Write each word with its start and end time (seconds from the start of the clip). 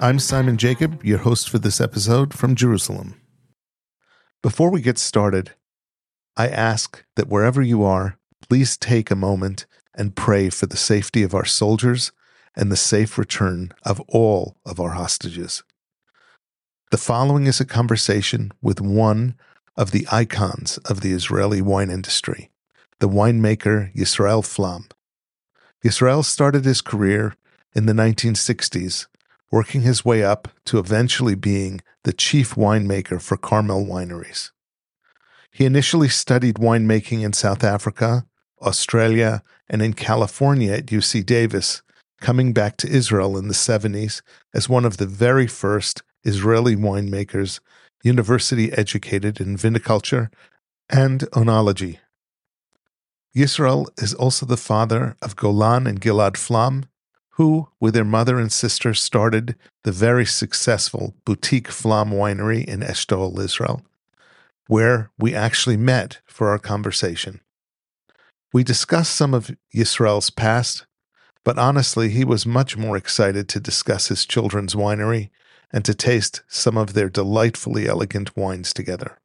I'm 0.00 0.20
Simon 0.20 0.56
Jacob, 0.56 1.04
your 1.04 1.18
host 1.18 1.50
for 1.50 1.58
this 1.58 1.80
episode 1.80 2.32
from 2.32 2.54
Jerusalem. 2.54 3.20
Before 4.40 4.70
we 4.70 4.80
get 4.80 4.98
started, 4.98 5.54
I 6.36 6.46
ask 6.46 7.04
that 7.16 7.26
wherever 7.28 7.60
you 7.60 7.82
are, 7.82 8.18
please 8.48 8.76
take 8.76 9.10
a 9.10 9.16
moment 9.16 9.66
and 9.96 10.14
pray 10.14 10.48
for 10.48 10.66
the 10.66 10.76
safety 10.76 11.24
of 11.24 11.34
our 11.34 11.44
soldiers 11.44 12.12
and 12.54 12.70
the 12.70 12.76
safe 12.76 13.18
return 13.18 13.72
of 13.84 14.00
all 14.08 14.56
of 14.64 14.78
our 14.78 14.90
hostages. 14.90 15.64
The 16.92 16.98
following 16.98 17.48
is 17.48 17.60
a 17.60 17.64
conversation 17.64 18.52
with 18.62 18.80
one 18.80 19.34
of 19.76 19.90
the 19.90 20.06
icons 20.12 20.78
of 20.78 21.00
the 21.00 21.12
Israeli 21.12 21.62
wine 21.62 21.90
industry, 21.90 22.52
the 23.00 23.08
winemaker 23.08 23.92
Yisrael 23.92 24.46
Flam. 24.46 24.86
Yisrael 25.84 26.24
started 26.24 26.64
his 26.64 26.80
career 26.80 27.34
in 27.74 27.86
the 27.86 27.92
1960s, 27.92 29.06
working 29.50 29.82
his 29.82 30.04
way 30.04 30.22
up 30.22 30.48
to 30.64 30.78
eventually 30.78 31.34
being 31.34 31.80
the 32.04 32.12
chief 32.12 32.54
winemaker 32.54 33.20
for 33.20 33.36
Carmel 33.36 33.84
Wineries. 33.84 34.50
He 35.50 35.66
initially 35.66 36.08
studied 36.08 36.56
winemaking 36.56 37.22
in 37.22 37.32
South 37.32 37.62
Africa, 37.62 38.26
Australia, 38.60 39.42
and 39.68 39.82
in 39.82 39.92
California 39.92 40.72
at 40.72 40.86
UC 40.86 41.24
Davis, 41.26 41.82
coming 42.20 42.52
back 42.52 42.76
to 42.78 42.88
Israel 42.88 43.36
in 43.36 43.48
the 43.48 43.54
70s 43.54 44.22
as 44.54 44.68
one 44.68 44.84
of 44.84 44.96
the 44.96 45.06
very 45.06 45.46
first 45.46 46.02
Israeli 46.24 46.76
winemakers, 46.76 47.60
university 48.02 48.72
educated 48.72 49.40
in 49.40 49.56
viniculture 49.56 50.30
and 50.88 51.20
oenology. 51.32 51.98
Yisrael 53.36 53.88
is 54.02 54.14
also 54.14 54.46
the 54.46 54.56
father 54.56 55.16
of 55.22 55.36
Golan 55.36 55.86
and 55.86 56.00
Gilad 56.00 56.36
Flam, 56.36 56.84
who, 57.36 57.68
with 57.80 57.94
their 57.94 58.04
mother 58.04 58.38
and 58.38 58.52
sister, 58.52 58.92
started 58.92 59.56
the 59.84 59.92
very 59.92 60.26
successful 60.26 61.14
Boutique 61.24 61.68
Flam 61.68 62.10
Winery 62.10 62.64
in 62.64 62.80
Eshtaol, 62.80 63.38
Israel, 63.38 63.82
where 64.66 65.10
we 65.18 65.34
actually 65.34 65.76
met 65.76 66.20
for 66.26 66.50
our 66.50 66.58
conversation. 66.58 67.40
We 68.52 68.62
discussed 68.62 69.14
some 69.14 69.32
of 69.32 69.50
Yisrael's 69.74 70.28
past, 70.28 70.84
but 71.42 71.58
honestly, 71.58 72.10
he 72.10 72.24
was 72.24 72.44
much 72.44 72.76
more 72.76 72.96
excited 72.96 73.48
to 73.48 73.60
discuss 73.60 74.08
his 74.08 74.26
children's 74.26 74.74
winery 74.74 75.30
and 75.72 75.84
to 75.86 75.94
taste 75.94 76.42
some 76.48 76.76
of 76.76 76.92
their 76.92 77.08
delightfully 77.08 77.88
elegant 77.88 78.36
wines 78.36 78.74
together. 78.74 79.18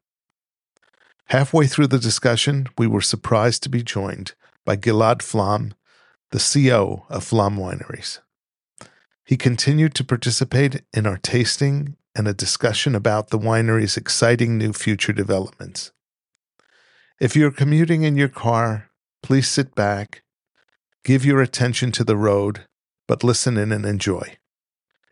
Halfway 1.25 1.67
through 1.67 1.87
the 1.87 1.99
discussion, 1.99 2.67
we 2.77 2.87
were 2.87 3.01
surprised 3.01 3.63
to 3.63 3.69
be 3.69 3.83
joined 3.83 4.33
by 4.63 4.77
Gilad 4.77 5.21
Flam, 5.21 5.73
the 6.31 6.39
CEO 6.39 7.03
of 7.09 7.23
Flam 7.23 7.57
Wineries. 7.57 8.19
He 9.25 9.37
continued 9.37 9.93
to 9.95 10.03
participate 10.03 10.83
in 10.93 11.05
our 11.05 11.17
tasting 11.17 11.95
and 12.15 12.27
a 12.27 12.33
discussion 12.33 12.95
about 12.95 13.29
the 13.29 13.37
winery's 13.39 13.97
exciting 13.97 14.57
new 14.57 14.73
future 14.73 15.13
developments. 15.13 15.91
If 17.19 17.35
you're 17.35 17.51
commuting 17.51 18.03
in 18.03 18.15
your 18.15 18.29
car, 18.29 18.89
please 19.23 19.47
sit 19.47 19.75
back, 19.75 20.23
give 21.03 21.25
your 21.25 21.41
attention 21.41 21.91
to 21.93 22.03
the 22.03 22.17
road, 22.17 22.65
but 23.07 23.23
listen 23.23 23.57
in 23.57 23.71
and 23.71 23.85
enjoy. 23.85 24.37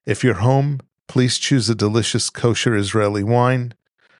If 0.06 0.24
you're 0.24 0.36
home, 0.36 0.82
please 1.08 1.38
choose 1.38 1.70
a 1.70 1.76
delicious 1.76 2.30
kosher 2.30 2.76
Israeli 2.76 3.24
wine, 3.24 3.74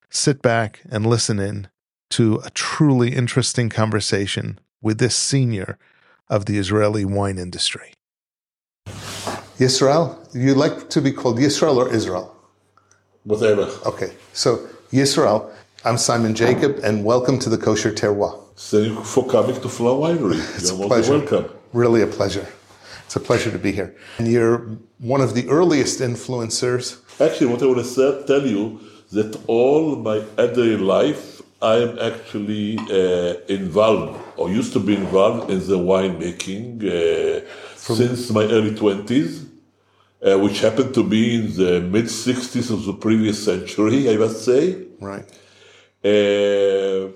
sit 0.10 0.42
back 0.42 0.82
and 0.90 1.06
listen 1.06 1.40
in 1.40 1.68
to 2.12 2.42
a 2.44 2.50
truly 2.52 3.14
interesting 3.14 3.70
conversation 3.70 4.60
with 4.82 5.00
this 5.00 5.16
senior 5.16 5.78
of 6.28 6.46
the 6.46 6.58
Israeli 6.58 7.06
wine 7.06 7.38
industry. 7.38 7.94
Yisrael, 9.60 10.18
you 10.34 10.54
like 10.54 10.90
to 10.90 11.02
be 11.02 11.12
called 11.12 11.38
Yisrael 11.38 11.78
or 11.78 11.94
Israel? 11.94 12.36
Whatever. 13.24 13.70
Okay, 13.86 14.14
so 14.34 14.68
Yisrael, 14.92 15.52
I'm 15.84 15.98
Simon 15.98 16.36
Jacob, 16.36 16.80
and 16.84 17.06
welcome 17.06 17.40
to 17.40 17.50
the 17.50 17.58
Kosher 17.58 17.92
Terroir. 17.92 18.42
Thank 18.58 18.88
you 18.88 19.04
for 19.04 19.26
coming 19.28 19.60
to 19.62 19.70
Flam 19.70 19.98
Winery. 19.98 20.40
It's 20.58 20.72
You're 20.72 20.86
a 20.86 20.88
pleasure. 20.88 21.20
welcome. 21.20 21.46
Really 21.74 22.02
a 22.02 22.08
pleasure. 22.08 22.48
It's 23.06 23.16
a 23.16 23.20
pleasure 23.20 23.52
to 23.52 23.60
be 23.60 23.72
here. 23.72 23.96
And 24.18 24.28
you're 24.28 24.58
one 25.00 25.22
of 25.22 25.36
the 25.36 25.48
earliest 25.50 26.00
influencers. 26.00 27.02
Actually, 27.22 27.48
what 27.52 27.62
I 27.62 27.66
want 27.68 27.86
to 27.86 28.24
tell 28.26 28.46
you 28.46 28.80
that 29.12 29.40
all 29.48 29.96
my 29.96 30.24
other 30.38 30.78
life, 30.78 31.35
I 31.66 31.78
am 31.78 31.98
actually 31.98 32.78
uh, 32.78 33.34
involved 33.48 34.22
or 34.38 34.52
used 34.52 34.72
to 34.74 34.80
be 34.80 34.96
involved 34.96 35.50
in 35.50 35.60
the 35.60 35.80
winemaking 35.80 36.66
uh, 36.86 37.42
since 37.76 38.30
my 38.30 38.44
early 38.44 38.76
20s, 38.76 39.48
uh, 40.22 40.38
which 40.38 40.60
happened 40.62 40.94
to 40.94 41.04
be 41.04 41.36
in 41.36 41.46
the 41.58 41.82
mid 41.82 42.06
60s 42.06 42.70
of 42.72 42.86
the 42.86 42.94
previous 42.94 43.44
century, 43.44 44.10
I 44.12 44.16
must 44.18 44.46
say. 44.46 44.78
Right. 45.00 45.28
Uh, 46.04 47.10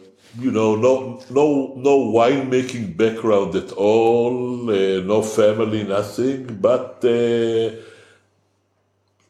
you 0.44 0.52
know, 0.58 0.76
no, 0.76 1.22
no, 1.30 1.74
no 1.76 1.96
winemaking 2.18 2.98
background 2.98 3.56
at 3.56 3.72
all, 3.74 4.70
uh, 4.72 5.02
no 5.02 5.22
family, 5.22 5.84
nothing. 5.84 6.58
But 6.60 7.04
uh, 7.04 7.70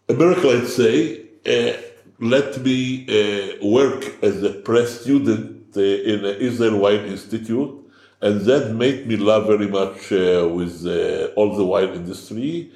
a 0.08 0.14
miracle, 0.14 0.52
I'd 0.52 0.68
say, 0.68 1.22
uh, 1.46 1.89
let 2.20 2.58
me 2.62 3.06
uh, 3.08 3.66
work 3.66 4.22
as 4.22 4.44
a 4.44 4.52
press 4.52 5.02
student 5.02 5.76
uh, 5.76 5.82
in 5.82 6.22
the 6.24 6.38
Israel 6.40 6.80
Wine 6.80 7.06
Institute, 7.06 7.74
and 8.22 8.42
that 8.42 8.74
made 8.74 9.08
me 9.08 9.16
love 9.16 9.48
very 9.48 9.68
much 9.68 10.12
uh, 10.12 10.48
with 10.52 10.86
uh, 10.86 11.32
all 11.36 11.56
the 11.56 11.64
wine 11.64 11.94
industry. 11.94 12.72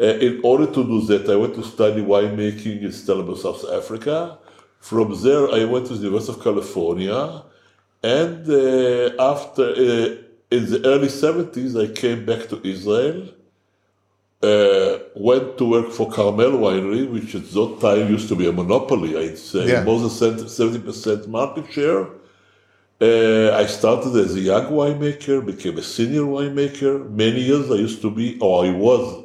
Uh, 0.00 0.04
in 0.04 0.40
order 0.42 0.66
to 0.66 0.84
do 0.84 1.00
that, 1.02 1.28
I 1.30 1.36
went 1.36 1.54
to 1.54 1.62
study 1.62 2.02
winemaking 2.02 2.82
in 2.82 2.92
Stellenbosch, 2.92 3.42
South 3.42 3.64
Africa. 3.72 4.38
From 4.80 5.20
there, 5.22 5.50
I 5.50 5.64
went 5.64 5.86
to 5.86 5.94
the 5.94 6.04
University 6.04 6.32
of 6.32 6.42
California, 6.42 7.42
and 8.02 8.48
uh, 8.48 9.10
after 9.22 9.74
in 10.50 10.64
the 10.70 10.80
early 10.86 11.08
70s, 11.08 11.78
I 11.78 11.92
came 11.92 12.24
back 12.24 12.48
to 12.48 12.60
Israel 12.66 13.28
uh, 14.42 14.98
went 15.16 15.58
to 15.58 15.64
work 15.64 15.90
for 15.90 16.10
Carmel 16.10 16.52
Winery, 16.52 17.10
which 17.10 17.34
at 17.34 17.50
that 17.50 17.78
time 17.80 18.08
used 18.10 18.28
to 18.28 18.36
be 18.36 18.48
a 18.48 18.52
monopoly, 18.52 19.16
I'd 19.16 19.38
say, 19.38 19.66
Yeah. 19.68 19.84
more 19.84 19.98
than 19.98 20.10
70% 20.10 21.26
market 21.26 21.72
share. 21.72 22.06
Uh, 23.00 23.52
I 23.56 23.66
started 23.66 24.14
as 24.16 24.34
a 24.34 24.40
young 24.40 24.66
winemaker, 24.72 25.44
became 25.44 25.78
a 25.78 25.82
senior 25.82 26.22
winemaker. 26.22 27.08
Many 27.10 27.40
years 27.42 27.70
I 27.70 27.74
used 27.76 28.00
to 28.02 28.10
be, 28.10 28.38
or 28.40 28.64
I 28.66 28.70
was, 28.70 29.24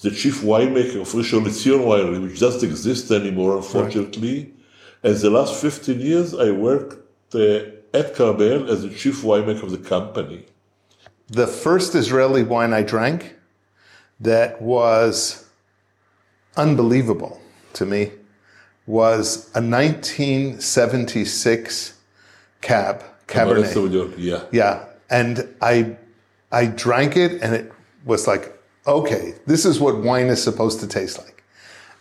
the 0.00 0.10
chief 0.10 0.40
winemaker 0.42 1.00
of 1.02 1.08
Rishon 1.08 1.44
LeZion 1.44 1.80
Winery, 1.84 2.22
which 2.22 2.40
doesn't 2.40 2.68
exist 2.68 3.10
anymore, 3.10 3.56
unfortunately. 3.56 4.52
And 5.02 5.16
the 5.16 5.30
last 5.30 5.60
15 5.60 6.00
years, 6.00 6.34
I 6.34 6.50
worked 6.50 6.98
uh, 7.34 7.60
at 7.94 8.14
Carmel 8.14 8.70
as 8.70 8.82
the 8.82 8.90
chief 8.90 9.22
winemaker 9.22 9.62
of 9.64 9.70
the 9.70 9.78
company. 9.78 10.46
The 11.28 11.46
first 11.46 11.94
Israeli 11.94 12.42
wine 12.42 12.72
I 12.74 12.82
drank 12.82 13.36
that 14.22 14.62
was 14.62 15.46
unbelievable 16.56 17.38
to 17.74 17.84
me 17.84 18.12
was 18.86 19.50
a 19.54 19.60
1976 19.60 21.98
cab 22.60 23.02
Cabernet. 23.26 23.72
Cabernet. 23.72 24.14
Yeah. 24.18 24.44
Yeah, 24.50 24.84
and 25.10 25.48
I 25.60 25.96
I 26.50 26.66
drank 26.66 27.16
it 27.16 27.42
and 27.42 27.54
it 27.54 27.72
was 28.04 28.26
like, 28.26 28.60
okay, 28.86 29.34
this 29.46 29.64
is 29.64 29.78
what 29.80 29.96
wine 29.98 30.26
is 30.26 30.42
supposed 30.42 30.80
to 30.80 30.86
taste 30.86 31.18
like. 31.18 31.42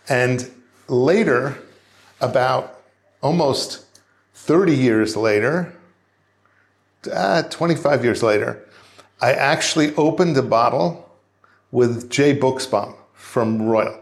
And 0.09 0.51
later, 0.87 1.57
about 2.19 2.81
almost 3.21 3.85
30 4.33 4.75
years 4.75 5.15
later, 5.15 5.71
uh, 7.11 7.43
25 7.43 8.03
years 8.03 8.23
later, 8.23 8.67
I 9.21 9.33
actually 9.33 9.95
opened 9.95 10.35
a 10.37 10.41
bottle 10.41 11.10
with 11.71 12.09
Jay 12.09 12.37
Buxbaum 12.37 12.95
from 13.13 13.61
Royal. 13.63 13.97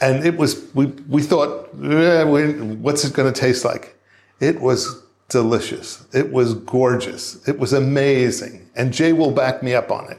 And 0.00 0.26
it 0.26 0.36
was, 0.36 0.68
we, 0.74 0.86
we 1.08 1.22
thought, 1.22 1.68
eh, 1.82 2.24
we, 2.24 2.52
what's 2.76 3.04
it 3.04 3.12
going 3.14 3.32
to 3.32 3.40
taste 3.40 3.64
like? 3.64 3.96
It 4.40 4.60
was 4.60 5.02
delicious. 5.28 6.04
It 6.12 6.32
was 6.32 6.54
gorgeous. 6.54 7.46
It 7.48 7.58
was 7.58 7.72
amazing. 7.72 8.68
And 8.74 8.92
Jay 8.92 9.12
will 9.12 9.30
back 9.30 9.62
me 9.62 9.74
up 9.74 9.90
on 9.90 10.10
it. 10.10 10.18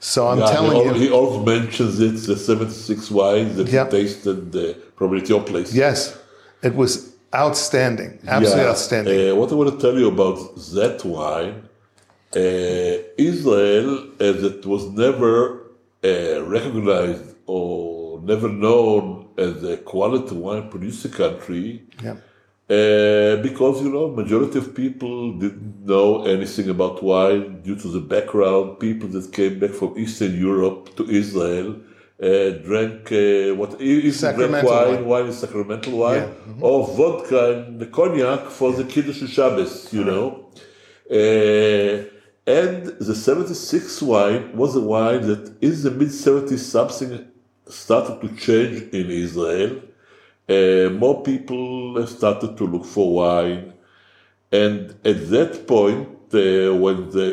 So 0.00 0.28
I'm 0.28 0.38
Yeah, 0.38 0.50
telling 0.50 0.76
he, 0.76 0.84
you. 0.84 0.92
he 0.94 1.10
also 1.10 1.44
mentions 1.44 2.00
it, 2.00 2.14
the 2.26 2.36
76 2.36 3.10
wines 3.10 3.56
that 3.56 3.68
Yeah. 3.68 3.84
he 3.84 3.90
tasted 3.90 4.56
uh, 4.56 4.74
probably 4.96 5.20
at 5.20 5.28
your 5.28 5.42
place. 5.42 5.74
yes, 5.74 6.16
it 6.62 6.74
was 6.74 7.12
outstanding. 7.34 8.18
Absolutely 8.26 8.62
Yeah. 8.64 8.70
outstanding. 8.70 9.30
Uh, 9.30 9.34
what 9.34 9.52
I 9.52 9.54
want 9.56 9.70
to 9.74 9.78
tell 9.78 9.98
you 9.98 10.08
about 10.08 10.38
that 10.74 11.04
wine, 11.04 11.68
uh, 12.36 13.02
Israel, 13.18 14.06
as 14.20 14.42
it 14.42 14.64
was 14.64 14.86
never 14.90 15.57
uh, 16.04 16.42
recognized 16.44 17.34
or 17.46 18.20
never 18.22 18.48
known 18.48 19.28
as 19.36 19.62
a 19.64 19.76
quality 19.78 20.34
wine 20.34 20.68
producing 20.70 21.10
country, 21.12 21.82
yeah. 22.02 22.16
Uh, 22.70 23.36
because 23.42 23.80
you 23.82 23.88
know, 23.90 24.08
majority 24.08 24.58
of 24.58 24.74
people 24.74 25.32
didn't 25.38 25.86
know 25.86 26.26
anything 26.26 26.68
about 26.68 27.02
wine 27.02 27.62
due 27.62 27.74
to 27.76 27.88
the 27.88 28.00
background. 28.00 28.78
People 28.78 29.08
that 29.08 29.32
came 29.32 29.58
back 29.58 29.70
from 29.70 29.98
Eastern 29.98 30.38
Europe 30.38 30.94
to 30.96 31.08
Israel 31.08 31.76
uh, 32.22 32.50
drank 32.66 33.10
uh, 33.12 33.54
what 33.54 33.80
is 33.80 34.20
drank 34.20 34.66
wine, 34.66 35.04
wine. 35.06 35.26
is 35.26 35.38
sacramental 35.38 35.96
wine, 35.96 36.16
Yeah. 36.16 36.26
Mm-hmm. 36.26 36.62
or 36.64 36.86
vodka 36.88 37.64
and 37.68 37.92
cognac 37.92 38.46
for 38.50 38.72
the 38.72 38.84
Kiddush 38.84 39.22
Shabbos, 39.30 39.92
you 39.92 40.04
know. 40.04 40.50
Uh, 41.10 42.17
and 42.48 42.86
the 43.08 43.14
76 43.14 44.00
wine 44.02 44.56
was 44.56 44.74
a 44.74 44.80
wine 44.80 45.20
that 45.26 45.44
in 45.60 45.82
the 45.82 45.90
mid 45.90 46.08
70s 46.08 46.60
something 46.60 47.26
started 47.68 48.16
to 48.22 48.28
change 48.46 48.76
in 48.94 49.10
Israel. 49.10 49.72
Uh, 50.48 50.88
more 51.04 51.22
people 51.22 52.06
started 52.06 52.56
to 52.56 52.64
look 52.64 52.86
for 52.86 53.06
wine. 53.22 53.74
And 54.50 54.80
at 55.04 55.18
that 55.34 55.66
point, 55.66 56.08
uh, 56.32 56.74
when 56.84 57.10
the 57.16 57.28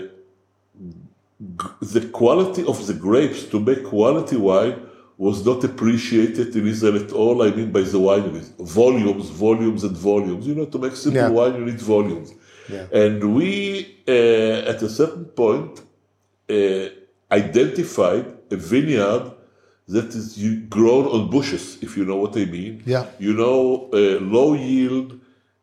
the 1.95 2.01
quality 2.19 2.63
of 2.65 2.77
the 2.87 2.93
grapes 2.93 3.43
to 3.51 3.57
make 3.59 3.83
quality 3.85 4.37
wine 4.37 4.77
was 5.17 5.45
not 5.45 5.63
appreciated 5.63 6.53
in 6.55 6.67
Israel 6.67 6.97
at 7.03 7.11
all. 7.13 7.41
I 7.41 7.51
mean 7.51 7.71
by 7.71 7.81
the 7.93 7.99
wineries, 8.09 8.49
volumes, 8.81 9.29
volumes, 9.29 9.81
and 9.87 9.95
volumes. 9.95 10.43
You 10.49 10.55
know, 10.55 10.65
to 10.73 10.77
make 10.77 10.95
simple 10.95 11.21
Yeah. 11.21 11.29
wine, 11.39 11.55
you 11.59 11.65
need 11.71 11.81
volumes. 11.95 12.29
Yeah. 12.69 12.87
And 12.91 13.35
we, 13.35 14.03
uh, 14.07 14.71
at 14.71 14.81
a 14.81 14.89
certain 14.89 15.25
point, 15.25 15.81
uh, 16.49 16.89
identified 17.31 18.25
a 18.51 18.55
vineyard 18.55 19.31
that 19.87 20.09
is 20.15 20.37
grown 20.69 21.05
on 21.05 21.29
bushes, 21.29 21.77
if 21.81 21.95
you 21.97 22.05
know 22.05 22.17
what 22.17 22.35
I 22.37 22.45
mean. 22.45 22.83
Yeah. 22.85 23.05
You 23.19 23.33
know, 23.33 23.89
uh, 23.93 24.19
low 24.19 24.53
yield, 24.53 25.19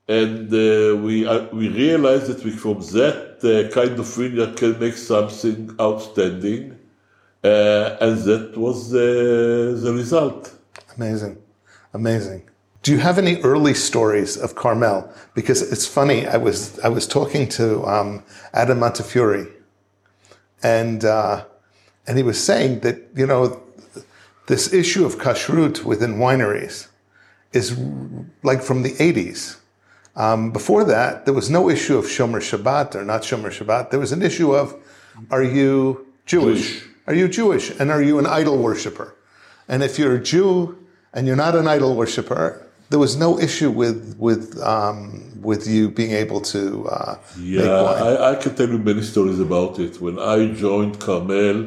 and 0.08 0.52
uh, 0.52 0.96
we 0.96 1.26
uh, 1.26 1.46
we 1.52 1.68
realized 1.68 2.26
that 2.26 2.44
we 2.44 2.50
from 2.50 2.80
that 2.98 3.38
uh, 3.42 3.72
kind 3.74 3.98
of 3.98 4.06
vineyard 4.14 4.56
can 4.56 4.78
make 4.78 4.96
something 4.96 5.74
outstanding, 5.80 6.78
uh, 7.42 7.96
and 8.00 8.18
that 8.28 8.56
was 8.56 8.90
the 8.90 9.92
result. 9.92 10.52
Amazing. 10.96 11.38
Amazing. 11.94 12.42
Do 12.82 12.90
you 12.90 12.98
have 12.98 13.16
any 13.16 13.40
early 13.42 13.74
stories 13.74 14.36
of 14.36 14.56
Carmel? 14.56 15.08
Because 15.34 15.62
it's 15.72 15.86
funny, 15.86 16.26
I 16.26 16.36
was 16.36 16.80
I 16.80 16.88
was 16.88 17.06
talking 17.06 17.48
to 17.50 17.84
um, 17.86 18.24
Adam 18.52 18.80
Montefiore, 18.80 19.46
and 20.64 21.04
uh, 21.04 21.44
and 22.08 22.16
he 22.16 22.24
was 22.24 22.42
saying 22.42 22.80
that 22.80 22.98
you 23.14 23.26
know 23.26 23.62
this 24.48 24.72
issue 24.72 25.04
of 25.04 25.18
kashrut 25.18 25.84
within 25.84 26.16
wineries 26.16 26.88
is 27.52 27.78
like 28.42 28.62
from 28.62 28.82
the 28.82 28.92
80s. 28.94 29.58
Um, 30.16 30.50
before 30.50 30.84
that, 30.84 31.24
there 31.24 31.34
was 31.34 31.48
no 31.48 31.70
issue 31.70 31.96
of 31.96 32.06
Shomer 32.06 32.40
Shabbat 32.40 32.96
or 32.96 33.04
not 33.04 33.22
Shomer 33.22 33.50
Shabbat. 33.50 33.90
There 33.90 34.00
was 34.00 34.12
an 34.12 34.22
issue 34.22 34.54
of 34.54 34.74
are 35.30 35.44
you 35.44 36.06
Jewish? 36.26 36.80
Jewish. 36.80 36.88
Are 37.06 37.14
you 37.14 37.28
Jewish? 37.28 37.70
And 37.78 37.90
are 37.90 38.02
you 38.02 38.18
an 38.18 38.26
idol 38.26 38.58
worshiper? 38.58 39.14
And 39.68 39.82
if 39.82 39.98
you're 39.98 40.16
a 40.16 40.22
Jew 40.22 40.78
and 41.12 41.26
you're 41.26 41.36
not 41.36 41.54
an 41.54 41.68
idol 41.68 41.94
worshiper, 41.94 42.68
there 42.92 42.98
was 42.98 43.16
no 43.16 43.38
issue 43.40 43.70
with 43.70 44.00
with 44.18 44.44
um, 44.60 45.00
with 45.48 45.66
you 45.66 45.90
being 45.90 46.12
able 46.12 46.40
to 46.54 46.86
uh, 46.96 47.14
Yeah. 47.38 48.08
I, 48.08 48.32
I 48.32 48.34
can 48.42 48.54
tell 48.54 48.68
you 48.68 48.78
many 48.90 49.02
stories 49.12 49.40
about 49.40 49.78
it. 49.78 49.92
When 50.06 50.18
I 50.18 50.52
joined 50.64 51.00
Carmel 51.00 51.58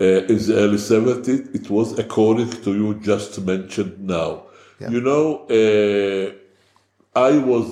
uh, 0.00 0.32
in 0.32 0.38
the 0.46 0.54
early 0.62 0.80
70s, 0.92 1.54
it 1.58 1.66
was 1.76 1.98
according 1.98 2.50
to 2.64 2.70
you 2.80 2.88
just 3.10 3.32
mentioned 3.52 3.94
now. 4.00 4.30
You 4.94 5.00
know, 5.08 5.26
uh, 5.60 6.26
I 7.30 7.32
was 7.52 7.66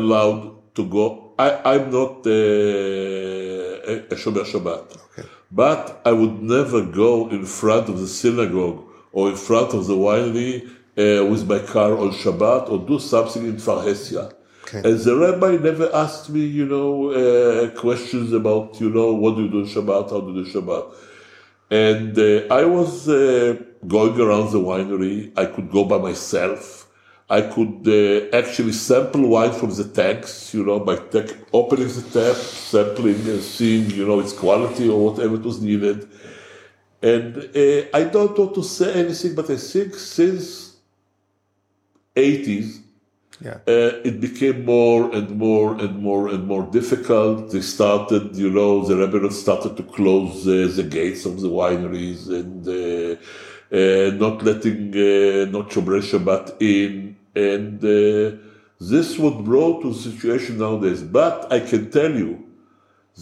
allowed 0.00 0.74
to 0.76 0.82
go. 0.96 1.34
I, 1.38 1.48
I'm 1.72 1.86
not 1.98 2.12
uh, 2.26 3.92
a, 3.92 4.16
Shomer 4.20 4.46
Shabbat, 4.52 4.86
but 5.50 6.00
I 6.10 6.12
would 6.12 6.40
never 6.40 6.80
go 7.02 7.28
in 7.28 7.44
front 7.44 7.88
of 7.90 7.98
the 8.00 8.10
synagogue 8.22 8.80
or 9.12 9.28
in 9.28 9.36
front 9.36 9.74
of 9.74 9.82
the 9.86 9.96
winery 9.96 10.54
uh, 11.00 11.24
with 11.30 11.48
my 11.48 11.60
car 11.74 11.92
on 12.02 12.10
Shabbat 12.22 12.70
or 12.70 12.78
do 12.92 12.98
something 12.98 13.44
in 13.52 13.56
Farhesia. 13.56 14.24
Okay. 14.64 14.88
And 14.88 14.98
the 15.06 15.16
rabbi 15.16 15.52
never 15.56 15.88
asked 15.94 16.30
me, 16.30 16.42
you 16.58 16.66
know, 16.66 17.10
uh, 17.10 17.70
questions 17.84 18.32
about, 18.32 18.80
you 18.80 18.90
know, 18.90 19.08
what 19.14 19.36
do 19.36 19.44
you 19.44 19.50
do 19.50 19.60
in 19.60 19.66
Shabbat, 19.66 20.10
how 20.10 20.20
do 20.20 20.32
you 20.32 20.44
do 20.44 20.52
Shabbat. 20.52 20.84
And 21.70 22.18
uh, 22.18 22.54
I 22.54 22.64
was 22.64 23.08
uh, 23.08 23.56
going 23.86 24.20
around 24.20 24.50
the 24.50 24.60
winery. 24.60 25.32
I 25.36 25.46
could 25.46 25.70
go 25.70 25.84
by 25.84 25.98
myself. 25.98 26.88
I 27.28 27.42
could 27.42 27.86
uh, 27.86 28.36
actually 28.36 28.72
sample 28.72 29.28
wine 29.28 29.52
from 29.52 29.70
the 29.70 29.84
tanks, 29.84 30.52
you 30.52 30.64
know, 30.64 30.80
by 30.80 30.96
tech, 30.96 31.28
opening 31.52 31.86
the 31.86 32.02
tap, 32.12 32.36
sampling 32.36 33.20
and 33.28 33.40
seeing, 33.40 33.88
you 33.90 34.04
know, 34.04 34.18
its 34.18 34.32
quality 34.32 34.88
or 34.88 34.98
whatever 35.10 35.36
it 35.36 35.42
was 35.42 35.60
needed. 35.60 36.08
And 37.02 37.36
uh, 37.36 37.86
I 37.94 38.04
don't 38.04 38.36
want 38.36 38.54
to 38.56 38.64
say 38.64 38.92
anything, 39.04 39.36
but 39.36 39.48
I 39.48 39.56
think 39.56 39.94
since 39.94 40.69
80s, 42.16 42.80
yeah, 43.40 43.54
uh, 43.66 44.00
it 44.04 44.20
became 44.20 44.66
more 44.66 45.14
and 45.14 45.30
more 45.30 45.74
and 45.78 46.02
more 46.02 46.28
and 46.28 46.46
more 46.46 46.64
difficult. 46.64 47.50
They 47.50 47.62
started, 47.62 48.36
you 48.36 48.50
know, 48.50 48.84
the 48.84 48.96
rebels 48.96 49.40
started 49.40 49.78
to 49.78 49.82
close 49.82 50.46
uh, 50.46 50.70
the 50.76 50.82
gates 50.82 51.24
of 51.24 51.40
the 51.40 51.48
wineries 51.48 52.28
and 52.28 52.68
uh, 52.68 53.16
uh, 53.72 54.10
not 54.16 54.42
letting 54.42 54.90
uh, 54.90 55.50
not 55.50 55.70
Shomer 55.70 56.02
Shabbat 56.02 56.60
in. 56.60 57.16
And 57.34 57.82
uh, 57.82 58.36
this 58.78 59.18
would 59.18 59.44
brought 59.44 59.82
to 59.82 59.94
the 59.94 59.98
situation 59.98 60.58
nowadays. 60.58 61.02
But 61.02 61.50
I 61.50 61.60
can 61.60 61.90
tell 61.90 62.12
you 62.12 62.44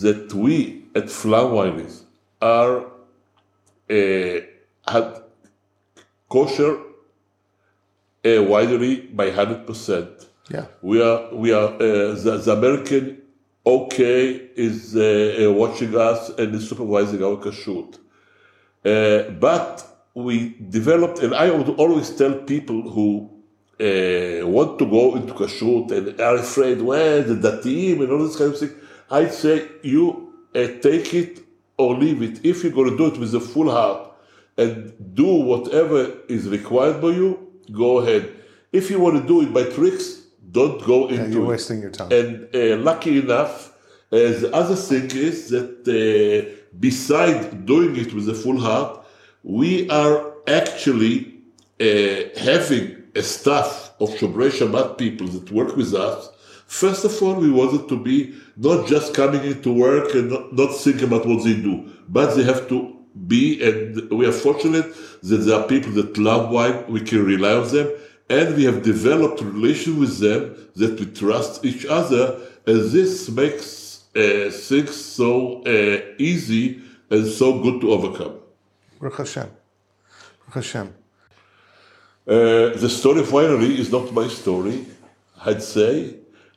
that 0.00 0.34
we 0.34 0.86
at 0.96 1.10
Flam 1.10 1.52
Wineries 1.52 2.02
are 2.42 2.86
uh, 3.90 4.40
had 4.86 5.22
kosher 6.28 6.78
a 8.24 8.36
winery 8.38 9.14
by 9.14 9.30
hundred 9.30 9.66
percent. 9.66 10.26
yeah, 10.50 10.66
We 10.82 11.02
are 11.02 11.34
we 11.34 11.52
are 11.52 11.68
uh, 11.74 12.14
the, 12.24 12.40
the 12.44 12.52
American 12.52 13.22
OK 13.64 14.50
is 14.56 14.96
uh, 14.96 15.02
uh, 15.46 15.52
watching 15.52 15.96
us 15.96 16.30
and 16.38 16.54
is 16.54 16.68
supervising 16.68 17.22
our 17.22 17.36
kashrut. 17.36 17.98
Uh, 18.84 19.30
but 19.32 19.84
we 20.14 20.56
developed, 20.70 21.18
and 21.20 21.34
I 21.34 21.50
would 21.50 21.68
always 21.78 22.10
tell 22.10 22.34
people 22.34 22.80
who 22.90 23.30
uh, 23.80 24.46
want 24.46 24.78
to 24.78 24.86
go 24.86 25.14
into 25.16 25.32
kashrut 25.34 25.90
and 25.92 26.20
are 26.20 26.36
afraid, 26.36 26.80
well, 26.80 27.22
the 27.22 27.34
datim 27.34 28.00
and 28.02 28.10
all 28.10 28.26
this 28.26 28.36
kind 28.36 28.52
of 28.52 28.58
thing. 28.58 28.70
I'd 29.10 29.32
say 29.32 29.68
you 29.82 30.32
uh, 30.54 30.66
take 30.80 31.14
it 31.14 31.40
or 31.76 31.94
leave 31.94 32.22
it. 32.22 32.44
If 32.44 32.62
you're 32.62 32.72
going 32.72 32.90
to 32.90 32.96
do 32.96 33.06
it 33.06 33.18
with 33.18 33.34
a 33.34 33.40
full 33.40 33.70
heart 33.70 34.12
and 34.56 34.92
do 35.14 35.26
whatever 35.26 36.14
is 36.28 36.48
required 36.48 37.00
by 37.00 37.08
you, 37.08 37.47
go 37.72 37.98
ahead. 37.98 38.34
If 38.72 38.90
you 38.90 39.00
want 39.00 39.20
to 39.20 39.26
do 39.26 39.42
it 39.42 39.52
by 39.52 39.64
tricks, 39.64 40.22
don't 40.50 40.84
go 40.84 41.08
into 41.08 41.30
you're 41.30 41.44
it. 41.44 41.46
wasting 41.46 41.82
your 41.82 41.90
time. 41.90 42.12
And 42.12 42.48
uh, 42.54 42.76
lucky 42.76 43.18
enough, 43.18 43.70
uh, 44.10 44.16
the 44.16 44.50
other 44.52 44.76
thing 44.76 45.10
is 45.10 45.50
that 45.50 45.86
uh, 45.86 46.58
beside 46.78 47.66
doing 47.66 47.96
it 47.96 48.12
with 48.14 48.28
a 48.28 48.34
full 48.34 48.58
heart, 48.58 49.04
we 49.42 49.88
are 49.90 50.32
actually 50.46 51.34
uh, 51.80 52.40
having 52.40 53.02
a 53.14 53.22
staff 53.22 53.92
of 54.00 54.10
Shomer 54.10 54.50
Shabbat 54.50 54.98
people 54.98 55.26
that 55.28 55.50
work 55.50 55.76
with 55.76 55.94
us. 55.94 56.30
First 56.66 57.04
of 57.04 57.22
all, 57.22 57.34
we 57.34 57.50
wanted 57.50 57.88
to 57.88 57.98
be 57.98 58.34
not 58.56 58.86
just 58.86 59.14
coming 59.14 59.42
into 59.44 59.72
work 59.72 60.14
and 60.14 60.30
not, 60.30 60.52
not 60.52 60.74
think 60.76 61.02
about 61.02 61.26
what 61.26 61.44
they 61.44 61.54
do, 61.54 61.90
but 62.08 62.34
they 62.34 62.44
have 62.44 62.68
to 62.68 62.97
be, 63.26 63.62
and 63.62 64.10
we 64.10 64.26
are 64.26 64.32
fortunate 64.32 64.94
that 65.22 65.38
there 65.38 65.58
are 65.58 65.66
people 65.66 65.92
that 65.92 66.16
love 66.18 66.50
wine, 66.50 66.84
we 66.88 67.00
can 67.00 67.24
rely 67.24 67.52
on 67.52 67.68
them, 67.68 67.90
and 68.30 68.56
we 68.56 68.64
have 68.64 68.82
developed 68.82 69.40
a 69.40 69.44
relation 69.44 69.98
with 69.98 70.18
them 70.18 70.54
that 70.76 70.98
we 71.00 71.06
trust 71.06 71.64
each 71.64 71.86
other, 71.86 72.38
and 72.66 72.90
this 72.90 73.28
makes 73.30 74.04
uh, 74.14 74.50
things 74.50 74.94
so 74.94 75.62
uh, 75.64 76.00
easy 76.18 76.82
and 77.10 77.26
so 77.26 77.60
good 77.62 77.80
to 77.80 77.92
overcome. 77.92 78.34
Baruch 79.00 79.18
Hashem. 79.18 79.50
Baruch 80.40 80.54
Hashem. 80.54 80.94
Uh, 82.26 82.76
the 82.76 82.88
story 82.88 83.20
of 83.20 83.28
winery 83.28 83.78
is 83.78 83.90
not 83.90 84.12
my 84.12 84.28
story, 84.28 84.84
I'd 85.44 85.62
say, 85.62 86.14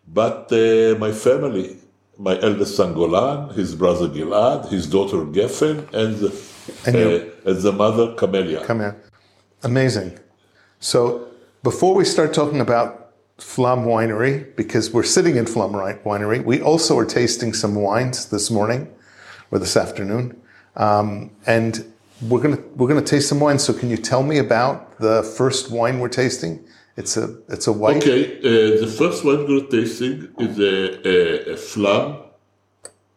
but 0.07 0.51
uh, 0.51 0.97
my 0.99 1.13
family, 1.13 1.77
my 2.17 2.39
eldest 2.41 2.75
son 2.75 2.93
Golan, 2.93 3.53
his 3.53 3.73
brother 3.75 4.09
Gilad, 4.09 4.69
his 4.69 4.87
daughter 4.87 5.17
Geffen, 5.17 5.77
and 5.93 6.17
the, 6.17 6.29
And 6.85 6.95
uh, 6.95 7.49
and 7.49 7.61
the 7.61 7.71
mother 7.71 8.13
Camelia. 8.15 8.63
Come 8.65 8.79
here. 8.79 8.95
Amazing. 9.63 10.19
So 10.79 11.27
before 11.63 11.93
we 11.95 12.05
start 12.05 12.33
talking 12.33 12.59
about 12.59 13.13
Flam 13.37 13.85
Winery, 13.85 14.55
because 14.55 14.91
we're 14.93 15.03
sitting 15.03 15.35
in 15.35 15.45
Flam 15.45 15.75
Ri- 15.75 15.99
Winery, 16.05 16.43
we 16.43 16.61
also 16.61 16.97
are 16.97 17.05
tasting 17.05 17.53
some 17.53 17.75
wines 17.75 18.27
this 18.29 18.49
morning 18.51 18.91
or 19.51 19.59
this 19.59 19.75
afternoon, 19.75 20.39
um, 20.75 21.31
and 21.45 21.85
we're 22.29 22.41
gonna 22.41 22.61
we're 22.75 22.87
gonna 22.87 23.01
taste 23.01 23.29
some 23.29 23.39
wine. 23.39 23.59
So 23.59 23.73
can 23.73 23.89
you 23.89 23.97
tell 23.97 24.23
me 24.23 24.37
about 24.37 24.97
the 24.99 25.23
first 25.23 25.71
wine 25.71 25.99
we're 25.99 26.09
tasting? 26.09 26.63
It's 26.97 27.17
a 27.17 27.37
it's 27.49 27.67
a 27.67 27.71
white. 27.73 27.97
Okay, 27.97 28.37
uh, 28.39 28.81
the 28.81 28.87
first 28.87 29.23
wine 29.25 29.47
we're 29.47 29.67
tasting 29.67 30.29
is 30.39 30.59
a, 30.59 31.07
a, 31.07 31.53
a 31.53 31.57
Flam 31.57 32.17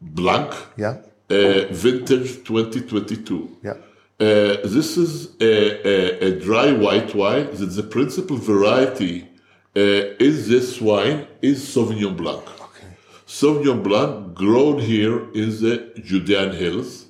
Blanc 0.00 0.54
Yeah. 0.76 0.98
Uh, 1.30 1.66
Vintage 1.70 2.44
2022. 2.44 3.56
Yeah. 3.62 3.72
Uh, 4.20 4.58
this 4.64 4.96
is 4.96 5.34
a, 5.40 5.86
a, 5.86 6.26
a, 6.28 6.40
dry 6.40 6.70
white 6.72 7.14
wine. 7.14 7.48
That 7.52 7.66
the 7.66 7.82
principal 7.82 8.36
variety 8.36 9.28
uh, 9.76 9.80
in 9.80 10.48
this 10.48 10.80
wine 10.80 11.26
is 11.42 11.62
Sauvignon 11.62 12.16
Blanc. 12.16 12.44
Okay. 12.60 12.86
Sauvignon 13.26 13.82
Blanc 13.82 14.34
grown 14.34 14.78
here 14.78 15.18
in 15.32 15.50
the 15.60 15.92
Judean 16.04 16.52
hills. 16.52 17.06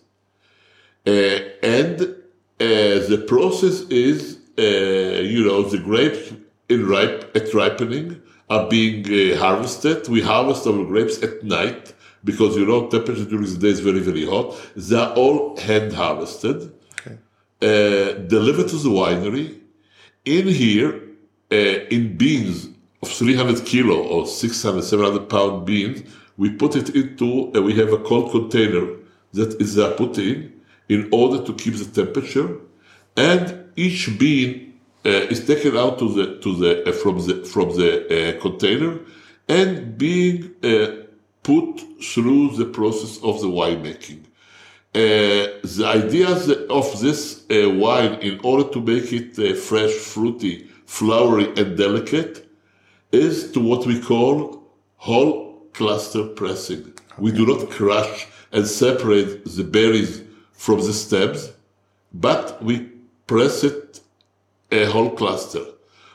Uh, 1.07 1.41
and 1.63 2.01
uh, 2.01 2.07
the 2.59 3.25
process 3.29 3.81
is, 3.91 4.39
uh, 4.59 4.63
you 4.63 5.45
know, 5.45 5.63
the 5.63 5.79
grapes 5.79 6.33
in 6.69 6.87
ripe 6.87 7.37
at 7.37 7.53
ripening 7.53 8.23
are 8.49 8.69
being 8.69 9.05
uh, 9.07 9.39
harvested. 9.39 10.09
We 10.09 10.23
harvest 10.23 10.67
our 10.67 10.85
grapes 10.85 11.23
at 11.23 11.43
night 11.43 11.94
because 12.25 12.57
you 12.57 12.67
know 12.67 12.87
temperature 12.89 13.25
during 13.25 13.47
the 13.55 13.59
day 13.59 13.69
is 13.69 13.81
very 13.81 14.01
very 14.01 14.27
hot. 14.27 14.47
They 14.77 14.97
are 14.97 15.13
all 15.15 15.57
hand 15.59 15.93
harvested, 15.93 16.73
Okay. 16.99 17.17
uh, 17.63 18.13
delivered 18.37 18.69
to 18.69 18.77
the 18.77 18.89
winery. 18.89 19.61
In 20.25 20.47
here, 20.49 20.91
uh, 21.53 21.57
in 21.97 22.17
beans 22.17 22.69
of 23.03 23.09
300 23.11 23.65
kilo 23.67 23.97
or 24.03 24.27
600 24.27 24.83
700 24.83 25.29
pound 25.29 25.67
beans, 25.67 26.03
we 26.37 26.51
put 26.51 26.77
it 26.77 26.89
into. 26.95 27.53
Uh, 27.55 27.61
we 27.63 27.75
have 27.75 27.93
a 27.93 27.99
cold 27.99 28.31
container 28.33 28.87
that 29.33 29.61
is 29.61 29.79
uh, 29.79 29.93
put 29.95 30.17
in 30.19 30.53
in 30.89 31.09
order 31.13 31.45
to 31.45 31.53
keep 31.55 31.75
the 31.77 31.85
temperature, 31.85 32.57
and 33.17 33.45
each 33.77 34.19
bean 34.19 34.73
uh, 35.05 35.09
is 35.35 35.45
taken 35.47 35.77
out 35.77 35.99
to 35.99 36.09
the 36.15 36.39
to 36.41 36.57
the 36.57 36.89
uh, 36.89 36.93
from 36.93 37.19
the 37.27 37.45
from 37.45 37.69
the 37.77 37.91
uh, 38.37 38.41
container 38.41 38.99
and 39.49 39.99
being 39.99 40.51
uh, 40.65 41.04
put 41.45 41.81
through 42.03 42.57
the 42.57 42.65
process 42.65 43.19
of 43.23 43.41
the 43.41 43.47
winemaking. 43.47 44.25
Uh, 44.95 45.61
the 45.77 45.85
idea 45.87 46.29
of 46.71 47.01
this 47.01 47.45
uh, 47.51 47.69
wine, 47.71 48.15
in 48.15 48.41
order 48.43 48.69
to 48.71 48.81
make 48.81 49.13
it 49.13 49.39
uh, 49.39 49.55
fresh, 49.55 49.93
fruity, 49.93 50.69
flowery, 50.87 51.47
and 51.57 51.77
delicate, 51.77 52.49
is 53.13 53.53
to 53.53 53.61
what 53.61 53.87
we 53.87 54.01
call 54.01 54.63
whole 54.97 55.67
cluster 55.73 56.25
pressing. 56.29 56.93
We 57.19 57.33
do 57.33 57.45
not 57.47 57.71
crush 57.71 58.27
and 58.53 58.67
separate 58.67 59.45
the 59.45 59.65
berries 59.65 60.23
from 60.53 60.79
the 60.79 60.93
stems, 60.93 61.53
but 62.13 62.63
we 62.63 62.89
press 63.27 63.65
it 63.65 64.01
a 64.71 64.85
whole 64.87 65.11
cluster. 65.11 65.65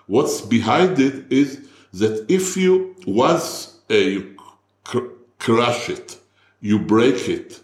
What's 0.08 0.42
behind 0.42 1.00
it 1.00 1.32
is 1.32 1.68
that 1.94 2.26
if 2.30 2.58
you 2.58 2.96
once 3.06 3.80
uh, 3.92 3.96
you 3.96 4.36
cr- 4.84 5.19
crush 5.40 5.90
it, 5.90 6.18
you 6.62 6.78
break 6.80 7.28
it, 7.30 7.60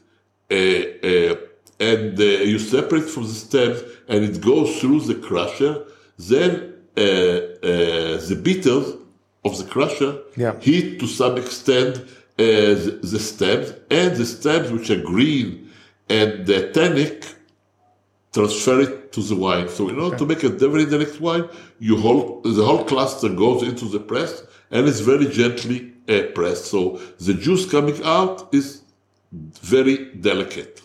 uh, 0.49 0.55
uh, 0.55 1.35
and 1.79 2.19
uh, 2.19 2.23
you 2.23 2.57
separate 2.57 3.07
from 3.09 3.23
the 3.23 3.33
stems, 3.33 3.83
and 4.07 4.23
it 4.23 4.41
goes 4.41 4.79
through 4.79 5.01
the 5.01 5.15
crusher, 5.15 5.85
then 6.17 6.73
uh, 6.97 7.01
uh, 7.01 8.17
the 8.29 8.39
bitters 8.41 8.93
of 9.43 9.57
the 9.57 9.65
crusher 9.65 10.11
Yeah. 10.37 10.59
heat 10.61 10.99
to 10.99 11.07
some 11.07 11.37
extent 11.37 11.97
uh, 11.97 12.43
the, 12.83 12.99
the 13.03 13.19
stems, 13.19 13.73
and 13.91 14.15
the 14.15 14.25
stems 14.25 14.71
which 14.71 14.89
are 14.89 15.01
green 15.01 15.69
and 16.09 16.49
uh, 16.49 16.71
tannic 16.71 17.25
transfer 18.33 18.81
it 18.81 19.11
to 19.13 19.21
the 19.21 19.35
wine. 19.35 19.69
So 19.69 19.87
in 19.89 19.97
order 19.99 20.17
to 20.17 20.25
make 20.25 20.43
a 20.43 20.49
very 20.49 20.85
delicate 20.85 21.21
wine, 21.21 21.45
you 21.79 21.95
hold 21.97 22.43
the 22.43 22.63
whole 22.65 22.83
cluster 22.83 23.29
goes 23.29 23.63
into 23.63 23.85
the 23.85 23.99
press 23.99 24.43
and 24.71 24.87
it's 24.87 24.99
very 24.99 25.27
gently 25.27 25.93
pressed. 26.07 26.65
So 26.65 26.99
the 27.19 27.33
juice 27.33 27.69
coming 27.69 28.01
out 28.03 28.53
is 28.53 28.81
very 29.31 30.13
delicate. 30.15 30.81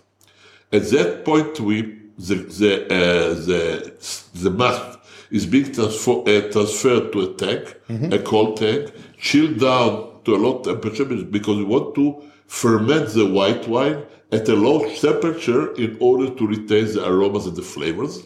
At 0.72 0.84
that 0.90 1.24
point, 1.24 1.60
we 1.60 1.98
the 2.18 2.34
the 2.34 2.84
uh, 2.84 3.34
the 3.34 3.92
the 4.34 4.50
mast 4.50 4.98
is 5.30 5.46
being 5.46 5.72
transfer, 5.72 6.20
uh, 6.20 6.50
transferred 6.50 7.12
to 7.12 7.20
a 7.20 7.34
tank, 7.34 7.76
a 8.12 8.18
cold 8.18 8.56
tank, 8.56 8.92
chilled 9.18 9.60
down 9.60 10.20
to 10.24 10.34
a 10.34 10.38
low 10.38 10.60
temperature 10.60 11.04
because 11.04 11.56
we 11.56 11.64
want 11.64 11.94
to 11.94 12.22
ferment 12.46 13.08
the 13.10 13.26
white 13.26 13.66
wine 13.68 14.04
at 14.32 14.48
a 14.48 14.54
low 14.54 14.88
temperature 14.94 15.72
in 15.74 15.96
order 16.00 16.30
to 16.34 16.46
retain 16.46 16.86
the 16.92 17.06
aromas 17.06 17.46
and 17.46 17.56
the 17.56 17.62
flavors. 17.62 18.22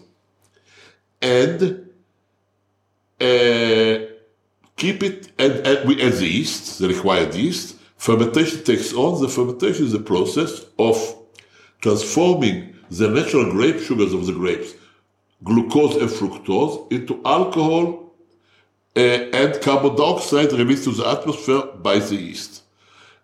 And 1.20 1.90
uh, 3.20 4.13
keep 4.76 5.02
it, 5.02 5.30
and, 5.38 5.52
and 5.66 5.88
we 5.88 6.02
add 6.02 6.14
the 6.14 6.26
yeast, 6.26 6.78
the 6.78 6.88
required 6.88 7.34
yeast. 7.34 7.76
Fermentation 7.96 8.64
takes 8.64 8.92
on. 8.92 9.20
The 9.20 9.28
fermentation 9.28 9.86
is 9.86 9.94
a 9.94 10.00
process 10.00 10.64
of 10.78 10.96
transforming 11.80 12.74
the 12.90 13.08
natural 13.08 13.50
grape 13.50 13.80
sugars 13.80 14.12
of 14.12 14.26
the 14.26 14.32
grapes, 14.32 14.74
glucose 15.42 15.96
and 15.96 16.10
fructose, 16.10 16.90
into 16.92 17.20
alcohol 17.24 18.12
uh, 18.96 19.00
and 19.00 19.60
carbon 19.60 19.96
dioxide 19.96 20.52
released 20.52 20.84
to 20.84 20.92
the 20.92 21.08
atmosphere 21.08 21.62
by 21.82 21.98
the 21.98 22.14
yeast. 22.14 22.62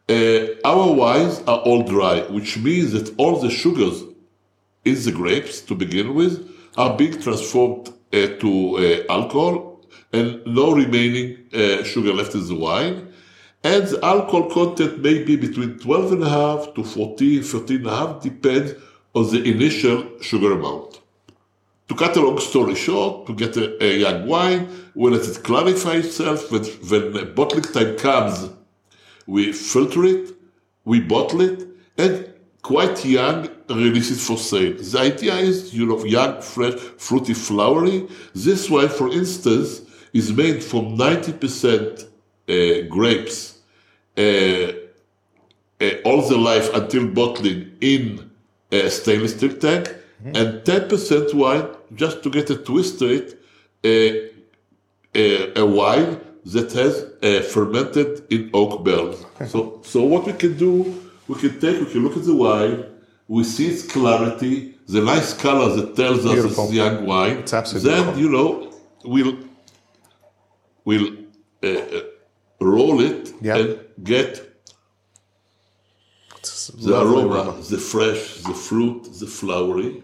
Uh, 0.09 0.47
our 0.65 0.93
wines 0.93 1.41
are 1.47 1.59
all 1.59 1.83
dry, 1.85 2.21
which 2.23 2.59
means 2.59 2.93
that 2.93 3.15
all 3.17 3.39
the 3.39 3.51
sugars 3.51 4.03
in 4.85 4.95
the 5.05 5.13
grapes 5.13 5.61
to 5.61 5.75
begin 5.75 6.15
with 6.15 6.51
are 6.77 6.97
being 6.97 7.21
transformed 7.21 7.89
uh, 8.13 8.27
to 8.41 9.05
alcohol 9.09 9.70
and 10.13 10.45
no 10.47 10.73
remaining 10.73 11.39
uh, 11.53 11.83
sugar 11.85 12.13
left 12.13 12.35
in 12.35 12.47
the 12.47 12.55
wine. 12.55 13.13
And 13.63 13.87
the 13.87 14.05
alcohol 14.05 14.51
content 14.51 15.01
may 15.03 15.23
be 15.23 15.37
between 15.37 15.79
12.5 15.79 16.75
to 16.75 16.85
14, 16.85 17.41
13.5, 17.41 18.23
depends 18.23 18.75
on 19.15 19.31
the 19.31 19.43
initial 19.43 20.21
sugar 20.21 20.53
amount. 20.53 21.01
To 21.89 21.95
cut 21.95 22.17
a 22.17 22.21
long 22.21 22.39
story 22.39 22.75
short, 22.75 23.27
to 23.27 23.35
get 23.35 23.57
a, 23.57 23.85
a 23.85 23.99
young 23.99 24.27
wine, 24.27 24.69
when 24.95 25.13
it 25.13 25.43
clarifies 25.43 26.07
itself, 26.07 26.51
when, 26.51 26.63
when 26.89 27.35
bottling 27.35 27.65
time 27.65 27.97
comes, 27.97 28.49
we 29.27 29.53
filter 29.53 30.05
it, 30.05 30.35
we 30.85 31.01
bottle 31.01 31.41
it, 31.41 31.67
and 31.99 32.33
quite 32.63 33.05
young, 33.05 33.49
release 33.69 34.11
it 34.11 34.19
for 34.19 34.39
sale. 34.39 34.75
The 34.77 34.99
idea 35.01 35.35
is, 35.37 35.75
you 35.75 35.87
know, 35.87 36.05
young, 36.05 36.41
fresh, 36.41 36.75
fruity, 36.75 37.35
flowery. 37.35 38.09
This 38.35 38.71
wine, 38.71 38.89
for 38.89 39.11
instance, 39.11 39.83
is 40.13 40.33
made 40.33 40.63
from 40.63 40.97
90% 40.97 42.05
uh, 42.49 42.87
grapes 42.89 43.59
uh, 44.19 44.21
uh, 44.21 45.91
all 46.05 46.23
the 46.29 46.37
life 46.37 46.69
until 46.75 47.07
bottling 47.09 47.73
in 47.81 48.31
a 48.73 48.89
stainless 48.91 49.35
steel 49.37 49.55
tank, 49.57 49.95
and 50.25 50.63
10% 50.65 51.35
wine 51.35 51.67
just 51.95 52.23
to 52.23 52.29
get 52.31 52.51
a 52.51 52.57
twist 52.57 52.99
to 52.99 53.07
it, 53.07 53.41
a, 53.85 54.31
a, 55.15 55.59
a 55.61 55.65
wine 55.65 56.21
that 56.45 56.71
has 56.73 56.95
uh, 57.23 57.41
fermented 57.43 58.25
in 58.31 58.51
oak 58.53 58.85
barrels. 58.85 59.25
So, 59.49 59.81
so 59.83 60.03
what 60.03 60.27
we 60.27 60.35
can 60.35 60.57
do, 60.59 61.01
we 61.27 61.35
can 61.37 61.59
take, 61.61 61.81
we 61.81 61.87
can 61.93 62.03
look 62.05 62.17
at 62.17 62.25
the 62.25 62.35
wine, 62.35 62.85
we 63.29 63.45
see 63.45 63.69
its 63.69 63.83
clarity, 63.91 64.75
the 64.87 65.01
nice 65.01 65.33
color 65.35 65.75
that 65.77 65.97
tells 65.97 66.27
us 66.27 66.33
Beautiful. 66.35 66.65
it's 66.65 66.73
young 66.75 67.07
wine. 67.07 67.39
It's 67.39 67.55
absolutely 67.55 67.91
Then, 67.91 68.15
beautiful. 68.15 68.23
you 68.23 68.29
know, 68.31 68.73
we'll, 69.05 69.39
we'll 70.85 71.09
uh, 71.63 71.69
uh, 71.69 72.01
roll 72.61 73.01
it 73.01 73.33
Yeah. 73.41 73.57
and 73.57 73.79
get 74.03 74.31
the 76.83 76.91
lovely 76.91 77.23
aroma, 77.25 77.61
the 77.69 77.79
fresh, 77.79 78.37
the 78.43 78.55
fruit, 78.55 79.05
the 79.19 79.27
flowery. 79.27 80.03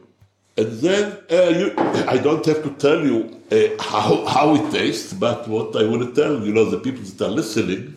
And 0.59 0.73
then 0.81 1.19
uh, 1.31 1.49
you, 1.61 1.75
I 2.09 2.17
don't 2.19 2.45
have 2.47 2.63
to 2.63 2.71
tell 2.71 3.05
you 3.05 3.41
uh, 3.53 3.83
how, 3.83 4.25
how 4.27 4.55
it 4.55 4.71
tastes, 4.73 5.13
but 5.13 5.47
what 5.49 5.77
I 5.77 5.85
want 5.87 6.03
to 6.03 6.15
tell 6.21 6.43
you 6.45 6.53
know 6.53 6.65
the 6.65 6.79
people 6.79 7.03
that 7.03 7.21
are 7.27 7.31
listening, 7.31 7.95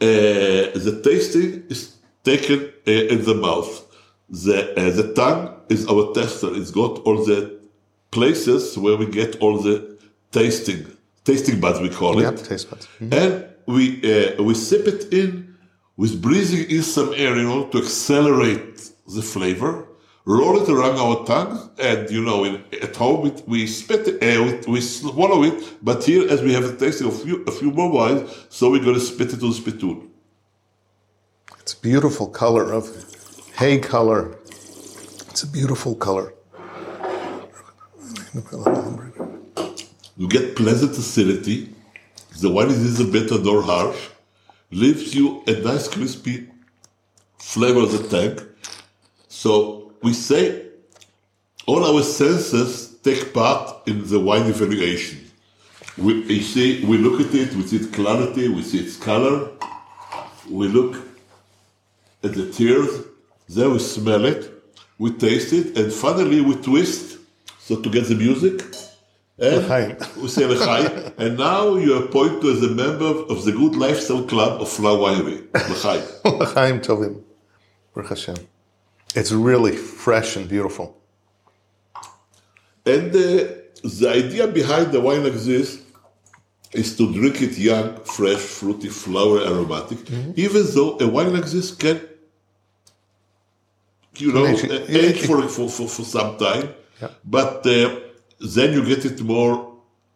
uh, 0.00 0.06
the 0.86 1.00
tasting 1.04 1.64
is 1.68 1.96
taken 2.24 2.72
uh, 2.86 2.90
in 2.90 3.24
the 3.24 3.34
mouth. 3.34 3.82
The 4.28 4.72
uh, 4.72 4.90
the 4.90 5.12
tongue 5.14 5.54
is 5.68 5.86
our 5.86 6.12
tester. 6.12 6.48
It's 6.54 6.72
got 6.72 6.98
all 7.06 7.24
the 7.24 7.60
places 8.10 8.76
where 8.76 8.96
we 8.96 9.06
get 9.06 9.36
all 9.40 9.58
the 9.58 9.96
tasting 10.32 10.86
tasting 11.26 11.58
buds 11.60 11.78
we 11.80 11.90
call 11.90 12.12
Yeah, 12.22 12.30
it 12.30 12.44
taste 12.50 12.66
buds. 12.70 12.86
and 13.20 13.32
we 13.74 13.82
uh, 14.12 14.42
we 14.48 14.54
sip 14.54 14.84
it 14.94 15.02
in 15.20 15.28
with 16.00 16.12
breathing 16.26 16.64
in 16.76 16.82
some 16.82 17.10
air 17.22 17.34
to 17.72 17.78
accelerate 17.84 18.76
the 19.16 19.22
flavor. 19.34 19.72
Roll 20.38 20.56
it 20.62 20.68
around 20.68 20.96
our 21.04 21.16
tongue, 21.24 21.54
and 21.78 22.10
you 22.10 22.22
know, 22.28 22.38
in, 22.48 22.54
at 22.86 22.94
home 22.96 23.22
it, 23.30 23.36
we 23.46 23.60
spit 23.80 24.02
it, 24.08 24.16
uh, 24.28 24.42
we, 24.66 24.72
we 24.74 24.80
swallow 24.80 25.40
it. 25.44 25.58
But 25.88 25.98
here, 26.08 26.24
as 26.34 26.42
we 26.42 26.52
have 26.52 26.64
a 26.64 26.74
tasting 26.76 27.06
of 27.06 27.14
few, 27.22 27.36
a 27.44 27.52
few 27.52 27.70
more 27.70 27.90
wines, 27.98 28.22
so 28.48 28.62
we're 28.72 28.82
going 28.88 28.98
to 29.02 29.06
spit 29.12 29.28
it 29.34 29.38
to 29.42 29.48
the 29.52 29.54
spittoon. 29.62 30.10
It's 31.60 31.74
a 31.74 31.80
beautiful 31.80 32.26
color 32.42 32.72
of 32.78 32.84
hay 33.60 33.78
color. 33.78 34.22
It's 35.30 35.44
a 35.44 35.50
beautiful 35.58 35.94
color. 35.94 36.32
You 40.16 40.28
get 40.28 40.56
pleasant 40.56 40.92
acidity. 40.92 41.74
The 42.40 42.50
wine 42.50 42.68
is 42.68 42.98
neither 42.98 43.10
bitter 43.10 43.38
nor 43.42 43.62
harsh. 43.62 44.08
Leaves 44.70 45.14
you 45.14 45.42
a 45.46 45.52
nice 45.52 45.88
crispy 45.88 46.48
flavor 47.38 47.80
of 47.80 47.92
the 47.92 48.08
tank. 48.08 48.42
So 49.28 49.92
we 50.02 50.12
say 50.12 50.66
all 51.66 51.84
our 51.84 52.02
senses 52.02 52.96
take 53.02 53.32
part 53.32 53.86
in 53.86 54.08
the 54.08 54.18
wine 54.18 54.46
evaluation. 54.46 55.18
We 55.98 56.14
you 56.24 56.42
see, 56.42 56.84
we 56.84 56.98
look 56.98 57.20
at 57.20 57.34
it, 57.34 57.54
we 57.54 57.62
see 57.62 57.76
its 57.76 57.86
clarity, 57.86 58.48
we 58.48 58.62
see 58.62 58.78
its 58.78 58.96
color, 58.96 59.50
we 60.50 60.68
look 60.68 60.96
at 62.22 62.34
the 62.34 62.50
tears, 62.50 63.04
then 63.48 63.72
we 63.72 63.78
smell 63.78 64.24
it, 64.24 64.50
we 64.98 65.12
taste 65.12 65.52
it, 65.52 65.76
and 65.78 65.92
finally 65.92 66.40
we 66.40 66.54
twist 66.56 67.18
so 67.58 67.80
to 67.80 67.88
get 67.88 68.04
the 68.06 68.14
music. 68.14 68.62
And 69.38 69.66
L'chaim. 69.66 69.96
we 70.22 70.28
say 70.28 70.46
L'chaim. 70.46 71.12
and 71.18 71.36
now 71.36 71.76
you 71.76 71.94
are 71.98 72.04
appointed 72.04 72.44
as 72.56 72.62
a 72.62 72.70
member 72.70 73.04
of 73.04 73.44
the 73.44 73.52
Good 73.52 73.76
Lifestyle 73.76 74.24
Club 74.24 74.62
of 74.62 74.68
Flam 74.68 74.98
Winery. 74.98 75.38
L'chaim. 75.70 76.02
L'chaim 76.40 76.80
tovim. 76.80 77.22
Baruch 77.94 78.08
Hashem. 78.10 78.36
It's 79.14 79.32
really 79.32 79.72
fresh 79.76 80.36
and 80.36 80.48
beautiful. 80.48 80.96
And 82.86 83.10
uh, 83.14 83.48
the 83.84 84.08
idea 84.08 84.46
behind 84.46 84.92
the 84.92 85.00
wine 85.00 85.24
like 85.24 85.32
this 85.34 85.82
is 86.72 86.96
to 86.96 87.12
drink 87.12 87.40
it 87.42 87.56
young, 87.58 87.96
fresh, 88.04 88.38
fruity, 88.38 88.88
flower 88.88 89.40
aromatic, 89.40 89.98
even 90.36 90.62
though 90.74 90.98
a 90.98 91.06
wine 91.08 91.32
like 91.32 91.46
this 91.46 91.74
can, 91.74 92.00
you 94.18 94.32
know, 94.32 94.46
Age- 94.46 94.64
age 94.88 95.26
for, 95.26 95.42
for, 95.48 95.68
for, 95.68 95.88
for 95.88 96.02
some 96.04 96.36
time, 96.38 96.74
Yeah. 97.00 97.08
but 97.24 97.66
uh, 97.66 98.00
then 98.40 98.72
you 98.72 98.84
get 98.84 99.04
it 99.04 99.20
more 99.22 99.72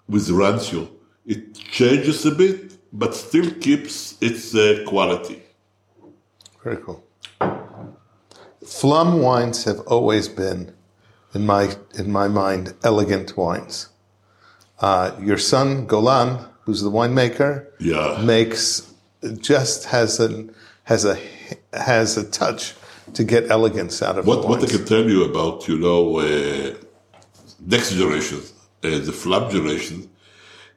with 0.08 0.28
rancio. 0.28 0.88
It 1.26 1.54
changes 1.54 2.26
a 2.26 2.30
bit, 2.30 2.72
but 2.92 3.14
still 3.14 3.50
keeps 3.60 4.16
its 4.20 4.54
uh, 4.54 4.84
quality. 4.86 5.42
Very 6.64 6.76
cool. 6.78 7.02
Flam 8.66 9.20
wines 9.20 9.64
have 9.64 9.80
always 9.86 10.28
been, 10.28 10.72
in 11.34 11.46
my 11.46 11.74
in 11.98 12.10
my 12.12 12.28
mind, 12.28 12.74
elegant 12.84 13.36
wines. 13.36 13.88
Uh, 14.80 15.12
your 15.20 15.38
son 15.38 15.86
Golan, 15.86 16.38
who's 16.64 16.82
the 16.82 16.90
winemaker, 16.90 17.66
Yeah. 17.78 18.20
makes 18.24 18.92
just 19.38 19.84
has 19.86 20.20
a 20.20 20.46
has 20.84 21.04
a 21.04 21.18
has 21.72 22.16
a 22.16 22.24
touch 22.30 22.74
to 23.14 23.24
get 23.24 23.50
elegance 23.50 24.02
out 24.02 24.18
of 24.18 24.26
What, 24.26 24.48
what 24.48 24.62
I 24.62 24.66
can 24.66 24.84
tell 24.84 25.08
you 25.08 25.24
about, 25.24 25.66
you 25.68 25.78
know, 25.78 26.18
uh, 26.18 26.74
next 27.66 27.92
generation, 27.92 28.40
uh, 28.84 28.98
the 28.98 29.12
Flam 29.12 29.50
generation, 29.50 30.10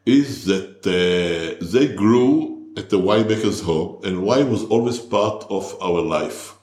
is 0.06 0.46
that 0.46 0.86
uh, 0.86 1.66
they 1.66 1.88
grew 1.88 2.68
at 2.76 2.90
the 2.90 3.00
winemaker's 3.00 3.62
home, 3.62 4.02
and 4.04 4.24
wine 4.24 4.50
was 4.50 4.64
always 4.66 5.00
part 5.00 5.46
of 5.50 5.78
our 5.82 6.02
life. 6.02 6.56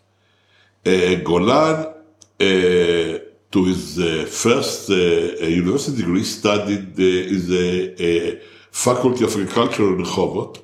Uh, 0.85 1.15
Golan, 1.17 1.87
uh, 1.87 1.95
to 2.39 3.65
his 3.65 3.99
uh, 3.99 4.27
first 4.29 4.91
uh, 4.91 4.95
university 4.95 5.99
degree, 5.99 6.25
studied 6.25 6.99
in 6.99 7.47
the 7.49 8.41
Faculty 8.71 9.25
of 9.25 9.33
Agriculture 9.33 9.89
in 9.89 10.05
Rehovot, 10.05 10.63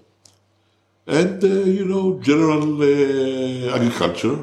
and, 1.07 1.43
you 1.43 1.85
know, 1.85 2.19
general 2.21 2.83
agriculture. 3.75 4.39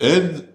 And 0.00 0.48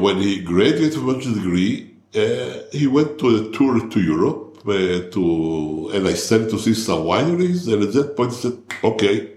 when 0.00 0.18
he 0.18 0.40
graduated 0.40 0.94
from 0.94 1.20
his 1.20 1.34
degree, 1.34 1.87
uh, 2.14 2.62
he 2.72 2.86
went 2.86 3.18
to 3.18 3.36
a 3.36 3.52
tour 3.52 3.88
to 3.88 4.00
Europe 4.00 4.58
uh, 4.66 5.10
to, 5.10 5.90
and 5.94 6.06
I 6.06 6.14
sent 6.14 6.50
to 6.50 6.58
see 6.58 6.74
some 6.74 7.00
wineries. 7.00 7.72
And 7.72 7.82
at 7.82 7.92
that 7.92 8.16
point, 8.16 8.32
he 8.32 8.38
said, 8.38 8.58
"Okay, 8.82 9.32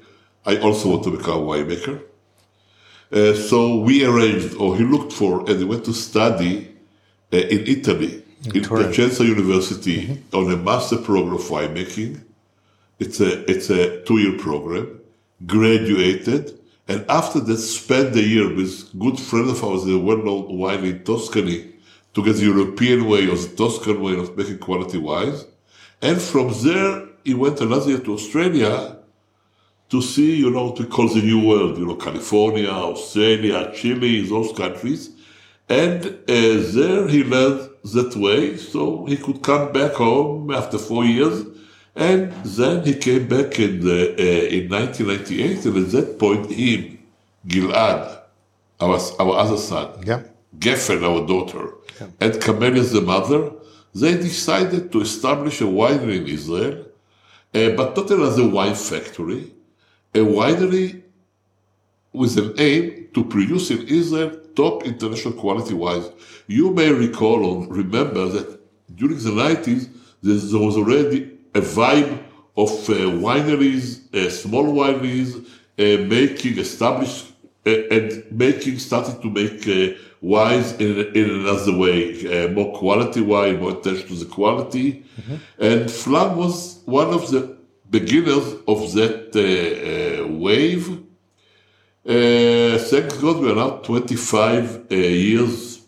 I 0.45 0.57
also 0.57 0.89
want 0.89 1.03
to 1.03 1.11
become 1.17 1.41
a 1.41 1.45
winemaker." 1.45 2.01
Uh, 3.11 3.33
so 3.33 3.77
we 3.77 4.05
arranged, 4.05 4.55
or 4.55 4.77
he 4.77 4.83
looked 4.83 5.11
for, 5.11 5.41
and 5.41 5.59
he 5.59 5.65
went 5.65 5.83
to 5.85 5.93
study 5.93 6.69
uh, 7.33 7.37
in 7.37 7.67
Italy, 7.67 8.23
in 8.53 8.63
Turin. 8.63 8.91
Piacenza 8.91 9.25
University, 9.25 10.23
on 10.31 10.51
a 10.51 10.55
master 10.55 10.97
program 10.97 11.35
of 11.35 11.41
winemaking. 11.41 12.21
It's 12.99 13.19
a 13.19 13.49
it's 13.51 13.69
a 13.69 14.01
two 14.03 14.19
year 14.19 14.37
program. 14.37 14.99
Graduated, 15.45 16.57
and 16.87 17.03
after 17.09 17.39
that, 17.39 17.57
spent 17.57 18.15
a 18.15 18.21
year 18.21 18.53
with 18.53 18.97
good 18.97 19.19
friend 19.19 19.49
of 19.49 19.63
ours, 19.63 19.87
a 19.87 19.97
well 19.97 20.17
known 20.17 20.57
wine 20.57 20.85
in 20.85 21.03
Tuscany, 21.03 21.70
to 22.13 22.23
get 22.23 22.35
the 22.35 22.45
European 22.45 23.07
way 23.07 23.27
or 23.27 23.35
the 23.35 23.53
Tuscan 23.55 24.01
way 24.01 24.15
of 24.17 24.35
making 24.37 24.59
quality 24.59 24.97
wines. 24.97 25.45
And 26.01 26.21
from 26.21 26.53
there, 26.63 27.07
he 27.23 27.33
went 27.33 27.61
another 27.61 27.89
year 27.91 27.99
to 27.99 28.13
Australia 28.13 28.97
to 29.89 30.01
see, 30.01 30.35
you 30.35 30.49
know, 30.49 30.67
what 30.67 30.79
we 30.79 30.85
call 30.85 31.07
the 31.09 31.21
New 31.21 31.45
World, 31.45 31.77
you 31.77 31.85
know, 31.85 31.95
California, 31.95 32.69
Australia, 32.69 33.71
Chile, 33.75 34.27
those 34.27 34.51
countries. 34.53 35.09
And 35.69 36.05
uh, 36.05 36.13
there 36.27 37.07
he 37.07 37.23
learned 37.23 37.69
that 37.93 38.15
way, 38.15 38.57
so 38.57 39.05
he 39.05 39.17
could 39.17 39.41
come 39.41 39.71
back 39.71 39.93
home 39.93 40.51
after 40.51 40.77
four 40.77 41.03
years. 41.05 41.45
And 41.95 42.31
then 42.43 42.85
he 42.85 42.93
came 42.95 43.27
back 43.27 43.59
in, 43.59 43.81
the, 43.81 44.13
uh, 44.17 44.47
in 44.57 44.69
1998, 44.69 45.65
and 45.65 45.77
at 45.85 45.91
that 45.91 46.19
point, 46.19 46.49
him, 46.51 46.99
Gilad, 47.47 48.21
our, 48.79 48.99
our 49.19 49.35
other 49.37 49.57
son, 49.57 50.01
Yeah. 50.05 50.23
Geffen, 50.57 51.03
our 51.03 51.25
daughter, 51.27 51.73
and 52.19 52.41
Camelia, 52.41 52.83
the 52.83 53.01
mother, 53.01 53.51
they 53.93 54.15
decided 54.15 54.91
to 54.91 55.01
establish 55.01 55.61
a 55.61 55.65
winery 55.65 56.17
in 56.17 56.27
Israel, 56.27 56.85
uh, 57.53 57.69
but 57.71 57.95
not 57.95 58.09
another 58.09 58.47
wine 58.47 58.75
factory, 58.75 59.51
a 60.13 60.19
winery 60.19 61.03
with 62.13 62.37
an 62.37 62.53
aim 62.57 63.07
to 63.13 63.23
produce 63.25 63.71
in 63.71 63.87
Israel 63.87 64.31
top 64.55 64.83
international 64.83 65.33
quality 65.33 65.73
wines. 65.73 66.09
You 66.47 66.71
may 66.71 66.91
recall 66.91 67.45
or 67.45 67.67
remember 67.67 68.27
that 68.27 68.59
during 68.95 69.17
the 69.17 69.31
90s, 69.31 69.89
there 70.21 70.59
was 70.59 70.77
already 70.77 71.37
a 71.55 71.61
vibe 71.61 72.23
of 72.57 72.69
uh, 72.69 72.93
wineries, 73.27 74.13
uh, 74.13 74.29
small 74.29 74.65
wineries, 74.65 75.45
uh, 75.79 76.03
making 76.05 76.57
established 76.59 77.30
and 77.65 78.25
making, 78.31 78.79
starting 78.79 79.21
to 79.21 79.29
make 79.29 79.67
uh, 79.67 79.97
wines 80.21 80.73
in, 80.73 81.15
in 81.15 81.29
another 81.29 81.77
way, 81.77 82.45
uh, 82.45 82.47
more 82.49 82.73
quality 82.77 83.21
wine, 83.21 83.59
more 83.59 83.71
attention 83.71 84.07
to 84.07 84.15
the 84.15 84.25
quality. 84.25 85.03
And 85.59 85.89
Flam 85.89 86.37
was 86.37 86.81
one 86.85 87.07
of 87.13 87.29
the 87.29 87.57
beginners 87.89 88.55
of 88.67 88.93
that 88.93 89.35
uh, 89.35 90.23
uh, 90.23 90.27
wave. 90.27 90.89
Uh, 92.03 92.77
thank 92.89 93.09
God 93.21 93.39
we 93.39 93.51
are 93.51 93.55
now 93.55 93.77
25 93.77 94.91
uh, 94.91 94.95
years 94.95 95.81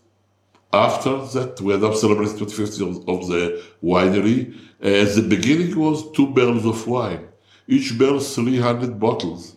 after 0.72 1.26
that. 1.28 1.60
We 1.62 1.74
are 1.74 1.80
now 1.80 1.94
celebrating 1.94 2.38
25th 2.38 2.80
year 2.80 2.90
of, 2.90 3.10
of 3.10 3.28
the 3.28 3.64
winery. 3.84 4.56
The 4.80 5.26
beginning 5.28 5.80
was 5.80 6.12
two 6.12 6.34
barrels 6.34 6.66
of 6.66 6.86
wine, 6.86 7.30
each 7.68 7.98
barrel 7.98 8.20
300 8.20 9.00
bottles. 9.00 9.56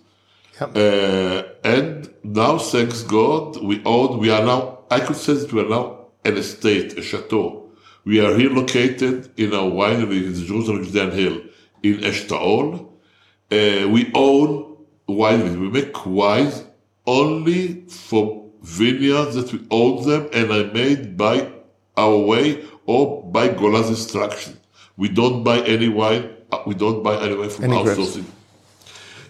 Yep. 0.60 0.76
Uh, 0.76 1.42
and 1.64 2.08
now, 2.22 2.58
thanks 2.58 3.02
God, 3.02 3.62
we 3.62 3.82
own, 3.84 4.18
we 4.18 4.30
are 4.30 4.44
now, 4.44 4.80
I 4.90 5.00
could 5.00 5.16
say 5.16 5.34
that 5.34 5.52
we 5.52 5.60
are 5.62 5.68
now 5.68 6.06
an 6.24 6.36
estate, 6.36 6.96
a 6.98 7.02
chateau. 7.02 7.70
We 8.04 8.20
are 8.24 8.36
here 8.36 8.50
located 8.50 9.30
in 9.38 9.52
our 9.52 9.68
winery 9.70 10.24
in 10.26 10.32
the 10.32 10.44
Jerusalem 10.44 10.84
Judean 10.84 11.10
Hill 11.10 11.40
in 11.82 11.98
Eshtaol. 12.00 12.88
Uh, 13.50 13.88
we 13.88 14.10
own 14.14 14.76
wineries. 15.08 15.58
We 15.60 15.68
make 15.68 16.06
wines 16.06 16.64
only 17.06 17.84
from 17.88 18.50
vineyards 18.62 19.34
that 19.34 19.52
we 19.52 19.60
own 19.70 20.06
them 20.08 20.28
and 20.32 20.50
are 20.50 20.72
made 20.72 21.16
by 21.16 21.50
our 21.96 22.16
way 22.18 22.64
or 22.86 23.22
by 23.30 23.48
Golan's 23.48 23.88
instruction. 23.90 24.58
We 24.96 25.08
don't 25.08 25.42
buy 25.44 25.58
any 25.60 25.88
wine. 25.88 26.30
uh, 26.52 26.62
We 26.66 26.74
don't 26.74 27.02
buy 27.02 27.20
any 27.22 27.34
wine 27.36 27.50
from 27.50 27.64
Any 27.66 27.82
grapes. 27.82 28.18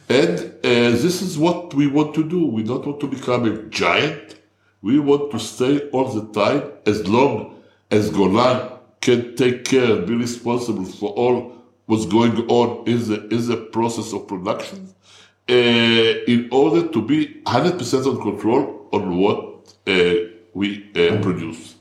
And 0.08 0.38
uh, 0.38 0.90
this 1.02 1.20
is 1.22 1.36
what 1.36 1.74
we 1.74 1.86
want 1.86 2.14
to 2.14 2.22
do. 2.28 2.46
We 2.46 2.62
don't 2.62 2.86
want 2.86 3.00
to 3.00 3.08
become 3.08 3.44
a 3.44 3.62
giant. 3.64 4.36
We 4.82 4.98
want 5.00 5.32
to 5.32 5.38
stay 5.38 5.88
all 5.90 6.08
the 6.08 6.32
time 6.32 6.62
as 6.86 7.06
long 7.08 7.60
as 7.90 8.10
Golan 8.10 8.70
can 9.00 9.34
take 9.36 9.64
care 9.64 9.96
and 9.96 10.06
be 10.06 10.14
responsible 10.14 10.84
for 10.84 11.10
all 11.10 11.56
what's 11.86 12.06
going 12.06 12.36
on 12.48 12.86
in 12.86 12.98
the, 13.08 13.28
in 13.28 13.48
the 13.48 13.56
process 13.72 14.12
of 14.12 14.26
production 14.28 14.92
uh, 15.48 15.52
in 15.52 16.48
order 16.50 16.88
to 16.88 17.02
be 17.02 17.40
100% 17.44 18.06
on 18.06 18.20
control 18.20 18.88
on 18.92 19.16
what 19.18 19.74
uh, 19.86 20.14
we 20.54 20.88
uh, 20.96 21.20
produce. 21.20 21.76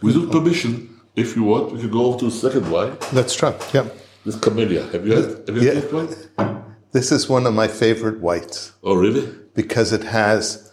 With 0.00 0.16
your 0.16 0.28
permission, 0.28 1.00
if 1.14 1.36
you 1.36 1.44
want, 1.44 1.72
we 1.72 1.80
can 1.80 1.90
go 1.90 2.16
to 2.18 2.24
the 2.24 2.30
second 2.30 2.70
wine. 2.70 2.96
Let's 3.12 3.34
try. 3.34 3.54
Yeah. 3.72 3.86
This 4.24 4.36
Camellia. 4.36 4.84
Have 4.92 5.06
you 5.06 5.14
had, 5.14 5.48
have 5.48 5.56
you 5.56 5.62
Yeah. 5.62 5.74
this 5.80 5.92
wine? 5.92 6.61
This 6.92 7.10
is 7.10 7.28
one 7.28 7.46
of 7.46 7.54
my 7.54 7.68
favorite 7.68 8.20
whites 8.20 8.72
Oh, 8.82 8.94
really? 8.94 9.26
because 9.54 9.92
it 9.92 10.04
has 10.04 10.70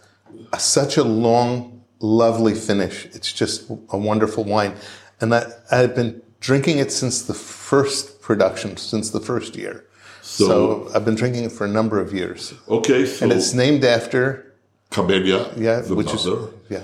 a, 0.53 0.59
such 0.59 0.97
a 0.97 1.03
long, 1.03 1.83
lovely 1.99 2.53
finish. 2.53 3.05
It's 3.15 3.31
just 3.31 3.69
a 3.89 3.97
wonderful 3.97 4.43
wine. 4.43 4.73
And 5.21 5.33
I, 5.33 5.51
I've 5.71 5.95
been 5.95 6.21
drinking 6.41 6.79
it 6.79 6.91
since 6.91 7.21
the 7.23 7.33
first 7.33 8.21
production, 8.21 8.77
since 8.77 9.11
the 9.11 9.19
first 9.21 9.55
year. 9.55 9.85
So, 10.21 10.45
So- 10.47 10.91
I've 10.93 11.05
been 11.05 11.15
drinking 11.15 11.45
it 11.45 11.51
for 11.51 11.65
a 11.65 11.69
number 11.69 11.99
of 11.99 12.13
years. 12.13 12.53
Okay, 12.67 13.05
so 13.05 13.23
And 13.23 13.31
it's 13.33 13.53
named 13.53 13.83
after, 13.85 14.53
Camellia, 14.91 15.51
yeah, 15.57 15.81
the 15.81 15.95
which 15.95 16.07
mother. 16.13 16.47
is, 16.47 16.49
yeah. 16.69 16.81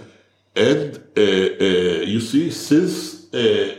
and 0.56 0.98
uh, 1.18 1.22
uh, 1.22 2.04
you 2.14 2.20
see, 2.22 2.52
since 2.52 3.34
uh, 3.34 3.76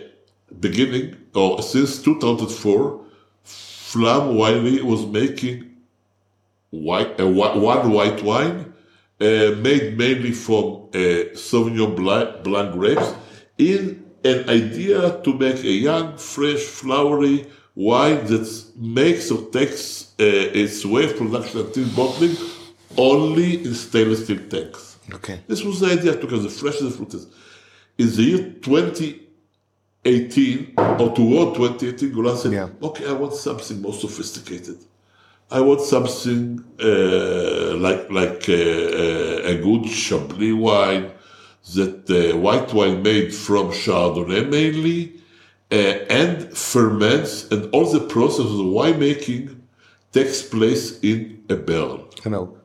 beginning 0.60 1.16
or 1.34 1.62
since 1.62 2.02
2004, 2.02 3.00
Flam 3.96 4.34
Winery 4.34 4.82
was 4.82 5.06
making 5.06 5.74
white, 6.68 7.18
uh, 7.18 7.26
one 7.26 7.90
white 7.90 8.22
wine 8.22 8.74
uh, 9.20 9.24
made 9.66 9.96
mainly 9.96 10.32
from 10.32 10.90
uh, 10.92 11.32
Sauvignon 11.32 11.96
Blanc, 11.96 12.42
Blanc 12.44 12.72
grapes 12.74 13.14
in 13.56 14.04
an 14.22 14.50
idea 14.50 15.18
to 15.22 15.32
make 15.32 15.64
a 15.64 15.70
young, 15.70 16.18
fresh, 16.18 16.60
flowery 16.60 17.46
wine 17.74 18.26
that 18.26 18.64
makes 18.76 19.30
or 19.30 19.48
takes 19.50 20.12
uh, 20.20 20.24
its 20.62 20.84
way 20.84 21.06
of 21.06 21.16
production 21.16 21.60
until 21.60 21.88
bottling 21.96 22.36
only 22.98 23.64
in 23.64 23.72
stainless 23.74 24.24
steel 24.24 24.40
tanks. 24.50 24.98
Okay. 25.10 25.40
This 25.46 25.62
was 25.62 25.80
the 25.80 25.92
idea 25.92 26.12
because 26.12 26.42
the 26.42 26.50
fresh 26.50 26.80
the 26.80 26.90
fruit 26.90 27.14
is. 27.14 27.26
In 27.96 28.14
the 28.14 28.22
year 28.22 28.52
2018 30.06 30.74
or 31.00 31.14
toward 31.14 31.54
2018, 31.56 32.12
Golan 32.12 32.36
said, 32.36 32.52
Yeah. 32.52 32.68
okay, 32.82 33.06
I 33.08 33.12
want 33.12 33.34
something 33.34 33.80
more 33.82 33.92
sophisticated. 33.92 34.78
I 35.50 35.60
want 35.60 35.80
something 35.80 36.64
uh, 36.80 37.76
like 37.76 38.10
like 38.10 38.48
uh, 38.48 38.52
uh, 38.52 39.52
a 39.52 39.54
good 39.62 39.84
Chablis 39.88 40.54
wine, 40.54 41.12
that 41.74 42.10
uh, 42.10 42.36
white 42.38 42.72
wine 42.74 43.02
made 43.02 43.32
from 43.32 43.70
Chardonnay 43.70 44.48
mainly, 44.48 45.12
uh, 45.70 45.76
and 46.20 46.52
ferments, 46.56 47.48
and 47.52 47.72
all 47.72 47.86
the 47.92 48.00
process 48.00 48.46
of 48.46 48.56
the 48.56 48.70
winemaking 48.78 49.56
takes 50.12 50.42
place 50.42 50.98
in 51.00 51.44
a 51.48 51.54
barrel. 51.56 52.08
An 52.24 52.34
oak. 52.34 52.58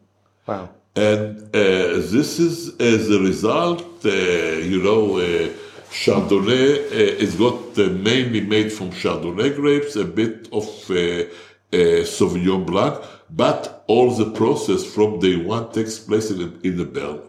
Wow. 0.48 0.70
And 0.96 1.38
uh, 1.56 2.02
this 2.16 2.40
is 2.40 2.76
as 2.80 3.10
a 3.12 3.20
result, 3.20 3.86
uh, 4.06 4.10
you 4.10 4.82
know, 4.82 5.18
uh, 5.18 5.50
Chardonnay 5.92 6.86
uh, 6.92 7.24
is 7.26 7.36
got 7.36 7.78
uh, 7.78 7.90
mainly 7.90 8.42
made 8.42 8.72
from 8.72 8.92
Chardonnay 8.92 9.56
grapes, 9.56 9.96
a 9.96 10.06
bit 10.06 10.48
of 10.52 10.66
uh, 10.90 11.28
Sauvignon 11.74 12.66
Blanc, 12.66 13.04
but 13.30 13.84
all 13.88 14.10
the 14.12 14.32
process 14.32 14.86
from 14.86 15.20
day 15.20 15.36
one 15.36 15.72
takes 15.72 16.00
place 16.00 16.32
in, 16.32 16.60
in 16.64 16.78
the 16.78 16.86
barrel. 16.86 17.22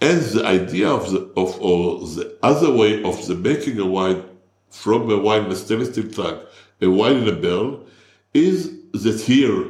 And 0.00 0.20
the 0.20 0.46
idea 0.46 0.88
of 0.88 1.10
the 1.10 1.20
of 1.36 1.60
or 1.60 1.98
the 2.00 2.38
other 2.42 2.72
way 2.72 3.02
of 3.02 3.26
the 3.26 3.34
making 3.34 3.80
a 3.80 3.86
wine 3.86 4.22
from 4.70 5.10
a 5.10 5.18
wine 5.18 5.46
in 5.46 5.52
a 5.52 5.56
stainless 5.56 5.90
steel 5.90 6.08
tank, 6.08 6.40
a 6.80 6.88
wine 6.88 7.16
in 7.16 7.28
a 7.28 7.32
barrel, 7.32 7.84
is 8.32 8.70
that 8.92 9.20
here 9.20 9.64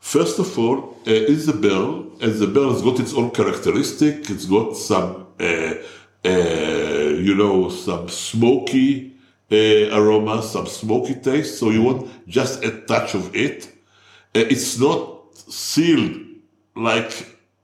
First 0.00 0.38
of 0.38 0.58
all, 0.58 0.96
uh, 1.06 1.10
is 1.10 1.46
the 1.46 1.52
barrel, 1.52 2.10
and 2.22 2.32
the 2.34 2.46
barrel 2.46 2.72
has 2.72 2.82
got 2.82 2.98
its 2.98 3.12
own 3.14 3.30
characteristic. 3.30 4.30
It's 4.30 4.46
got 4.46 4.74
some, 4.76 5.26
uh, 5.38 5.74
uh, 6.24 6.99
you 7.20 7.34
know, 7.34 7.68
some 7.68 8.08
smoky 8.08 9.12
uh, 9.52 9.56
aroma, 9.98 10.42
some 10.42 10.66
smoky 10.66 11.14
taste. 11.14 11.58
So 11.58 11.70
you 11.70 11.82
want 11.82 12.08
just 12.28 12.64
a 12.64 12.70
touch 12.82 13.14
of 13.14 13.34
it. 13.34 13.66
Uh, 14.34 14.40
it's 14.54 14.78
not 14.78 14.98
sealed 15.34 16.20
like 16.76 17.12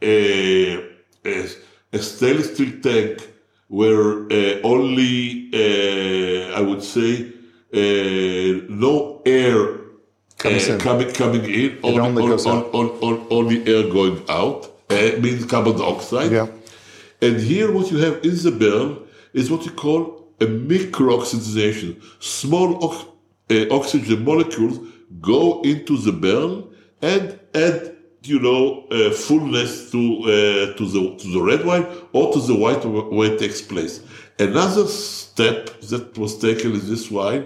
a, 0.02 0.76
a, 1.24 1.48
a 1.92 1.98
stainless 1.98 2.54
steel 2.54 2.72
tank 2.82 3.28
where 3.68 4.26
uh, 4.32 4.60
only, 4.62 5.50
uh, 5.52 6.58
I 6.58 6.60
would 6.60 6.82
say, 6.82 7.32
uh, 7.74 8.60
no 8.68 9.22
air 9.26 9.58
in. 10.38 10.78
coming 10.80 11.10
coming 11.12 11.44
in, 11.44 11.78
only, 11.82 11.98
only 12.22 12.22
on- 12.32 12.38
on- 12.54 12.64
on- 12.78 12.90
on- 13.06 13.26
only 13.30 13.58
air 13.66 13.84
going 13.90 14.22
out, 14.28 14.70
uh, 14.90 15.18
means 15.20 15.44
carbon 15.46 15.76
dioxide. 15.78 16.30
Yeah. 16.32 16.46
And 17.22 17.40
here, 17.40 17.72
what 17.72 17.90
you 17.90 17.98
have 17.98 18.16
in 18.24 18.36
the 18.36 18.50
barrel 18.52 18.98
is 19.36 19.50
what 19.50 19.64
you 19.66 19.70
call 19.72 20.00
a 20.40 20.46
micro-oxidization. 20.46 21.90
Small 22.20 22.68
ox- 22.86 23.06
uh, 23.50 23.66
oxygen 23.78 24.24
molecules 24.24 24.76
go 25.20 25.60
into 25.62 25.96
the 25.98 26.12
barrel 26.12 26.70
and 27.00 27.38
add, 27.54 27.96
you 28.22 28.40
know, 28.40 28.86
uh, 28.90 29.10
fullness 29.12 29.90
to 29.92 30.00
uh, 30.24 30.76
to 30.78 30.84
the 30.94 31.00
to 31.20 31.26
the 31.34 31.42
red 31.50 31.64
wine 31.64 31.86
or 32.12 32.32
to 32.32 32.40
the 32.40 32.54
white 32.54 32.82
wh- 32.82 33.12
where 33.12 33.32
it 33.32 33.38
takes 33.38 33.62
place. 33.62 34.00
Another 34.38 34.86
step 34.88 35.80
that 35.90 36.18
was 36.18 36.38
taken 36.38 36.72
in 36.72 36.82
this 36.90 37.10
wine 37.10 37.44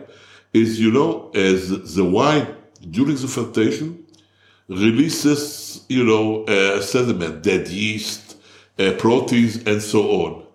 is, 0.52 0.80
you 0.80 0.90
know, 0.90 1.30
as 1.34 1.94
the 1.94 2.04
wine 2.18 2.46
during 2.90 3.16
the 3.16 3.28
fermentation 3.28 3.88
releases, 4.68 5.84
you 5.88 6.04
know, 6.04 6.44
uh, 6.44 6.80
sediment, 6.80 7.42
dead 7.42 7.68
yeast, 7.68 8.36
uh, 8.78 8.92
proteins, 8.98 9.56
and 9.64 9.82
so 9.82 10.00
on. 10.22 10.46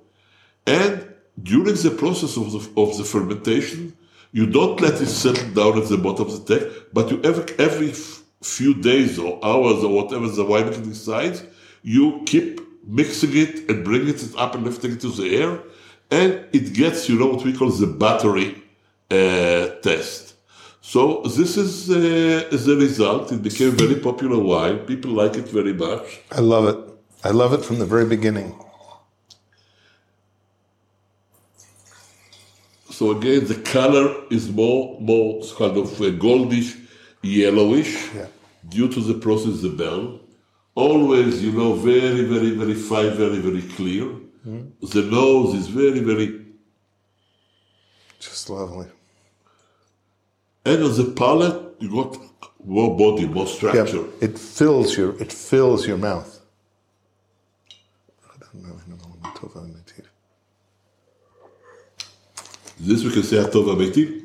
And 0.65 1.05
during 1.41 1.76
the 1.76 1.91
process 1.98 2.38
of 2.38 2.52
the, 2.52 2.82
of 2.82 2.98
the 2.98 3.04
fermentation, 3.04 3.95
you 4.32 4.45
don't 4.45 4.80
let 4.82 5.02
it 5.02 5.08
settle 5.08 5.50
down 5.52 5.82
at 5.82 5.89
the 5.89 5.98
bottom 5.98 6.28
of 6.28 6.45
the 6.45 6.60
tank, 6.60 6.74
but 6.93 7.10
you 7.12 7.21
every, 7.24 7.45
every 7.58 7.93
few 8.41 8.74
days 8.74 9.17
or 9.17 9.39
hours 9.43 9.84
or 9.84 9.93
whatever 9.93 10.28
the 10.28 10.43
winemaker 10.43 10.84
decides, 10.84 11.43
you 11.84 12.21
keep 12.26 12.60
mixing 12.86 13.36
it 13.36 13.69
and 13.69 13.84
bringing 13.84 14.10
it 14.10 14.24
up 14.38 14.56
and 14.56 14.63
lifting 14.63 14.93
it 14.93 15.02
to 15.02 15.10
the 15.10 15.36
air, 15.38 15.60
and 16.12 16.45
it 16.54 16.74
gets, 16.74 17.10
you 17.10 17.17
know, 17.17 17.28
what 17.28 17.43
we 17.43 17.54
call 17.54 17.69
the 17.69 17.88
battery 17.88 18.62
uh, 19.12 19.67
test. 19.82 20.36
So 20.82 21.24
this 21.24 21.58
is 21.58 21.89
uh, 21.89 22.48
the 22.52 22.76
result. 22.78 23.32
It 23.32 23.41
became 23.41 23.71
very 23.71 23.95
popular 23.95 24.38
wine. 24.38 24.80
People 24.80 25.12
like 25.12 25.36
it 25.36 25.48
very 25.50 25.74
much. 25.74 26.21
I 26.32 26.41
love 26.41 26.67
it. 26.67 26.78
I 27.24 27.32
love 27.32 27.54
it 27.54 27.65
from 27.65 27.80
the 27.80 27.86
very 27.88 28.06
beginning. 28.06 28.54
So 32.97 33.12
again, 33.12 33.41
the 33.53 33.60
color 33.77 34.08
is 34.38 34.43
more 34.62 34.81
more 35.12 35.29
kind 35.60 35.75
of 35.84 35.88
goldish, 36.25 36.69
yellowish, 37.39 37.93
Yeah. 38.15 38.27
due 38.75 38.88
to 38.95 38.99
the 39.10 39.17
process 39.25 39.53
of 39.58 39.62
the 39.67 39.73
bell. 39.84 40.03
Always, 40.86 41.34
you 41.45 41.51
know, 41.60 41.71
very, 41.91 42.23
very, 42.34 42.51
very 42.62 42.77
fine, 42.91 43.12
very, 43.23 43.39
very 43.47 43.63
clear. 43.77 44.05
Hmm. 44.45 44.63
The 44.95 45.03
nose 45.17 45.51
is 45.62 45.67
very, 45.81 46.01
very, 46.12 46.27
Just 48.25 48.49
lovely. 48.49 48.88
and 50.71 50.79
on 50.88 50.93
the 51.01 51.08
palate, 51.21 51.60
you 51.81 51.89
got 52.01 52.12
more 52.75 52.91
body, 53.03 53.25
more 53.38 53.47
Yeah. 53.47 53.55
structure. 53.58 54.05
It 54.27 54.36
fills 54.58 54.88
your 54.97 55.12
it 55.25 55.31
fills 55.49 55.81
your 55.89 55.99
mouth. 56.10 56.31
This 62.80 63.04
we 63.04 63.12
can 63.12 63.24
say 63.24 63.38
Atov 63.38 63.68
Ametiv. 63.74 64.22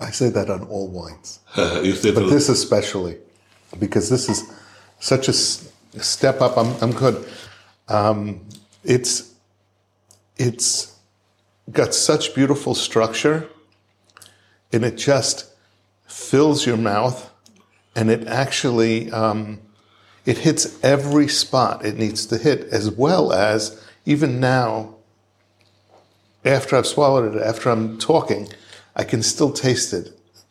I 0.00 0.10
say 0.10 0.30
that 0.30 0.50
on 0.50 0.64
all 0.64 0.88
wines. 0.88 1.40
But 1.56 2.28
this 2.30 2.48
especially, 2.48 3.18
because 3.78 4.08
this 4.10 4.28
is 4.28 4.50
such 4.98 5.28
a 5.28 5.32
s- 5.32 5.70
step 6.00 6.40
up. 6.40 6.56
I'm, 6.56 6.74
I'm 6.82 6.92
good. 6.92 7.24
Um, 7.88 8.40
it's 8.84 9.34
it's 10.36 10.96
got 11.70 11.94
such 11.94 12.34
beautiful 12.34 12.74
structure, 12.74 13.48
and 14.72 14.84
it 14.84 14.96
just 14.96 15.46
fills 16.06 16.66
your 16.66 16.76
mouth, 16.76 17.30
and 17.94 18.10
it 18.10 18.26
actually 18.26 19.10
um, 19.12 19.60
it 20.26 20.38
hits 20.38 20.78
every 20.84 21.28
spot 21.28 21.84
it 21.84 21.98
needs 21.98 22.26
to 22.26 22.38
hit, 22.38 22.64
as 22.72 22.90
well 22.90 23.32
as 23.32 23.82
even 24.06 24.40
now. 24.40 24.94
After 26.44 26.76
I've 26.76 26.86
swallowed 26.88 27.36
it, 27.36 27.42
after 27.42 27.70
I'm 27.70 27.98
talking, 27.98 28.48
I 28.96 29.04
can 29.04 29.22
still 29.22 29.52
taste 29.52 29.92
it. 29.92 30.10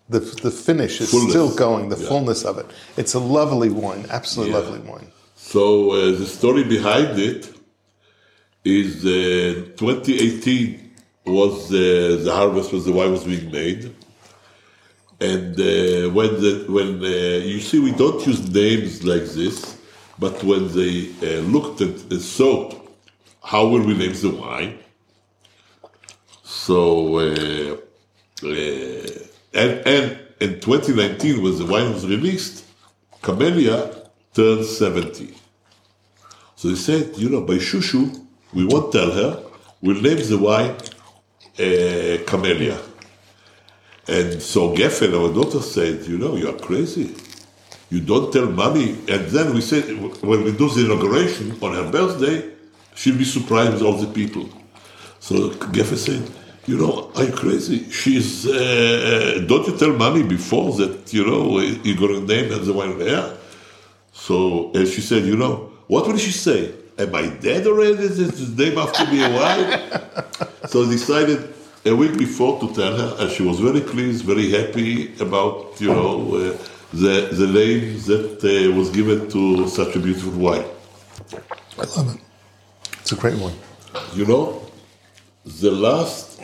The, 0.09 0.19
the 0.19 0.51
finish 0.51 1.01
is 1.01 1.11
Fullness. 1.11 1.31
still 1.31 1.53
going, 1.55 1.89
the 1.89 1.97
Yeah. 1.97 2.07
fullness 2.07 2.43
of 2.45 2.57
it. 2.57 2.65
It's 2.97 3.13
a 3.13 3.19
lovely 3.19 3.69
wine, 3.69 4.05
absolutely 4.09 4.53
Yeah. 4.53 4.59
lovely 4.59 4.79
wine. 4.79 5.07
So 5.35 5.91
uh, 5.91 6.11
the 6.17 6.25
story 6.25 6.63
behind 6.63 7.19
it 7.19 7.49
is 8.63 9.03
uh, 9.05 9.67
2018 9.77 10.91
was 11.25 11.71
uh, 11.71 12.21
the 12.23 12.31
harvest 12.33 12.71
was 12.71 12.85
the 12.85 12.91
wine 12.93 13.11
was 13.11 13.23
being 13.25 13.51
made, 13.51 13.93
and 15.21 15.53
uh, 15.59 16.09
when 16.09 16.31
the 16.41 16.65
when 16.67 17.03
uh, 17.03 17.45
you 17.45 17.59
see 17.59 17.79
we 17.79 17.91
don't 17.91 18.25
use 18.25 18.41
names 18.49 19.03
like 19.03 19.25
this, 19.25 19.77
but 20.17 20.43
when 20.43 20.67
they 20.73 21.09
uh, 21.21 21.41
looked 21.41 21.81
at 21.81 21.95
and 22.11 22.21
thought, 22.21 22.75
how 23.43 23.67
will 23.67 23.85
we 23.85 23.95
name 23.95 24.13
the 24.13 24.31
wine? 24.31 24.79
So 26.43 27.17
uh, 27.19 27.77
uh, 28.43 28.49
and 29.53 29.71
and 29.87 30.19
in 30.39 30.59
2019 30.59 31.43
when 31.43 31.57
the 31.57 31.65
wine 31.67 31.93
was 31.93 32.07
released, 32.07 32.65
Camellia 33.21 33.93
turned 34.33 34.65
70. 34.65 35.35
So 36.55 36.69
they 36.69 36.75
said, 36.75 37.17
you 37.17 37.29
know, 37.29 37.41
by 37.41 37.55
Shushu, 37.55 38.25
we 38.53 38.65
won't 38.65 38.91
tell 38.91 39.11
her, 39.11 39.43
we'll 39.81 40.01
name 40.01 40.17
the 40.17 40.37
wine 40.37 40.75
uh, 41.59 42.23
Camellia. 42.25 42.79
And 44.07 44.41
so 44.41 44.75
Geffen, 44.75 45.13
our 45.13 45.33
daughter, 45.33 45.61
said, 45.61 46.05
you 46.07 46.17
know, 46.17 46.35
you 46.35 46.49
are 46.49 46.59
crazy. 46.59 47.15
you 47.89 48.01
don't 48.01 48.31
tell 48.33 48.47
mommy. 48.47 48.91
And 49.09 49.27
then 49.27 49.53
we 49.53 49.61
said, 49.61 49.83
when 50.23 50.43
we 50.43 50.51
do 50.53 50.69
the 50.69 50.85
inauguration 50.85 51.57
on 51.61 51.73
her 51.75 51.91
birthday, 51.91 52.49
she'll 52.95 53.17
be 53.17 53.25
surprised 53.25 53.73
with 53.73 53.83
all 53.83 53.93
the 53.95 54.07
people. 54.07 54.49
So 55.19 55.51
Geffen 55.51 55.97
said, 55.97 56.31
you 56.67 56.77
know, 56.77 57.11
are 57.15 57.25
you 57.25 57.33
crazy? 57.33 57.89
She's, 57.91 58.47
uh, 58.47 59.43
don't 59.47 59.67
you 59.67 59.77
tell 59.77 59.93
mommy 59.93 60.23
before 60.23 60.73
that, 60.77 61.13
you 61.13 61.25
know, 61.25 61.59
you're 61.59 61.97
going 61.97 62.27
to 62.27 62.33
name 62.35 62.51
her 62.51 62.59
the 62.59 62.73
wine 62.73 62.99
hair? 62.99 63.37
So 64.13 64.71
and 64.73 64.87
she 64.87 65.01
said, 65.01 65.25
you 65.25 65.35
know, 65.37 65.71
what 65.87 66.07
will 66.07 66.17
she 66.17 66.31
say? 66.31 66.73
Am 66.97 67.13
I 67.15 67.27
dead 67.27 67.67
already? 67.67 68.03
Is 68.03 68.17
his 68.17 68.57
name 68.57 68.77
after 68.77 69.05
me 69.07 69.23
a 69.23 69.29
wine? 69.39 70.67
so 70.67 70.85
decided 70.89 71.53
a 71.85 71.95
week 71.95 72.17
before 72.17 72.59
to 72.59 72.73
tell 72.73 72.95
her, 72.95 73.15
and 73.19 73.31
she 73.31 73.43
was 73.43 73.59
very 73.59 73.81
pleased, 73.81 74.23
very 74.25 74.51
happy 74.51 75.13
about, 75.19 75.79
you 75.79 75.87
know, 75.87 76.35
uh, 76.35 76.57
the, 76.93 77.29
the 77.31 77.47
name 77.47 77.97
that 78.03 78.43
uh, 78.43 78.75
was 78.75 78.89
given 78.89 79.29
to 79.29 79.67
such 79.67 79.95
a 79.95 79.99
beautiful 79.99 80.33
wine. 80.33 80.65
I 81.77 81.83
love 81.97 82.15
it. 82.15 82.21
It's 82.99 83.11
a 83.11 83.15
great 83.15 83.39
one. 83.39 83.53
You 84.13 84.25
know, 84.25 84.61
the 85.45 85.71
last 85.71 86.41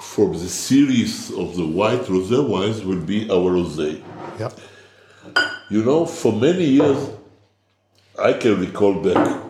from 0.00 0.32
the 0.32 0.48
series 0.48 1.30
of 1.30 1.56
the 1.56 1.66
white 1.66 2.02
rosé 2.02 2.46
wines 2.46 2.84
will 2.84 3.00
be 3.00 3.30
our 3.30 3.52
rosé. 3.52 4.02
Yep. 4.38 4.58
You 5.70 5.84
know, 5.84 6.04
for 6.06 6.32
many 6.32 6.64
years, 6.64 7.10
I 8.18 8.32
can 8.34 8.60
recall 8.60 8.94
back, 9.00 9.42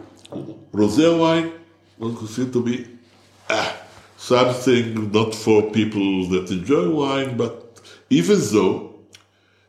rosé 0.72 1.18
wine 1.18 1.52
was 1.98 2.18
considered 2.18 2.52
to 2.52 2.62
be 2.62 2.86
ah, 3.48 3.81
something 4.30 5.10
not 5.18 5.34
for 5.34 5.58
people 5.78 6.08
that 6.32 6.44
enjoy 6.50 6.88
wine, 7.02 7.36
but 7.36 7.52
even 8.10 8.38
though 8.52 8.74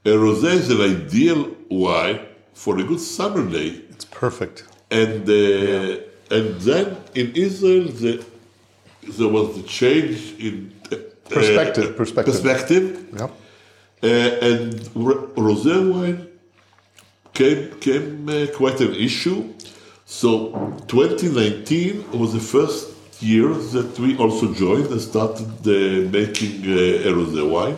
a 0.05 0.09
rosé 0.25 0.51
is 0.61 0.69
an 0.69 0.81
ideal 0.95 1.41
wine 1.69 2.19
for 2.53 2.77
a 2.77 2.83
good 2.83 2.99
summer 2.99 3.43
day, 3.57 3.69
It's 3.93 4.05
perfect. 4.05 4.57
and 5.01 5.21
uh, 5.29 6.35
and 6.37 6.47
then 6.67 6.87
in 7.21 7.27
Israel 7.47 7.85
the, 8.01 8.13
there 9.17 9.31
was 9.37 9.47
the 9.57 9.63
change 9.79 10.19
in 10.47 10.53
uh, 10.91 10.97
Perspective, 11.39 11.89
perspective. 12.01 12.33
perspective, 12.33 12.85
Yep. 13.19 13.31
uh, 14.03 14.47
and 14.49 14.73
rosé 15.47 15.75
wine 15.93 16.19
came 17.33 17.61
came 17.85 18.29
uh, 18.29 18.35
quite 18.59 18.79
an 18.87 18.93
issue. 19.07 19.39
So 20.05 20.29
2019 20.87 22.19
was 22.21 22.33
the 22.33 22.39
first 22.55 22.81
year 23.23 23.49
that 23.49 23.97
we 23.99 24.17
also 24.17 24.53
joined 24.53 24.87
and 24.87 25.01
started 25.01 25.47
uh, 25.65 26.09
making 26.11 26.63
uh, 26.63 27.07
a 27.07 27.11
rosé 27.11 27.49
wine. 27.49 27.77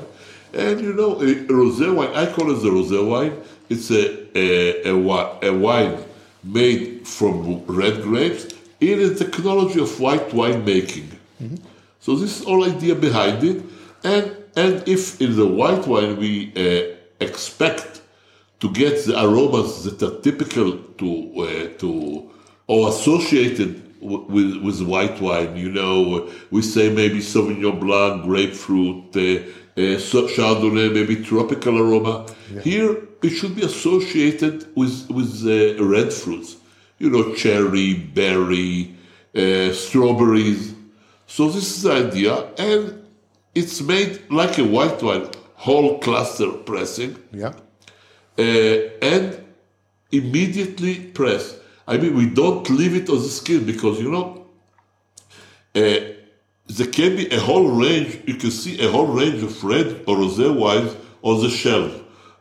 And 0.54 0.82
you 0.82 0.94
know, 0.94 1.22
a 1.22 1.36
rosé 1.48 1.94
wine, 1.94 2.14
I 2.14 2.26
call 2.32 2.52
it 2.52 2.62
the 2.62 2.70
rosé 2.70 3.06
wine. 3.06 3.34
It's 3.70 3.92
a, 3.92 4.04
a, 4.38 4.90
a, 4.90 5.50
a 5.50 5.54
wine 5.54 5.98
made 6.44 7.08
from 7.08 7.64
red 7.66 8.02
grapes 8.02 8.48
in 8.80 9.00
the 9.00 9.16
technology 9.16 9.80
of 9.80 10.00
white 10.00 10.34
wine 10.34 10.64
making. 10.66 11.10
So 12.00 12.16
this 12.16 12.40
is 12.40 12.46
all 12.46 12.64
idea 12.64 12.96
behind 12.96 13.44
it. 13.44 13.64
And, 14.04 14.36
and 14.56 14.88
if 14.88 15.20
in 15.20 15.36
the 15.36 15.48
white 15.48 15.88
wine 15.88 16.18
we 16.18 16.52
uh, 16.56 16.96
expect 17.20 18.02
to 18.60 18.72
get 18.72 19.06
the 19.06 19.22
aromas 19.24 19.84
that 19.84 20.02
are 20.04 20.20
typical 20.22 20.78
to 21.00 21.10
uh, 21.38 21.78
to 21.80 22.30
or 22.68 22.90
associated 22.90 23.85
with 24.06 24.58
with 24.66 24.82
white 24.94 25.18
wine. 25.22 25.56
You 25.56 25.72
know, 25.72 26.30
we 26.52 26.62
say 26.62 26.86
maybe 27.02 27.20
Sauvignon 27.20 27.80
Blanc, 27.80 28.24
grapefruit, 28.24 29.16
uh, 29.16 29.22
uh, 29.82 29.98
Chardonnay, 30.36 30.94
maybe 30.94 31.16
tropical 31.32 31.78
aroma. 31.80 32.26
Here, 32.64 32.92
it 33.24 33.32
should 33.38 33.56
be 33.56 33.64
associated 33.64 34.56
with 34.76 34.96
with 35.10 35.32
uh, 35.46 35.84
red 35.84 36.14
fruits. 36.14 36.58
You 37.00 37.10
know, 37.10 37.34
cherry, 37.36 37.94
berry, 37.94 38.96
uh, 39.36 39.74
strawberries. 39.74 40.74
So 41.28 41.50
this 41.50 41.66
is 41.76 41.82
the 41.84 41.92
idea, 42.08 42.34
and 42.58 42.82
it's 43.54 43.82
made 43.82 44.12
like 44.30 44.58
a 44.60 44.64
white 44.64 45.02
wine, 45.04 45.28
whole 45.56 46.00
cluster 46.00 46.50
pressing 46.70 47.12
Yep. 47.34 47.54
uh, 48.38 48.44
and 49.14 49.26
immediately 50.12 50.96
press. 51.20 51.44
I 51.88 51.98
mean, 51.98 52.16
we 52.16 52.26
don't 52.28 52.68
leave 52.70 52.96
it 52.96 53.10
on 53.10 53.18
the 53.18 53.30
skin 53.30 53.66
because 53.66 54.00
you 54.00 54.12
know 54.12 54.46
uh, 55.76 56.00
there 56.68 56.88
can 56.92 57.16
be 57.16 57.28
a 57.32 57.40
whole 57.40 57.70
range. 57.70 58.22
You 58.26 58.36
can 58.36 58.52
see 58.52 58.84
a 58.86 58.90
whole 58.90 59.08
range 59.08 59.44
of 59.44 59.64
red 59.64 60.04
or 60.08 60.18
rosé 60.18 60.54
wines 60.56 60.96
on 61.22 61.42
the 61.42 61.50
shelf, 61.50 61.92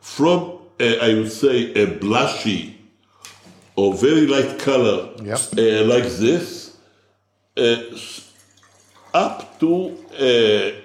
from 0.01 0.59
uh, 0.79 0.83
I 1.01 1.13
would 1.13 1.31
say 1.31 1.71
a 1.73 1.85
blushy 1.87 2.73
or 3.75 3.93
very 3.93 4.25
light 4.25 4.57
color, 4.59 5.09
Yep. 5.21 5.39
uh, 5.57 5.83
like 5.85 6.05
this, 6.05 6.77
uh, 7.57 7.77
up 9.13 9.59
to 9.59 9.97
uh, 10.13 10.81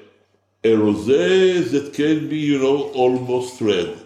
a 0.64 0.72
rosé 0.76 1.70
that 1.70 1.92
can 1.94 2.28
be, 2.28 2.38
you 2.38 2.58
know, 2.58 2.90
almost 2.94 3.60
red. 3.60 3.96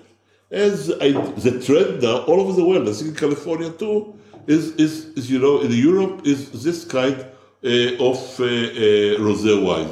As 0.51 0.90
I, 1.01 1.11
the 1.12 1.61
trend 1.64 2.03
now 2.03 2.19
all 2.29 2.40
over 2.40 2.53
the 2.53 2.64
world, 2.64 2.88
I 2.88 2.93
think 2.93 3.11
in 3.11 3.17
California 3.17 3.71
too, 3.71 4.14
is, 4.47 4.73
is, 4.77 5.07
is 5.17 5.31
you 5.31 5.39
know, 5.39 5.61
in 5.61 5.71
Europe 5.73 6.27
is 6.27 6.51
this 6.63 6.85
kind 6.85 7.17
uh, 7.65 8.09
of 8.11 8.19
uh, 8.41 8.45
uh, 8.45 9.19
rosé 9.27 9.63
wine. 9.63 9.91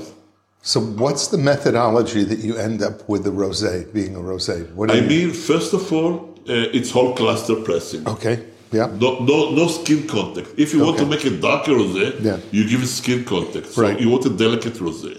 So, 0.65 0.81
what's 0.81 1.27
the 1.29 1.39
methodology 1.39 2.23
that 2.25 2.39
you 2.39 2.57
end 2.57 2.83
up 2.83 3.09
with 3.09 3.25
the 3.25 3.31
rosé 3.31 3.93
being 3.93 4.15
a 4.15 4.21
rosé? 4.21 4.73
What 4.75 4.89
do 4.89 4.95
I 4.95 4.99
you 4.99 5.09
mean, 5.09 5.31
first 5.33 5.73
of 5.73 5.93
all, 5.93 6.35
uh, 6.49 6.77
it's 6.77 6.91
whole 6.91 7.15
cluster 7.15 7.57
pressing. 7.57 8.07
Okay. 8.07 8.45
Yeah. 8.73 8.87
No, 8.99 9.19
no, 9.21 9.51
no 9.51 9.67
skin 9.69 10.07
contact. 10.09 10.49
If 10.57 10.73
you 10.73 10.83
want 10.85 10.97
to 10.99 11.07
make 11.07 11.25
a 11.25 11.31
darker 11.31 11.73
rosé, 11.73 12.23
Yeah. 12.23 12.39
you 12.53 12.67
give 12.69 12.83
it 12.83 12.87
skin 12.87 13.25
contact. 13.25 13.67
So 13.73 13.83
Right. 13.83 14.01
you 14.01 14.09
want 14.09 14.25
a 14.25 14.31
delicate 14.31 14.75
rosé. 14.75 15.19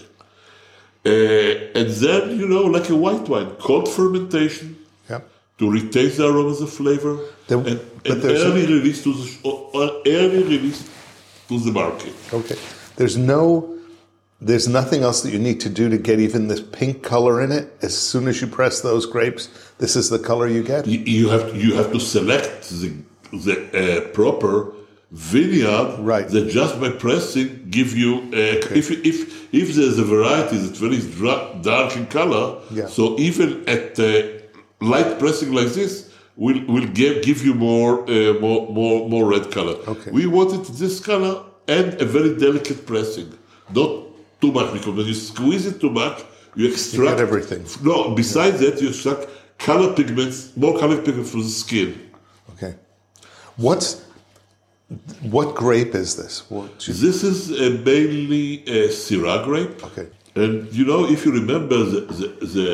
Uh, 1.05 1.09
and 1.79 1.89
then, 2.03 2.39
you 2.39 2.47
know, 2.47 2.63
like 2.63 2.89
a 2.89 2.95
white 2.95 3.27
wine, 3.27 3.51
cold 3.59 3.89
fermentation 3.89 4.77
Yeah. 5.09 5.19
to 5.59 5.69
retain 5.69 6.09
the 6.15 6.25
aromas 6.29 6.61
of 6.61 6.69
the 6.69 6.75
flavor 6.77 7.17
There- 7.47 7.57
and, 7.57 7.79
but 8.03 8.11
and 8.13 8.21
there's 8.21 8.41
a- 8.43 8.47
early 8.47 8.65
release 8.65 9.03
to 9.03 9.13
the 9.13 9.37
or 9.43 10.01
release 10.05 10.89
to 11.49 11.59
the 11.59 11.71
market. 11.71 12.13
Okay. 12.31 12.55
There's 12.95 13.17
no. 13.17 13.69
There's 14.41 14.67
nothing 14.67 15.03
else 15.03 15.21
that 15.21 15.31
you 15.31 15.39
need 15.39 15.61
to 15.61 15.69
do 15.69 15.87
to 15.87 15.97
get 15.97 16.19
even 16.19 16.49
this 16.49 16.59
pink 16.59 17.01
color 17.01 17.41
in 17.41 17.53
it. 17.53 17.71
As 17.81 17.97
soon 17.97 18.27
as 18.27 18.41
you 18.41 18.47
press 18.47 18.81
those 18.81 19.05
grapes, 19.05 19.47
this 19.77 19.95
is 19.95 20.09
the 20.09 20.19
color 20.19 20.47
you 20.49 20.63
get. 20.63 20.85
You, 20.85 20.99
you 20.99 21.29
have 21.29 21.51
to, 21.51 21.57
you 21.57 21.75
have 21.75 21.93
to 21.93 21.99
select 21.99 22.69
the 22.69 22.93
the 23.31 23.55
uh, 23.73 24.01
proper 24.09 24.73
vineyard 25.11 25.97
Right. 25.99 26.27
that 26.27 26.49
just 26.49 26.79
by 26.81 26.89
pressing 26.89 27.67
give 27.69 27.95
you 27.95 28.17
uh, 28.33 28.75
if 28.75 28.91
if 28.91 29.53
if 29.53 29.75
there's 29.75 29.97
a 29.99 30.03
variety 30.03 30.57
that's 30.57 30.79
very 30.79 30.99
dark 31.61 31.95
in 31.95 32.05
color 32.07 32.59
Yeah. 32.71 32.87
so 32.87 33.17
even 33.19 33.63
at 33.69 33.97
uh, 33.99 34.23
light 34.81 35.19
pressing 35.19 35.53
like 35.53 35.69
this 35.69 36.09
will 36.35 36.59
will 36.73 36.87
give 36.99 37.21
give 37.23 37.39
you 37.45 37.53
more 37.53 37.91
uh, 38.09 38.33
more 38.45 38.59
more 38.79 39.09
more 39.09 39.25
red 39.33 39.45
color 39.51 39.75
Okay. 39.93 40.11
we 40.11 40.25
wanted 40.25 40.65
this 40.81 40.99
color 40.99 41.43
and 41.67 41.87
a 42.01 42.05
very 42.05 42.31
delicate 42.45 42.85
pressing 42.85 43.29
not 43.77 43.91
too 44.41 44.51
much 44.51 44.69
because 44.73 44.93
when 44.97 45.05
you 45.05 45.13
squeeze 45.13 45.65
it 45.71 45.79
too 45.79 45.89
much 45.91 46.17
you 46.55 46.67
extract 46.67 47.19
everything. 47.19 47.63
no 47.83 48.13
besides 48.15 48.59
that 48.59 48.81
you 48.81 48.89
extract 48.89 49.27
color 49.59 49.93
pigments 49.93 50.37
more 50.57 50.77
color 50.79 50.97
pigments 51.05 51.31
from 51.31 51.41
the 51.41 51.49
skin 51.63 51.89
Okay. 52.53 52.73
What's 53.57 54.01
what 55.35 55.55
grape 55.55 55.95
is 55.95 56.15
this? 56.15 56.33
What 56.49 56.79
This 56.79 57.23
is 57.23 57.51
uh, 57.51 57.55
mainly 57.85 58.63
a 58.67 58.89
Syrah 58.89 59.43
grape. 59.43 59.83
okay. 59.89 60.07
And 60.35 60.71
you 60.73 60.83
know, 60.85 61.05
if 61.05 61.25
you 61.25 61.31
remember 61.31 61.77
the, 61.83 62.01
the, 62.01 62.45
the, 62.45 62.65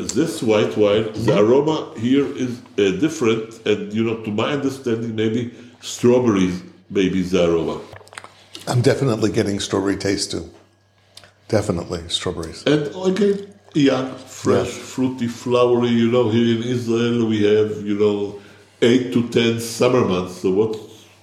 uh, 0.00 0.02
this 0.14 0.42
white 0.42 0.76
wine, 0.78 1.12
the 1.12 1.38
aroma 1.38 1.92
here 1.98 2.24
is 2.36 2.58
uh, 2.78 2.98
different. 3.00 3.64
And 3.66 3.92
you 3.92 4.02
know, 4.02 4.16
to 4.24 4.30
my 4.30 4.52
understanding, 4.52 5.14
maybe 5.14 5.54
strawberries, 5.82 6.62
maybe 6.88 7.20
the 7.22 7.50
aroma. 7.50 7.80
I'm 8.66 8.80
definitely 8.80 9.30
getting 9.30 9.60
strawberry 9.60 9.96
taste 9.96 10.30
too. 10.30 10.50
Definitely 11.48 12.08
strawberries. 12.08 12.64
And 12.64 12.86
again, 13.04 13.52
young, 13.74 14.14
fresh, 14.16 14.68
Yeah. 14.74 14.82
fruity, 14.94 15.26
flowery. 15.26 15.88
You 15.88 16.10
know, 16.10 16.30
here 16.30 16.56
in 16.56 16.62
Israel 16.62 17.26
we 17.26 17.42
have 17.44 17.84
you 17.86 17.98
know 17.98 18.40
eight 18.80 19.12
to 19.12 19.28
ten 19.28 19.60
summer 19.60 20.02
months. 20.06 20.40
So 20.40 20.50
what's 20.50 20.78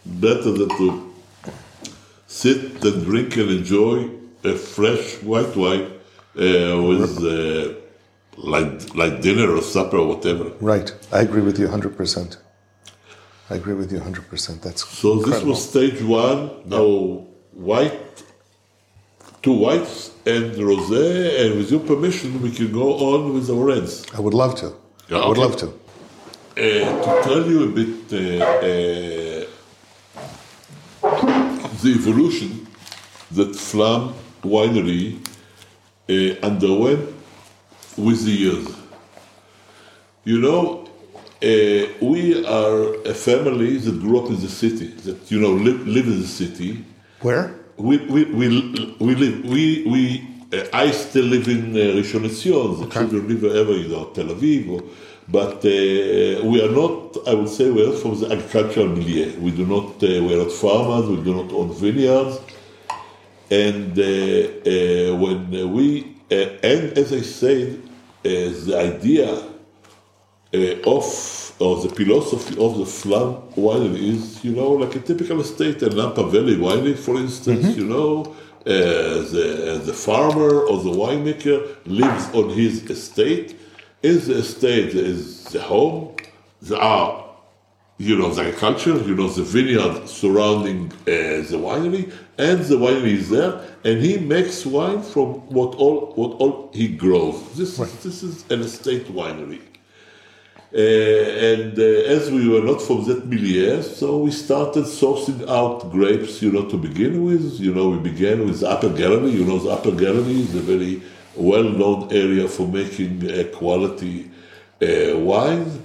better 0.06 0.52
than 0.52 0.70
to 0.78 1.14
sit 2.28 2.84
and 2.86 3.04
drink 3.06 3.38
and 3.38 3.50
enjoy 3.50 4.08
a 4.44 4.56
fresh 4.56 5.22
white 5.24 5.56
wine 5.56 5.92
uh, 6.36 6.82
with 6.90 7.18
uh, 7.24 7.74
like 8.38 8.96
like 8.96 9.22
dinner 9.22 9.52
or 9.56 9.62
supper 9.62 9.98
or 9.98 10.08
whatever. 10.08 10.52
Right. 10.62 10.94
I 11.12 11.22
agree 11.22 11.42
with 11.42 11.60
you 11.60 11.68
100%. 11.68 12.38
I 13.50 13.56
agree 13.56 13.74
with 13.74 13.92
you 13.92 14.00
100%. 14.00 14.62
That's 14.62 14.88
So 14.88 15.16
this 15.18 15.44
was 15.44 15.70
stage 15.70 16.02
one. 16.02 16.50
Now 16.66 17.26
white, 17.54 18.24
two 19.42 19.54
whites 19.54 20.12
and 20.26 20.54
rosé, 20.56 21.42
and 21.46 21.58
with 21.58 21.72
your 21.72 21.80
permission, 21.82 22.42
we 22.42 22.52
can 22.52 22.72
go 22.72 22.94
on 23.14 23.34
with 23.34 23.50
our 23.50 23.66
reds. 23.66 24.06
I 24.14 24.20
would 24.20 24.34
love 24.36 24.56
to. 24.56 24.74
Yeah, 25.10 25.18
I 25.20 25.28
would 25.28 25.38
love 25.38 25.58
to. 25.58 25.74
to 26.56 27.22
tell 27.24 27.46
you 27.50 27.64
a 27.64 27.72
bit 27.80 28.14
uh, 28.14 28.46
uh, 28.46 29.46
the 31.82 31.92
evolution 31.96 32.68
that 33.32 33.56
Flam 33.56 34.14
Winery 34.44 35.20
uh, 36.10 36.46
underwent 36.46 37.14
with 37.98 38.26
the 38.26 38.32
years. 38.32 38.68
You 40.24 40.40
know, 40.40 40.90
uh, 41.42 41.88
we 42.02 42.46
are 42.46 42.96
a 43.06 43.14
family 43.14 43.78
that 43.78 44.00
grew 44.00 44.20
up 44.20 44.30
in 44.30 44.40
the 44.42 44.50
city, 44.50 44.88
that 44.88 45.32
you 45.32 45.40
know 45.40 45.52
live, 45.52 45.88
live 45.88 46.08
in 46.08 46.20
the 46.22 46.28
city. 46.28 46.84
Where? 47.22 47.56
We 47.78 47.98
we 47.98 48.26
we, 48.26 48.96
we 49.00 49.16
live 49.16 49.46
we 49.46 49.84
we. 49.86 50.26
Uh, 50.52 50.66
I 50.74 50.90
still 50.92 51.26
live 51.26 51.48
in 51.48 51.74
uh, 51.76 51.96
Rishon 51.96 52.22
LeZion. 52.26 52.80
The 52.80 52.90
children 52.90 53.28
live 53.28 53.44
wherever, 53.44 53.72
you 53.72 53.88
know, 53.88 54.06
Tel 54.06 54.26
Aviv. 54.26 54.70
Or, 54.70 54.84
but 55.28 55.58
uh, 55.58 56.44
we 56.44 56.60
are 56.66 56.72
not. 56.72 57.18
I 57.28 57.36
would 57.36 57.50
say 57.50 57.70
we 57.70 57.88
are 57.88 57.94
from 57.94 58.20
the 58.20 58.32
agricultural 58.34 58.88
milieu. 58.88 59.40
We 59.40 59.52
do 59.52 59.66
not. 59.66 60.04
Uh, 60.04 60.24
we 60.26 60.34
are 60.34 60.44
not 60.44 60.52
farmers. 60.52 61.08
We 61.08 61.24
do 61.24 61.36
not 61.36 61.54
own 61.54 61.72
vineyards. 61.74 62.40
And 63.52 63.98
uh, 63.98 64.04
uh, 64.04 65.16
when 65.16 65.74
we 65.74 66.20
uh, 66.32 66.36
and 66.62 66.96
as 66.98 67.12
I 67.12 67.22
said, 67.22 67.82
uh, 68.24 68.30
the 68.30 68.76
idea 68.78 69.34
uh, 70.54 70.90
of 70.96 71.04
or 71.60 71.82
the 71.82 71.90
philosophy 71.90 72.56
of 72.58 72.78
the 72.78 72.86
Flam 72.86 73.36
winery 73.58 74.14
is, 74.14 74.44
you 74.46 74.52
know, 74.52 74.70
like 74.72 74.96
a 74.96 75.00
typical 75.00 75.42
estate, 75.42 75.82
a 75.82 75.90
Napa 75.90 76.24
Valley 76.30 76.56
winery, 76.56 76.98
for 76.98 77.18
instance, 77.18 77.76
you 77.76 77.86
know, 77.86 78.34
uh, 78.66 78.70
the, 79.34 79.82
the 79.84 79.94
farmer 79.94 80.62
or 80.62 80.82
the 80.82 80.92
winemaker 80.92 81.76
lives 81.86 82.30
on 82.34 82.50
his 82.52 82.84
estate. 82.90 83.60
In 84.04 84.20
the 84.26 84.38
estate, 84.38 84.94
there 84.94 85.04
is 85.04 85.44
the 85.46 85.62
home, 85.62 86.16
there 86.62 86.80
are, 86.80 87.29
you 88.00 88.16
know, 88.18 88.34
the 88.34 88.42
agriculture, 88.44 88.98
you 88.98 89.14
know, 89.14 89.28
the 89.28 89.44
vineyard 89.44 90.08
surrounding 90.08 90.90
uh, 91.02 91.44
the 91.52 91.60
winery, 91.60 92.12
and 92.38 92.62
the 92.62 92.76
winery 92.76 93.14
is 93.16 93.30
there, 93.30 93.62
and 93.84 94.02
he 94.02 94.18
makes 94.18 94.66
wine 94.66 95.04
from 95.04 95.34
what 95.50 95.76
all 95.76 96.14
what 96.16 96.32
all 96.40 96.72
he 96.74 96.88
grows. 96.88 97.38
This 97.58 97.76
this 98.02 98.24
is 98.24 98.50
an 98.50 98.62
estate 98.62 99.08
winery. 99.08 99.60
Uh, 100.72 100.78
and 100.78 101.78
uh, 101.78 102.16
as 102.16 102.32
we 102.32 102.48
were 102.48 102.62
not 102.62 102.82
from 102.82 103.04
that 103.06 103.26
milieu, 103.26 103.82
so 103.82 104.20
we 104.20 104.32
started 104.32 104.86
sourcing 104.86 105.46
out 105.50 105.92
grapes, 105.92 106.42
you 106.42 106.52
know, 106.52 106.70
to 106.70 106.78
begin 106.78 107.26
with. 107.26 107.60
You 107.60 107.74
know, 107.74 107.90
we 107.90 107.98
began 107.98 108.46
with 108.46 108.64
Upper 108.64 108.90
Galilee. 108.90 109.32
You 109.32 109.44
know, 109.44 109.60
the 109.60 109.72
Upper 109.72 109.92
Galilee 109.92 110.42
is 110.42 110.56
a 110.56 110.62
very 110.62 111.02
well-known 111.36 112.14
area 112.14 112.48
for 112.48 112.68
making 112.68 113.30
uh, 113.30 113.44
quality 113.58 114.30
uh, 114.82 115.18
wine. 115.18 115.84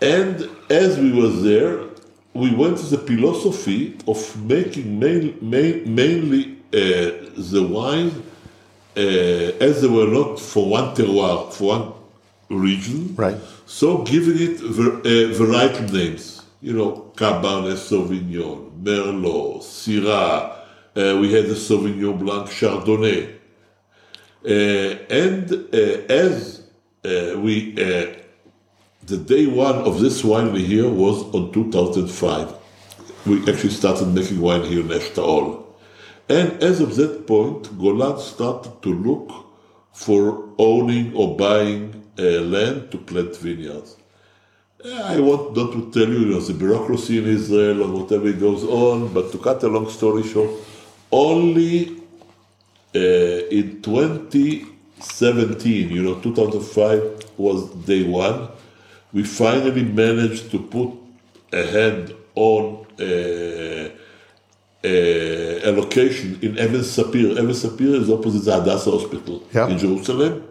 And 0.00 0.48
as 0.70 0.98
we 0.98 1.12
were 1.12 1.28
there, 1.28 1.80
we 2.34 2.54
went 2.54 2.78
to 2.78 2.86
the 2.86 2.98
philosophy 2.98 3.96
of 4.06 4.18
making 4.44 4.98
main, 4.98 5.36
main, 5.40 5.94
mainly 5.94 6.58
uh, 6.72 7.30
the 7.36 7.66
wine 7.68 8.12
uh, 8.96 9.00
as 9.64 9.82
they 9.82 9.88
were 9.88 10.06
not 10.06 10.40
for 10.40 10.68
one 10.68 10.94
terroir, 10.94 11.52
for 11.52 11.64
one 11.78 11.92
region. 12.48 13.14
Right. 13.16 13.36
So 13.66 14.02
giving 14.02 14.38
it 14.40 14.60
ver- 14.60 14.98
uh, 14.98 15.34
varietal 15.34 15.92
names, 15.92 16.42
you 16.60 16.72
know, 16.72 17.12
Cabernet 17.14 17.76
Sauvignon, 17.76 18.82
Merlot, 18.82 19.62
Syrah. 19.62 20.56
Uh, 20.96 21.18
we 21.20 21.32
had 21.32 21.46
the 21.46 21.54
Sauvignon 21.54 22.18
Blanc, 22.18 22.48
Chardonnay, 22.48 23.34
uh, 24.44 24.48
and 24.48 25.52
uh, 25.52 26.12
as 26.12 26.62
uh, 27.04 27.38
we, 27.38 27.74
uh, 27.78 28.14
the 29.08 29.16
day 29.16 29.46
one 29.46 29.76
of 29.76 30.00
this 30.00 30.22
winery 30.22 30.66
here 30.66 30.88
was 30.88 31.22
on 31.34 31.52
2005. 31.52 32.54
We 33.26 33.40
actually 33.50 33.70
started 33.70 34.08
making 34.08 34.40
wine 34.40 34.64
here 34.64 34.80
in 34.80 34.88
Eshtaol. 34.88 35.64
And 36.28 36.62
as 36.62 36.80
of 36.80 36.96
that 36.96 37.26
point, 37.26 37.78
Golan 37.78 38.18
started 38.20 38.82
to 38.82 38.92
look 38.92 39.46
for 39.92 40.50
owning 40.58 41.14
or 41.14 41.36
buying 41.38 42.04
uh, 42.18 42.42
land 42.42 42.90
to 42.90 42.98
plant 42.98 43.34
vineyards. 43.36 43.96
I 44.84 45.18
want 45.20 45.56
not 45.56 45.72
to 45.72 45.90
tell 45.90 46.06
you, 46.06 46.18
you 46.20 46.26
know, 46.26 46.40
the 46.40 46.52
bureaucracy 46.52 47.16
in 47.18 47.24
Israel 47.26 47.82
and 47.84 47.94
whatever 47.94 48.30
goes 48.32 48.62
on, 48.62 49.14
but 49.14 49.32
to 49.32 49.38
cut 49.38 49.62
a 49.62 49.68
long 49.68 49.88
story 49.88 50.22
short, 50.22 50.50
only 51.10 51.96
uh, 52.94 53.48
in 53.50 53.80
2017, 53.82 55.90
you 55.90 56.02
know, 56.02 56.20
2005 56.20 57.24
was 57.38 57.70
day 57.86 58.02
one, 58.04 58.50
we 59.12 59.22
finally 59.24 59.84
managed 59.84 60.50
to 60.50 60.58
put 60.58 60.90
a 61.52 61.64
hand 61.66 62.14
on 62.34 62.86
uh, 63.00 63.88
uh, 64.84 64.88
a 64.88 65.70
location 65.72 66.38
in 66.42 66.52
Even 66.58 66.82
Sapir. 66.82 67.32
Even 67.32 67.50
Sapir 67.50 67.94
is 68.00 68.10
opposite 68.10 68.44
the 68.44 68.52
Hadassah 68.60 68.90
Hospital 68.90 69.42
Yeah. 69.52 69.68
in 69.68 69.78
Jerusalem. 69.78 70.44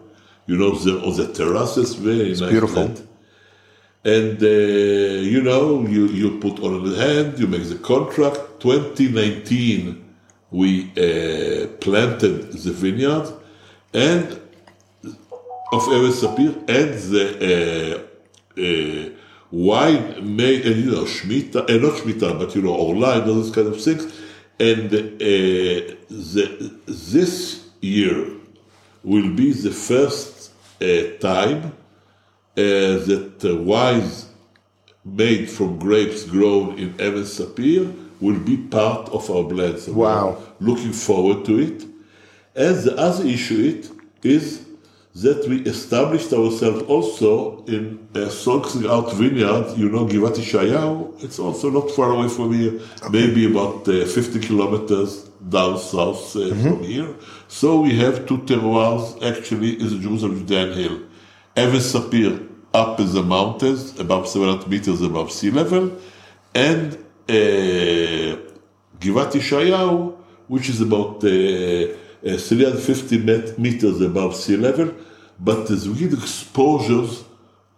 You 0.46 0.56
know, 0.56 0.74
the, 0.76 0.92
on 1.06 1.16
the 1.16 1.32
terraces, 1.32 1.94
very 1.94 2.28
nice 2.30 2.40
beautiful. 2.40 2.82
land. 2.84 3.02
And, 4.04 4.42
uh, 4.42 4.46
you 4.46 5.42
know, 5.42 5.86
you, 5.86 6.06
you 6.06 6.38
put 6.38 6.58
on 6.60 6.84
the 6.88 6.96
hand, 6.96 7.38
you 7.38 7.46
make 7.46 7.68
the 7.68 7.76
contract. 7.76 8.60
2019, 8.60 10.04
we 10.50 10.84
uh, 10.96 11.66
planted 11.80 12.52
the 12.52 12.72
vineyard 12.72 13.28
and 13.92 14.40
of 15.72 15.82
Eretz 15.82 16.22
Sapir 16.22 16.54
and 16.68 16.94
the 17.12 18.07
uh, 18.58 19.10
wine 19.50 20.36
made, 20.36 20.66
and 20.66 20.76
you 20.84 20.90
know, 20.90 21.04
Shemitah, 21.04 21.70
uh, 21.70 21.78
not 21.78 21.98
Shemitah, 21.98 22.38
but 22.38 22.54
you 22.54 22.62
know, 22.62 22.74
Orla 22.74 23.20
and 23.20 23.28
all 23.28 23.36
those 23.36 23.50
kind 23.50 23.68
of 23.68 23.82
things. 23.82 24.04
And 24.60 24.92
uh, 24.92 25.94
the, 26.10 26.74
this 26.86 27.68
year 27.80 28.26
will 29.04 29.30
be 29.34 29.52
the 29.52 29.70
first 29.70 30.52
uh, 30.80 31.16
time 31.20 31.72
uh, 32.56 32.98
that 33.06 33.40
uh, 33.44 33.56
wines 33.62 34.26
made 35.04 35.48
from 35.48 35.78
grapes 35.78 36.24
grown 36.24 36.78
in 36.78 36.94
Even 37.00 37.22
Sapir 37.22 37.94
will 38.20 38.38
be 38.38 38.56
part 38.56 39.08
of 39.10 39.30
our 39.30 39.44
blend. 39.44 39.78
So 39.78 39.92
Wow. 39.92 40.42
Looking 40.60 40.92
forward 40.92 41.44
to 41.46 41.58
it. 41.60 41.82
And 42.56 42.76
the 42.76 42.96
other 42.98 43.24
issue 43.24 43.60
it 43.78 43.90
is 44.26 44.66
that 45.22 45.48
we 45.48 45.62
established 45.62 46.32
ourselves 46.32 46.82
also 46.82 47.64
in 47.64 48.08
a 48.14 48.26
sourcing 48.28 48.88
out 48.88 49.12
vineyard, 49.14 49.76
you 49.76 49.88
know, 49.88 50.06
Givat 50.06 50.36
Yeshayahu, 50.36 51.24
it's 51.24 51.38
also 51.38 51.70
not 51.70 51.90
far 51.90 52.12
away 52.12 52.28
from 52.28 52.52
here, 52.52 52.80
maybe 53.10 53.46
about 53.46 53.88
uh, 53.88 54.04
50 54.06 54.38
kilometers 54.40 55.24
down 55.48 55.78
south 55.78 56.36
uh, 56.36 56.54
from 56.54 56.82
here. 56.84 57.14
So 57.48 57.80
we 57.80 57.96
have 57.98 58.26
two 58.26 58.38
terroirs 58.38 59.20
actually 59.22 59.80
in 59.80 59.88
the 59.88 59.98
Jerusalem 59.98 60.38
Judean 60.38 60.72
Hill. 60.74 61.00
Even 61.56 61.80
Sapir 61.80 62.48
up 62.72 63.00
in 63.00 63.12
the 63.12 63.22
mountains, 63.22 63.98
about 63.98 64.28
700 64.28 64.68
meters 64.68 65.00
above 65.02 65.32
sea 65.32 65.50
level, 65.50 65.90
and 66.54 66.94
uh, 67.28 68.36
Givat 69.00 69.32
Yeshayahu, 69.32 70.16
which 70.46 70.68
is 70.68 70.80
about 70.80 71.24
uh, 71.24 71.28
uh, 71.28 72.36
350 72.36 73.18
met- 73.18 73.58
meters 73.58 74.00
above 74.00 74.36
sea 74.36 74.56
level, 74.56 74.92
but 75.40 75.68
there's 75.68 75.88
with 75.88 76.12
exposures 76.14 77.24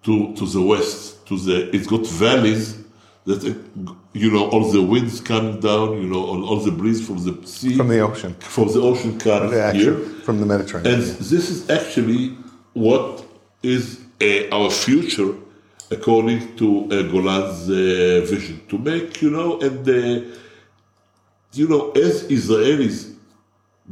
to, 0.04 0.34
to 0.34 0.46
the 0.46 0.62
west, 0.62 1.26
to 1.26 1.38
the, 1.38 1.74
it's 1.74 1.86
got 1.86 2.06
valleys 2.06 2.78
that, 3.26 3.44
uh, 3.44 3.92
you 4.14 4.30
know, 4.30 4.48
all 4.48 4.70
the 4.70 4.82
winds 4.82 5.20
coming 5.20 5.60
down, 5.60 6.00
you 6.00 6.08
know, 6.08 6.24
all, 6.24 6.44
all 6.48 6.56
the 6.56 6.70
breeze 6.72 7.04
from 7.06 7.18
the 7.22 7.46
sea, 7.46 7.76
From 7.76 7.88
the 7.88 8.00
ocean. 8.00 8.34
from 8.40 8.68
the 8.68 8.80
ocean 8.80 9.18
comes 9.18 9.52
Yeah, 9.52 9.72
here. 9.72 9.94
from 10.24 10.40
the 10.40 10.46
Mediterranean. 10.46 10.94
And 10.94 11.02
this 11.02 11.50
is 11.50 11.68
actually 11.68 12.36
what 12.72 13.24
is 13.62 14.00
uh, 14.22 14.48
our 14.56 14.70
future, 14.70 15.34
according 15.90 16.56
to 16.56 16.84
uh, 16.90 17.02
Golan's 17.12 17.68
uh, 17.68 18.24
vision, 18.26 18.62
to 18.68 18.78
make, 18.78 19.20
you 19.20 19.30
know, 19.30 19.60
and, 19.60 19.86
uh, 19.86 20.36
you 21.52 21.68
know, 21.68 21.90
as 21.92 22.24
Israelis 22.24 23.09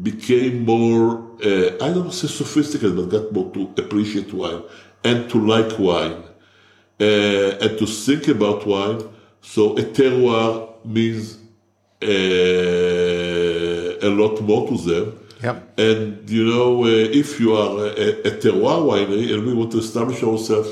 became 0.02 0.64
more, 0.64 1.18
uh, 1.44 1.76
I 1.80 1.92
don't 1.92 2.12
say 2.12 2.28
sophisticated, 2.28 2.96
but 2.96 3.08
got 3.08 3.32
more 3.32 3.50
to 3.52 3.70
appreciate 3.78 4.32
wine 4.32 4.62
and 5.04 5.28
to 5.30 5.38
like 5.38 5.78
wine 5.78 6.22
uh, 7.00 7.04
and 7.60 7.78
to 7.78 7.86
think 7.86 8.28
about 8.28 8.66
wine. 8.66 9.02
So 9.40 9.76
a 9.76 9.82
terroir 9.82 10.84
means 10.84 11.38
uh, 12.02 12.06
a 14.06 14.10
lot 14.10 14.40
more 14.40 14.68
to 14.68 14.76
them. 14.76 15.18
Yep. 15.42 15.78
And 15.78 16.28
you 16.30 16.44
know, 16.44 16.84
uh, 16.84 16.88
if 16.88 17.38
you 17.40 17.54
are 17.54 17.86
a, 17.86 18.20
a 18.22 18.30
terroir 18.38 18.82
winery 18.82 19.32
and 19.32 19.46
we 19.46 19.54
want 19.54 19.70
to 19.72 19.78
establish 19.78 20.22
ourselves 20.22 20.70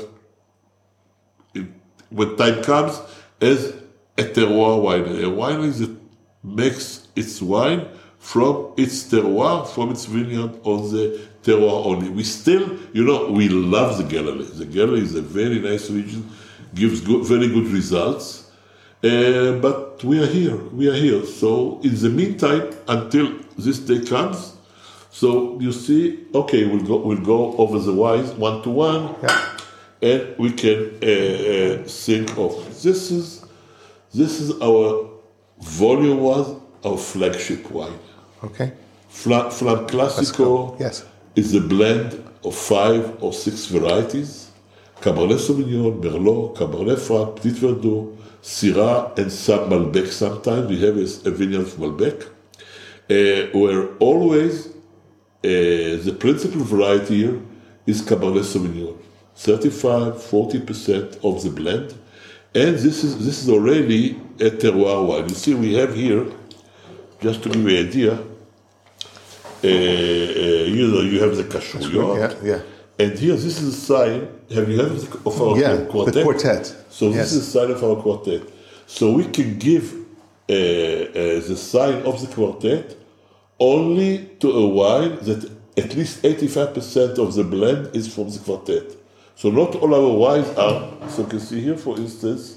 in, 1.53 1.73
when 2.09 2.35
time 2.35 2.61
comes 2.63 3.01
as 3.39 3.73
a 4.17 4.23
terroir 4.23 4.79
winery, 4.81 5.23
a 5.23 5.29
winery 5.29 5.77
that 5.79 5.95
makes 6.43 7.07
its 7.15 7.41
wine 7.41 7.87
from 8.19 8.73
its 8.77 9.03
terroir, 9.05 9.67
from 9.67 9.91
its 9.91 10.05
vineyard 10.05 10.51
on 10.63 10.91
the 10.91 11.19
terroir 11.43 11.85
only. 11.85 12.09
We 12.09 12.23
still, 12.23 12.77
you 12.93 13.03
know, 13.03 13.31
we 13.31 13.47
love 13.49 13.97
the 13.97 14.03
Galilee. 14.03 14.45
The 14.45 14.65
Galilee 14.65 15.01
is 15.01 15.15
a 15.15 15.21
very 15.21 15.59
nice 15.59 15.89
region, 15.89 16.29
gives 16.73 17.01
good, 17.01 17.25
very 17.25 17.47
good 17.47 17.67
results. 17.67 18.51
Uh, 19.03 19.53
but 19.61 20.03
we 20.03 20.21
are 20.21 20.25
here, 20.25 20.57
we 20.73 20.89
are 20.89 20.95
here. 20.95 21.23
So 21.25 21.79
in 21.83 21.95
the 21.95 22.09
meantime, 22.09 22.71
until 22.87 23.37
this 23.57 23.79
day 23.79 24.03
comes, 24.03 24.55
so 25.11 25.59
you 25.59 25.71
see, 25.71 26.25
okay, 26.33 26.65
we'll 26.65 26.83
go, 26.83 26.97
we'll 26.97 27.21
go 27.23 27.55
over 27.57 27.79
the 27.79 27.93
wise 27.93 28.31
one 28.33 28.61
to 28.63 28.69
one, 28.69 29.15
Yeah. 29.23 29.57
and 30.01 30.35
we 30.37 30.51
can 30.51 30.97
uh, 31.01 31.07
uh, 31.07 31.83
think 31.87 32.37
of 32.37 32.53
this 32.83 33.09
is 33.11 33.45
this 34.13 34.39
is 34.39 34.51
our 34.61 35.09
volume 35.59 36.19
one, 36.21 36.61
our 36.83 36.97
flagship 36.97 37.69
wine. 37.71 37.97
Okay. 38.43 38.71
Flam, 39.09 39.49
Flam 39.51 39.87
Classico 39.87 40.79
Yes. 40.79 41.05
is 41.35 41.53
a 41.55 41.61
blend 41.61 42.23
of 42.43 42.55
five 42.55 43.21
or 43.23 43.33
six 43.33 43.65
varieties 43.65 44.47
Cabernet 45.01 45.37
Sauvignon, 45.39 46.01
Merlot, 46.01 46.55
Cabernet 46.55 46.97
Franc, 46.99 47.35
Petit 47.35 47.51
Verdot, 47.51 48.17
Syrah, 48.41 49.15
and 49.17 49.31
some 49.31 49.69
Malbec 49.69 50.07
sometimes. 50.07 50.67
We 50.67 50.79
have 50.81 50.97
a, 50.97 51.29
a 51.29 51.31
vineyard 51.31 51.61
of 51.61 51.73
Malbec, 51.77 52.23
uh, 53.09 53.57
where 53.57 53.95
always 53.97 54.67
uh, 54.67 54.71
the 55.43 56.15
principal 56.19 56.61
variety 56.61 57.17
here 57.17 57.39
is 57.85 58.01
Cabernet 58.01 58.43
Sauvignon. 58.43 58.97
35, 59.35 60.15
40% 60.15 61.23
of 61.23 61.43
the 61.43 61.49
blend. 61.51 61.93
And 62.55 62.75
this 62.75 63.03
is, 63.03 63.23
this 63.23 63.43
is 63.43 63.49
already 63.49 64.13
a 64.39 64.49
terroir 64.49 65.05
wine. 65.07 65.29
You 65.29 65.35
see, 65.35 65.53
we 65.53 65.75
have 65.75 65.93
here, 65.93 66.25
just 67.21 67.43
to 67.43 67.49
give 67.49 67.61
you 67.69 67.77
an 67.77 67.87
idea, 67.87 68.23
you 69.63 70.87
know, 70.87 71.01
you 71.01 71.19
have 71.21 71.35
the 71.35 71.43
Cachouillon. 71.43 72.19
Yeah, 72.43 72.49
yeah. 72.51 72.61
And 72.99 73.17
here, 73.17 73.35
this 73.35 73.61
is 73.61 73.67
a 73.67 73.71
sign. 73.71 74.27
Have 74.53 74.69
you 74.69 74.77
heard 74.77 74.91
of 75.25 75.41
our 75.41 75.57
Yeah, 75.59 75.85
quartet? 75.85 76.13
the 76.13 76.23
quartet. 76.23 76.65
So 76.89 77.09
Yes. 77.09 77.15
this 77.17 77.33
is 77.33 77.47
a 77.47 77.51
sign 77.51 77.71
of 77.71 77.83
our 77.83 77.95
quartet. 78.01 78.41
So 78.87 79.11
we 79.11 79.25
can 79.25 79.57
give 79.59 79.93
uh, 80.49 80.53
uh, 80.53 81.39
the 81.49 81.55
sign 81.57 82.01
of 82.03 82.19
the 82.21 82.27
quartet 82.33 82.95
only 83.59 84.29
to 84.39 84.49
a 84.51 84.67
wine 84.67 85.17
that 85.23 85.49
at 85.77 85.95
least 85.95 86.23
85% 86.23 87.17
of 87.19 87.35
the 87.35 87.43
blend 87.43 87.95
is 87.95 88.07
from 88.13 88.29
the 88.29 88.39
quartet. 88.39 88.95
So 89.35 89.49
not 89.49 89.75
all 89.75 89.93
our 89.93 90.17
wines 90.17 90.49
are. 90.57 90.89
So 91.09 91.21
you 91.23 91.27
can 91.27 91.39
see 91.39 91.61
here, 91.61 91.77
for 91.77 91.97
instance, 91.97 92.56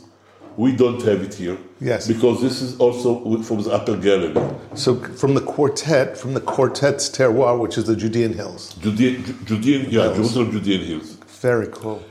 we 0.56 0.72
don't 0.76 1.02
have 1.02 1.22
it 1.22 1.34
here. 1.34 1.58
Yes. 1.80 2.06
Because 2.06 2.40
this 2.40 2.60
is 2.60 2.78
also 2.78 3.42
from 3.42 3.62
the 3.62 3.70
upper 3.72 3.96
Galilee. 3.96 4.40
So 4.74 4.96
from 5.22 5.34
the 5.34 5.40
quartet, 5.40 6.16
from 6.18 6.34
the 6.34 6.40
quartet's 6.40 7.08
terroir, 7.08 7.58
which 7.58 7.78
is 7.78 7.84
the 7.84 7.96
Judean 7.96 8.34
hills. 8.34 8.74
Judean, 8.74 9.24
Ju- 9.24 9.34
Judean 9.44 9.82
yeah, 9.90 10.02
Hills. 10.02 10.16
Jerusalem 10.16 10.50
Judean 10.52 10.82
Hills. 10.84 11.16
Very 11.40 11.68
cool. 11.68 12.02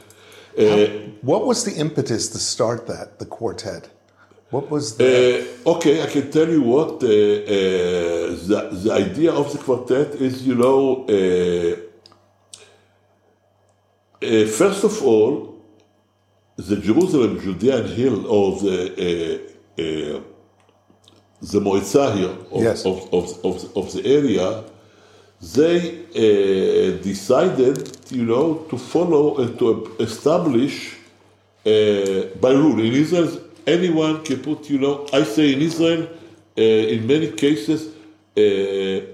Uh, 0.58 0.88
What 1.22 1.46
was 1.46 1.64
the 1.66 1.74
impetus 1.74 2.30
to 2.30 2.40
start 2.40 2.88
that, 2.88 3.20
the 3.20 3.26
quartet? 3.26 3.90
What 4.52 4.72
was 4.72 4.96
the. 4.98 5.46
Uh, 5.66 5.72
okay, 5.76 6.02
I 6.02 6.08
can 6.08 6.32
tell 6.32 6.50
you 6.50 6.62
what 6.64 7.04
uh, 7.04 7.08
uh, 7.08 7.10
the, 8.50 8.70
the 8.84 8.92
idea 8.94 9.32
of 9.32 9.52
the 9.52 9.60
quartet 9.60 10.16
is. 10.16 10.42
You 10.48 10.56
know, 10.56 11.06
uh, 11.08 11.76
uh, 14.26 14.48
first 14.48 14.84
of 14.84 15.04
all, 15.04 15.49
the 16.68 16.76
Jerusalem 16.78 17.40
Judean 17.40 17.86
Hill 17.88 18.28
or 18.28 18.60
the 18.60 18.78
uh, 19.06 19.82
uh, 19.82 20.22
the 21.42 21.60
Moitza 21.62 22.14
here 22.18 22.36
of, 22.52 22.62
Yes. 22.64 22.86
of, 22.86 22.98
of, 23.14 23.46
of, 23.46 23.78
of 23.78 23.94
the 23.94 24.06
area, 24.06 24.64
they 25.56 25.78
uh, 26.10 27.02
decided, 27.02 27.78
you 28.12 28.26
know, 28.26 28.66
to 28.70 28.78
follow 28.78 29.38
and 29.38 29.58
to 29.58 29.96
establish 30.02 30.76
uh, 31.66 31.72
by 32.42 32.52
rule. 32.52 32.80
In 32.82 32.94
Israel, 32.94 33.30
anyone 33.66 34.22
can 34.26 34.40
put, 34.42 34.70
you 34.70 34.80
know, 34.80 35.08
I 35.14 35.24
say 35.24 35.54
in 35.54 35.62
Israel, 35.62 36.10
uh, 36.58 36.62
in 36.62 37.08
many 37.08 37.32
cases, 37.32 37.88
uh, 37.88 37.92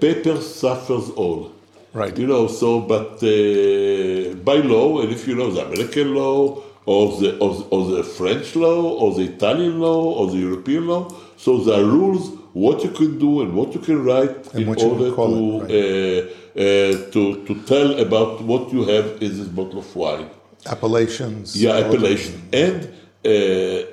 paper 0.00 0.40
suffers 0.40 1.10
all. 1.10 1.52
Right. 1.94 2.16
You 2.18 2.26
know, 2.26 2.48
so, 2.48 2.80
but 2.80 3.22
uh, 3.22 4.34
by 4.50 4.56
law, 4.56 5.00
and 5.00 5.12
if 5.12 5.28
you 5.28 5.34
know 5.36 5.50
the 5.52 5.64
American 5.64 6.14
law, 6.14 6.60
or 6.86 7.20
the, 7.20 7.36
or, 7.38 7.54
the- 7.54 7.96
the 7.96 8.04
French 8.04 8.54
law, 8.56 8.80
or 9.00 9.14
the 9.14 9.24
Italian 9.34 9.80
law, 9.80 10.02
or 10.18 10.30
the 10.30 10.38
European 10.38 10.86
law, 10.86 11.02
so 11.36 11.58
there 11.58 11.80
are 11.80 11.84
rules 11.84 12.30
what 12.52 12.82
you 12.82 12.90
can 12.90 13.18
do 13.18 13.42
and 13.42 13.52
what 13.54 13.74
you 13.74 13.80
can 13.80 14.02
write 14.02 14.36
And 14.54 14.62
in 14.62 14.68
what 14.68 14.78
you 14.80 14.88
order 14.90 15.10
can 15.14 15.30
to, 15.34 15.66
it, 15.68 16.32
uh, 16.56 16.62
uh, 16.62 17.10
to, 17.12 17.44
to 17.46 17.54
tell 17.72 18.00
about 18.00 18.40
what 18.42 18.72
you 18.72 18.82
have 18.84 19.06
in 19.20 19.30
this 19.38 19.48
bottle 19.48 19.80
of 19.80 19.94
wine. 19.94 20.30
appellations? 20.64 21.54
Yeah, 21.60 21.72
all 21.72 21.78
of 21.78 21.84
appellation. 21.86 22.34
And 22.52 22.78
uh, 22.84 23.86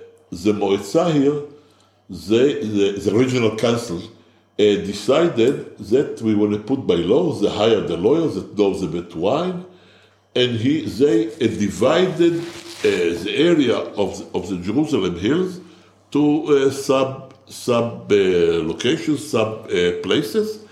the 0.43 0.53
Moitza 0.61 1.11
here, 1.11 1.41
they, 2.09 2.47
the, 2.75 2.87
the 3.05 3.13
regional 3.13 3.55
council, 3.57 3.99
uh, 4.01 4.63
decided 4.91 5.77
that 5.79 6.21
we 6.21 6.33
want 6.35 6.53
to 6.53 6.59
put 6.59 6.85
by 6.87 6.95
law, 6.95 7.33
they 7.33 7.49
hired 7.49 7.87
the 7.87 7.97
lawyers 7.97 8.35
that 8.35 8.57
knows 8.57 8.81
about 8.83 9.13
wine, 9.15 9.65
and 10.35 10.51
he, 10.57 10.85
they 10.85 11.27
uh, 11.27 11.37
divided 11.67 12.35
the 12.83 13.33
area 13.35 13.77
of 13.77 14.17
the, 14.17 14.37
of 14.37 14.49
the 14.49 14.57
Jerusalem 14.57 15.17
hills 15.17 15.59
to 16.11 16.23
uh, 16.47 16.71
sub 16.71 17.33
sub 17.47 18.11
uh, 18.11 18.15
locations, 18.71 19.29
sub 19.29 19.65
uh, 19.65 20.01
places, 20.01 20.65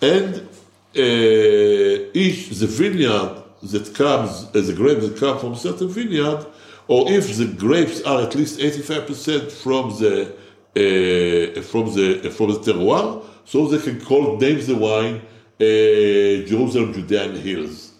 and 0.00 0.48
uh, 0.96 2.10
each 2.14 2.50
the 2.50 2.66
vineyard 2.66 3.42
that 3.62 3.94
comes, 3.94 4.44
uh, 4.46 4.60
the 4.60 4.72
grapes 4.74 5.08
that 5.08 5.18
come 5.18 5.38
from 5.38 5.52
a 5.52 5.56
certain 5.56 5.88
vineyard, 5.88 6.44
or 6.88 7.10
if 7.10 7.36
the 7.36 7.46
grapes 7.46 8.02
are 8.02 8.22
at 8.22 8.34
least 8.34 8.58
85% 8.58 9.50
from 9.52 9.90
the 10.00 10.34
uh, 10.74 11.60
from 11.62 11.94
the 11.94 12.30
from 12.36 12.52
the 12.52 12.58
terroir, 12.58 13.24
so 13.44 13.66
they 13.68 13.78
can 13.78 14.00
call 14.00 14.36
names 14.38 14.66
the 14.66 14.76
wine 14.76 15.16
uh, 15.16 16.46
Jerusalem 16.48 16.92
Judean 16.92 17.36
Hills. 17.36 17.91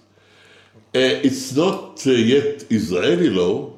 Uh, 0.95 1.25
it's 1.25 1.57
not 1.57 2.07
uh, 2.07 2.11
yet 2.11 2.65
Israeli 2.71 3.31
law, 3.31 3.73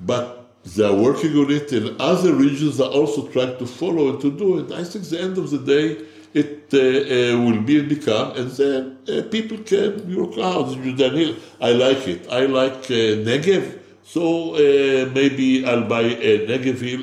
but 0.00 0.46
they 0.64 0.84
are 0.84 0.94
working 0.94 1.36
on 1.36 1.50
it, 1.50 1.70
and 1.72 2.00
other 2.00 2.32
regions 2.34 2.80
are 2.80 2.90
also 2.90 3.28
trying 3.28 3.58
to 3.58 3.66
follow 3.66 4.10
and 4.10 4.20
to 4.20 4.30
do 4.30 4.58
it. 4.58 4.72
I 4.72 4.82
think 4.84 5.04
the 5.04 5.20
end 5.20 5.36
of 5.38 5.50
the 5.50 5.58
day, 5.58 6.04
it 6.32 6.72
uh, 6.72 6.78
uh, 6.78 7.40
will 7.44 7.60
be 7.60 7.78
and 7.80 7.88
become, 7.88 8.32
and 8.36 8.50
then 8.52 8.98
uh, 9.08 9.22
people 9.30 9.58
can 9.58 9.92
ah, 10.40 10.62
the 10.62 10.76
Judean 10.76 11.14
Hill. 11.14 11.36
I 11.60 11.72
like 11.72 12.08
it. 12.08 12.26
I 12.30 12.46
like 12.46 12.84
uh, 12.90 13.24
Negev, 13.28 13.78
so 14.02 14.54
uh, 14.54 15.10
maybe 15.12 15.64
I'll 15.66 15.84
buy 15.84 16.02
a 16.02 16.46
Negev 16.46 16.80
Hill 16.80 17.02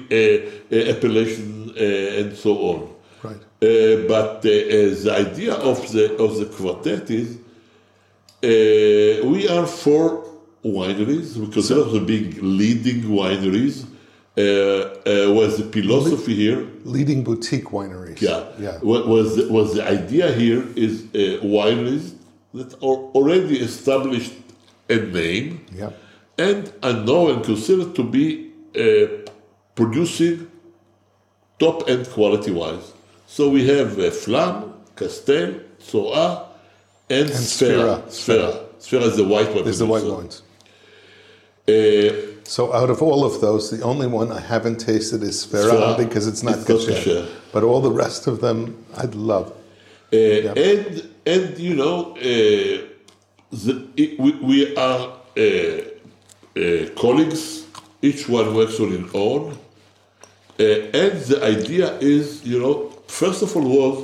appellation 0.72 1.72
uh, 1.78 2.20
and 2.20 2.36
so 2.36 2.51
on. 2.72 2.89
Right. 3.24 3.36
Uh, 3.36 4.08
but 4.08 4.45
uh, 4.45 4.49
uh, 4.49 4.93
the 5.04 5.14
idea 5.16 5.54
of 5.54 5.91
the 5.91 6.16
of 6.18 6.38
the 6.38 6.45
quartet 6.45 7.10
is 7.10 7.38
uh, 8.44 9.28
we 9.34 9.48
are 9.48 9.66
four 9.66 10.26
wineries. 10.64 11.36
We 11.38 11.48
consider 11.48 11.84
them 11.86 12.06
being 12.06 12.36
leading 12.41 13.04
wineries. 13.04 13.86
Uh, 14.36 14.41
uh, 14.41 15.32
was 15.34 15.58
the 15.58 15.66
philosophy 15.72 16.34
here? 16.36 16.68
Leading 16.86 17.24
boutique 17.24 17.66
wineries. 17.66 18.20
Yeah. 18.20 18.46
Yeah. 18.60 18.80
What 18.82 19.08
was 19.08 19.36
the, 19.38 19.48
was 19.52 19.76
the 19.76 19.88
idea 19.88 20.32
here 20.32 20.64
is 20.76 21.04
uh, 21.14 21.44
wineries 21.44 22.16
that 22.54 22.74
are 22.76 23.00
already 23.18 23.60
established 23.60 24.34
a 24.89 24.96
name 24.98 25.66
Yeah. 25.72 25.91
and 26.38 26.72
are 26.82 26.94
known 26.94 27.32
and 27.36 27.44
considered 27.44 27.96
to 27.96 28.04
be 28.04 28.52
uh, 28.76 29.08
producing 29.76 30.48
top 31.60 31.88
end 31.88 32.10
quality 32.10 32.52
wines. 32.52 32.91
So 33.28 33.50
we 33.50 33.68
have 33.68 33.98
uh, 34.00 34.10
Flam, 34.12 34.74
Castel, 34.96 35.54
Tzora, 35.80 36.48
and, 37.20 37.30
Sphera. 37.30 37.93
Sphera. 38.07 38.07
Sphera. 38.07 38.51
Sphera 38.86 39.03
is 39.11 39.16
the 39.18 39.28
white 39.34 39.49
one. 39.55 39.68
Is 39.68 39.80
the 39.80 39.86
white 39.93 40.03
ones. 40.20 40.41
Uh, 41.68 42.32
So 42.45 42.74
out 42.74 42.89
of 42.89 43.01
all 43.01 43.22
of 43.30 43.39
those, 43.39 43.64
the 43.76 43.82
only 43.91 44.07
one 44.20 44.30
I 44.32 44.41
haven't 44.53 44.78
tasted 44.91 45.24
is 45.24 45.36
Sphera 45.45 45.72
Sphera. 45.72 45.97
because 45.97 46.28
it's 46.32 46.43
not 46.43 46.55
It's 46.59 46.68
not 46.70 46.80
kasher. 46.80 46.97
kasher. 47.03 47.26
But 47.53 47.61
all 47.64 47.82
the 47.89 47.95
rest 48.05 48.28
of 48.28 48.36
them, 48.45 48.57
I'd 49.01 49.16
love. 49.16 49.47
Uh, 50.11 50.18
and 50.72 51.09
and 51.26 51.57
you 51.57 51.74
know 51.82 51.97
uh, 52.18 52.78
the, 53.64 53.74
it, 53.95 54.20
we, 54.20 54.32
we 54.49 54.76
are 54.76 55.01
uh, 55.38 55.41
uh, 55.41 56.89
colleagues. 57.03 57.66
Each 58.01 58.28
one 58.28 58.53
works 58.59 58.78
on 58.84 58.89
his 58.91 59.07
own, 59.16 59.41
uh, 60.59 60.64
and 61.01 61.14
the 61.32 61.39
idea 61.57 61.88
is 61.99 62.43
you 62.45 62.59
know 62.64 62.76
first 63.07 63.41
of 63.41 63.55
all 63.55 63.64
was 63.80 63.97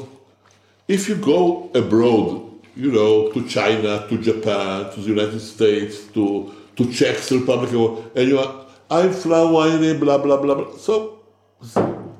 if 0.87 1.09
you 1.09 1.15
go 1.15 1.69
abroad, 1.75 2.48
you 2.79 2.91
know 2.91 3.29
to 3.33 3.47
China, 3.47 4.05
to 4.09 4.17
Japan, 4.17 4.91
to 4.93 5.01
the 5.01 5.09
United 5.15 5.39
States, 5.39 5.95
to 6.13 6.51
to 6.75 6.83
Czech 6.93 7.17
Republic, 7.31 7.71
and 8.15 8.29
you 8.29 8.39
are 8.39 8.51
I'm 8.89 9.11
winery, 9.11 9.99
blah 9.99 10.17
blah 10.17 10.37
blah 10.37 10.55
blah. 10.55 10.77
So 10.77 11.19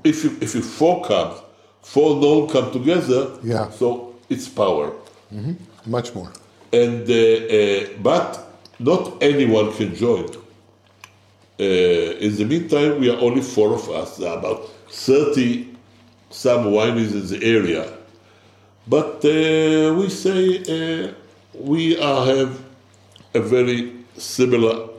if 0.04 0.24
you 0.24 0.32
if 0.42 0.54
you 0.56 0.62
focus 0.62 1.42
four 1.82 2.20
known 2.22 2.50
come 2.50 2.72
together. 2.72 3.22
Yeah. 3.44 3.70
So 3.72 4.16
it's 4.30 4.48
power. 4.48 4.94
Much 5.86 6.14
more. 6.16 6.32
and 6.72 7.10
uh, 7.10 7.14
uh, 7.14 7.88
but 8.02 8.30
not 8.80 9.22
anyone 9.22 9.74
can 9.74 9.96
join. 9.96 10.26
Uh, 11.60 11.64
in 12.26 12.36
the 12.38 12.46
meantime, 12.46 13.00
we 13.00 13.10
are 13.10 13.20
only 13.20 13.42
four 13.42 13.74
of 13.74 13.90
us. 13.90 14.18
There 14.18 14.30
are 14.30 14.38
about 14.38 14.70
thirty 14.90 15.68
some 16.30 16.66
wineries 16.66 17.12
in 17.14 17.28
the 17.28 17.46
area, 17.46 17.92
but 18.88 19.24
uh, 19.26 19.94
we 19.96 20.10
say 20.10 21.08
uh, 21.08 21.14
we 21.54 22.00
are, 22.00 22.26
have 22.26 22.60
a 23.34 23.40
very 23.40 23.94
similar 24.18 24.90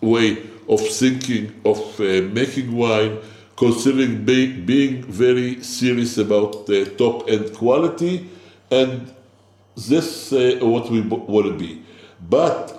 way 0.00 0.38
of 0.68 0.80
thinking 0.80 1.52
of 1.64 1.78
uh, 2.00 2.22
making 2.32 2.76
wine, 2.76 3.18
considering 3.56 4.24
be, 4.24 4.52
being 4.60 5.02
very 5.04 5.62
serious 5.62 6.18
about 6.18 6.66
the 6.66 6.84
top 6.96 7.28
end 7.28 7.52
quality, 7.54 8.28
and 8.70 9.12
this 9.76 10.32
uh, 10.32 10.58
what 10.62 10.90
we 10.90 11.00
b- 11.02 11.16
want 11.16 11.46
to 11.46 11.52
be. 11.58 11.82
But 12.28 12.72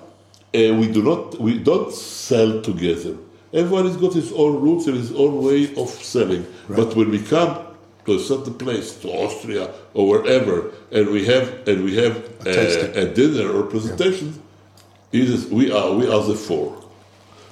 uh, 0.55 0.73
we 0.73 0.87
do 0.91 1.03
not 1.03 1.39
we 1.39 1.59
don't 1.59 1.93
sell 1.93 2.61
together. 2.61 3.17
Everyone 3.53 3.85
has 3.85 3.97
got 3.97 4.13
his 4.13 4.31
own 4.33 4.61
roots 4.61 4.87
and 4.87 4.97
his 4.97 5.11
own 5.13 5.41
way 5.43 5.73
of 5.75 5.89
selling. 5.89 6.45
But 6.69 6.95
when 6.95 7.09
we 7.11 7.19
come 7.19 7.66
to 8.07 8.15
a 8.15 8.19
certain 8.19 8.53
place, 8.53 8.95
to 9.01 9.09
Austria 9.09 9.69
or 9.93 10.07
wherever, 10.07 10.71
and 10.91 11.09
we 11.09 11.25
have 11.25 11.67
and 11.67 11.83
we 11.83 11.95
have 11.97 12.15
uh, 12.15 12.43
tasting. 12.45 12.95
a 12.95 13.13
dinner 13.13 13.51
or 13.51 13.63
presentation, 13.63 14.41
it 15.11 15.29
is 15.29 15.45
we 15.47 15.71
are 15.71 15.93
we 15.93 16.05
are 16.07 16.23
the 16.23 16.33
four. 16.33 16.81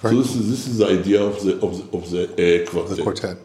Very 0.02 0.16
so 0.16 0.22
this 0.22 0.36
is 0.36 0.50
this 0.50 0.68
is 0.68 0.78
the 0.78 0.88
idea 0.88 1.22
of 1.22 1.44
the 1.44 1.54
of 1.66 1.72
the, 1.78 1.98
of 1.98 2.10
the 2.10 2.24
uh, 2.24 2.70
quartet. 2.70 2.98
The 2.98 3.04
quartet. 3.04 3.38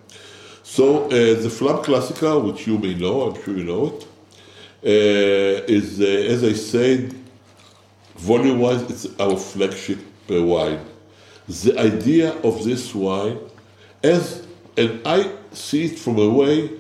So 0.62 1.06
uh, 1.06 1.08
the 1.44 1.50
Flam 1.50 1.78
Classico, 1.78 2.44
which 2.46 2.68
you 2.68 2.78
may 2.78 2.94
know, 2.94 3.22
I'm 3.22 3.42
sure 3.42 3.56
you 3.56 3.64
know 3.64 3.86
it, 3.86 4.06
uh, 4.84 5.64
is, 5.66 6.00
uh, 6.00 6.04
as 6.04 6.44
I 6.44 6.52
said, 6.52 7.12
volume-wise, 8.14 8.82
it's 8.82 9.06
our 9.18 9.36
flagship 9.36 9.98
uh, 10.30 10.40
wine. 10.44 10.78
The 11.48 11.76
idea 11.76 12.34
of 12.48 12.64
this 12.64 12.94
wine, 12.94 13.40
as 14.04 14.46
and 14.76 15.00
I 15.04 15.32
see 15.52 15.86
it 15.86 15.98
from 15.98 16.18
a 16.18 16.28
way, 16.28 16.79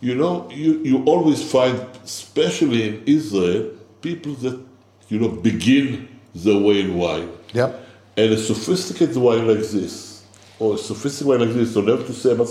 you 0.00 0.14
know, 0.14 0.48
you, 0.50 0.78
you 0.82 1.04
always 1.04 1.42
find, 1.50 1.78
especially 2.04 2.88
in 2.88 3.02
Israel, 3.06 3.70
people 4.00 4.32
that 4.34 4.58
you 5.08 5.18
know 5.18 5.28
begin 5.28 6.08
the 6.34 6.58
way 6.58 6.80
in 6.80 6.96
wine. 6.96 7.30
Yep. 7.52 7.86
And 8.16 8.32
a 8.32 8.38
sophisticated 8.38 9.16
wine 9.16 9.46
like 9.46 9.58
this, 9.58 10.24
or 10.58 10.74
a 10.74 10.78
sophisticated 10.78 11.26
wine 11.26 11.40
like 11.40 11.56
this, 11.56 11.74
don't 11.74 11.86
have 11.86 12.06
to 12.06 12.12
say 12.12 12.32
about. 12.32 12.48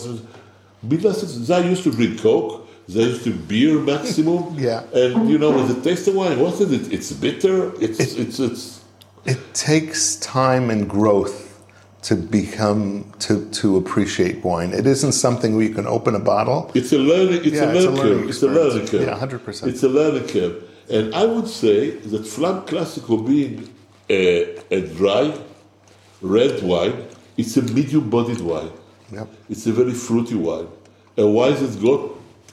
Because 0.87 1.47
they 1.47 1.69
used 1.69 1.83
to 1.83 1.91
drink 1.91 2.21
Coke, 2.21 2.67
they 2.87 3.03
used 3.03 3.23
to 3.25 3.33
beer 3.33 3.79
maximum. 3.79 4.57
Yeah. 4.59 4.83
And 4.93 5.29
you 5.29 5.37
know, 5.37 5.51
when 5.51 5.67
they 5.67 5.81
taste 5.81 6.05
the 6.05 6.11
wine, 6.11 6.39
what 6.39 6.53
is 6.61 6.71
it? 6.71 6.93
It's 6.93 7.11
bitter. 7.11 7.73
It's 7.81 7.99
it's 7.99 8.39
it's. 8.39 8.79
It 9.25 9.39
takes 9.53 10.15
time 10.17 10.69
and 10.69 10.89
growth 10.89 11.48
to 12.01 12.15
become 12.15 13.11
to 13.19 13.49
to 13.51 13.77
appreciate 13.77 14.43
wine. 14.43 14.73
It 14.73 14.87
isn't 14.87 15.11
something 15.11 15.55
where 15.55 15.65
you 15.65 15.73
can 15.73 15.87
open 15.87 16.15
a 16.15 16.19
bottle. 16.19 16.71
It's 16.73 16.93
a 16.93 16.97
learning. 16.97 17.41
It's 17.43 17.55
Yeah, 17.55 17.71
a 17.71 17.75
it's 17.75 17.85
a 17.85 17.91
learning 17.91 18.17
curve. 18.17 18.29
It's 18.29 18.43
a 18.43 18.47
learning 18.47 18.87
curve. 18.87 19.01
Yeah, 19.01 19.19
100%. 19.19 19.67
It's 19.67 19.83
a 19.83 19.89
learning 19.89 20.27
curve. 20.27 20.63
And 20.89 21.13
I 21.13 21.25
would 21.25 21.47
say 21.47 21.91
that 21.91 22.25
Flam 22.25 22.61
Classico 22.65 23.25
being 23.25 23.69
a, 24.09 24.57
a 24.71 24.81
dry 24.81 25.37
red 26.21 26.63
wine, 26.63 27.05
it's 27.37 27.55
a 27.57 27.61
medium-bodied 27.61 28.41
wine. 28.41 28.71
Yep. 29.11 29.27
It's 29.49 29.67
a 29.67 29.71
very 29.71 29.93
fruity 29.93 30.35
wine. 30.35 30.67
A 31.17 31.27
wine 31.27 31.53
that's 31.53 31.75
got 31.75 31.99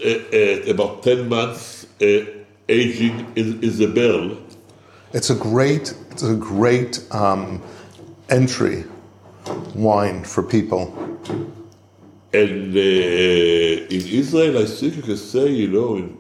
uh, 0.05 0.09
uh, 0.32 0.70
about 0.70 1.03
10 1.03 1.28
months 1.28 1.86
uh, 2.03 2.26
aging 2.68 3.32
in, 3.36 3.62
in 3.62 3.78
the 3.78 3.86
barrel. 3.86 4.36
It's 5.12 5.30
a 5.30 5.34
great 5.34 5.94
it's 6.11 6.22
a 6.22 6.34
great 6.34 7.07
um, 7.12 7.62
entry 8.28 8.84
wine 9.74 10.24
for 10.24 10.42
people. 10.42 10.92
And 12.32 12.76
uh, 12.76 12.80
in 13.97 14.03
Israel, 14.20 14.59
I 14.59 14.66
think 14.66 14.97
you 14.97 15.03
can 15.03 15.16
say, 15.16 15.49
you 15.49 15.68
know, 15.68 15.97
in, 15.97 16.16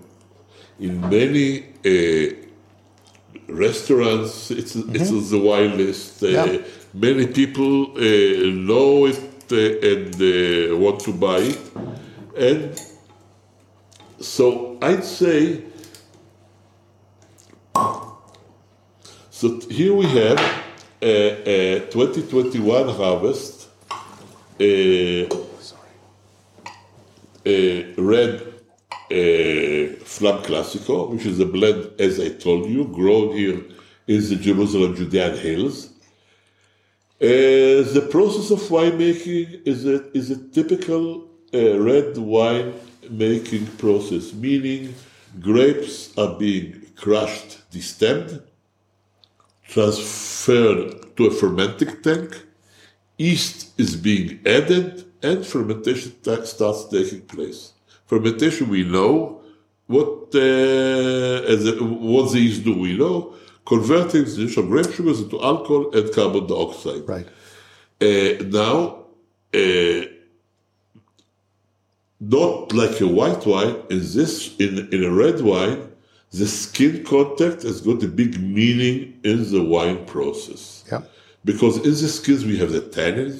in 0.78 1.00
many 1.00 1.64
uh, 1.84 2.34
restaurants, 3.48 4.50
it's, 4.50 4.74
it's 4.76 5.10
on 5.10 5.30
the 5.30 5.38
wine 5.38 5.76
list. 5.76 6.22
Uh, 6.22 6.28
Yeah. 6.28 6.58
Many 6.94 7.26
people 7.26 7.90
uh, 7.92 8.00
know 8.68 9.06
it 9.06 9.18
uh, 9.52 9.90
and 9.90 10.14
uh, 10.14 10.76
want 10.78 11.00
to 11.00 11.12
buy 11.12 11.38
it. 11.38 11.60
And 12.38 12.80
so 14.20 14.78
I'd 14.80 15.04
say, 15.04 15.62
so 19.30 19.60
here 19.68 19.92
we 19.94 20.06
have 20.06 20.40
2021 21.00 22.88
harvest. 22.88 23.68
Uh, 24.58 25.26
uh, 27.46 27.82
red 27.96 28.40
uh, 28.40 29.94
Flam 30.04 30.42
Classico, 30.42 31.10
which 31.10 31.26
is 31.26 31.38
a 31.38 31.46
blend, 31.46 31.92
as 32.00 32.18
I 32.18 32.30
told 32.30 32.68
you, 32.68 32.86
grown 32.86 33.36
here 33.36 33.62
in 34.08 34.28
the 34.28 34.36
Jerusalem 34.36 34.96
Judean 34.96 35.36
hills. 35.36 35.90
Uh, 37.20 37.86
the 37.96 38.08
process 38.10 38.50
of 38.50 38.58
winemaking 38.60 39.66
is 39.66 39.86
a, 39.86 40.10
is 40.16 40.30
a 40.30 40.48
typical 40.48 41.28
uh, 41.54 41.78
red 41.78 42.18
wine 42.18 42.74
making 43.08 43.66
process, 43.78 44.32
meaning 44.32 44.94
grapes 45.40 46.16
are 46.18 46.36
being 46.36 46.82
crushed, 46.96 47.70
destemmed, 47.70 48.42
transferred 49.68 51.16
to 51.16 51.26
a 51.26 51.30
fermenting 51.30 52.00
tank, 52.02 52.42
yeast 53.18 53.78
is 53.78 53.96
being 53.96 54.40
added 54.46 55.04
and 55.22 55.44
fermentation 55.44 56.12
ta- 56.22 56.44
starts 56.44 56.84
taking 56.88 57.22
place. 57.22 57.72
Fermentation, 58.06 58.68
we 58.68 58.84
know 58.84 59.40
what 59.86 60.34
uh, 60.34 61.52
as 61.52 61.66
a, 61.66 61.72
what 61.82 62.32
the 62.32 62.40
yeast 62.40 62.64
do. 62.64 62.74
We 62.78 62.96
know 62.96 63.34
converting 63.64 64.24
the 64.24 64.42
initial 64.42 64.64
grape 64.64 64.92
sugars 64.92 65.20
into 65.20 65.42
alcohol 65.42 65.94
and 65.96 66.12
carbon 66.14 66.46
dioxide. 66.46 67.08
Right. 67.08 67.28
Uh, 68.00 68.44
now, 68.44 69.06
uh, 69.54 70.06
not 72.20 72.72
like 72.72 73.00
a 73.00 73.06
white 73.06 73.44
wine, 73.46 73.76
in 73.90 74.00
this 74.00 74.56
in 74.58 74.88
in 74.92 75.04
a 75.04 75.10
red 75.10 75.40
wine, 75.40 75.92
the 76.38 76.46
skin 76.46 77.04
contact 77.04 77.62
has 77.62 77.80
got 77.80 78.02
a 78.02 78.08
big 78.08 78.32
meaning 78.40 78.98
in 79.30 79.38
the 79.52 79.62
wine 79.62 80.04
process 80.06 80.62
Yeah. 80.90 81.02
because 81.44 81.76
in 81.78 81.94
the 82.02 82.08
skins 82.18 82.44
we 82.44 82.56
have 82.58 82.72
the 82.72 82.80
tannins, 82.96 83.38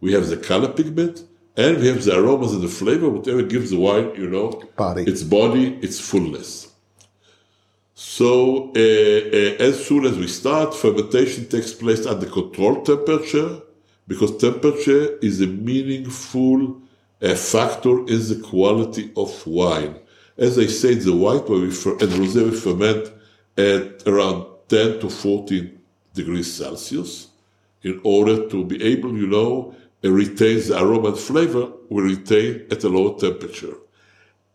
we 0.00 0.12
have 0.12 0.26
the 0.28 0.36
color 0.36 0.68
pigment, 0.68 1.16
and 1.56 1.78
we 1.80 1.86
have 1.92 2.04
the 2.04 2.14
aromas 2.18 2.52
and 2.52 2.62
the 2.62 2.68
flavor, 2.68 3.08
whatever 3.08 3.42
gives 3.42 3.70
the 3.70 3.78
wine, 3.78 4.08
you 4.22 4.28
know, 4.28 4.46
Body. 4.76 5.02
its 5.10 5.22
body, 5.22 5.78
its 5.86 5.98
fullness. 6.08 6.68
So 7.94 8.72
uh, 8.76 8.78
uh, 8.78 9.68
as 9.68 9.74
soon 9.86 10.04
as 10.04 10.18
we 10.18 10.28
start, 10.28 10.74
fermentation 10.74 11.48
takes 11.48 11.72
place 11.72 12.04
at 12.06 12.20
the 12.20 12.26
controlled 12.26 12.84
temperature 12.84 13.60
because 14.06 14.36
temperature 14.36 15.16
is 15.28 15.40
a 15.40 15.46
meaningful 15.46 16.58
uh, 17.22 17.34
factor 17.34 18.00
in 18.00 18.20
the 18.30 18.40
quality 18.44 19.10
of 19.16 19.30
wine. 19.46 19.96
As 20.38 20.58
I 20.58 20.66
said, 20.66 21.00
the 21.00 21.16
white 21.16 21.48
wine 21.48 21.62
and 21.62 21.72
rosé 21.72 22.50
we 22.50 22.56
ferment 22.56 23.12
at 23.56 24.06
around 24.06 24.46
10 24.68 25.00
to 25.00 25.08
14 25.08 25.78
degrees 26.12 26.52
Celsius 26.52 27.28
in 27.82 28.00
order 28.04 28.48
to 28.48 28.64
be 28.64 28.82
able, 28.82 29.16
you 29.16 29.26
know, 29.26 29.74
retain 30.02 30.58
the 30.58 30.78
aroma 30.80 31.08
and 31.08 31.18
flavor 31.18 31.72
we 31.88 32.02
retain 32.02 32.66
at 32.70 32.84
a 32.84 32.88
lower 32.88 33.18
temperature. 33.18 33.74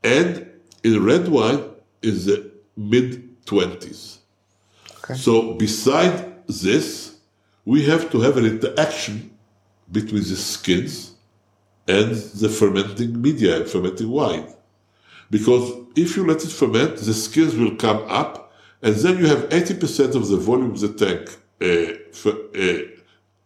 And 0.04 0.48
in 0.84 1.04
red 1.04 1.28
wine 1.28 1.64
is 2.02 2.26
the 2.26 2.52
mid 2.76 3.44
20s. 3.46 4.18
Okay. 5.04 5.14
So 5.16 5.54
beside 5.54 6.46
this, 6.48 7.18
we 7.66 7.86
have 7.86 8.12
to 8.12 8.22
have 8.22 8.38
an 8.38 8.46
interaction 8.46 9.32
between 9.92 10.24
the 10.24 10.36
skins 10.36 11.16
and 11.88 12.12
the 12.12 12.50
fermenting 12.50 13.22
media, 13.22 13.66
fermenting 13.66 14.10
wine. 14.10 14.48
Because 15.32 15.66
if 15.96 16.16
you 16.16 16.22
let 16.32 16.44
it 16.48 16.52
ferment, 16.52 16.98
the 16.98 17.14
skins 17.26 17.54
will 17.56 17.76
come 17.86 18.02
up, 18.22 18.54
and 18.84 18.94
then 19.04 19.18
you 19.20 19.28
have 19.34 19.44
80% 19.50 20.16
of 20.20 20.24
the 20.32 20.38
volume 20.38 20.72
of 20.72 20.80
the 20.86 20.92
tank 21.04 21.24
uh, 21.62 21.94
fer- 22.22 22.42
uh, 22.64 22.82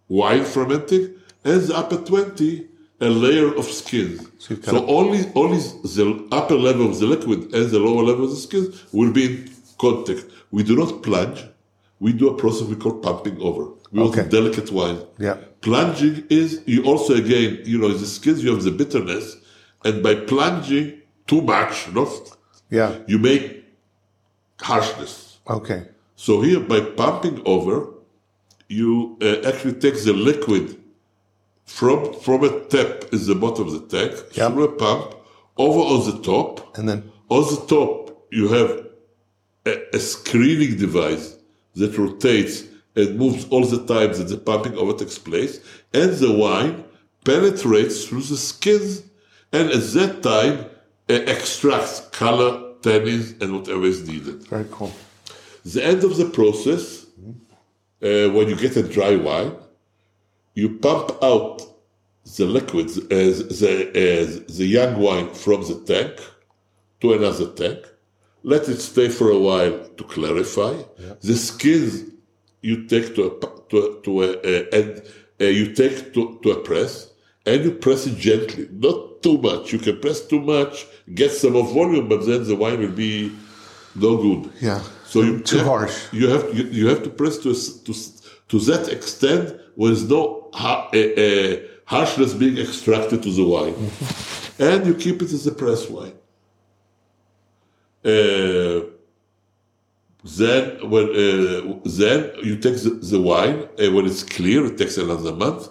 wine 0.09 0.43
fermenting, 0.45 1.05
and 1.43 1.61
the 1.67 1.75
upper 1.81 1.97
20 1.97 2.67
a 3.01 3.09
layer 3.09 3.53
of 3.61 3.65
skins. 3.65 4.21
So 4.39 4.55
So, 4.61 4.85
only 4.87 5.19
only 5.35 5.57
the 5.97 6.05
upper 6.31 6.55
level 6.55 6.85
of 6.91 6.97
the 6.99 7.05
liquid 7.05 7.39
and 7.53 7.69
the 7.69 7.79
lower 7.87 8.03
level 8.09 8.23
of 8.23 8.31
the 8.31 8.37
skins 8.47 8.67
will 8.93 9.11
be 9.11 9.25
in 9.25 9.49
contact. 9.77 10.23
We 10.55 10.63
do 10.63 10.75
not 10.81 11.03
plunge. 11.03 11.39
We 11.99 12.13
do 12.13 12.29
a 12.29 12.35
process 12.43 12.67
we 12.73 12.77
call 12.83 12.93
pumping 13.07 13.37
over. 13.49 13.63
We 13.91 13.99
want 13.99 14.17
Okay. 14.17 14.29
delicate 14.29 14.71
wine. 14.71 14.99
Yeah. 15.19 15.35
Plunging 15.67 16.23
is 16.29 16.61
you 16.65 16.79
also 16.85 17.11
again, 17.15 17.51
you 17.65 17.77
know, 17.81 17.91
the 18.03 18.05
skins 18.17 18.41
you 18.43 18.51
have 18.55 18.63
the 18.63 18.71
bitterness, 18.81 19.25
and 19.83 20.01
by 20.01 20.15
plunging 20.15 20.87
too 21.27 21.41
much, 21.41 21.91
not 21.93 22.09
Yeah. 22.69 22.91
you 23.07 23.17
make 23.19 23.63
harshness. 24.61 25.37
Okay. 25.47 25.87
So 26.15 26.41
here, 26.41 26.59
by 26.59 26.79
pumping 26.81 27.41
over, 27.45 27.87
you 28.67 29.17
uh, 29.21 29.47
actually 29.49 29.73
take 29.73 29.97
the 30.03 30.13
liquid 30.13 30.77
from 31.65 32.13
from 32.25 32.43
a 32.43 32.51
tap 32.73 33.05
in 33.11 33.19
the 33.25 33.35
bottom 33.35 33.67
of 33.67 33.73
the 33.73 33.85
tank 33.97 34.13
Yep. 34.37 34.51
through 34.53 34.63
a 34.63 34.71
pump 34.71 35.15
over 35.57 35.79
on 35.79 35.99
the 36.09 36.17
top. 36.21 36.77
And 36.77 36.87
then 36.89 37.11
On 37.29 37.41
the 37.41 37.61
top, 37.75 38.27
you 38.31 38.47
have 38.49 38.85
a, 39.65 39.73
a 39.97 39.99
screening 39.99 40.77
device 40.77 41.35
that 41.73 41.97
rotates 41.97 42.63
and 42.95 43.17
moves 43.17 43.45
all 43.49 43.65
the 43.65 43.83
time 43.93 44.13
that 44.17 44.27
the 44.29 44.37
pumping 44.37 44.75
over 44.77 44.93
takes 44.93 45.17
place, 45.17 45.59
and 45.93 46.11
the 46.13 46.31
wine 46.31 46.83
penetrates 47.25 48.05
through 48.05 48.21
the 48.21 48.37
skins, 48.37 49.01
and 49.51 49.69
at 49.71 49.83
that 49.97 50.21
time 50.21 50.65
extracts 51.09 52.01
color, 52.11 52.73
tannins, 52.81 53.39
and 53.41 53.53
whatever 53.53 53.83
is 53.83 54.07
needed. 54.07 54.43
very 54.47 54.65
cool. 54.71 54.93
The 55.63 55.83
end 55.83 56.03
of 56.03 56.17
the 56.17 56.29
process, 56.29 57.05
uh, 58.01 58.29
when 58.29 58.49
you 58.49 58.55
get 58.55 58.75
a 58.77 58.83
dry 58.83 59.15
wine, 59.15 59.55
you 60.53 60.77
pump 60.77 61.11
out 61.23 61.61
the 62.37 62.45
liquids, 62.45 62.97
uh, 62.97 63.05
the, 63.09 63.89
uh, 63.89 64.53
the 64.57 64.65
young 64.65 64.99
wine 64.99 65.33
from 65.33 65.61
the 65.61 65.83
tank 65.85 66.19
to 67.01 67.13
another 67.13 67.51
tank. 67.51 67.85
Let 68.43 68.69
it 68.69 68.79
stay 68.79 69.09
for 69.09 69.29
a 69.31 69.39
while 69.39 69.87
to 69.89 70.03
clarify. 70.03 70.75
The 71.21 71.35
skins 71.35 72.11
you 72.61 72.85
take 72.85 73.15
to 73.15 73.21
a, 73.27 73.39
to 73.69 73.77
a, 73.77 74.01
to 74.01 74.23
a, 74.23 74.29
uh, 74.33 74.65
and 74.73 75.01
uh, 75.41 75.45
you 75.45 75.73
take 75.73 76.13
to, 76.13 76.39
to 76.43 76.51
a 76.51 76.59
press 76.61 77.11
and 77.45 77.63
you 77.63 77.71
press 77.71 78.07
it 78.07 78.17
gently, 78.17 78.67
not 78.71 79.21
too 79.21 79.37
much. 79.37 79.71
You 79.73 79.79
can 79.79 79.99
press 79.99 80.21
too 80.21 80.39
much, 80.39 80.85
get 81.13 81.31
some 81.31 81.55
of 81.55 81.71
volume, 81.73 82.07
but 82.09 82.25
then 82.25 82.43
the 82.47 82.55
wine 82.55 82.79
will 82.79 82.91
be 83.07 83.31
no 83.95 84.17
good. 84.17 84.51
Yeah. 84.61 84.81
So 85.05 85.21
you 85.21 85.39
Too 85.39 85.57
have- 85.57 85.67
harsh. 85.67 85.95
You 86.11 86.29
have 86.29 86.57
you, 86.57 86.63
you 86.65 86.87
have 86.87 87.03
to 87.03 87.09
press 87.09 87.37
to 87.39 87.53
to 87.85 87.93
to 88.49 88.59
that 88.69 88.89
extent 88.91 89.55
where 89.75 89.91
there's 89.91 90.09
no 90.09 90.49
ha- 90.53 90.89
uh, 90.93 91.55
harshness 91.85 92.33
being 92.33 92.57
extracted 92.57 93.21
to 93.23 93.31
the 93.31 93.43
wine, 93.53 93.73
Mm-hmm. 93.73 94.63
and 94.63 94.85
you 94.87 94.93
keep 94.95 95.21
it 95.21 95.31
as 95.31 95.45
a 95.47 95.51
press 95.51 95.89
wine. 95.89 96.13
Uh, 98.03 98.81
then 100.23 100.89
when 100.89 101.05
uh, 101.09 101.79
then 101.85 102.31
you 102.43 102.55
take 102.57 102.77
the, 102.83 102.91
the 103.11 103.19
wine 103.21 103.67
and 103.79 103.95
when 103.95 104.05
it's 104.05 104.23
clear, 104.23 104.65
it 104.65 104.77
takes 104.77 104.97
another 104.97 105.33
month. 105.33 105.69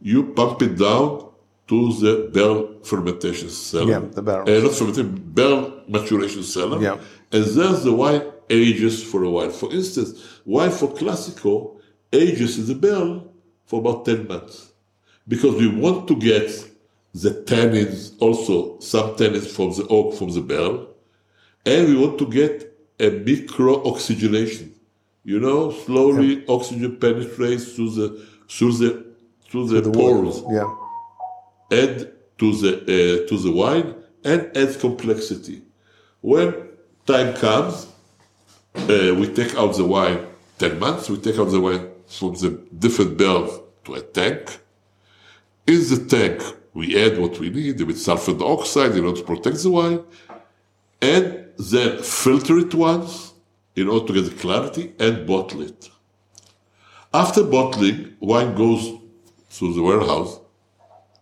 You 0.00 0.32
pump 0.32 0.62
it 0.62 0.78
down 0.78 1.28
to 1.68 1.92
the 1.94 2.30
barrel 2.32 2.80
fermentation 2.82 3.50
cellar. 3.50 3.90
Yeah, 3.90 4.00
the 4.00 4.22
barrel. 4.22 4.48
Uh, 4.48 4.62
not 4.62 4.74
fermentation, 4.74 5.20
barrel 5.32 5.82
maturation 5.86 6.42
cellar. 6.42 6.80
Yeah. 6.80 6.98
And 7.32 7.44
then 7.44 7.84
the 7.84 7.92
wine 7.92 8.22
ages 8.48 9.02
for 9.02 9.22
a 9.24 9.30
while. 9.30 9.50
For 9.50 9.70
instance, 9.72 10.40
wine 10.44 10.70
for 10.70 10.88
Classico 10.88 11.80
ages 12.12 12.58
in 12.58 12.66
the 12.66 12.74
barrel 12.74 13.32
for 13.66 13.80
about 13.80 14.06
10 14.06 14.26
months. 14.26 14.72
Because 15.26 15.54
we 15.56 15.68
want 15.68 16.08
to 16.08 16.16
get 16.16 16.48
the 17.12 17.30
tannins, 17.44 18.14
also 18.18 18.78
some 18.80 19.10
tannins 19.16 19.48
from 19.48 19.72
the 19.72 19.86
oak, 19.88 20.14
from 20.14 20.30
the 20.30 20.40
barrel. 20.40 20.88
And 21.66 21.88
we 21.88 21.96
want 21.96 22.18
to 22.18 22.26
get 22.26 22.74
a 22.98 23.10
micro 23.10 23.86
oxygenation. 23.86 24.74
You 25.24 25.40
know, 25.40 25.70
slowly 25.70 26.44
oxygen 26.48 26.96
penetrates 26.96 27.74
through 27.74 27.90
the 27.90 28.26
through 28.48 28.72
the 28.72 29.07
through 29.48 29.68
the, 29.68 29.90
pores 29.90 30.42
Yeah. 30.50 30.68
add 31.70 32.12
to 32.38 32.52
the 32.60 32.72
uh, 32.82 33.28
to 33.28 33.38
the 33.38 33.52
wine 33.52 33.94
and 34.24 34.40
add 34.56 34.78
complexity. 34.80 35.62
When 36.20 36.54
time 37.06 37.34
comes, 37.34 37.86
uh, 38.74 39.14
we 39.18 39.26
take 39.32 39.54
out 39.56 39.76
the 39.76 39.84
wine. 39.84 40.26
Ten 40.58 40.78
months, 40.78 41.08
we 41.08 41.16
take 41.18 41.38
out 41.38 41.50
the 41.50 41.60
wine 41.60 41.88
from 42.06 42.34
the 42.34 42.50
different 42.78 43.16
barrels 43.16 43.60
to 43.84 43.94
a 43.94 44.00
tank. 44.00 44.58
In 45.66 45.80
the 45.90 46.04
tank, 46.08 46.42
we 46.74 46.86
add 47.04 47.18
what 47.18 47.38
we 47.38 47.50
need 47.50 47.80
with 47.82 47.98
sulfur 47.98 48.34
dioxide 48.34 48.92
in 48.96 49.04
order 49.04 49.20
to 49.20 49.26
protect 49.26 49.62
the 49.62 49.70
wine, 49.70 50.00
and 51.00 51.46
then 51.58 52.02
filter 52.02 52.58
it 52.58 52.74
once 52.74 53.32
in 53.76 53.88
order 53.88 54.06
to 54.08 54.12
get 54.14 54.24
the 54.30 54.36
clarity 54.42 54.92
and 54.98 55.26
bottle 55.26 55.62
it. 55.62 55.90
After 57.14 57.42
bottling, 57.44 58.16
wine 58.20 58.54
goes 58.54 58.84
to 59.50 59.72
the 59.74 59.82
warehouse 59.82 60.40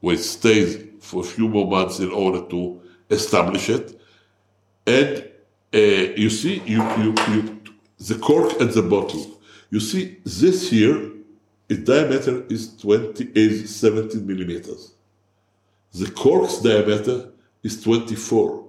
where 0.01 0.15
it 0.15 0.19
stays 0.23 0.85
for 1.01 1.23
a 1.23 1.27
few 1.27 1.49
more 1.49 1.69
months 1.69 1.99
in 2.01 2.11
order 2.11 2.43
to 2.49 2.81
establish 3.11 3.69
it. 3.71 4.01
And 4.87 5.29
uh, 5.75 5.79
you 6.17 6.31
see, 6.31 6.63
you, 6.65 6.83
you, 6.99 7.15
you, 7.31 7.63
the 7.99 8.17
cork 8.17 8.61
and 8.61 8.71
the 8.71 8.83
bottle. 8.83 9.41
You 9.71 9.81
see, 9.81 10.19
this 10.25 10.71
here, 10.71 11.13
its 11.69 11.81
diameter 11.81 12.45
is 12.49 12.77
20, 12.77 13.31
is 13.35 13.75
17 13.75 14.27
millimeters. 14.27 14.95
The 15.93 16.11
cork's 16.11 16.61
diameter 16.61 17.31
is 17.63 17.83
24. 17.83 18.65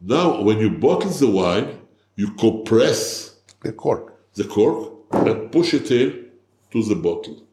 Now, 0.00 0.42
when 0.42 0.58
you 0.58 0.70
bottle 0.70 1.10
the 1.10 1.28
wine, 1.28 1.80
you 2.16 2.30
compress 2.34 3.36
The 3.60 3.72
cork. 3.72 4.14
the 4.34 4.44
cork 4.44 4.92
and 5.12 5.50
push 5.50 5.74
it 5.74 5.90
in 5.90 6.30
to 6.70 6.82
the 6.82 6.94
bottle. 6.94 7.47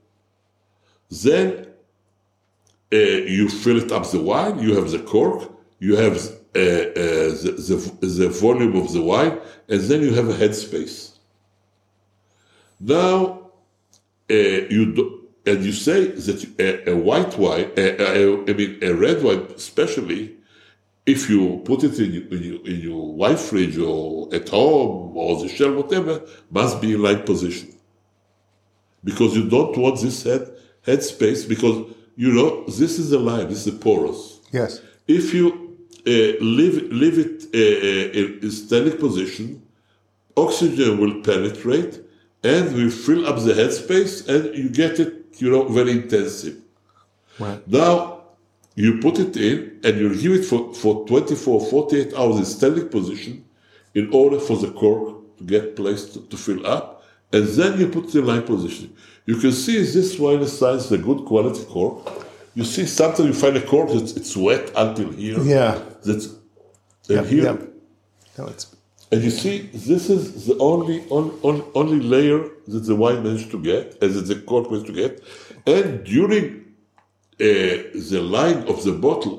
Then 1.24 1.68
uh, 2.94 2.98
you 2.98 3.50
fill 3.50 3.78
it 3.82 3.92
up 3.92 4.10
the 4.10 4.20
wine, 4.22 4.60
you 4.60 4.76
have 4.76 4.92
the 4.92 5.00
cork, 5.00 5.52
you 5.80 5.96
have 5.96 6.16
uh, 6.56 6.60
uh, 6.60 7.32
the, 7.44 7.92
the, 8.02 8.08
the 8.08 8.30
volume 8.30 8.76
of 8.76 8.92
the 8.94 9.02
wine, 9.02 9.38
and 9.68 9.82
then 9.82 10.02
you 10.02 10.14
have 10.14 10.30
a 10.30 10.34
headspace. 10.34 11.18
Now, 12.80 13.52
uh, 14.30 14.34
you 14.34 14.94
do, 14.94 15.22
and 15.46 15.64
you 15.64 15.74
say 15.74 16.08
that 16.08 16.60
a, 16.60 16.92
a 16.92 16.96
white 16.96 17.38
wine, 17.38 17.72
uh, 17.78 17.82
uh, 18.00 18.44
I 18.48 18.54
mean 18.54 18.80
a 18.82 18.92
red 18.94 19.22
wine, 19.24 19.46
especially, 19.56 20.36
if 21.06 21.30
you 21.30 21.62
put 21.66 21.84
it 21.84 22.00
in, 22.00 22.12
your- 22.14 22.28
in, 22.36 22.44
your, 22.44 22.68
in 22.68 22.80
your 22.82 23.14
wine 23.14 23.38
fridge 23.38 23.78
or 23.78 24.34
at 24.34 24.50
home 24.50 25.16
or 25.16 25.42
the 25.42 25.48
shelf, 25.50 25.76
whatever, 25.76 26.22
must 26.50 26.82
be 26.82 26.94
in 26.96 27.02
right 27.02 27.24
position. 27.26 27.70
Because 29.04 29.36
you 29.36 29.48
don't 29.48 29.78
want 29.78 30.02
this 30.02 30.24
head 30.24 30.50
head 30.86 31.04
space 31.04 31.46
because 31.46 31.92
you 32.16 32.32
know 32.32 32.64
this 32.66 33.00
is 33.00 33.12
alive, 33.12 33.50
this 33.50 33.68
is 33.68 33.78
porous. 33.80 34.40
Yes. 34.52 34.82
If 35.08 35.34
you 35.34 35.78
uh, 36.08 36.44
leave 36.44 36.92
leave 36.92 37.18
it 37.20 37.38
uh, 37.54 38.20
uh, 38.20 38.46
in 38.46 38.52
static 38.52 39.00
position, 39.00 39.62
oxygen 40.38 41.00
will 41.00 41.22
penetrate 41.22 42.02
and 42.44 42.74
will 42.76 42.92
fill 42.92 43.26
up 43.26 43.38
the 43.38 43.54
headspace, 43.54 44.28
and 44.30 44.56
you 44.56 44.70
get 44.70 45.00
it, 45.00 45.14
you 45.38 45.50
know, 45.50 45.68
very 45.68 45.92
intensive. 45.92 46.58
Right. 47.40 47.68
Now, 47.68 48.24
you 48.76 49.00
put 49.00 49.20
it 49.20 49.36
in 49.36 49.80
and 49.84 49.98
you 49.98 50.16
give 50.16 50.34
it 50.34 50.46
for, 50.46 50.74
for 50.74 51.08
24, 51.08 51.66
48 51.70 52.14
hours 52.14 52.38
in 52.38 52.46
standing 52.46 52.90
position 52.90 53.46
in 53.94 54.14
order 54.14 54.40
for 54.40 54.58
the 54.58 54.72
cork 54.72 55.38
to 55.38 55.44
get 55.44 55.76
placed 55.76 56.14
to, 56.14 56.22
to 56.22 56.38
fill 56.38 56.66
up. 56.68 57.04
And 57.34 57.48
then 57.48 57.80
you 57.80 57.88
put 57.88 58.06
it 58.06 58.16
in 58.16 58.26
line 58.26 58.44
position. 58.44 58.96
You 59.26 59.38
can 59.38 59.52
see 59.52 59.78
this 59.84 60.20
wine 60.20 60.46
size 60.48 60.86
is 60.86 60.92
a 60.92 60.98
good 60.98 61.26
quality 61.26 61.64
cork. 61.66 62.26
You 62.54 62.64
see, 62.64 62.86
sometimes 62.86 63.28
you 63.28 63.34
find 63.34 63.58
a 63.58 63.62
cork 63.62 63.90
that's 63.92 64.16
it's 64.16 64.38
wet 64.38 64.72
until 64.76 65.12
here. 65.12 65.40
Yeah. 65.42 65.82
That's 66.04 66.30
and 67.10 67.26
here. 67.28 67.44
Yeah. 67.44 67.58
No, 68.38 68.48
it's 68.48 68.76
And 69.12 69.24
you 69.24 69.30
see, 69.30 69.70
this 69.74 70.10
is 70.10 70.46
the 70.48 70.58
only 70.58 71.04
on, 71.10 71.26
on, 71.44 71.64
only 71.76 72.00
layer 72.00 72.40
that 72.68 72.82
the 72.82 72.96
wine 72.96 73.24
managed 73.24 73.52
to 73.52 73.60
get, 73.62 73.98
and 74.02 74.14
that 74.16 74.26
the 74.32 74.36
cork 74.36 74.70
managed 74.72 74.88
to 74.88 74.94
get. 74.94 75.22
And 75.66 76.04
during 76.04 76.44
uh, 77.40 77.46
the 78.12 78.22
line 78.22 78.60
of 78.68 78.84
the 78.84 78.94
bottle, 78.94 79.38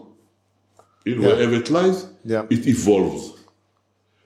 in 1.04 1.20
Yeah. 1.20 1.26
wherever 1.28 1.54
it 1.54 1.70
lies, 1.70 2.06
Yeah. 2.24 2.46
it 2.50 2.66
evolves. 2.66 3.32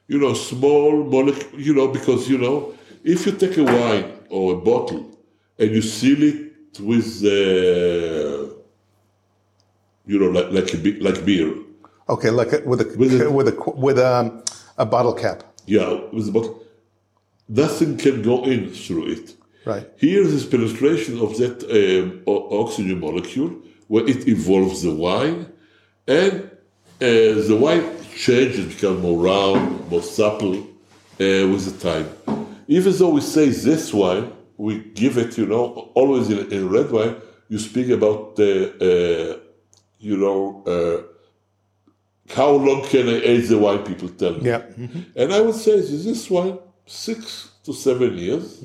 You 0.09 0.19
know, 0.19 0.35
small 0.35 1.05
molecule, 1.05 1.61
you 1.61 1.75
know, 1.75 1.89
because, 1.89 2.29
you 2.29 2.39
know, 2.39 2.75
if 3.05 3.27
you 3.27 3.33
take 3.33 3.57
a 3.59 3.65
wine 3.65 4.07
or 4.29 4.55
a 4.55 4.57
bottle 4.57 5.10
and 5.61 5.71
you 5.71 5.83
seal 5.83 6.23
it 6.23 6.81
with, 6.81 7.23
uh, 7.25 8.55
you 10.07 10.19
know, 10.19 10.31
like, 10.31 10.51
like, 10.51 10.75
a, 10.75 10.79
be- 10.79 11.01
like 11.01 11.25
beer, 11.25 11.55
okay. 12.09 12.31
Like 12.31 12.53
a, 12.53 12.61
with 12.69 12.81
a 12.81 12.99
With 12.99 13.21
a- 13.21 13.31
with 13.39 13.49
a 13.49 13.71
with 13.87 13.99
um, 13.99 14.43
a 14.79 14.87
bottle 14.87 15.13
cap. 15.15 15.39
yeah, 15.67 15.89
with 16.13 16.29
a 16.29 16.33
bottle, 16.33 16.63
nothing 17.49 17.97
can 17.97 18.23
go 18.23 18.45
in 18.45 18.71
through 18.71 19.07
it. 19.13 19.35
Right. 19.67 19.87
Here 19.99 20.23
is 20.23 20.47
penetration 20.47 21.21
of 21.21 21.37
that 21.37 21.57
um, 21.81 22.23
oxygen 22.27 22.99
molecule 23.01 23.51
where 23.89 24.07
it 24.09 24.27
evolves 24.27 24.83
the 24.83 24.95
wine, 24.95 25.53
and 26.09 26.35
uh, 27.03 27.33
the 27.49 27.57
wine 27.61 27.85
changes, 28.17 28.75
becomes 28.75 29.01
more 29.03 29.19
round, 29.19 29.91
more 29.91 30.03
supple 30.03 30.55
uh, 30.57 31.45
with 31.51 31.65
the 31.69 31.77
time. 31.91 32.09
Even 32.69 32.93
though 32.97 33.11
we 33.11 33.21
say 33.21 33.49
this 33.51 33.93
wine, 33.93 34.33
we 34.61 34.79
give 35.03 35.17
it, 35.17 35.39
you 35.39 35.47
know, 35.47 35.91
always 35.95 36.29
in, 36.29 36.53
in 36.53 36.69
red 36.69 36.91
wine, 36.91 37.17
you 37.49 37.59
speak 37.59 37.89
about 37.89 38.37
the, 38.37 38.53
uh, 38.89 39.41
you 39.99 40.17
know, 40.19 40.63
uh, 40.73 42.35
how 42.35 42.51
long 42.51 42.85
can 42.85 43.09
I 43.09 43.21
age 43.33 43.49
the 43.49 43.59
wine? 43.59 43.83
People 43.85 44.11
tell 44.11 44.35
me. 44.35 44.51
Yeah. 44.51 44.63
And 45.17 45.33
I 45.33 45.41
would 45.41 45.55
say, 45.55 45.73
is 45.73 46.05
this 46.05 46.29
wine 46.31 46.59
six 46.85 47.51
to 47.65 47.73
seven 47.73 48.19
years? 48.19 48.65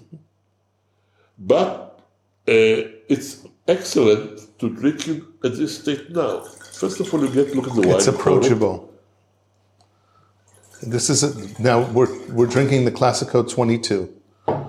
But 1.37 2.01
uh, 2.47 2.79
it's 3.13 3.47
excellent 3.65 4.59
to 4.59 4.69
drink 4.69 5.07
it 5.07 5.23
at 5.45 5.55
this 5.55 5.79
state 5.79 6.09
now. 6.09 6.43
First 6.73 6.99
of 6.99 7.13
all, 7.13 7.21
you 7.25 7.31
get 7.33 7.55
look 7.55 7.67
at 7.69 7.75
the 7.75 7.87
wine. 7.87 7.95
It's 7.95 8.07
approachable. 8.07 8.93
This 10.81 11.09
is 11.09 11.23
a, 11.23 11.61
now 11.61 11.89
we're 11.91 12.13
we're 12.33 12.51
drinking 12.55 12.83
the 12.83 12.91
Classico 12.91 13.49
22. 13.49 14.13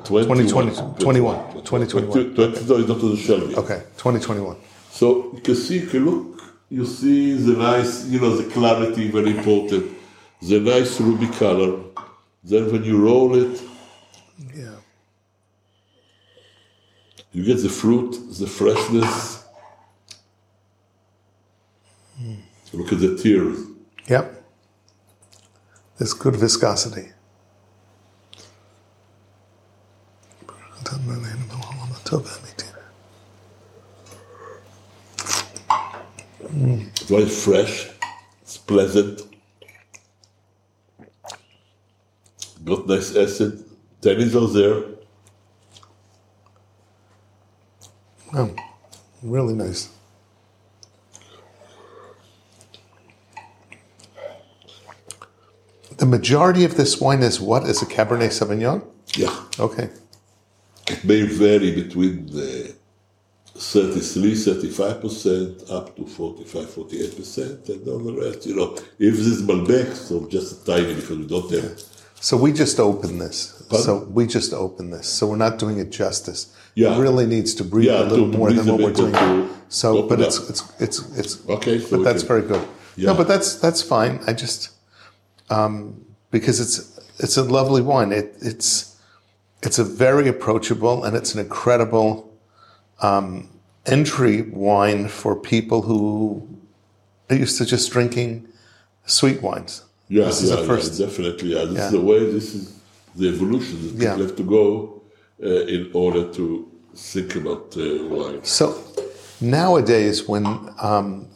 2020, 0.07 0.48
2020, 0.48 1.04
21, 1.04 1.52
2021. 1.64 2.34
20, 2.34 2.64
no, 2.66 2.76
not 2.78 3.00
the 3.00 3.16
shelf. 3.16 3.59
Okay, 3.59 3.82
2021. 3.96 4.57
So 4.90 5.32
you 5.34 5.40
can 5.40 5.54
see, 5.57 5.78
if 5.78 5.92
you 5.94 6.00
look, 6.00 6.42
you 6.70 6.84
see 6.86 7.34
the 7.34 7.54
nice, 7.57 8.07
you 8.07 8.20
know, 8.20 8.36
the 8.36 8.48
clarity, 8.50 9.11
very 9.11 9.30
important, 9.36 9.90
the 10.42 10.61
nice 10.61 11.00
ruby 11.00 11.26
color. 11.26 11.80
Then 12.44 12.70
when 12.70 12.84
you 12.84 12.98
roll 13.04 13.34
it, 13.36 13.61
Yeah. 14.54 14.76
you 17.32 17.44
get 17.44 17.61
the 17.62 17.68
fruit, 17.68 18.12
the 18.38 18.46
freshness. 18.46 19.44
Hmm. 22.18 22.34
Look 22.72 22.92
at 22.92 23.00
the 23.00 23.16
tears. 23.16 23.59
Yep. 24.09 24.44
There's 25.98 26.14
good 26.14 26.36
viscosity. 26.36 27.12
It's 36.48 37.02
very 37.02 37.28
fresh. 37.28 37.90
It's 38.42 38.56
pleasant. 38.58 39.22
Got 42.64 42.86
nice 42.86 43.14
acid. 43.14 43.64
Tannins 44.00 44.34
are 44.34 44.52
there. 44.52 44.96
Oh, 48.34 48.54
really 49.22 49.54
nice. 49.54 49.88
The 55.96 56.06
majority 56.06 56.64
of 56.64 56.76
this 56.76 57.00
wine 57.00 57.22
is 57.22 57.40
what? 57.40 57.64
Is 57.64 57.80
a 57.82 57.86
Cabernet 57.86 58.30
Sauvignon? 58.30 58.84
Yeah. 59.16 59.34
Okay. 59.58 59.88
May 61.07 61.22
vary 61.22 61.70
between 61.82 62.26
the 62.26 62.74
33, 63.54 64.32
35% 64.34 65.70
up 65.70 65.96
to 65.96 66.04
45, 66.07 66.66
48%, 66.66 67.68
and 67.68 67.88
all 67.88 67.98
the 67.98 68.12
rest, 68.12 68.46
you 68.46 68.54
know, 68.54 68.74
if 68.98 69.14
this 69.16 69.26
is 69.26 69.42
Malbec, 69.42 69.94
so 69.94 70.26
just 70.28 70.62
a 70.62 70.66
tiny 70.66 70.94
because 70.94 71.18
we 71.18 71.26
don't 71.26 71.50
have. 71.52 71.80
So 72.20 72.36
we 72.36 72.52
just 72.52 72.78
opened 72.80 73.20
this. 73.20 73.62
Pardon? 73.68 73.84
So 73.86 73.98
we 74.11 74.26
just 74.26 74.52
opened 74.52 74.92
this. 74.92 75.07
So 75.09 75.28
we're 75.28 75.36
not 75.36 75.59
doing 75.59 75.78
it 75.78 75.90
justice. 75.90 76.54
Yeah. 76.74 76.94
It 76.96 77.00
really 77.00 77.26
needs 77.26 77.54
to 77.54 77.64
breathe 77.64 77.86
Yeah, 77.86 78.02
a 78.02 78.04
little 78.04 78.26
more 78.26 78.52
than 78.52 78.66
what 78.66 78.80
we're 78.80 78.92
doing. 78.92 79.48
So, 79.68 79.98
open 79.98 80.18
but 80.18 80.26
it's 80.26 80.38
it's 80.50 80.62
it's 80.80 81.18
it's 81.18 81.48
Okay, 81.48 81.78
so 81.78 81.96
but 81.96 82.04
that's 82.04 82.22
can- 82.22 82.28
very 82.28 82.42
good. 82.42 82.66
Yeah. 82.96 83.12
No, 83.12 83.14
but 83.16 83.28
that's 83.28 83.57
that's 83.57 83.82
fine. 83.82 84.20
I 84.26 84.32
just 84.32 84.70
um, 85.50 86.04
because 86.30 86.61
it's 86.61 86.98
it's 87.18 87.36
a 87.36 87.42
lovely 87.42 87.82
wine. 87.82 88.12
It 88.12 88.36
it's 88.40 88.95
it's 89.62 89.78
a 89.78 89.84
very 89.84 90.28
approachable 90.28 91.04
and 91.04 91.16
it's 91.16 91.34
an 91.34 91.40
incredible 91.40 92.32
um, 93.02 93.48
entry 93.86 94.42
wine 94.42 95.09
for 95.09 95.34
people 95.36 95.82
who 95.82 96.46
are 97.30 97.36
used 97.36 97.59
to 97.59 97.64
just 97.64 97.90
drinking 97.90 98.46
sweet 99.07 99.42
wines. 99.42 99.82
Yeah, 100.09 100.26
This 100.26 100.42
is 100.42 100.50
yeah, 100.50 100.57
the 100.57 100.64
first- 100.64 100.98
yeah, 100.98 101.07
definitely. 101.07 101.54
Yeah, 101.54 101.64
this 101.64 101.76
Yeah. 101.78 101.86
is 101.86 101.92
the 101.92 102.00
way, 102.00 102.30
this 102.32 102.54
is 102.54 102.72
the 103.16 103.28
evolution 103.28 103.82
that 103.82 103.98
people 103.98 104.22
have 104.26 104.36
to 104.36 104.42
go 104.44 105.02
uh, 105.42 105.48
in 105.76 105.90
order 105.92 106.24
to 106.32 106.66
think 106.94 107.34
about 107.36 107.76
uh, 107.76 107.82
wine. 108.09 108.40
So 108.44 108.78
nowadays, 109.40 110.28
when 110.28 110.44
um, 110.80 111.26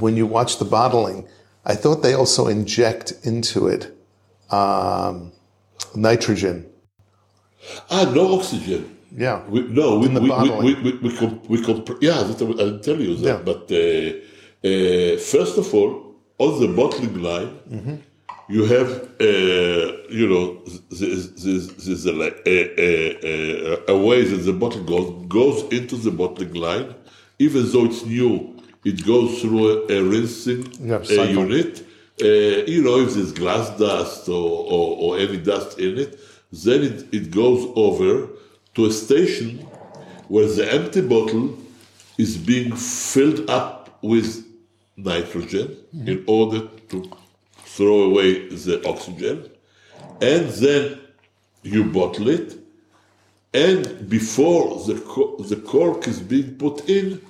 when 0.00 0.16
you 0.16 0.26
watch 0.26 0.58
the 0.58 0.64
bottling, 0.64 1.26
I 1.66 1.74
thought 1.74 2.02
they 2.02 2.14
also 2.14 2.46
inject 2.48 3.12
into 3.22 3.68
it 3.68 3.82
um, 4.50 5.32
nitrogen. 5.94 6.66
Ah, 7.90 8.10
no 8.14 8.34
oxygen. 8.38 8.84
Yeah, 9.16 9.42
We, 9.48 9.60
no, 9.62 9.98
we, 9.98 10.08
we, 10.08 10.18
we, 10.18 10.28
we, 10.28 10.74
we, 10.82 10.92
we, 10.98 11.16
comp- 11.16 11.48
we 11.48 11.62
comp- 11.62 11.98
yeah, 12.02 12.22
that, 12.24 12.42
I 12.42 12.46
didn't 12.46 12.82
tell 12.82 13.00
you 13.00 13.14
that. 13.16 13.26
Yeah. 13.26 13.40
But 13.50 13.70
uh, 13.70 13.86
uh, 14.68 15.18
first 15.18 15.56
of 15.56 15.72
all, 15.72 16.16
on 16.38 16.60
the 16.60 16.68
bottling 16.68 17.22
line, 17.22 17.50
Mm-hmm. 17.70 17.94
you 18.48 18.64
have, 18.64 18.90
uh, 19.20 19.86
you 20.10 20.26
know, 20.28 20.62
there's, 20.90 21.30
there's, 21.42 21.68
there's 21.84 22.06
a, 22.06 22.14
a, 22.46 22.58
a, 22.88 23.92
a, 23.94 23.96
way 24.06 24.22
that 24.24 24.38
the 24.38 24.52
bottle 24.52 24.82
goes, 24.82 25.26
goes 25.28 25.62
into 25.72 25.96
the 25.96 26.10
bottling 26.10 26.54
line. 26.54 26.94
Even 27.38 27.70
though 27.70 27.84
it's 27.86 28.04
new, 28.04 28.56
it 28.84 29.04
goes 29.06 29.40
through 29.40 29.86
a, 29.88 29.96
a 29.96 30.02
rinsing 30.02 30.62
Yeah, 30.80 30.96
uh, 30.96 31.22
unit. 31.42 31.84
Uh, 32.20 32.26
you 32.72 32.82
know, 32.82 32.98
if 33.00 33.14
there's 33.14 33.32
glass 33.32 33.70
dust 33.78 34.28
or, 34.28 34.66
or, 34.74 34.86
or 35.02 35.18
any 35.18 35.38
dust 35.38 35.78
in 35.78 35.98
it, 35.98 36.18
then 36.54 36.82
it, 36.82 37.14
it 37.14 37.30
goes 37.30 37.70
over 37.76 38.28
to 38.74 38.86
a 38.86 38.92
station 38.92 39.58
where 40.28 40.46
the 40.46 40.72
empty 40.72 41.00
bottle 41.00 41.56
is 42.18 42.36
being 42.36 42.74
filled 42.76 43.48
up 43.50 43.98
with 44.02 44.44
nitrogen 44.96 45.76
in 46.06 46.24
order 46.26 46.66
to 46.88 47.10
throw 47.64 48.02
away 48.02 48.48
the 48.48 48.86
oxygen. 48.88 49.50
And 50.20 50.48
then 50.48 51.00
you 51.62 51.84
bottle 51.84 52.28
it. 52.28 52.56
And 53.52 54.08
before 54.08 54.84
the, 54.84 55.00
co- 55.00 55.36
the 55.38 55.56
cork 55.56 56.06
is 56.08 56.20
being 56.20 56.56
put 56.56 56.88
in, 56.88 57.20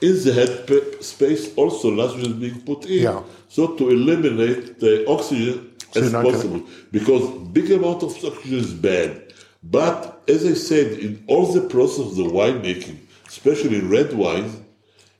in 0.00 0.24
the 0.24 0.32
head 0.32 0.66
pa- 0.66 1.02
space 1.02 1.54
also 1.56 1.90
nitrogen 1.90 2.32
is 2.32 2.36
being 2.36 2.60
put 2.62 2.84
in. 2.86 3.02
Yeah. 3.04 3.22
So 3.48 3.74
to 3.76 3.90
eliminate 3.90 4.80
the 4.80 5.06
oxygen 5.08 5.69
as 5.96 6.12
possible. 6.12 6.62
Because 6.92 7.28
big 7.52 7.70
amount 7.70 8.02
of 8.02 8.10
oxygen 8.24 8.58
is 8.58 8.72
bad. 8.74 9.32
But 9.62 10.22
as 10.28 10.46
I 10.46 10.54
said, 10.54 10.98
in 10.98 11.22
all 11.26 11.52
the 11.52 11.62
process 11.62 12.06
of 12.06 12.16
the 12.16 12.24
winemaking, 12.24 12.98
especially 13.28 13.76
in 13.78 13.90
red 13.90 14.12
wines, 14.14 14.56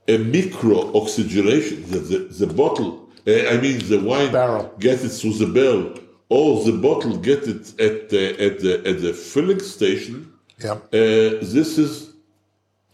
a 0.08 0.18
micro 0.18 0.96
oxygenation 0.96 1.82
that 1.90 2.00
the, 2.00 2.18
the 2.46 2.52
bottle, 2.52 3.08
uh, 3.26 3.48
I 3.52 3.58
mean 3.58 3.78
the 3.88 4.00
wine 4.00 4.32
barrel. 4.32 4.72
gets 4.78 5.04
it 5.04 5.10
through 5.10 5.34
the 5.34 5.46
barrel, 5.46 5.94
or 6.28 6.64
the 6.64 6.72
bottle 6.72 7.16
gets 7.18 7.46
it 7.46 7.80
at 7.80 8.08
the 8.08 8.30
at 8.46 8.60
the 8.60 8.72
at 8.88 9.00
the 9.02 9.12
filling 9.12 9.60
station. 9.60 10.32
yeah, 10.58 10.72
Uh, 10.72 11.38
this 11.56 11.76
is 11.78 12.10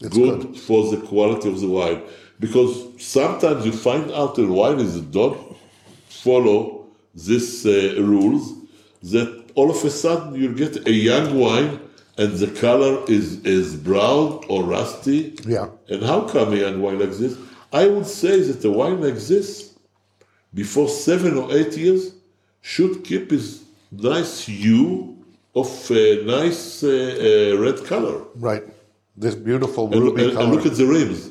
good, 0.01 0.11
good. 0.43 0.57
for 0.59 0.91
the 0.91 0.99
quality 1.07 1.49
of 1.49 1.61
the 1.61 1.69
wine 1.69 2.03
because 2.39 2.73
sometimes 2.99 3.65
you 3.65 3.73
find 3.73 4.11
out 4.13 4.37
in 4.39 4.49
wine 4.53 4.79
is 4.79 5.01
don't 5.01 5.39
follow 6.09 6.76
these 7.17 7.65
uh, 7.67 8.01
rules 8.03 8.45
that 9.03 9.29
all 9.55 9.71
of 9.71 9.83
a 9.85 9.91
sudden 9.91 10.35
you 10.35 10.53
get 10.55 10.87
a 10.87 10.93
young 10.93 11.39
wine 11.39 11.81
and 12.19 12.33
the 12.35 12.47
color 12.61 13.03
is, 13.09 13.41
is 13.45 13.75
brown 13.77 14.41
or 14.49 14.63
rusty. 14.65 15.35
Yeah. 15.47 15.69
And 15.89 16.03
how 16.03 16.21
come 16.23 16.53
a 16.53 16.57
young 16.57 16.81
wine 16.81 16.99
like 16.99 17.13
this? 17.13 17.37
I 17.73 17.87
would 17.89 18.07
say 18.07 18.41
that 18.41 18.65
a 18.65 18.71
wine 18.71 19.01
like 19.03 19.17
this, 19.33 19.75
before 20.55 20.89
seven 20.89 21.37
or 21.37 21.47
eight 21.57 21.77
years, 21.77 22.13
should 22.63 23.05
keep 23.05 23.33
its 23.33 23.65
nice 23.93 24.41
hue 24.47 25.17
of 25.55 25.69
a 25.91 26.23
nice 26.25 26.83
uh, 26.83 26.89
uh, 26.89 27.59
red 27.63 27.85
color. 27.87 28.23
Right. 28.37 28.65
This 29.17 29.35
beautiful 29.35 29.89
ruby 29.89 30.23
and- 30.23 30.31
and 30.33 30.39
color. 30.39 30.53
look 30.55 30.67
at 30.67 30.75
the 30.77 30.87
rims. 30.87 31.31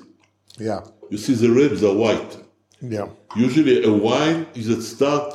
yeah, 0.60 0.82
You 1.12 1.18
see, 1.18 1.34
the 1.34 1.50
rims 1.52 1.84
are 1.84 1.94
white. 1.94 2.38
Yeah, 2.92 3.08
Usually, 3.36 3.84
a 3.84 3.92
wine 3.92 4.46
is 4.54 4.68
that 4.68 4.82
start 4.82 5.34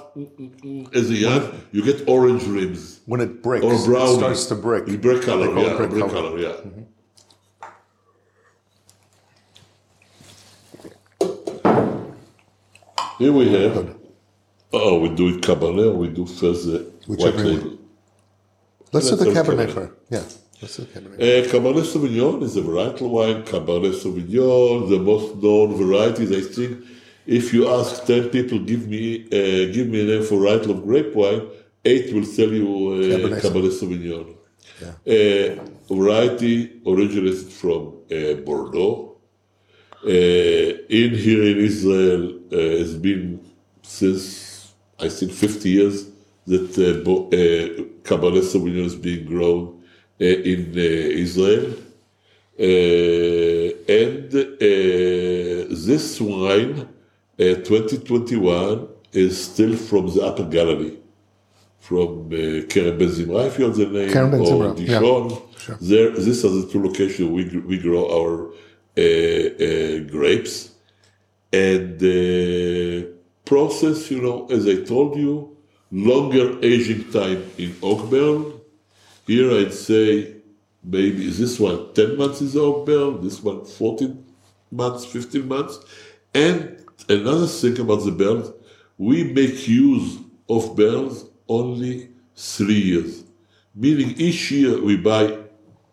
as 0.94 1.11
a 1.11 1.14
young, 1.14 1.53
you 1.72 1.82
get 1.84 2.09
orange 2.09 2.44
rims 2.44 3.01
when 3.07 3.20
it 3.20 3.42
breaks, 3.42 3.64
or 3.64 3.76
brown. 3.84 4.09
it 4.09 4.16
starts 4.18 4.46
to 4.46 4.55
break. 4.55 4.84
Brick 5.01 5.22
color, 5.22 5.46
They 5.48 5.53
call 5.55 5.64
it 5.64 5.70
yeah, 5.70 5.76
brick 5.76 5.90
color. 5.90 6.09
color. 6.09 6.38
yeah. 6.38 6.57
Here 13.18 13.32
we 13.32 13.53
have. 13.53 13.96
Oh, 14.72 14.98
we 15.01 15.09
do 15.11 15.28
it 15.36 15.42
Cabernet 15.42 15.92
or 15.94 15.96
we 15.96 16.09
do 16.09 16.26
first 16.26 16.66
the 16.66 16.78
white 17.07 17.34
Whichever 17.34 17.44
label. 17.44 17.78
Let's 18.92 19.11
do 19.11 19.16
the 19.16 19.24
Let's 19.26 19.36
have 19.36 19.46
Cabernet 19.46 19.66
Cabernet. 19.66 19.74
first. 19.74 19.92
Yeah, 20.11 20.22
let's 20.62 20.76
do 20.76 20.84
Cabernet. 20.84 21.14
Uh, 21.16 21.48
Cabernet 21.53 21.84
Sauvignon 21.92 22.42
is 22.42 22.57
a 22.57 22.62
varietal 22.62 23.11
wine. 23.11 23.42
Cabernet 23.42 23.94
Sauvignon, 24.03 24.88
the 24.88 24.98
most 24.98 25.36
known 25.42 25.74
varieties, 25.76 26.32
I 26.32 26.40
think. 26.55 26.84
If 27.39 27.55
you 27.55 27.62
ask 27.78 28.05
ten 28.07 28.28
people, 28.37 28.59
give 28.70 28.83
me 28.89 29.03
uh, 29.39 29.72
give 29.76 29.87
me 29.93 29.99
a 30.05 30.07
name 30.11 30.24
for 30.28 30.37
varietal 30.43 30.70
of 30.74 30.78
grape 30.89 31.14
wine, 31.14 31.43
eight 31.85 32.07
will 32.14 32.26
tell 32.37 32.53
you 32.61 32.66
uh, 32.66 32.97
Cabernet 33.12 33.41
Cabernet, 33.45 33.74
Sauvignon. 33.81 34.28
Yeah. 34.83 34.95
Uh, 35.14 35.95
variety 35.95 36.81
originated 36.93 37.53
from 37.61 37.81
uh, 38.11 38.35
Bordeaux. 38.47 38.95
Uh, 40.03 40.11
in 40.99 41.11
here 41.24 41.43
in 41.53 41.59
Israel 41.70 42.22
uh, 42.53 42.57
has 42.83 42.95
been 42.97 43.24
since 43.83 44.72
I 44.99 45.09
think 45.09 45.31
50 45.33 45.68
years 45.68 45.97
that 46.47 46.70
uh, 46.78 47.05
bo- 47.05 47.26
uh, 47.28 47.85
Cabernet 48.09 48.43
Sauvignon 48.53 48.87
is 48.87 48.97
being 48.97 49.24
grown 49.26 49.83
in 50.18 50.72
Israel. 50.74 51.74
Uh, 52.59 53.72
and 53.89 54.35
uh, 54.35 55.74
this 55.87 56.20
wine, 56.20 56.89
2021, 57.41 58.88
is 59.12 59.43
still 59.43 59.76
from 59.76 60.07
the 60.14 60.22
Upper 60.22 60.45
Galilee, 60.45 60.97
from 61.80 62.26
uh, 62.26 62.66
Kerem 62.68 62.99
Ben 62.99 63.09
Zimra, 63.09 63.47
if 63.47 63.59
you 63.59 63.64
have 63.64 63.76
the 63.76 63.86
name, 63.86 64.11
Kerem 64.11 64.30
Ben 64.30 64.41
or 64.41 64.47
Zimra, 64.47 64.88
yeah. 64.88 64.99
Sure. 64.99 65.76
There, 65.80 66.11
these 66.12 66.45
are 66.45 66.49
the 66.49 66.68
two 66.70 66.82
locations 66.82 67.28
we, 67.30 67.45
we 67.61 67.78
grow 67.78 68.05
our 68.09 68.51
uh, 68.97 69.03
uh, 69.03 69.99
grapes. 70.11 70.72
And 71.53 71.99
the 71.99 73.12
process, 73.45 74.11
you 74.11 74.22
know, 74.22 74.47
as 74.47 74.66
I 74.68 74.84
told 74.84 75.16
you, 75.16 75.57
longer 75.91 76.59
aging 76.62 77.11
time 77.11 77.51
in 77.59 77.74
oak 77.82 78.11
barrel. 78.11 78.61
Here 79.26 79.51
I'd 79.51 79.74
say 79.74 80.36
maybe 80.82 81.30
this 81.30 81.59
one 81.59 81.93
10 81.95 82.16
months 82.16 82.41
is 82.41 82.57
oak 82.57 82.86
barrel, 82.86 83.18
this 83.18 83.43
one 83.43 83.64
14 83.64 84.24
months, 84.70 85.05
15 85.05 85.49
months. 85.49 85.80
And 86.34 86.80
another 87.09 87.46
thing 87.46 87.78
about 87.80 88.05
the 88.05 88.12
barrels, 88.12 88.53
we 88.98 89.24
make 89.24 89.66
use 89.68 90.18
of 90.48 90.76
barrels 90.76 91.30
only 91.48 92.11
three 92.36 92.74
years. 92.80 93.24
Meaning 93.74 94.14
each 94.18 94.51
year 94.51 94.80
we 94.82 94.96
buy 94.96 95.38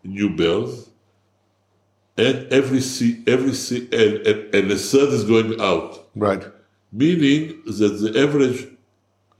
new 0.04 0.34
barrels 0.36 0.90
and 2.16 2.52
every 2.52 2.80
se- 2.80 3.22
every 3.26 3.52
se- 3.52 3.88
and, 3.92 4.26
and, 4.26 4.54
and 4.54 4.70
a 4.72 4.76
third 4.76 5.10
is 5.10 5.24
going 5.24 5.60
out 5.60 6.08
Right. 6.16 6.44
meaning 6.92 7.62
that 7.66 7.88
the 8.00 8.20
average 8.20 8.66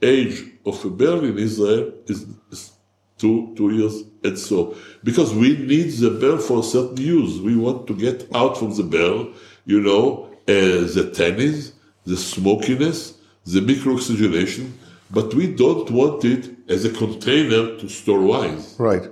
age 0.01 0.45
of 0.65 0.83
a 0.85 0.89
barrel 0.89 1.25
in 1.25 1.37
Israel 1.37 1.91
is, 2.07 2.25
is 2.51 2.71
two 3.17 3.53
two 3.57 3.71
years 3.71 4.03
and 4.23 4.37
so 4.39 4.75
because 5.03 5.33
we 5.33 5.57
need 5.57 5.89
the 5.91 6.11
bell 6.11 6.37
for 6.37 6.59
a 6.59 6.63
certain 6.63 6.97
use. 6.97 7.41
We 7.41 7.57
want 7.57 7.87
to 7.87 7.93
get 7.95 8.27
out 8.33 8.57
from 8.57 8.75
the 8.75 8.83
bell 8.83 9.29
you 9.65 9.81
know, 9.81 10.28
the 10.49 11.11
tannins, 11.13 11.73
the 12.05 12.17
smokiness, 12.17 13.17
the 13.45 13.59
microoxygenation, 13.61 14.71
but 15.11 15.33
we 15.33 15.47
don't 15.47 15.89
want 15.91 16.23
it 16.25 16.49
as 16.67 16.85
a 16.85 16.89
container 16.89 17.77
to 17.77 17.89
store 17.89 18.21
wine. 18.21 18.63
Right. 18.77 19.09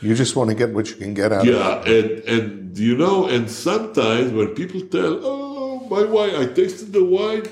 You 0.00 0.14
just 0.14 0.34
want 0.34 0.48
to 0.48 0.56
get 0.56 0.72
what 0.72 0.88
you 0.88 0.96
can 0.96 1.12
get 1.12 1.32
out 1.32 1.42
of 1.42 1.48
it. 1.48 1.52
Yeah, 1.52 1.82
and 1.84 2.10
and 2.34 2.78
you 2.78 2.96
know, 2.96 3.26
and 3.26 3.50
sometimes 3.50 4.32
when 4.32 4.48
people 4.54 4.80
tell, 4.96 5.20
"Oh, 5.22 5.86
my 5.90 6.04
wine, 6.04 6.34
I 6.36 6.46
tasted 6.46 6.92
the 6.94 7.04
wine, 7.04 7.44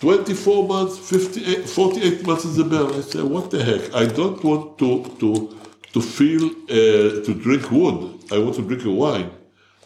24 0.00 0.68
months, 0.68 0.98
58, 0.98 1.68
48 1.70 2.26
months 2.26 2.44
in 2.44 2.54
the 2.56 2.64
barrel," 2.64 2.94
I 2.94 3.00
say, 3.00 3.22
"What 3.22 3.50
the 3.50 3.64
heck? 3.64 3.94
I 3.94 4.04
don't 4.04 4.44
want 4.44 4.76
to 4.78 5.04
to 5.20 5.56
to 5.94 6.00
feel 6.02 6.44
uh, 6.68 7.24
to 7.24 7.32
drink 7.32 7.70
wood. 7.70 7.98
I 8.30 8.36
want 8.38 8.56
to 8.56 8.62
drink 8.62 8.84
a 8.84 8.90
wine. 8.90 9.30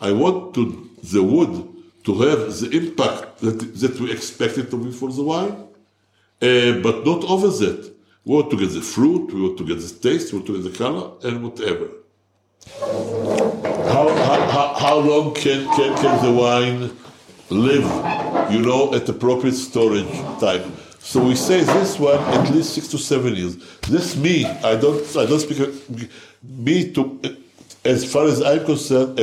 I 0.00 0.10
want 0.10 0.54
to 0.54 0.90
the 1.12 1.22
wood 1.22 1.69
to 2.04 2.12
have 2.22 2.40
the 2.60 2.68
impact 2.80 3.38
that 3.40 3.58
that 3.82 4.00
we 4.00 4.10
expect 4.12 4.58
it 4.58 4.70
to 4.70 4.76
be 4.84 4.92
for 4.92 5.10
the 5.12 5.22
wine, 5.22 5.54
uh, 6.42 6.72
but 6.86 7.04
not 7.04 7.24
over 7.24 7.48
that." 7.48 7.90
We 8.24 8.34
want 8.34 8.50
to 8.50 8.56
get 8.58 8.70
the 8.70 8.82
fruit, 8.82 9.32
we 9.32 9.40
want 9.40 9.56
to 9.58 9.64
get 9.64 9.78
the 9.78 9.88
taste, 9.88 10.32
we 10.32 10.38
want 10.38 10.46
to 10.48 10.62
get 10.62 10.70
the 10.70 10.78
color, 10.78 11.12
and 11.24 11.42
whatever. 11.42 11.88
How, 12.78 14.08
how, 14.50 14.74
how, 14.74 14.98
long 14.98 15.34
can, 15.34 15.64
can, 15.74 15.96
can 15.96 16.24
the 16.24 16.30
wine 16.30 16.94
live, 17.48 18.52
you 18.52 18.60
know, 18.60 18.92
at 18.94 19.08
appropriate 19.08 19.54
storage 19.54 20.06
time? 20.38 20.70
So 20.98 21.24
we 21.24 21.34
say 21.34 21.62
this 21.62 21.98
one 21.98 22.18
at 22.18 22.50
least 22.50 22.74
six 22.74 22.88
to 22.88 22.98
seven 22.98 23.34
years. 23.34 23.56
This 23.88 24.16
me, 24.16 24.44
I 24.44 24.76
don't, 24.76 25.16
I 25.16 25.24
don't 25.24 25.40
speak, 25.40 25.58
me 26.42 26.92
to, 26.92 27.36
as 27.86 28.04
far 28.12 28.26
as 28.26 28.42
I'm 28.42 28.66
concerned, 28.66 29.18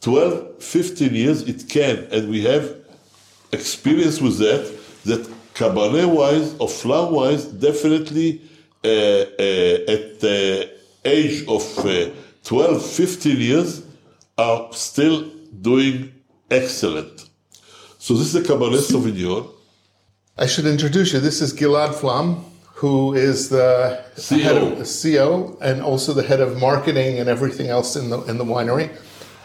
12, 0.00 0.62
15 0.62 1.14
years 1.14 1.42
it 1.42 1.68
can, 1.68 2.08
and 2.10 2.30
we 2.30 2.42
have 2.44 2.76
experience 3.52 4.20
with 4.20 4.38
that, 4.38 4.78
that 5.04 5.26
Cabernet 5.54 6.08
wise 6.08 6.54
or 6.58 6.68
flower 6.68 7.12
wise, 7.12 7.44
definitely 7.44 8.40
uh, 8.82 8.88
uh, 8.88 9.92
at 9.94 10.20
the 10.20 10.70
age 11.04 11.46
of 11.46 11.78
uh, 11.84 12.10
12, 12.44 12.84
15 12.84 13.36
years, 13.36 13.82
are 14.38 14.72
still 14.72 15.28
doing 15.60 16.12
excellent. 16.50 17.28
So 17.98 18.14
this 18.14 18.34
is 18.34 18.36
a 18.36 18.42
Cabernet 18.42 18.90
Sauvignon. 18.90 19.50
I 20.38 20.46
should 20.46 20.64
introduce 20.64 21.12
you. 21.12 21.20
This 21.20 21.42
is 21.42 21.52
Gilad 21.52 21.92
Flam, 21.94 22.42
who 22.72 23.12
is 23.12 23.50
the 23.50 24.02
CEO. 24.16 24.40
head 24.40 24.56
of 24.56 24.78
CEO 24.78 25.60
and 25.60 25.82
also 25.82 26.14
the 26.14 26.22
head 26.22 26.40
of 26.40 26.58
marketing 26.58 27.18
and 27.18 27.28
everything 27.28 27.68
else 27.68 27.96
in 27.96 28.08
the 28.08 28.22
in 28.22 28.38
the 28.38 28.44
winery. 28.44 28.88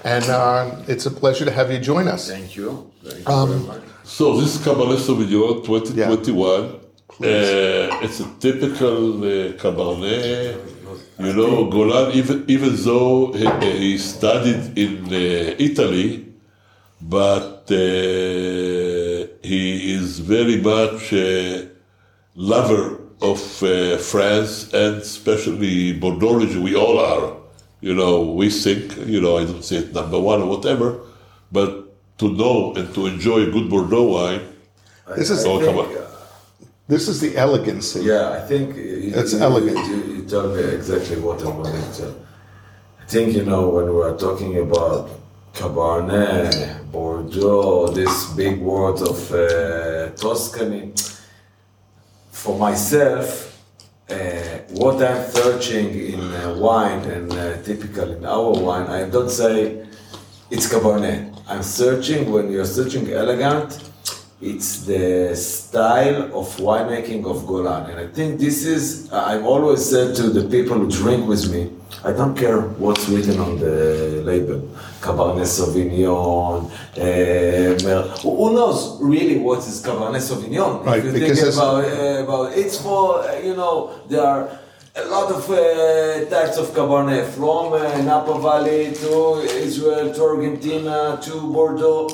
And 0.06 0.24
uh, 0.26 0.76
it's 0.88 1.06
a 1.08 1.12
pleasure 1.12 1.45
to 1.45 1.51
have 1.51 1.72
you 1.72 1.80
join 1.80 2.08
us. 2.08 2.30
Thank 2.30 2.56
you. 2.56 2.91
Thank 3.03 3.28
you 3.28 3.34
Um, 3.34 3.49
very 3.49 3.64
much. 3.68 3.84
So 4.03 4.24
this 4.39 4.49
is 4.56 4.62
Cabernet 4.66 4.99
Sauvignon 5.08 5.66
2021. 5.66 6.64
Uh, 6.66 8.06
it's 8.06 8.20
a 8.20 8.28
typical 8.39 8.97
uh, 9.24 9.53
Cabernet. 9.64 10.58
You 11.18 11.34
know, 11.34 11.70
Golan, 11.76 12.12
even 12.20 12.38
even 12.47 12.72
though 12.86 13.32
he, 13.34 13.45
he 13.80 13.97
studied 13.97 14.78
in 14.78 14.93
uh, 15.08 15.56
Italy, 15.70 16.08
but 17.01 17.64
uh, 17.72 19.28
he 19.51 19.93
is 19.97 20.20
very 20.20 20.58
much 20.72 21.14
a 21.14 21.70
lover 22.36 22.86
of 23.22 23.39
uh, 23.64 23.97
France 23.97 24.51
and 24.74 24.97
especially 25.01 25.93
Bordeaux 25.93 26.36
region. 26.41 26.62
We 26.64 26.76
all 26.76 26.99
are. 26.99 27.28
You 27.82 27.93
know, 27.93 28.21
we 28.21 28.49
think, 28.49 28.95
you 29.05 29.21
know, 29.21 29.38
I 29.38 29.45
don't 29.45 29.63
say 29.63 29.78
it 29.78 29.93
number 29.93 30.19
one 30.19 30.41
or 30.41 30.47
whatever, 30.49 30.99
but 31.51 31.69
to 32.19 32.30
know 32.30 32.73
and 32.76 32.93
to 32.95 33.05
enjoy 33.07 33.41
a 33.47 33.51
good 33.51 33.69
Bordeaux 33.69 34.03
wine, 34.15 34.41
This 35.15 35.30
is 35.30 35.45
Oh, 35.45 35.59
come 35.59 35.78
on. 35.78 35.86
uh, 35.86 36.01
this 36.88 37.07
is 37.07 37.19
the 37.21 37.38
elegancy. 37.38 38.01
Yeah, 38.03 38.32
I 38.32 38.41
think 38.47 38.76
you, 38.76 39.11
It's 39.13 39.34
you, 39.34 39.39
elegant. 39.39 39.78
You, 39.88 39.97
you 40.15 40.21
told 40.26 40.55
me 40.55 40.63
exactly 40.63 41.17
what 41.19 41.43
I 41.43 41.49
wanted 41.49 41.93
to. 41.99 42.07
I 43.01 43.05
think 43.07 43.36
you 43.36 43.43
know 43.45 43.69
when 43.69 43.86
we 43.93 44.01
are 44.01 44.17
talking 44.17 44.57
about 44.57 45.09
Cabernet, 45.53 46.91
Bordeaux, 46.91 47.88
these 47.93 48.26
big 48.36 48.59
words 48.61 49.01
of 49.01 49.32
uh, 49.32 50.09
Tuscany. 50.15 50.93
For 52.32 52.57
myself, 52.57 53.28
uh, 53.28 53.55
what 54.70 55.01
I'm 55.03 55.30
searching 55.32 56.14
in 56.14 56.20
uh, 56.20 56.56
wine 56.60 57.03
and 57.06 57.32
uh, 57.34 57.62
typical 57.64 58.12
in 58.12 58.26
our 58.26 58.51
wine, 58.51 58.88
I 58.88 59.10
don't 59.10 59.30
say 59.30 59.86
it's 60.51 60.72
Cabernet. 60.72 61.34
I'm 61.47 61.64
searching 61.64 62.32
when 62.32 62.51
you're 62.51 62.66
searching 62.66 63.12
elegant. 63.12 63.80
It's 64.46 64.86
the 64.86 65.36
style 65.36 66.26
of 66.39 66.48
winemaking 66.58 67.26
of 67.26 67.48
Golan, 67.48 67.89
and 67.89 68.00
I 68.00 68.06
think 68.06 68.39
this 68.39 68.64
is. 68.64 69.12
I've 69.12 69.43
always 69.43 69.84
said 69.84 70.16
to 70.18 70.30
the 70.30 70.48
people 70.48 70.78
who 70.78 70.88
drink 70.88 71.28
with 71.28 71.52
me, 71.52 71.72
I 72.04 72.12
don't 72.12 72.38
care 72.38 72.62
what's 72.62 73.10
written 73.10 73.39
on 73.39 73.58
the 73.58 74.22
label, 74.24 74.60
Cabernet 75.02 75.50
Sauvignon. 75.58 76.70
Uh, 76.96 78.18
who 78.20 78.54
knows 78.54 79.02
really 79.02 79.39
what 79.39 79.60
is 79.70 79.82
Cabernet 79.84 80.22
Sauvignon? 80.22 80.86
Right, 80.86 81.00
if 81.00 81.06
you 81.06 81.12
because 81.14 81.41
think 81.41 81.56
about 81.56 81.84
uh, 81.84 82.24
about 82.26 82.56
it's 82.56 82.78
for 82.80 83.28
uh, 83.28 83.39
you 83.39 83.56
know 83.56 84.00
there 84.10 84.22
are 84.22 84.60
a 84.96 85.06
lot 85.06 85.32
of 85.32 85.50
uh, 85.50 86.30
types 86.30 86.58
of 86.58 86.68
Cabernet 86.68 87.26
from 87.34 87.74
uh, 87.74 87.80
Napa 88.04 88.39
Valley 88.39 88.93
to 88.93 89.41
Israel 89.68 90.14
to 90.14 90.22
Argentina 90.22 91.18
to 91.24 91.34
Bordeaux. 91.52 92.10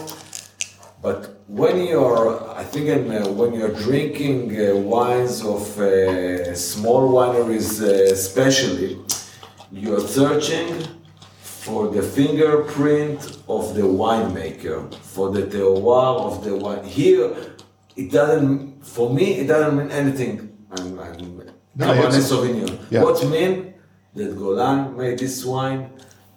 But 1.01 1.40
when 1.51 1.85
you're, 1.85 2.49
I 2.57 2.63
think, 2.63 2.87
in, 2.87 3.11
uh, 3.11 3.27
when 3.27 3.53
you're 3.53 3.73
drinking 3.73 4.37
uh, 4.57 4.75
wines 4.75 5.43
of 5.43 5.77
uh, 5.79 6.55
small 6.55 7.11
wineries, 7.11 7.81
uh, 7.81 8.13
especially, 8.13 8.97
you're 9.69 9.99
searching 9.99 10.71
for 11.41 11.89
the 11.89 12.01
fingerprint 12.01 13.19
of 13.49 13.75
the 13.75 13.81
winemaker, 13.81 14.93
for 14.95 15.29
the 15.31 15.43
terroir 15.43 16.21
of 16.21 16.43
the 16.45 16.55
wine. 16.55 16.85
Here, 16.85 17.35
it 17.97 18.11
doesn't. 18.11 18.85
For 18.85 19.13
me, 19.13 19.25
it 19.41 19.47
doesn't 19.47 19.77
mean 19.77 19.91
anything. 19.91 20.57
I'm, 20.71 20.97
I'm 20.99 21.51
No, 21.75 21.87
Cabernet 21.87 22.23
Sauvignon. 22.31 22.79
yeah. 22.89 23.03
What 23.03 23.23
mean 23.27 23.73
that 24.15 24.37
Golan 24.37 24.95
made 24.97 25.19
this 25.19 25.43
wine? 25.43 25.89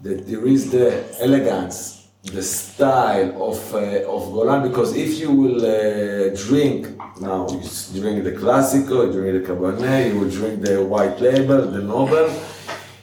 That 0.02 0.26
there 0.26 0.44
is 0.46 0.70
the 0.70 0.86
elegance 1.22 1.93
the 2.24 2.42
style 2.42 3.30
of 3.50 3.74
uh, 3.74 4.02
of 4.08 4.32
Golan 4.32 4.62
because 4.66 4.96
if 4.96 5.18
you 5.18 5.30
will 5.30 5.60
uh, 5.60 6.34
drink 6.34 6.88
now 7.20 7.46
you 7.50 8.00
drink 8.00 8.24
the 8.24 8.32
classico, 8.32 9.06
you 9.06 9.12
drink 9.12 9.46
the 9.46 9.52
Cabernet, 9.52 10.12
you 10.12 10.20
will 10.20 10.30
drink 10.30 10.62
the 10.62 10.82
white 10.82 11.20
label, 11.20 11.70
the 11.70 11.82
Noble, 11.82 12.32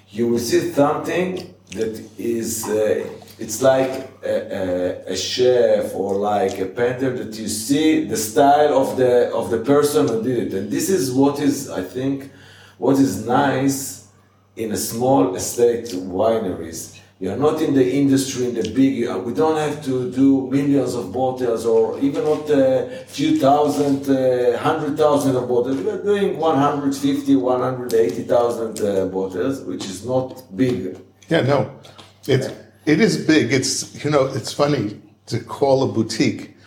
you 0.09 0.27
will 0.27 0.39
see 0.39 0.71
something 0.71 1.53
that 1.71 2.03
is 2.17 2.67
uh, 2.67 3.07
it's 3.37 3.61
like 3.61 4.09
a, 4.23 5.05
a, 5.07 5.13
a 5.13 5.15
chef 5.15 5.93
or 5.95 6.15
like 6.15 6.59
a 6.59 6.65
painter 6.65 7.15
that 7.23 7.37
you 7.37 7.47
see 7.47 8.05
the 8.05 8.17
style 8.17 8.73
of 8.77 8.97
the 8.97 9.31
of 9.33 9.51
the 9.51 9.59
person 9.59 10.07
who 10.07 10.23
did 10.23 10.47
it, 10.47 10.53
and 10.57 10.71
this 10.71 10.89
is 10.89 11.11
what 11.11 11.39
is 11.39 11.69
I 11.69 11.83
think 11.83 12.31
what 12.79 12.97
is 12.97 13.23
nice 13.25 14.07
in 14.55 14.71
a 14.71 14.77
small 14.77 15.35
estate 15.35 15.89
wineries. 15.89 16.90
You're 17.21 17.37
not 17.37 17.61
in 17.61 17.75
the 17.75 17.87
industry 17.87 18.45
in 18.45 18.55
the 18.55 18.63
big. 18.63 19.07
We 19.27 19.33
don't 19.35 19.55
have 19.55 19.85
to 19.85 20.11
do 20.11 20.49
millions 20.49 20.95
of 20.95 21.13
bottles 21.13 21.67
or 21.67 21.99
even 21.99 22.23
not 22.23 22.49
a 22.49 23.05
few 23.05 23.37
thousand, 23.37 24.09
uh, 24.09 24.57
hundred 24.57 24.97
thousand 24.97 25.35
of 25.35 25.47
bottles. 25.47 25.77
We're 25.83 26.01
doing 26.01 26.39
150, 26.39 27.35
180,000 27.35 28.81
uh, 28.81 29.05
bottles, 29.05 29.61
which 29.61 29.85
is 29.85 30.03
not 30.03 30.43
big. 30.57 30.97
Yeah, 31.29 31.41
no, 31.41 31.79
it's 32.27 32.47
it 32.87 32.99
is 32.99 33.23
big. 33.27 33.53
It's 33.53 34.03
you 34.03 34.09
know 34.09 34.25
it's 34.25 34.51
funny 34.51 34.99
to 35.27 35.39
call 35.41 35.83
a 35.83 35.93
boutique, 35.93 36.57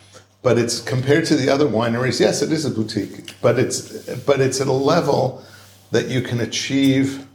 but 0.43 0.57
it's 0.57 0.81
compared 0.81 1.25
to 1.25 1.35
the 1.35 1.49
other 1.51 1.67
wineries. 1.67 2.21
Yes, 2.21 2.43
it 2.43 2.53
is 2.53 2.65
a 2.65 2.71
boutique, 2.71 3.35
but 3.43 3.59
it's 3.59 4.09
but 4.21 4.41
it's 4.41 4.61
at 4.61 4.69
a 4.69 4.73
level 4.73 5.43
that 5.91 6.07
you 6.07 6.23
can 6.23 6.39
achieve 6.39 7.27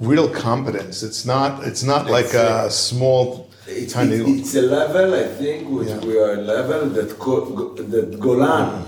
real 0.00 0.28
competence. 0.28 1.02
It's 1.02 1.24
not 1.24 1.64
it's 1.66 1.82
not 1.82 2.06
like 2.10 2.32
a 2.34 2.70
small 2.70 3.48
It's, 3.66 3.92
tiny. 3.92 4.16
it's, 4.16 4.40
it's 4.40 4.54
a 4.56 4.62
level, 4.62 5.14
I 5.14 5.28
think, 5.28 5.68
which 5.68 5.88
Yeah. 5.88 5.98
we 6.08 6.18
are 6.18 6.32
a 6.32 6.42
level 6.54 6.88
that 6.96 7.18
Go- 7.18 7.74
that 7.74 8.18
Golan 8.18 8.86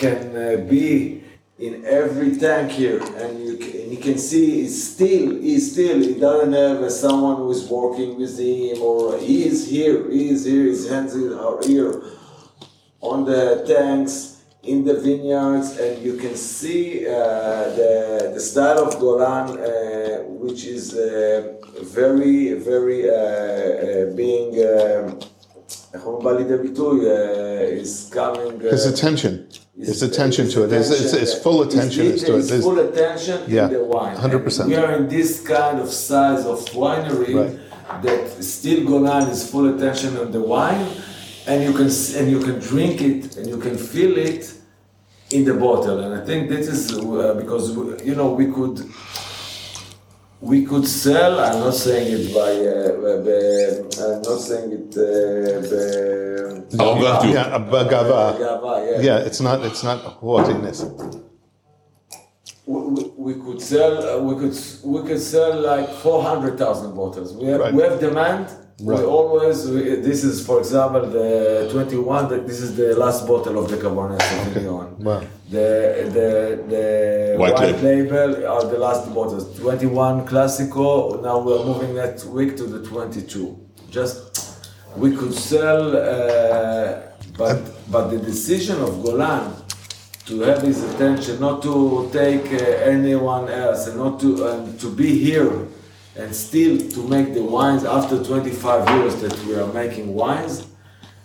can 0.00 0.36
uh, 0.36 0.56
be 0.68 1.22
in 1.58 1.84
every 1.84 2.36
tank 2.36 2.70
here, 2.72 3.00
and 3.20 3.30
you 3.46 3.56
can, 3.56 3.90
you 3.92 3.96
can 3.98 4.18
see 4.18 4.62
it's 4.62 4.82
still 4.94 5.26
he's 5.40 5.72
still 5.72 5.98
he 6.00 6.14
doesn't 6.14 6.52
have 6.52 6.78
uh, 6.82 6.90
someone 6.90 7.36
who 7.36 7.50
is 7.50 7.64
working 7.68 8.18
with 8.18 8.38
him 8.38 8.80
or 8.82 9.18
he 9.18 9.44
is 9.44 9.68
here, 9.68 10.10
he 10.10 10.30
is 10.30 10.44
here, 10.44 10.64
his 10.64 10.88
hands 10.88 11.14
are 11.16 11.58
here 11.62 12.02
on 13.00 13.24
the 13.24 13.64
tanks 13.66 14.31
in 14.71 14.77
the 14.89 14.95
vineyards, 15.07 15.69
and 15.83 15.93
you 16.07 16.13
can 16.23 16.35
see 16.35 16.81
uh, 17.07 17.13
the 17.79 17.91
the 18.35 18.39
style 18.49 18.79
of 18.87 18.91
Golan, 19.03 19.45
uh, 19.49 19.63
which 20.43 20.61
is 20.75 20.83
uh, 20.93 21.03
very 21.99 22.37
very 22.69 22.99
uh, 23.09 23.13
uh, 23.15 24.15
being. 24.21 24.49
Uh, 24.59 25.11
איך 25.93 26.03
הוא 26.03 26.23
בא 26.23 26.31
לידי 26.31 26.57
ביטוי? 26.63 26.99
Uh, 27.05 27.81
is 27.83 27.93
coming. 28.17 28.53
Uh, 28.61 28.71
His 28.77 28.85
attention, 28.93 29.33
his 29.91 30.01
attention 30.09 30.45
to 30.53 30.57
it, 30.63 30.69
his, 30.71 30.87
his, 30.99 31.11
his 31.25 31.33
full 31.45 31.59
attention 31.67 32.01
his, 32.05 32.15
is 32.15 32.23
to 32.27 32.33
it. 32.33 32.37
his 32.41 32.49
His- 32.55 32.63
full 32.67 32.79
attention 32.87 33.37
Yeah, 33.57 33.67
in 33.67 33.73
the 33.77 33.83
wine. 33.95 34.15
100%. 34.15 34.59
And 34.63 34.69
We 34.71 34.75
are 34.83 34.93
in 34.99 35.05
this 35.17 35.31
kind 35.55 35.77
of 35.85 35.89
size 36.09 36.43
of 36.53 36.59
winery 36.83 37.33
Right. 37.39 37.53
that 38.05 38.21
still 38.55 38.81
Golan 38.91 39.25
is 39.35 39.41
full 39.53 39.67
attention 39.73 40.11
on 40.23 40.27
the 40.37 40.43
wine, 40.55 40.85
and 41.46 41.62
you 41.62 41.72
can 41.72 41.90
and 42.16 42.30
you 42.30 42.40
can 42.40 42.58
drink 42.60 43.00
it 43.00 43.36
and 43.36 43.48
you 43.48 43.58
can 43.58 43.76
feel 43.76 44.16
it 44.16 44.54
in 45.30 45.44
the 45.44 45.54
bottle 45.54 45.98
and 46.00 46.14
i 46.14 46.24
think 46.24 46.48
this 46.48 46.68
is 46.68 46.92
uh, 46.98 47.34
because 47.34 47.76
uh, 47.76 47.98
you 48.04 48.14
know 48.14 48.32
we 48.32 48.46
could 48.46 48.88
we 50.40 50.64
could 50.64 50.86
sell 50.86 51.40
i'm 51.40 51.58
not 51.60 51.74
saying 51.74 52.08
it 52.18 52.34
by 52.34 52.50
uh, 52.50 54.06
i'm 54.06 54.22
not 54.22 54.40
saying 54.40 54.70
it 54.72 54.90
uh, 54.96 55.60
by, 56.76 56.84
oh, 56.84 57.24
yeah, 57.32 57.58
gava. 57.90 58.38
Gava, 58.38 58.90
yeah. 58.90 59.00
yeah 59.00 59.18
it's 59.18 59.40
not 59.40 59.64
it's 59.64 59.82
not 59.82 59.98
haughtiness 60.00 60.84
we, 62.66 62.80
we, 62.80 63.02
we 63.16 63.34
could 63.34 63.60
sell 63.60 63.94
uh, 64.08 64.22
we 64.22 64.34
could 64.40 64.56
we 64.84 65.02
could 65.02 65.20
sell 65.20 65.60
like 65.60 65.88
400,000 65.88 66.94
bottles 66.94 67.34
we 67.34 67.46
have 67.46 67.60
right. 67.60 67.74
we 67.74 67.82
have 67.82 67.98
demand 67.98 68.46
Right. 68.80 68.98
we 68.98 69.04
always 69.04 69.68
we, 69.68 69.80
this 70.08 70.24
is 70.24 70.44
for 70.44 70.58
example 70.58 71.02
the 71.02 71.68
21 71.70 72.28
that 72.30 72.46
this 72.46 72.60
is 72.60 72.74
the 72.74 72.96
last 72.96 73.26
bottle 73.26 73.58
of 73.58 73.70
the 73.70 73.76
cabernet 73.76 74.20
sauvignon 74.20 74.88
Wow. 74.98 75.20
the 75.50 75.68
the 76.16 76.28
the 76.72 77.36
White 77.38 77.54
white, 77.54 77.82
label. 77.82 78.30
are 78.54 78.64
the 78.64 78.78
last 78.78 79.12
bottles 79.14 79.44
21 79.60 80.26
classico 80.26 81.22
now 81.22 81.38
we're 81.38 81.64
moving 81.64 81.94
next 81.94 82.24
week 82.24 82.56
to 82.56 82.64
the 82.64 82.80
22 82.88 83.56
just 83.90 84.18
we 84.96 85.14
could 85.16 85.34
sell 85.34 85.82
uh, 85.96 87.00
but 87.36 87.58
but 87.90 88.08
the 88.08 88.18
decision 88.18 88.80
of 88.80 89.02
golan 89.04 89.44
to 90.26 90.40
have 90.42 90.62
his 90.62 90.80
attention, 90.84 91.40
not 91.40 91.62
to 91.62 92.08
take 92.12 92.46
uh, 92.52 92.64
anyone 92.94 93.48
else, 93.50 93.88
and 93.88 93.96
not 93.96 94.20
to 94.20 94.28
um, 94.48 94.78
to 94.78 94.88
be 94.88 95.18
here, 95.18 95.66
and 96.16 96.34
still 96.34 96.78
to 96.90 97.08
make 97.08 97.34
the 97.34 97.42
wines 97.42 97.84
after 97.84 98.22
25 98.22 98.88
years 98.90 99.20
that 99.22 99.38
we 99.46 99.54
are 99.54 99.72
making 99.72 100.14
wines. 100.14 100.66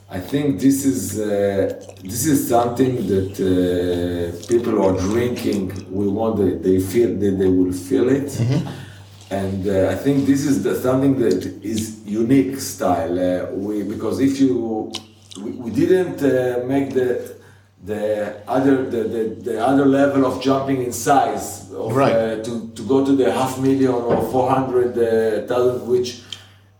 I 0.09 0.19
think 0.19 0.61
this 0.61 0.85
is 0.85 1.19
uh, 1.19 1.83
this 2.01 2.25
is 2.25 2.47
something 2.47 2.95
that 3.07 3.33
uh, 3.41 4.47
people 4.47 4.81
are 4.81 4.97
drinking. 4.97 5.85
We 5.91 6.07
want 6.07 6.37
that 6.37 6.63
they 6.63 6.79
feel 6.79 7.09
that 7.09 7.37
they 7.37 7.49
will 7.49 7.73
feel 7.73 8.07
it. 8.09 8.31
And 9.29 9.67
uh, 9.67 9.89
I 9.91 9.95
think 9.95 10.25
this 10.25 10.45
is 10.45 10.63
the, 10.63 10.79
something 10.79 11.19
that 11.19 11.43
is 11.61 11.99
unique 12.05 12.61
style. 12.61 13.19
Uh, 13.19 13.51
we 13.51 13.83
because 13.83 14.21
if 14.21 14.39
you 14.39 14.93
we, 15.43 15.51
we 15.51 15.71
didn't 15.71 16.23
uh, 16.23 16.65
make 16.65 16.93
the 16.93 17.36
the 17.85 18.41
other 18.47 18.89
the, 18.89 19.03
the, 19.03 19.23
the 19.51 19.65
other 19.65 19.85
level 19.85 20.25
of 20.25 20.41
jumping 20.41 20.81
in 20.83 20.91
size 20.91 21.71
of, 21.71 21.95
Right. 21.95 22.13
uh, 22.13 22.43
to, 22.43 22.69
to 22.75 22.81
go 22.87 23.05
to 23.05 23.15
the 23.15 23.31
half 23.31 23.59
million 23.59 23.91
or 23.93 24.17
400,000 24.31 25.51
uh, 25.51 25.85
which 25.85 26.21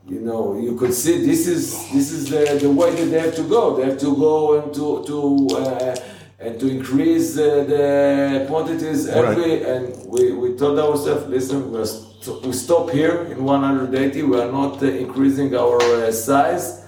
you 0.08 0.20
know 0.22 0.58
you 0.58 0.76
could 0.76 0.94
see 0.94 1.26
this 1.26 1.48
is 1.48 1.72
this 1.92 2.12
is 2.12 2.30
the, 2.30 2.58
the 2.62 2.70
way 2.70 2.92
that 2.96 3.06
they 3.06 3.20
have 3.20 3.36
to 3.36 3.44
go. 3.44 3.76
They 3.78 3.84
have 3.90 4.00
to 4.00 4.16
go 4.16 4.60
and 4.60 4.74
to 4.74 5.04
to 5.06 5.48
uh, 5.56 5.96
and 6.40 6.60
to 6.60 6.68
increase 6.70 7.38
uh, 7.38 7.64
the 7.74 8.46
quantities 8.48 9.08
every 9.08 9.64
and 9.64 9.94
we, 10.08 10.32
we 10.34 10.56
told 10.56 10.78
ourselves 10.80 11.28
listen 11.28 11.72
we're 11.72 11.86
st- 11.86 12.42
we 12.46 12.54
stop 12.54 12.90
here 12.92 13.24
in 13.32 13.44
180 13.44 14.24
we 14.24 14.40
are 14.40 14.52
not 14.52 14.82
uh, 14.82 14.86
increasing 14.86 15.56
our 15.56 15.78
uh, 15.82 16.12
size 16.12 16.84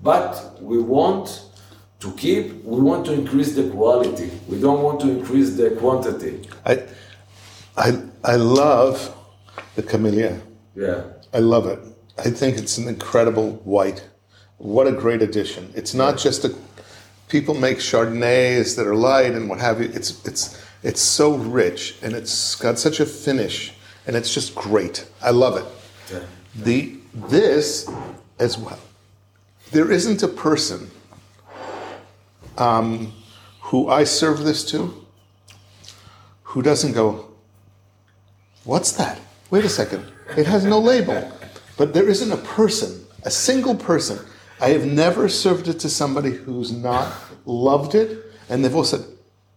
but 0.00 0.56
we 0.60 0.78
want 0.78 1.42
to 2.02 2.12
keep 2.24 2.44
we 2.64 2.80
want 2.80 3.06
to 3.06 3.12
increase 3.12 3.54
the 3.54 3.66
quality 3.70 4.28
we 4.48 4.60
don't 4.60 4.82
want 4.82 5.00
to 5.00 5.08
increase 5.16 5.50
the 5.56 5.70
quantity 5.82 6.34
I, 6.66 6.74
I, 7.76 7.88
I 8.24 8.36
love 8.36 8.94
the 9.76 9.82
Camellia. 9.82 10.40
yeah 10.74 11.02
I 11.32 11.38
love 11.38 11.66
it. 11.66 11.78
I 12.18 12.30
think 12.30 12.58
it's 12.58 12.76
an 12.78 12.88
incredible 12.88 13.52
white. 13.64 14.06
What 14.58 14.86
a 14.86 14.92
great 14.92 15.22
addition. 15.22 15.72
It's 15.74 15.94
not 15.94 16.18
just 16.18 16.44
a 16.44 16.54
people 17.28 17.54
make 17.54 17.78
Chardonnays 17.78 18.76
that 18.76 18.86
are 18.86 18.94
light 18.94 19.32
and 19.32 19.48
what 19.48 19.58
have 19.58 19.80
you. 19.80 19.90
It's 19.94 20.24
it's 20.26 20.62
it's 20.82 21.00
so 21.00 21.36
rich 21.36 21.96
and 22.02 22.12
it's 22.12 22.54
got 22.56 22.78
such 22.78 23.00
a 23.00 23.06
finish 23.06 23.72
and 24.06 24.14
it's 24.14 24.32
just 24.32 24.54
great. 24.54 25.06
I 25.22 25.30
love 25.30 25.56
it. 25.56 25.64
Yeah. 26.12 26.24
The 26.64 26.96
this 27.14 27.90
as 28.38 28.58
well. 28.58 28.80
There 29.70 29.90
isn't 29.90 30.22
a 30.22 30.28
person 30.28 30.90
um, 32.58 33.12
who 33.60 33.88
I 33.88 34.04
serve 34.04 34.44
this 34.44 34.64
to 34.70 35.02
who 36.52 36.60
doesn't 36.60 36.92
go, 36.92 37.28
What's 38.64 38.92
that? 38.92 39.18
Wait 39.50 39.64
a 39.64 39.68
second. 39.68 40.06
It 40.36 40.46
has 40.46 40.64
no 40.64 40.78
label. 40.78 41.32
But 41.76 41.94
there 41.94 42.08
isn't 42.08 42.30
a 42.30 42.36
person, 42.36 43.06
a 43.24 43.30
single 43.30 43.74
person. 43.74 44.18
I 44.60 44.68
have 44.68 44.84
never 44.84 45.28
served 45.28 45.66
it 45.66 45.80
to 45.80 45.88
somebody 45.88 46.30
who's 46.30 46.70
not 46.70 47.12
loved 47.46 47.94
it. 47.94 48.24
And 48.48 48.62
they've 48.62 48.74
all 48.74 48.84
said, 48.84 49.04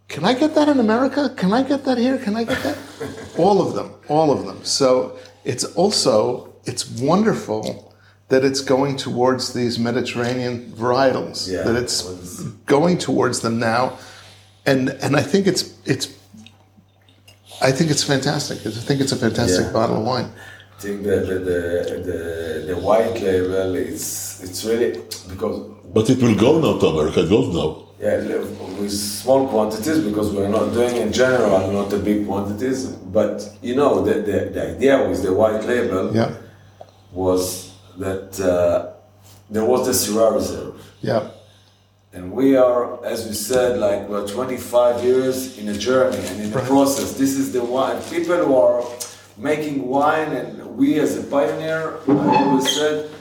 Can 0.08 0.24
I 0.24 0.34
get 0.34 0.56
that 0.56 0.70
in 0.70 0.80
America? 0.80 1.34
Can 1.38 1.54
I 1.54 1.64
get 1.64 1.84
that 1.84 1.98
here? 1.98 2.18
Can 2.18 2.36
I 2.36 2.46
get 2.46 2.64
that? 2.64 2.78
all 3.38 3.62
of 3.62 3.76
them, 3.76 3.93
all 4.08 4.32
of 4.32 4.46
them. 4.46 4.64
So 4.64 5.20
it's 5.43 5.66
also, 5.76 6.56
it's 6.64 6.89
wonderful 6.89 7.93
that 8.30 8.43
it's 8.43 8.61
going 8.61 8.97
towards 8.97 9.53
these 9.53 9.78
Mediterranean 9.80 10.71
varietals, 10.76 11.47
Yeah. 11.47 11.63
that 11.63 11.76
it's 11.76 12.03
going 12.65 12.97
towards 12.97 13.41
them 13.41 13.59
now. 13.59 13.97
And, 14.65 14.89
and 15.01 15.15
I 15.15 15.21
think 15.21 15.45
it's, 15.47 15.63
it's 15.86 16.07
I 17.61 17.71
think 17.71 17.89
it's 17.91 18.03
fantastic. 18.03 18.57
I 18.65 18.71
think 18.88 18.99
it's 19.01 19.11
a 19.11 19.15
fantastic 19.15 19.65
Yeah. 19.67 19.71
bottle 19.73 19.97
of 19.97 20.03
wine. 20.05 20.30
I 20.78 20.82
think 20.82 21.03
that 21.03 21.21
the, 21.28 21.36
the, 21.49 21.61
the, 22.09 22.19
the 22.73 22.78
white 22.78 23.15
label 23.21 23.76
is 23.76 24.41
it's 24.43 24.65
really 24.65 24.89
because 25.30 25.57
But 25.93 26.09
it 26.09 26.21
will 26.21 26.36
go 26.36 26.59
now 26.59 26.80
to 26.80 26.86
America. 26.88 27.21
It 27.23 27.30
goes 27.30 27.53
now. 27.55 27.69
yeah 27.99 28.17
with 28.82 28.91
small 28.91 29.47
quantities 29.53 29.99
because 30.09 30.28
we're 30.36 30.49
not 30.59 30.73
doing 30.73 30.95
in 31.05 31.11
general 31.13 31.71
not 31.80 31.89
the 31.95 32.01
big 32.09 32.19
quantities 32.28 32.80
but 33.17 33.36
you 33.67 33.73
know 33.80 33.91
the, 34.07 34.15
the, 34.30 34.38
the 34.55 34.61
idea 34.76 34.95
with 35.09 35.19
the 35.28 35.32
white 35.41 35.63
label 35.71 36.03
Yeah, 36.19 36.32
was 37.13 37.71
that 37.98 38.39
uh, 38.39 38.93
there 39.50 39.66
was 39.66 39.86
the 39.86 39.93
Syrah 39.93 40.34
reserve 40.34 40.82
yeah, 41.02 41.30
and 42.14 42.32
we 42.32 42.56
are 42.56 43.04
as 43.06 43.28
we 43.28 43.34
said 43.34 43.80
like 43.80 44.08
we're 44.10 44.28
25 44.28 45.04
years 45.04 45.58
in 45.58 45.70
a 45.70 45.78
journey 45.78 46.18
and 46.18 46.41
in 46.41 46.54
a 46.54 46.62
process 46.62 47.14
this 47.14 47.38
is 47.38 47.52
the 47.52 47.64
wine 47.64 48.02
people 48.04 48.38
who 48.38 48.56
are 48.56 48.84
making 49.38 49.88
wine 49.88 50.32
and 50.32 50.66
we 50.78 51.00
as 51.00 51.18
a 51.18 51.24
pioneer 51.24 51.98
I 52.08 52.43
always 52.43 52.70
said 52.76 53.12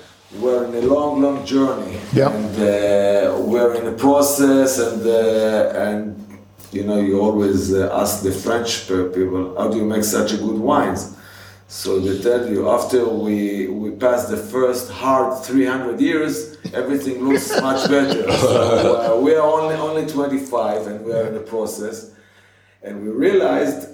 we're 0.40 0.64
in 0.64 0.74
a 0.74 0.86
long, 0.86 1.22
long 1.22 1.46
journey. 1.46 1.98
Yeah. 2.12 2.30
And 2.30 2.54
uh, 2.56 3.38
we're 3.40 3.74
in 3.74 3.86
a 3.86 3.92
process, 3.92 4.78
and 4.78 5.06
uh, 5.06 5.72
and 5.76 6.40
you 6.72 6.84
know, 6.84 7.00
you 7.00 7.20
always 7.20 7.72
uh, 7.72 7.90
ask 7.92 8.22
the 8.22 8.32
French 8.32 8.88
people, 8.88 9.54
how 9.56 9.68
do 9.68 9.76
you 9.76 9.84
make 9.84 10.04
such 10.04 10.32
a 10.32 10.36
good 10.36 10.58
wines? 10.58 11.16
So 11.66 11.98
they 11.98 12.20
tell 12.22 12.48
you 12.48 12.68
after 12.68 13.08
we 13.08 13.68
we 13.68 13.90
pass 13.92 14.28
the 14.28 14.36
first 14.36 14.90
hard 14.90 15.44
300 15.44 16.00
years, 16.00 16.56
everything 16.72 17.26
looks 17.26 17.48
much 17.60 17.88
better. 17.88 18.30
So 18.38 19.16
uh, 19.16 19.20
we 19.24 19.34
are 19.34 19.42
only 19.42 19.74
only 19.74 20.06
25, 20.06 20.86
and 20.86 21.04
we 21.04 21.12
are 21.12 21.26
in 21.26 21.34
the 21.34 21.40
process, 21.40 22.12
and 22.82 23.02
we 23.02 23.08
realized 23.08 23.88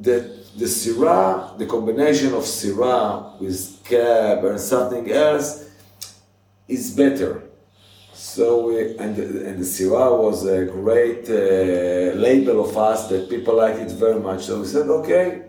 that 0.00 0.42
the 0.56 0.64
Syrah, 0.64 1.58
the 1.58 1.66
combination 1.66 2.34
of 2.34 2.44
Syrah 2.44 3.38
with 3.40 3.82
Cab 3.84 4.44
and 4.44 4.58
something 4.58 5.10
else, 5.10 5.70
is 6.66 6.90
better. 6.90 7.42
So 8.14 8.68
we, 8.68 8.96
and 8.98 9.16
the, 9.16 9.46
and 9.48 9.58
the 9.58 9.64
Syrah 9.64 10.18
was 10.18 10.46
a 10.46 10.64
great 10.64 11.28
uh, 11.28 12.16
label 12.18 12.64
of 12.64 12.76
us 12.76 13.08
that 13.08 13.28
people 13.28 13.56
liked 13.56 13.80
it 13.80 13.92
very 13.92 14.20
much. 14.20 14.44
So 14.44 14.60
we 14.60 14.66
said, 14.66 14.86
okay, 14.88 15.42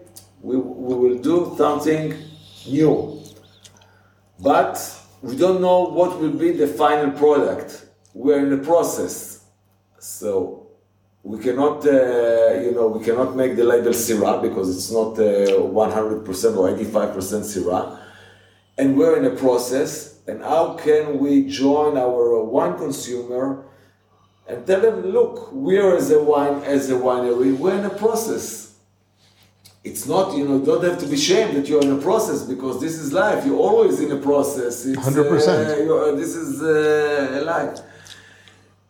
we, 0.44 0.58
we 0.58 0.94
will 0.94 1.18
do 1.20 1.56
something 1.58 2.14
new, 2.68 3.24
but 4.40 4.76
we 5.22 5.38
don't 5.38 5.62
know 5.62 5.86
what 5.86 6.20
will 6.20 6.38
be 6.46 6.52
the 6.52 6.68
final 6.68 7.12
product. 7.12 7.86
We're 8.14 8.40
in 8.40 8.50
the 8.50 8.64
process, 8.64 9.46
so 10.00 10.68
we 11.24 11.40
cannot, 11.40 11.86
uh, 11.88 12.60
you 12.60 12.74
know, 12.76 12.88
we 12.88 13.04
cannot 13.04 13.38
make 13.38 13.56
the 13.56 13.64
label 13.64 13.92
Syrah 13.92 14.42
because 14.42 14.76
it's 14.76 14.92
not 14.92 15.18
uh, 15.18 15.64
100% 15.64 16.58
or 16.58 16.78
85% 16.78 17.44
Syrah, 17.52 17.98
and 18.78 18.98
we're 18.98 19.18
in 19.18 19.26
a 19.26 19.36
process. 19.36 20.12
And 20.26 20.42
how 20.42 20.76
can 20.76 21.20
we 21.20 21.48
join 21.48 21.98
our 21.98 22.40
uh, 22.40 22.44
wine 22.44 22.78
consumer 22.78 23.66
and 24.48 24.66
tell 24.68 24.82
them, 24.82 25.06
look, 25.06 25.52
we're 25.52 25.96
as 25.96 26.12
a 26.12 26.22
wine 26.22 26.64
as 26.64 26.90
a 26.90 26.94
winery, 26.94 27.58
we're 27.58 27.78
in 27.78 27.86
a 27.86 27.90
process. 27.90 28.63
It's 29.84 30.08
not, 30.08 30.38
you 30.38 30.48
know, 30.48 30.60
don't 30.64 30.84
have 30.86 30.98
to 31.00 31.08
be 31.08 31.16
ashamed 31.16 31.58
that 31.58 31.68
you're 31.68 31.82
in 31.82 31.92
a 31.92 32.02
process 32.02 32.44
because 32.44 32.80
this 32.80 32.98
is 32.98 33.12
life. 33.12 33.46
You're 33.46 33.60
always 33.60 34.00
in 34.00 34.12
a 34.12 34.18
process. 34.18 34.86
It's, 34.86 34.98
100%. 34.98 35.10
Uh, 35.10 36.16
this 36.16 36.36
is 36.36 36.62
uh, 36.62 37.44
life. 37.46 37.80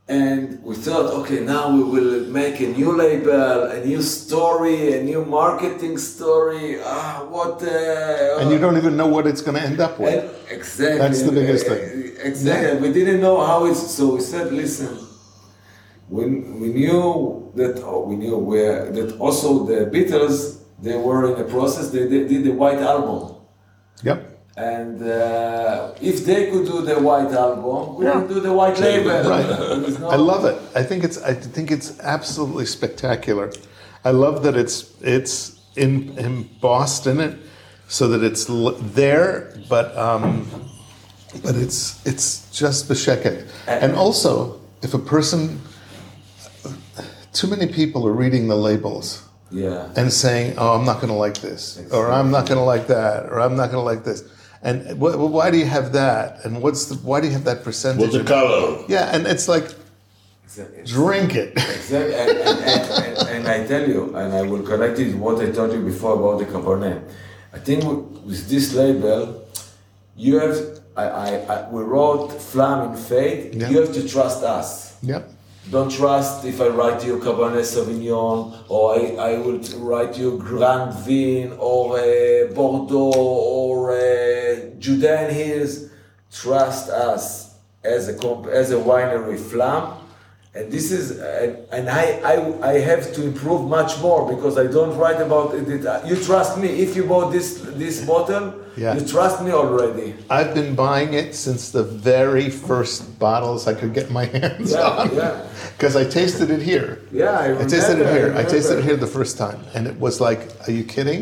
And 0.07 0.61
we 0.63 0.75
thought, 0.75 1.11
okay, 1.21 1.39
now 1.39 1.71
we 1.75 1.83
will 1.83 2.25
make 2.29 2.59
a 2.59 2.67
new 2.67 2.91
label, 2.95 3.63
a 3.63 3.83
new 3.83 4.01
story, 4.03 4.99
a 4.99 5.03
new 5.03 5.25
marketing 5.25 5.97
story. 5.97 6.77
Ah, 6.83 7.25
what? 7.27 7.63
Uh, 7.63 8.39
And 8.39 8.51
you 8.51 8.59
don't 8.59 8.77
even 8.77 8.95
know 8.95 9.07
what 9.07 9.25
it's 9.25 9.41
going 9.41 9.57
to 9.57 9.63
end 9.63 9.79
up 9.79 9.97
with. 9.99 10.23
exactly. 10.51 10.99
That's 10.99 11.23
the 11.23 11.31
biggest 11.31 11.65
thing. 11.65 11.81
Uh, 11.81 12.03
Exactly. 12.23 12.79
We 12.79 12.93
didn't 12.93 13.19
know 13.19 13.43
how 13.45 13.65
it's. 13.65 13.91
So 13.97 14.15
we 14.15 14.21
said, 14.21 14.53
listen. 14.53 14.99
We, 16.09 16.25
we 16.25 16.67
knew 16.69 17.51
that 17.55 17.81
oh, 17.83 18.01
we 18.05 18.15
knew 18.15 18.37
where 18.37 18.91
that 18.91 19.17
also 19.17 19.65
the 19.65 19.89
Beatles 19.89 20.62
they 20.85 20.97
were 20.97 21.21
in 21.31 21.35
the 21.41 21.47
process. 21.55 21.85
They, 21.93 22.03
they 22.13 22.23
did 22.31 22.41
the 22.43 22.51
White 22.63 22.79
Album, 22.93 23.35
Yep. 24.03 24.19
and 24.57 25.01
uh, 25.01 25.93
if 26.11 26.17
they 26.27 26.41
could 26.51 26.65
do 26.73 26.77
the 26.91 26.97
White 27.09 27.31
Album, 27.45 27.95
we 27.97 28.05
can 28.05 28.27
do 28.27 28.39
the 28.47 28.53
White 28.59 28.77
Label. 28.79 29.11
Right. 29.33 30.13
I 30.15 30.17
love 30.31 30.43
it. 30.51 30.57
I 30.75 30.83
think 30.89 31.03
it's 31.07 31.17
I 31.31 31.33
think 31.55 31.71
it's 31.71 31.89
absolutely 32.17 32.65
spectacular. 32.65 33.47
I 34.05 34.11
love 34.11 34.43
that 34.43 34.55
it's 34.63 34.77
it's 35.01 35.35
in 35.75 35.91
embossed 36.17 37.07
in 37.07 37.19
it, 37.27 37.33
so 37.87 38.07
that 38.09 38.21
it's 38.23 38.49
l- 38.49 38.77
there, 38.95 39.53
but 39.69 39.87
um, 39.97 40.45
but 41.43 41.55
it's 41.55 42.05
it's 42.05 42.27
just 42.51 42.89
besheket. 42.89 43.47
And 43.67 43.95
also, 43.95 44.59
if 44.81 44.93
a 44.93 44.99
person, 44.99 45.61
too 47.33 47.47
many 47.47 47.67
people 47.67 48.05
are 48.07 48.13
reading 48.13 48.47
the 48.49 48.55
labels 48.57 49.22
Yeah. 49.53 49.87
and 49.99 50.11
saying, 50.11 50.55
"Oh, 50.57 50.71
I'm 50.75 50.85
not 50.89 50.97
going 51.01 51.13
to 51.17 51.19
like 51.25 51.37
this," 51.47 51.63
or 51.95 52.03
"I'm 52.17 52.29
not 52.35 52.43
going 52.47 52.57
to 52.63 52.67
like 52.73 52.87
that," 52.87 53.17
or 53.31 53.39
"I'm 53.45 53.55
not 53.55 53.67
going 53.71 53.81
to 53.85 53.89
like 53.93 54.03
this." 54.03 54.23
And 54.67 54.77
wh- 55.01 55.13
wh- 55.21 55.31
why 55.37 55.51
do 55.53 55.57
you 55.63 55.69
have 55.77 55.87
that? 55.93 56.27
And 56.43 56.51
what's 56.63 56.85
the 56.89 56.95
why 57.09 57.17
do 57.21 57.27
you 57.29 57.33
have 57.37 57.45
that 57.51 57.59
percentage? 57.67 58.01
What's 58.01 58.17
the 58.17 58.23
color? 58.23 58.83
yeah, 58.95 59.13
and 59.15 59.21
it's 59.33 59.47
like 59.55 59.67
Exactly. 60.45 60.83
drink 60.97 61.29
it. 61.43 61.51
Exactly, 61.77 62.15
and, 62.21 62.29
and, 62.49 62.59
and, 62.73 62.83
and, 63.05 63.27
and 63.35 63.43
I 63.55 63.57
tell 63.71 63.85
you, 63.93 64.01
and 64.19 64.33
I 64.33 64.41
will 64.51 64.63
connect 64.71 64.97
it 64.99 65.15
what 65.15 65.35
I 65.45 65.51
told 65.51 65.71
you 65.73 65.81
before 65.91 66.13
about 66.19 66.35
the 66.41 66.45
Cabernet. 66.53 66.99
I 67.53 67.59
think 67.59 67.83
with 68.29 68.49
this 68.49 68.73
label, 68.73 69.19
you 70.15 70.39
have, 70.39 70.55
I, 70.95 71.03
I, 71.25 71.27
I 71.53 71.69
we 71.69 71.81
wrote 71.83 72.29
Flam 72.49 72.79
in 72.91 72.95
Fate, 72.97 73.53
Yeah. 73.53 73.69
you 73.69 73.75
have 73.81 73.93
to 73.93 74.07
trust 74.07 74.43
us. 74.43 74.95
yep. 75.01 75.23
Don't 75.71 75.89
trust 75.89 76.43
if 76.45 76.59
I 76.59 76.67
write 76.67 77.05
you 77.05 77.17
Cabernet 77.19 77.63
Sauvignon 77.63 78.65
or 78.67 78.95
I, 78.95 79.31
I 79.31 79.37
will 79.37 79.59
write 79.77 80.17
you 80.17 80.37
Grand 80.37 80.93
Vin 81.05 81.53
or 81.57 81.97
uh, 81.97 82.53
Bordeaux 82.53 83.13
or 83.13 83.91
uh, 83.93 84.55
Judean 84.77 85.33
Hills. 85.33 85.89
Trust 86.31 86.89
us 86.89 87.55
as 87.83 88.09
a 88.09 88.13
comp- 88.13 88.47
as 88.47 88.71
a 88.71 88.75
winery 88.75 89.39
Flam. 89.39 90.02
And 90.55 90.71
this 90.71 90.91
is, 90.91 91.17
and, 91.19 91.57
and 91.71 91.89
I, 91.89 92.03
I, 92.23 92.73
I 92.73 92.73
have 92.79 93.11
to 93.15 93.23
improve 93.23 93.67
much 93.67 93.99
more 94.01 94.31
because 94.35 94.55
I 94.55 94.67
don't 94.67 94.95
write 94.99 95.19
about 95.19 95.55
it. 95.55 95.67
it- 95.67 96.05
You 96.05 96.15
trust 96.15 96.59
me. 96.59 96.67
If 96.69 96.95
you 96.95 97.05
bought 97.05 97.31
this 97.31 97.55
this 97.83 98.05
bottle, 98.05 98.53
Yeah. 98.77 98.93
you 98.95 99.01
trust 99.15 99.41
me 99.41 99.51
already. 99.51 100.13
I've 100.29 100.53
been 100.53 100.75
buying 100.75 101.15
it 101.15 101.33
since 101.33 101.71
the 101.71 101.81
very 101.83 102.49
first 102.51 103.17
bottles 103.17 103.65
I 103.67 103.73
could 103.73 103.93
get 103.95 104.11
my 104.11 104.25
hands 104.37 104.71
Yeah, 104.73 104.81
on. 105.01 105.15
yeah. 105.15 105.41
Because 105.75 105.95
I 105.95 106.05
tasted 106.05 106.51
it 106.51 106.61
here. 106.61 106.99
Yeah, 107.11 107.31
I 107.31 107.45
remember, 107.47 107.63
I 107.65 107.67
tasted 107.75 107.97
it 107.97 108.05
remember, 108.05 108.27
I 108.37 108.37
here. 108.37 108.47
I 108.47 108.55
tasted 108.55 108.77
it 108.79 108.83
here 108.85 108.97
the 108.97 109.13
first 109.19 109.37
time, 109.39 109.59
and 109.73 109.87
it 109.87 109.97
was 109.99 110.21
like, 110.21 110.41
"Are 110.67 110.71
you 110.71 110.83
kidding? 110.83 111.21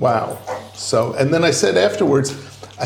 Wow!" 0.00 0.38
So, 0.74 1.12
and 1.18 1.30
then 1.32 1.44
I 1.44 1.52
said 1.52 1.76
afterwards, 1.76 2.28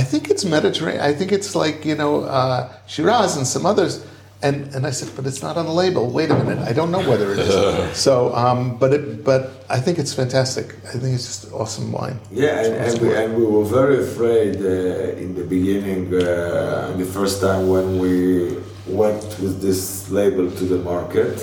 "I 0.01 0.03
think 0.11 0.28
it's 0.28 0.45
Mediterranean. 0.45 1.01
I 1.11 1.14
think 1.18 1.33
it's 1.33 1.55
like 1.57 1.87
you 1.91 1.97
know 1.97 2.24
uh, 2.24 2.68
Shiraz 2.87 3.37
and 3.39 3.47
some 3.47 3.64
others." 3.64 4.05
And 4.43 4.74
and 4.74 4.86
I 4.86 4.91
said, 4.91 5.11
"But 5.16 5.26
it's 5.26 5.43
not 5.43 5.57
on 5.59 5.66
the 5.66 5.72
label. 5.72 6.09
Wait 6.11 6.30
a 6.30 6.34
minute. 6.34 6.61
I 6.66 6.72
don't 6.72 6.91
know 6.91 7.05
whether 7.11 7.30
it 7.32 7.38
is." 7.41 7.97
so, 8.07 8.34
um, 8.34 8.78
but 8.78 8.91
it 8.95 9.22
but 9.22 9.43
I 9.68 9.78
think 9.80 9.99
it's 9.99 10.14
fantastic. 10.14 10.66
I 10.88 10.97
think 11.01 11.14
it's 11.14 11.26
just 11.26 11.53
awesome 11.53 11.93
wine. 11.93 12.18
Yeah, 12.32 12.64
and, 12.64 12.74
and, 12.74 13.01
we, 13.03 13.14
and 13.14 13.36
we 13.36 13.44
were 13.44 13.65
very 13.65 13.98
afraid 14.02 14.56
uh, 14.56 15.23
in 15.23 15.35
the 15.35 15.44
beginning, 15.44 16.15
uh, 16.15 16.94
the 16.97 17.05
first 17.05 17.43
time 17.43 17.69
when 17.69 17.98
we 17.98 18.56
went 18.86 19.23
with 19.43 19.60
this 19.60 20.10
label 20.10 20.51
to 20.51 20.65
the 20.65 20.78
market, 20.78 21.36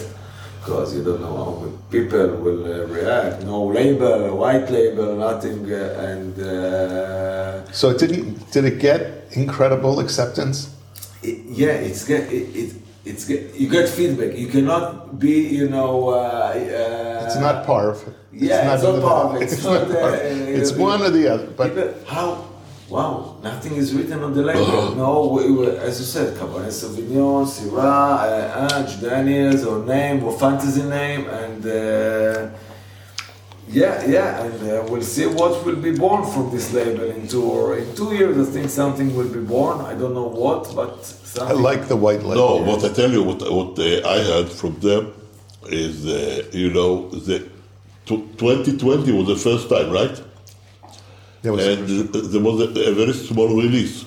because 0.59 0.95
you 0.95 1.03
don't 1.03 1.21
know 1.21 1.37
how 1.37 1.71
people 1.91 2.27
will 2.43 2.65
uh, 2.65 2.87
react. 2.87 3.43
No 3.43 3.63
label, 3.65 4.35
white 4.37 4.71
label, 4.71 5.15
nothing, 5.17 5.71
uh, 5.71 6.09
and 6.09 6.33
uh, 6.39 7.71
So 7.71 7.91
it 7.91 7.99
didn't 7.99 8.51
did 8.51 8.65
it 8.65 8.79
get 8.79 9.27
incredible 9.33 9.99
acceptance? 9.99 10.73
it, 11.23 11.39
yeah, 11.45 11.73
it's 11.87 12.03
get 12.05 12.31
it, 12.31 12.55
it 12.55 12.86
it's 13.09 13.23
you 13.61 13.67
get 13.77 13.85
feedback. 13.97 14.31
You 14.43 14.47
cannot 14.55 15.19
be, 15.23 15.35
you 15.59 15.67
know. 15.75 15.91
Uh, 16.09 16.17
uh, 16.17 17.25
It's 17.25 17.39
not 17.47 17.65
parv. 17.69 17.97
Yeah, 18.33 18.73
it's 18.73 18.83
not 18.83 18.95
parv, 19.09 19.41
it's 19.43 19.53
It's 19.57 19.63
not, 19.63 19.87
not 19.89 19.97
parv. 20.03 20.13
uh, 20.13 20.57
It's 20.59 20.71
one 20.89 20.99
or 21.07 21.11
the 21.17 21.25
other. 21.33 21.47
But 21.59 21.67
People, 21.75 21.93
how? 22.15 22.29
Wow, 22.89 23.35
nothing 23.43 23.73
is 23.75 23.87
written 23.95 24.19
on 24.27 24.31
the 24.37 24.43
label. 24.49 24.95
no, 25.03 25.11
we, 25.33 25.41
we, 25.51 25.67
as 25.87 25.93
you 25.99 26.05
said, 26.15 26.27
Cabernet 26.39 26.71
Sauvignon, 26.81 27.43
Syrah, 27.55 27.83
uh, 27.83 28.63
uh, 28.63 29.01
Daniels, 29.01 29.61
or 29.69 29.77
name, 29.95 30.17
or 30.23 30.31
fantasy 30.45 30.83
name, 30.83 31.23
and 31.41 31.59
uh, 31.65 32.47
yeah, 33.69 34.05
yeah, 34.05 34.43
and 34.43 34.69
uh, 34.71 34.85
we'll 34.89 35.01
see 35.01 35.25
what 35.25 35.65
will 35.65 35.75
be 35.75 35.91
born 35.91 36.25
from 36.31 36.49
this 36.51 36.71
label 36.73 37.03
in 37.11 37.27
two 37.27 37.43
or 37.43 37.77
in 37.77 37.95
two 37.95 38.13
years. 38.15 38.47
I 38.47 38.51
think 38.51 38.69
something 38.69 39.15
will 39.15 39.29
be 39.29 39.39
born. 39.39 39.81
I 39.81 39.93
don't 39.93 40.13
know 40.13 40.27
what, 40.27 40.73
but 40.75 41.13
I 41.41 41.51
like 41.53 41.87
the 41.87 41.95
white 41.95 42.23
label. 42.23 42.35
No, 42.35 42.71
what 42.71 42.83
I 42.83 42.93
tell 42.93 43.11
you, 43.11 43.23
what, 43.23 43.39
what 43.51 43.77
uh, 43.79 44.07
I 44.07 44.17
heard 44.23 44.49
from 44.49 44.79
them 44.79 45.13
is, 45.69 46.05
uh, 46.05 46.43
you 46.53 46.71
know, 46.71 47.09
the 47.09 47.39
tw 48.05 48.37
2020 48.37 49.11
was 49.11 49.27
the 49.27 49.35
first 49.35 49.69
time, 49.69 49.91
right? 49.91 50.21
There 51.41 51.53
was- 51.53 51.65
and 51.67 52.15
uh, 52.15 52.21
there 52.31 52.41
was 52.41 52.61
a, 52.61 52.89
a 52.89 52.93
very 52.93 53.13
small 53.13 53.49
release. 53.61 54.05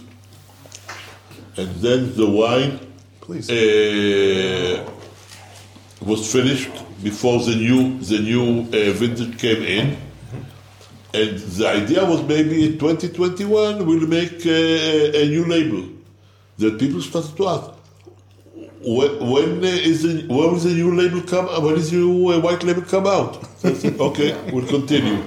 And 1.57 1.69
then 1.77 2.15
the 2.17 2.27
wine 2.27 2.79
please. 3.21 3.51
uh, 3.51 4.89
was 6.01 6.33
finished 6.33 6.71
before 7.03 7.41
the 7.41 7.57
new 7.57 7.99
the 8.01 8.19
new 8.19 8.61
uh, 8.61 8.93
vintage 8.93 9.39
came 9.39 9.63
in, 9.63 9.97
and 11.15 11.39
the 11.39 11.69
idea 11.69 12.05
was 12.05 12.23
maybe 12.23 12.65
in 12.67 12.79
2021 12.79 13.87
we'll 13.87 14.07
make 14.07 14.45
uh, 14.47 15.19
a 15.23 15.29
new 15.29 15.45
label. 15.47 15.89
That 16.59 16.79
people 16.79 17.01
started 17.01 17.35
to 17.39 17.49
ask, 17.49 17.71
when, 18.83 19.19
when 19.31 19.59
uh, 19.59 19.61
the 19.61 20.27
when 20.29 20.39
will 20.39 20.57
the 20.57 20.75
new 20.75 20.95
label 20.95 21.23
come? 21.23 21.47
When 21.65 21.77
is 21.77 21.91
the 21.91 21.97
new 21.99 22.33
uh, 22.33 22.41
white 22.41 22.63
label 22.63 22.83
come 22.83 23.07
out? 23.07 23.45
So 23.61 23.75
said, 23.75 24.01
okay, 24.01 24.51
we'll 24.53 24.67
continue. 24.67 25.23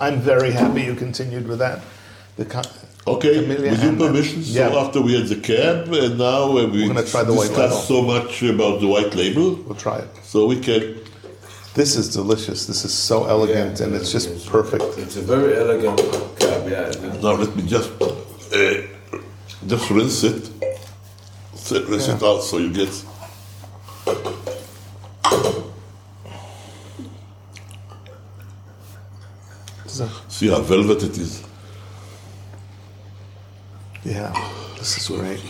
I'm 0.00 0.20
very 0.20 0.52
happy 0.52 0.82
you 0.82 0.94
continued 0.94 1.48
with 1.48 1.58
that. 1.58 1.82
The 2.36 2.44
Okay, 3.08 3.42
Amelia 3.44 3.70
with 3.70 3.82
your 3.82 3.96
permission, 3.96 4.42
so 4.42 4.58
yeah. 4.58 4.78
after 4.84 5.00
we 5.00 5.14
had 5.18 5.26
the 5.28 5.36
cab, 5.36 5.88
and 5.92 6.18
now 6.18 6.42
uh, 6.50 6.66
we 6.66 6.82
We're 6.82 6.88
gonna 6.94 7.06
try 7.06 7.22
the 7.22 7.32
white 7.32 7.48
discussed 7.48 7.88
so 7.88 8.02
much 8.02 8.42
about 8.42 8.80
the 8.82 8.86
white 8.86 9.14
label, 9.14 9.54
We'll 9.64 9.74
try 9.76 9.98
it. 9.98 10.08
so 10.22 10.46
we 10.46 10.60
can. 10.60 10.82
This 11.74 11.96
is 11.96 12.12
delicious. 12.12 12.66
This 12.66 12.84
is 12.84 12.92
so 12.92 13.24
elegant 13.26 13.80
and 13.80 13.94
it's 13.94 14.10
just 14.10 14.28
perfect. 14.48 14.84
It's 14.98 15.16
a 15.16 15.22
very 15.22 15.56
elegant 15.56 15.98
cab, 16.40 16.68
yeah. 16.68 16.90
Now 17.22 17.32
let 17.42 17.54
me 17.56 17.62
just 17.66 17.90
uh, 18.02 18.82
just 19.66 19.88
rinse 19.90 20.24
it, 20.24 20.50
So- 21.54 21.84
rinse 21.86 22.08
it 22.08 22.22
out, 22.22 22.42
so 22.42 22.58
you 22.58 22.72
get. 22.72 22.92
See 30.28 30.48
how 30.48 30.60
velvet 30.60 31.02
it 31.02 31.18
is. 31.18 31.47
Yeah, 34.04 34.32
this 34.78 34.96
is 34.98 35.08
great. 35.08 35.40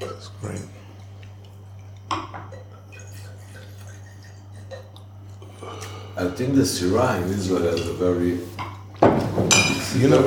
This 0.00 0.10
is 0.10 0.30
great. 0.40 0.60
I 6.16 6.28
think 6.28 6.54
the 6.54 6.62
Syrah 6.62 7.22
in 7.22 7.28
Israel 7.30 7.62
has 7.62 7.88
a 7.88 7.92
very. 7.94 8.40
You 10.00 10.08
know, 10.08 10.22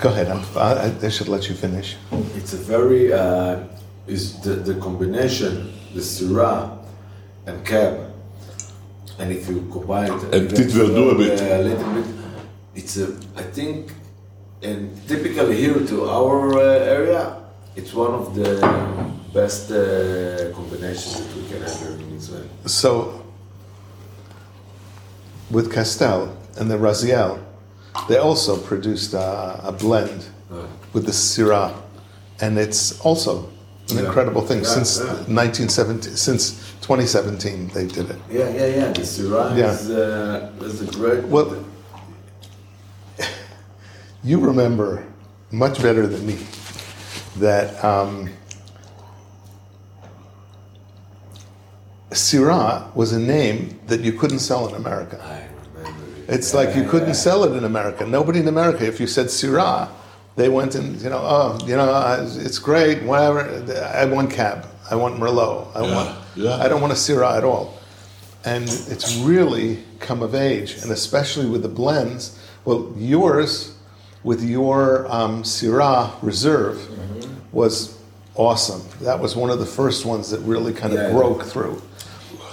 go 0.00 0.08
ahead. 0.08 0.28
I'm, 0.28 0.42
I, 0.56 0.92
I 1.02 1.08
should 1.10 1.28
let 1.28 1.48
you 1.48 1.54
finish. 1.54 1.96
It's 2.34 2.52
a 2.54 2.56
very. 2.56 3.12
Uh, 3.12 3.64
is 4.06 4.38
the, 4.40 4.50
the 4.50 4.74
combination, 4.80 5.72
the 5.94 6.00
Syrah 6.00 6.78
and 7.46 7.64
cab, 7.64 8.12
and 9.18 9.32
if 9.32 9.48
you 9.48 9.66
combine 9.72 10.12
it. 10.12 10.34
And 10.34 10.50
Petit 10.50 10.64
Verdot 10.64 11.12
a 11.12 11.14
bit. 11.18 11.40
A 11.40 11.58
little 11.62 11.94
bit. 11.94 12.06
It's 12.74 12.96
a. 12.96 13.16
I 13.36 13.42
think, 13.42 13.92
and 14.64 14.90
typically 15.06 15.56
here 15.56 15.78
to 15.86 16.08
our 16.08 16.58
uh, 16.58 16.62
area, 16.96 17.36
it's 17.76 17.92
one 17.92 18.12
of 18.12 18.34
the 18.34 18.54
best 19.32 19.70
uh, 19.70 20.50
combinations 20.54 21.20
that 21.20 21.36
we 21.36 21.48
can 21.48 21.60
have 21.62 21.78
here 21.78 21.90
in 21.92 22.14
Israel. 22.16 22.48
So, 22.66 23.22
with 25.50 25.72
Castel 25.72 26.36
and 26.56 26.70
the 26.70 26.76
Raziel, 26.76 27.38
they 28.08 28.16
also 28.16 28.56
produced 28.56 29.12
a, 29.14 29.60
a 29.64 29.72
blend 29.72 30.26
with 30.92 31.04
the 31.06 31.12
Syrah, 31.12 31.74
and 32.40 32.58
it's 32.58 33.00
also 33.00 33.50
an 33.90 33.96
Yeah. 33.98 34.06
incredible 34.06 34.40
thing. 34.42 34.60
Yeah, 34.62 34.74
since 34.76 34.98
yeah. 34.98 35.06
1917, 35.28 36.16
since 36.16 36.52
2017, 36.80 37.68
they 37.74 37.86
did 37.86 38.10
it. 38.10 38.16
Yeah, 38.30 38.48
yeah, 38.50 38.66
yeah. 38.66 38.92
The 38.92 39.02
Syrah 39.02 39.56
Yeah. 39.56 39.72
is, 39.72 39.90
uh, 39.90 40.50
is 40.62 40.80
a 40.82 40.86
great. 40.98 41.24
Well, 41.24 41.56
you 44.24 44.40
remember 44.40 45.06
much 45.50 45.82
better 45.82 46.06
than 46.06 46.26
me 46.26 46.38
that 47.36 47.84
um, 47.84 48.30
Syrah 52.10 52.94
was 52.94 53.12
a 53.12 53.20
name 53.20 53.78
that 53.86 54.00
you 54.00 54.12
couldn't 54.12 54.38
sell 54.38 54.68
in 54.68 54.74
America. 54.74 55.20
I 55.22 55.48
remember 55.78 56.04
it. 56.16 56.34
It's 56.34 56.54
like 56.54 56.74
you 56.74 56.88
couldn't 56.88 57.14
sell 57.14 57.44
it 57.44 57.56
in 57.56 57.64
America. 57.64 58.06
Nobody 58.06 58.40
in 58.40 58.48
America, 58.48 58.86
if 58.86 58.98
you 58.98 59.06
said 59.06 59.26
Syrah, 59.26 59.90
they 60.36 60.48
went 60.48 60.74
and, 60.74 61.00
you 61.00 61.10
know, 61.10 61.20
oh, 61.22 61.58
you 61.66 61.76
know, 61.76 62.26
it's 62.40 62.58
great, 62.58 63.02
whatever. 63.02 63.40
I 63.94 64.04
want 64.06 64.30
cab. 64.30 64.66
I 64.90 64.96
want 64.96 65.16
Merlot. 65.16 65.74
I 65.76 65.82
Yeah, 65.86 65.94
want, 65.94 66.18
yeah. 66.34 66.56
I 66.56 66.68
don't 66.68 66.80
want 66.80 66.92
a 66.92 66.96
Syrah 66.96 67.36
at 67.36 67.44
all. 67.44 67.78
And 68.44 68.64
it's 68.64 69.16
really 69.18 69.82
come 70.00 70.22
of 70.22 70.34
age, 70.34 70.82
and 70.82 70.90
especially 70.90 71.46
with 71.46 71.62
the 71.62 71.68
blends. 71.68 72.38
Well, 72.64 72.92
yours 72.96 73.73
with 74.24 74.42
your 74.42 75.06
um, 75.10 75.42
Syrah 75.42 76.10
Reserve 76.22 76.76
Mm-hmm. 76.78 77.30
was 77.52 77.98
awesome. 78.34 78.82
That 79.02 79.20
was 79.20 79.36
one 79.36 79.50
of 79.50 79.58
the 79.60 79.66
first 79.66 80.04
ones 80.04 80.30
that 80.30 80.40
really 80.40 80.72
kind 80.72 80.92
of 80.92 80.98
Yeah. 80.98 81.12
broke 81.12 81.44
through. 81.44 81.80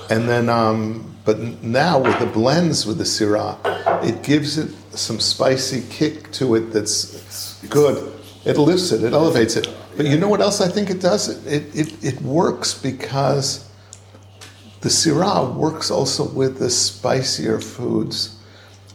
And 0.09 0.27
then, 0.29 0.49
um, 0.49 1.15
but 1.25 1.39
now 1.63 1.97
with 1.99 2.19
the 2.19 2.25
blends 2.27 2.85
with 2.85 2.97
the 2.97 3.03
Syrah, 3.05 3.57
it 4.03 4.21
gives 4.21 4.57
it 4.57 4.69
some 4.93 5.19
spicy 5.19 5.83
kick 5.89 6.31
to 6.33 6.55
it 6.55 6.71
that's 6.73 7.57
good. 7.69 8.11
It 8.45 8.57
lifts 8.57 8.91
it, 8.91 9.03
it 9.03 9.13
elevates 9.13 9.55
it. 9.55 9.67
But 9.95 10.05
you 10.07 10.17
know 10.17 10.27
what 10.27 10.41
else 10.41 10.61
I 10.61 10.67
think 10.67 10.89
it 10.89 10.99
does? 10.99 11.29
It, 11.29 11.47
it, 11.47 11.75
it, 11.75 12.03
it 12.15 12.21
works 12.21 12.73
because 12.73 13.67
the 14.81 14.89
Syrah 14.89 15.53
works 15.55 15.89
also 15.91 16.27
with 16.27 16.59
the 16.59 16.69
spicier 16.69 17.59
foods, 17.59 18.37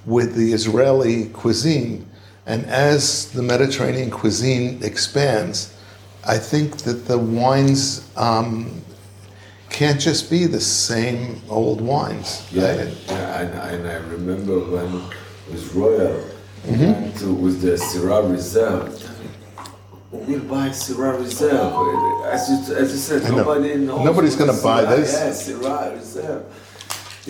with 0.05 0.35
the 0.35 0.53
Israeli 0.53 1.27
cuisine. 1.31 2.07
And 2.47 2.64
as 2.66 3.32
the 3.32 3.43
Mediterranean 3.43 4.10
cuisine 4.10 4.82
expands, 4.82 5.74
I 6.24 6.39
think 6.39 6.78
that 6.78 7.06
the 7.06 7.18
wines 7.18 8.09
um, 8.16 8.82
can't 9.68 10.01
just 10.01 10.31
be 10.31 10.47
the 10.47 10.60
same 10.60 11.43
old 11.48 11.81
wines. 11.81 12.47
Yeah, 12.52 12.89
yeah, 13.09 13.40
and, 13.40 13.52
and 13.55 13.89
I 13.89 13.97
remember 14.09 14.60
when 14.60 14.93
with 15.51 15.74
Royal, 15.74 16.24
we 16.64 16.77
went 16.78 17.16
to, 17.18 17.32
with 17.35 17.60
the 17.60 17.73
Syrah 17.73 18.31
Reserve. 18.31 19.02
We'll 20.12 20.40
buy 20.40 20.68
Syrah 20.68 21.18
Reserve. 21.18 21.73
As 22.32 22.48
you, 22.48 22.77
as 22.77 22.93
you 22.93 22.98
said, 22.98 23.23
I 23.24 23.31
know. 23.31 23.59
knows. 23.59 24.05
Nobody's 24.05 24.36
gonna 24.36 24.52
buy 24.52 24.85
Syrah- 24.85 24.97
this. 24.97 25.48
Yeah, 25.48 25.55
Syrah 25.55 25.97
Reserve 25.97 26.44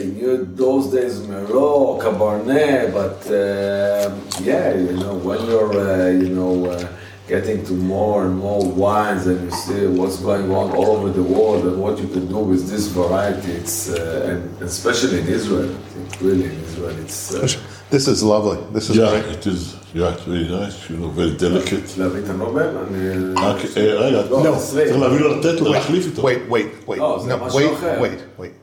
In 0.03 0.09
your, 0.21 0.37
those 0.63 0.85
days, 0.95 1.13
Merlot, 1.29 1.99
Cabernet, 2.03 2.83
but 2.99 3.19
um 3.41 4.11
yeah, 4.49 4.65
you 4.87 4.95
know, 5.01 5.13
when 5.27 5.39
you're, 5.49 5.73
uh, 5.89 6.07
you 6.23 6.29
know, 6.39 6.53
uh, 6.73 6.87
getting 7.33 7.59
to 7.69 7.73
more 7.93 8.17
and 8.25 8.35
more 8.45 8.61
wines 8.83 9.23
and 9.31 9.39
you 9.45 9.51
see 9.65 9.81
what's 9.99 10.17
going 10.29 10.47
on 10.59 10.67
all 10.77 10.89
over 10.97 11.09
the 11.19 11.27
world 11.35 11.61
and 11.69 11.75
what 11.85 11.95
you 12.01 12.07
can 12.15 12.25
do 12.35 12.39
with 12.51 12.63
this 12.73 12.85
variety, 13.01 13.51
it's, 13.61 13.77
uh, 13.89 14.29
and 14.29 14.41
especially 14.71 15.17
in 15.23 15.27
Israel, 15.39 15.69
I 15.69 15.89
think 15.93 16.07
really 16.27 16.45
in 16.53 16.57
Israel, 16.69 16.95
it's 17.05 17.19
uh, 17.35 17.47
This 17.95 18.05
is 18.13 18.19
lovely. 18.33 18.59
This 18.75 18.85
is 18.89 18.95
Yeah, 19.01 19.09
great. 19.11 19.25
it 19.35 19.43
is. 19.53 19.61
Yeah, 19.99 20.13
it's 20.13 20.23
very 20.33 20.47
nice. 20.59 20.77
You 20.89 20.97
know, 21.01 21.09
very 21.21 21.35
delicate. 21.45 21.87
להביא 21.97 22.19
את 22.23 22.29
הנובל, 22.29 22.69
אני... 22.87 23.33
רק, 23.35 23.57
אה, 23.77 23.93
רגע, 23.93 24.21
לא, 24.29 24.43
לא, 24.43 24.55
עשרים. 24.55 24.87
צריך 24.87 24.99
להביא 25.01 25.19
לו 25.19 25.35
לתת 25.39 25.61
לו 25.61 25.73
להחליף 25.73 26.05
איתו. 26.05 26.21
Wait, 26.21 26.51
wait, 26.51 26.87
wait. 26.89 26.99
Oh, 26.99 27.19
זה 27.23 27.33
no, 27.35 27.37
משהו 27.45 27.59
wait, 27.59 27.73
אחר. 27.73 27.97
wait, 28.01 28.41
wait. 28.41 28.53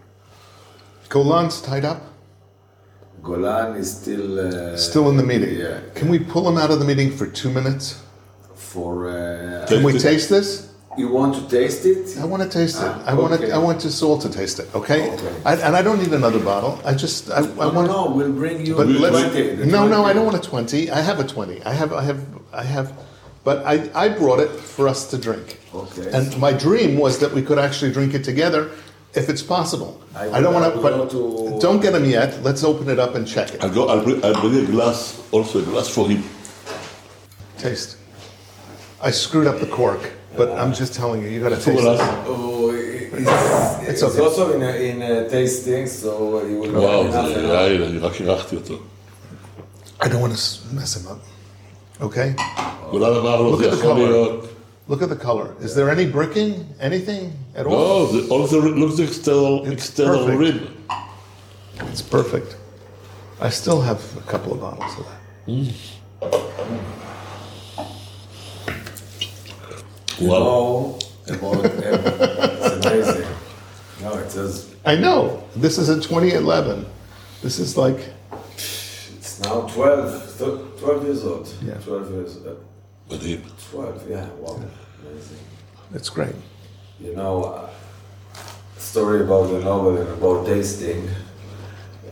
Golan's 1.10 1.62
tied 1.62 1.86
up? 1.86 2.02
Golan 3.24 3.78
is 3.78 3.90
still 4.02 4.40
uh, 4.40 4.78
still 4.78 5.10
in 5.10 5.18
the 5.18 5.24
meeting. 5.24 5.56
Yeah. 5.56 5.80
Can 5.96 6.10
we 6.10 6.20
pull 6.20 6.48
him 6.48 6.58
out 6.58 6.72
of 6.72 6.80
the 6.80 6.86
meeting 6.86 7.10
for 7.10 7.26
two 7.26 7.50
minutes? 7.50 8.02
For 8.54 9.10
uh, 9.10 9.66
can 9.68 9.82
we 9.84 9.98
taste 9.98 10.30
this? 10.30 10.74
You 10.98 11.08
want 11.08 11.34
to 11.36 11.48
taste 11.50 11.86
it? 11.86 12.20
I 12.20 12.26
want 12.26 12.44
to 12.44 12.50
taste 12.50 12.78
ah, 12.80 13.02
it. 13.02 13.08
I 13.08 13.14
want 13.16 13.40
to, 13.40 13.52
I 13.52 13.58
want 13.58 13.84
us 13.84 14.04
all 14.04 14.20
to 14.20 14.30
taste 14.30 14.60
it. 14.60 14.68
Okay. 14.76 15.12
okay. 15.12 15.36
I, 15.44 15.56
and 15.56 15.76
I 15.76 15.82
don't 15.82 15.98
need 15.98 16.14
another 16.14 16.40
bottle. 16.40 16.80
I 16.86 16.94
just 16.94 17.32
I, 17.32 17.42
no, 17.42 17.70
want. 17.72 17.88
No, 17.88 18.12
we'll 18.12 18.32
bring 18.32 18.66
you. 18.66 18.76
But 18.76 18.86
twenty. 18.86 19.56
No, 19.66 19.88
no, 19.88 20.06
I 20.06 20.14
don't 20.14 20.26
want 20.26 20.38
a 20.38 20.50
twenty. 20.50 20.92
I 20.92 21.02
have 21.02 21.20
a 21.20 21.24
twenty. 21.24 21.64
I 21.64 21.74
have, 21.74 21.94
I 21.94 22.04
have, 22.04 22.26
I 22.52 22.64
have. 22.64 22.94
But 23.44 23.66
I, 23.66 23.90
I 23.96 24.10
brought 24.10 24.40
it 24.40 24.52
for 24.52 24.88
us 24.88 25.10
to 25.12 25.18
drink. 25.18 25.60
Okay. 25.74 26.12
And 26.12 26.38
my 26.38 26.54
dream 26.54 26.98
was 26.98 27.20
that 27.20 27.34
we 27.34 27.42
could 27.42 27.60
actually 27.60 27.92
drink 27.92 28.14
it 28.14 28.24
together 28.24 28.72
if 29.16 29.30
it's 29.30 29.44
possible. 29.44 30.02
I, 30.16 30.30
I 30.30 30.42
don't 30.42 30.54
want 30.54 30.66
uh, 30.66 31.06
to, 31.10 31.60
Don't 31.60 31.82
get 31.82 31.94
him 31.94 32.06
yet. 32.06 32.42
Let's 32.44 32.64
open 32.64 32.90
it 32.90 33.00
up 33.00 33.16
and 33.16 33.28
check 33.28 33.54
it. 33.54 33.64
I'll, 33.64 33.70
go, 33.70 33.88
I'll, 33.88 34.04
bring, 34.04 34.24
I'll 34.24 34.40
bring 34.42 34.56
a 34.56 34.66
glass, 34.66 35.22
also 35.32 35.60
a 35.60 35.64
glass 35.64 35.90
for 35.90 36.08
him. 36.10 36.24
Taste. 37.58 37.98
I 39.02 39.12
screwed 39.12 39.48
up 39.48 39.60
the 39.60 39.68
cork, 39.68 40.12
but 40.36 40.50
I'm 40.58 40.74
just 40.74 40.94
telling 40.94 41.22
you, 41.22 41.30
you 41.30 41.42
got 41.42 41.50
to 41.50 41.56
taste 41.56 41.68
it. 41.68 42.00
Oh, 42.26 42.72
it's, 42.72 43.90
it's, 43.90 43.90
it's 43.90 44.04
okay. 44.04 44.20
also 44.20 44.54
in 44.54 44.64
a, 44.64 44.72
in 44.72 45.02
a 45.02 45.30
tasting, 45.30 45.86
so 45.88 46.46
you 46.46 46.60
will 46.60 46.82
wow, 46.82 47.04
not 47.04 47.32
I 50.02 50.08
don't 50.08 50.22
want 50.22 50.36
to 50.36 50.76
mess 50.76 50.96
him 50.98 51.12
up. 51.12 51.20
Okay? 52.02 52.36
Look 52.92 53.64
at 53.64 53.72
the 53.72 53.82
color. 53.82 54.53
Look 54.88 55.02
at 55.02 55.10
the 55.10 55.16
color. 55.16 55.56
Is 55.62 55.76
there 55.76 55.90
any 55.90 56.06
bricking? 56.06 56.68
Anything 56.80 57.34
at 57.56 57.66
all? 57.66 57.72
No, 57.72 58.06
the, 58.08 58.28
all 58.30 58.46
the, 58.48 58.58
looks 58.58 58.98
the 58.98 59.04
external, 59.04 59.66
it's 59.66 59.90
external 59.90 60.28
rib. 60.28 60.70
It's 61.84 62.02
perfect. 62.02 62.58
I 63.40 63.50
still 63.50 63.82
have 63.82 64.02
a 64.18 64.22
couple 64.22 64.54
of 64.54 64.60
bottles 64.60 65.00
of 65.00 65.06
that. 65.06 65.22
Mm. 65.48 65.74
Wow. 70.22 71.00
it's 71.26 72.86
amazing. 72.86 73.28
No, 74.02 74.14
it 74.16 74.30
says. 74.30 74.76
I 74.86 74.96
know. 74.96 75.48
This 75.56 75.78
is 75.78 75.90
in 75.90 76.02
2011. 76.02 76.86
This 77.42 77.58
is 77.60 77.78
like. 77.78 78.10
It's 78.56 79.40
now 79.42 79.62
12, 79.68 80.78
12 80.80 81.04
years 81.06 81.24
old. 81.24 81.54
Yeah. 81.62 81.76
12 81.76 82.12
years 82.12 82.38
old 82.46 82.66
with 83.14 83.24
him. 83.24 83.42
Well, 83.74 83.94
yeah, 84.10 84.28
wow, 84.40 84.62
amazing. 85.02 85.38
That's 85.92 86.10
great. 86.10 86.36
You 87.00 87.16
know, 87.16 87.44
uh, 87.44 87.70
story 88.78 89.22
about 89.22 89.50
the 89.50 89.60
Nobel 89.60 89.98
and 89.98 90.10
about 90.10 90.46
tasting, 90.46 91.08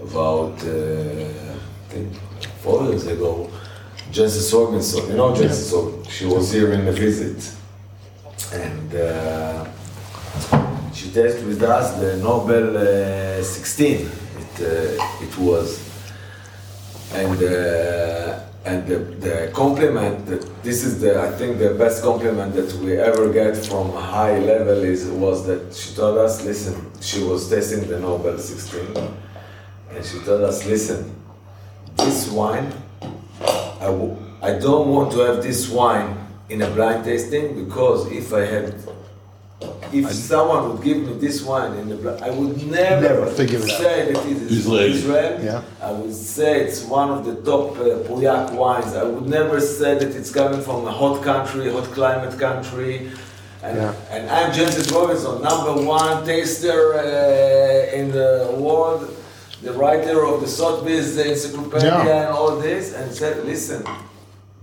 about 0.02 0.56
uh, 0.64 1.53
I 1.56 1.90
think 1.90 2.14
four 2.64 2.84
years 2.86 3.07
ago, 3.07 3.49
Jancis 4.11 4.53
Robinson. 4.53 5.07
You 5.10 5.18
know 5.18 5.34
Jancis 5.34 6.10
She 6.10 6.26
was 6.26 6.52
here 6.52 6.72
in 6.73 6.88
a 6.88 6.91
visit, 6.91 7.40
and. 8.53 8.95
Uh, 8.95 9.68
she 10.94 11.10
tasted 11.10 11.48
with 11.48 11.64
us 11.64 11.99
the 11.99 12.18
Nobel 12.18 12.78
uh, 12.78 13.44
16. 13.44 13.95
It, 13.95 14.10
uh, 14.60 15.26
it 15.26 15.38
was, 15.40 15.80
and 17.14 17.41
uh, 17.41 18.31
and 18.64 18.86
the, 18.88 18.98
the 18.98 19.52
compliment, 19.54 20.26
that 20.28 20.64
this 20.64 20.84
is 20.84 21.00
the, 21.02 21.20
I 21.20 21.32
think 21.32 21.58
the 21.58 21.74
best 21.74 22.04
compliment 22.04 22.54
that 22.54 22.72
we 22.76 22.98
ever 22.98 23.32
get 23.34 23.58
from 23.58 23.90
a 23.90 24.02
high 24.02 24.38
level 24.38 24.84
is, 24.84 25.06
was 25.08 25.46
that 25.48 25.74
she 25.74 25.96
told 25.96 26.18
us, 26.20 26.44
listen, 26.46 26.92
she 27.02 27.24
was 27.24 27.50
tasting 27.50 27.88
the 27.88 28.00
Nobel 28.00 28.38
16, 28.38 28.96
and 29.92 30.06
she 30.06 30.20
told 30.20 30.42
us, 30.44 30.66
listen, 30.66 31.16
this 31.98 32.30
wine, 32.30 32.72
I 33.42 33.86
w- 33.86 34.16
I 34.44 34.54
don't 34.60 34.90
want 34.90 35.12
to 35.14 35.20
have 35.20 35.42
this 35.44 35.70
wine 35.70 36.18
in 36.50 36.62
a 36.62 36.70
blind 36.70 37.04
tasting 37.04 37.66
because 37.66 38.12
if 38.12 38.32
I 38.34 38.42
had, 38.46 38.76
if 39.94 40.12
someone 40.12 40.62
would 40.72 40.82
give 40.84 40.98
me 41.08 41.14
this 41.26 41.44
wine 41.44 41.74
in 41.82 41.90
the 41.90 41.96
blind, 41.96 42.24
I 42.24 42.30
would 42.32 42.66
never, 42.66 43.02
Never 43.02 43.26
figure 43.28 43.60
it 43.60 43.70
out. 43.72 43.80
say 43.86 44.12
that 44.14 44.26
it 44.26 44.38
is 44.38 44.52
Israeli. 44.60 44.92
Israel. 44.92 45.44
Yeah. 45.44 45.62
I 45.82 45.92
would 45.92 46.14
say 46.14 46.62
it's 46.66 46.84
one 46.84 47.10
of 47.12 47.26
the 47.26 47.36
top 47.50 47.72
uh, 47.78 47.84
Pauillac 48.08 48.54
wines. 48.54 48.94
I 48.96 49.04
would 49.04 49.28
never 49.28 49.60
say 49.60 49.92
that 50.02 50.12
it's 50.20 50.32
coming 50.32 50.62
from 50.62 50.88
a 50.88 50.92
hot 50.92 51.22
country, 51.24 51.72
hot 51.72 51.86
climate 52.00 52.36
country. 52.40 53.12
And, 53.64 53.78
Yeah. 53.78 53.94
and 54.14 54.24
I'm 54.38 54.52
Jancis 54.52 54.92
Robinson, 54.92 55.36
number 55.44 55.74
one 56.00 56.26
taster 56.26 56.80
uh, 56.96 57.98
in 58.00 58.12
the 58.12 58.56
world, 58.58 59.02
the 59.62 59.74
writer 59.74 60.26
of 60.26 60.42
the 60.42 60.48
Sotheby's 60.48 61.16
Encyclopedia 61.18 61.90
Yeah. 62.06 62.22
and 62.24 62.30
all 62.38 62.56
this, 62.68 62.94
and 62.98 63.14
said, 63.14 63.46
listen, 63.46 63.84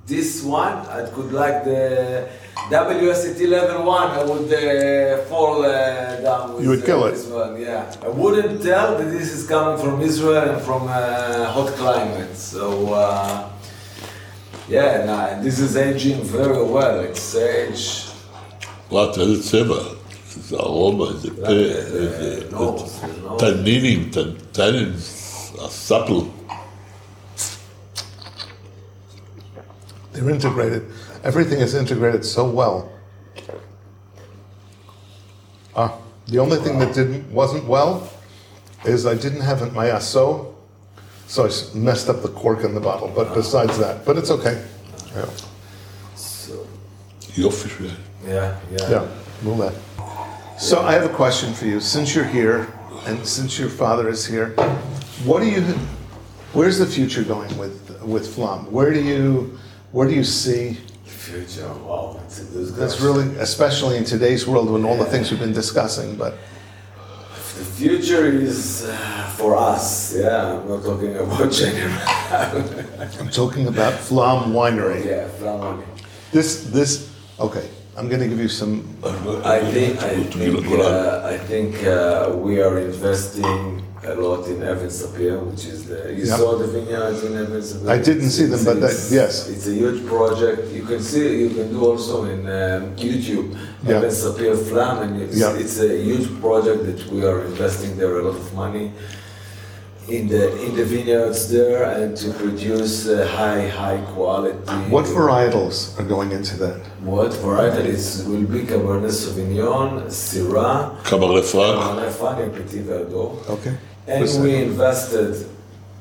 this 0.07 0.43
one, 0.43 0.77
I 0.99 1.09
could 1.15 1.31
like 1.33 1.63
the 1.65 2.29
WST 2.67 3.49
level 3.49 3.87
one, 3.87 4.11
I 4.11 4.25
would 4.25 4.53
uh, 4.53 5.25
fall 5.25 5.65
uh, 5.65 6.21
down 6.21 6.55
with 6.55 6.65
you 6.65 6.71
would 6.71 6.85
kill 6.85 7.05
uh, 7.05 7.11
this 7.11 7.27
it. 7.27 7.33
one. 7.33 7.59
Yeah, 7.59 7.95
I 8.03 8.09
wouldn't 8.09 8.63
tell 8.63 8.99
that 8.99 9.11
this 9.11 9.33
is 9.33 9.49
coming 9.49 9.83
from 9.83 10.03
Israel 10.03 10.51
and 10.51 10.61
from 10.63 10.83
a 10.89 11.47
hot 11.47 11.69
climate. 11.77 12.37
So 12.37 12.93
uh, 12.93 13.49
yeah, 14.69 15.07
nah, 15.07 15.43
this 15.43 15.61
is 15.61 15.77
aging 15.79 16.23
very 16.25 16.63
well. 16.63 17.01
It's 17.01 17.35
age. 17.35 18.11
What 18.91 19.17
is 19.17 19.55
it. 19.55 19.71
It's 20.37 20.53
all 20.53 21.03
over 21.03 21.13
the 21.15 21.31
pit. 21.31 22.53
Uh, 22.53 23.39
tannins 24.53 25.59
are 25.63 25.71
supple. 25.71 26.35
They're 30.13 30.31
integrated. 30.31 30.85
Everything 31.25 31.61
is 31.61 31.75
integrated 31.75 32.25
so 32.25 32.49
well. 32.49 32.93
Ah, 35.75 35.97
the 36.27 36.39
only 36.39 36.59
thing 36.59 36.79
that 36.79 36.95
didn't 36.95 37.31
wasn't 37.31 37.65
well 37.65 38.11
is 38.85 39.07
I 39.07 39.15
didn't 39.15 39.41
have 39.41 39.63
it 39.63 39.73
my 39.73 39.91
so, 39.99 40.57
so 41.27 41.47
I 41.47 41.51
messed 41.77 42.09
up 42.09 42.23
the 42.23 42.29
cork 42.29 42.65
in 42.65 42.75
the 42.75 42.81
bottle. 42.81 43.13
But 43.15 43.35
besides 43.35 43.79
that, 43.79 44.05
but 44.05 44.17
it's 44.17 44.31
okay. 44.31 44.65
Yeah. 45.15 45.29
So, 46.17 46.67
you're. 47.35 47.93
Yeah, 48.27 48.59
yeah. 48.71 48.91
Yeah, 48.91 49.09
move 49.43 49.59
that. 49.59 49.75
So 50.59 50.81
I 50.83 50.93
have 50.93 51.05
a 51.05 51.15
question 51.15 51.55
for 51.55 51.67
you. 51.67 51.81
Since 51.81 52.15
you're 52.15 52.25
here, 52.25 52.73
and 53.07 53.25
since 53.27 53.59
your 53.59 53.69
father 53.69 54.09
is 54.09 54.27
here, 54.27 54.51
what 55.25 55.41
do 55.41 55.47
you? 55.49 55.63
Where's 56.53 56.79
the 56.79 56.87
future 56.87 57.23
going 57.23 57.57
with 57.57 58.03
with 58.03 58.35
Flam? 58.35 58.71
Where 58.73 58.93
do 58.93 59.01
you? 59.01 59.59
Where 59.93 60.09
do 60.09 60.15
you 60.15 60.25
see? 60.25 60.79
Future, 61.29 61.69
wow, 61.85 62.17
that's 62.19 62.41
a 62.41 62.45
good 62.45 62.75
That's 62.75 63.01
really, 63.01 63.27
especially 63.37 63.97
in 63.99 64.05
today's 64.05 64.47
world 64.47 64.71
when 64.71 64.85
all 64.85 64.97
the 64.97 65.05
things 65.05 65.31
we've 65.31 65.41
been 65.41 65.53
discussing, 65.53 66.17
but 66.17 66.33
The 67.59 67.65
future 67.65 68.25
is 68.27 68.87
uh, 68.89 68.95
for 69.37 69.57
us, 69.57 70.15
yeah. 70.17 70.53
I'm 70.61 70.69
not 70.69 70.83
talking 70.85 71.15
about 71.17 71.51
general. 71.63 71.99
I'm 73.21 73.29
talking 73.31 73.67
about 73.67 73.95
Flam 73.95 74.53
Winery. 74.55 75.05
yeah, 75.05 75.29
Flamani. 75.39 75.85
This, 76.33 76.49
this, 76.71 76.91
okay, 77.39 77.67
I'm 77.97 78.09
gonna 78.09 78.29
give 78.29 78.39
you 78.39 78.49
some, 78.49 78.87
I 79.45 79.59
think 79.75 79.99
I 80.03 80.23
think 80.23 80.67
uh, 80.71 81.35
I 81.35 81.37
think 81.51 81.85
uh, 81.85 82.31
we 82.47 82.63
are 82.63 82.79
investing 82.79 83.83
a 84.11 84.15
lot 84.15 84.47
in 84.47 84.57
Even 84.57 84.91
Sapir, 85.01 85.45
which 85.51 85.65
is 85.67 85.87
the 85.87 86.13
you 86.13 86.25
yep. 86.25 86.39
saw 86.39 86.57
the 86.57 86.67
vineyards 86.67 87.25
in 87.25 87.37
Evans. 87.37 87.87
I 87.87 87.99
didn't 87.99 88.31
see 88.31 88.47
them, 88.47 88.65
but 88.65 88.81
that, 88.81 88.97
yes, 89.11 89.49
it's 89.49 89.67
a 89.67 89.75
huge 89.75 90.07
project. 90.07 90.73
You 90.73 90.85
can 90.85 91.01
see 91.01 91.41
you 91.45 91.51
can 91.51 91.71
do 91.71 91.85
also 91.85 92.25
in 92.25 92.41
um, 92.41 92.97
YouTube 92.97 93.53
yep. 93.83 93.99
Even 93.99 94.11
Sapir 94.11 94.57
Flam, 94.69 95.03
and 95.03 95.23
it's, 95.23 95.39
yep. 95.39 95.57
it's, 95.57 95.79
a 95.81 96.03
huge 96.03 96.29
project 96.41 96.85
that 96.87 97.07
we 97.13 97.25
are 97.25 97.45
investing 97.45 97.97
there 97.97 98.19
a 98.19 98.23
lot 98.23 98.37
of 98.37 98.55
money 98.55 98.93
in 100.09 100.27
the 100.27 100.65
in 100.65 100.75
the 100.75 100.85
vineyards 100.85 101.51
there 101.51 101.85
and 101.85 102.17
to 102.17 102.33
produce 102.33 103.07
uh, 103.09 103.27
high 103.37 103.69
high 103.69 104.01
quality. 104.13 104.57
What 104.91 105.05
varietals 105.05 105.99
are 105.99 106.05
going 106.05 106.33
into 106.33 106.57
that? 106.59 106.81
What 107.01 107.33
varietals 107.33 108.27
will 108.27 108.47
be 108.47 108.61
Cabernet 108.61 109.13
Sauvignon, 109.13 110.07
Syrah, 110.07 110.97
Cabernet 111.03 111.45
Franc, 111.45 111.77
Cabernet 111.79 112.13
Franc, 112.13 112.39
and 112.41 112.53
Petit 112.55 112.81
Verdot. 112.81 113.51
Okay. 113.51 113.77
And 114.09 114.43
we 114.43 114.55
invested 114.57 115.47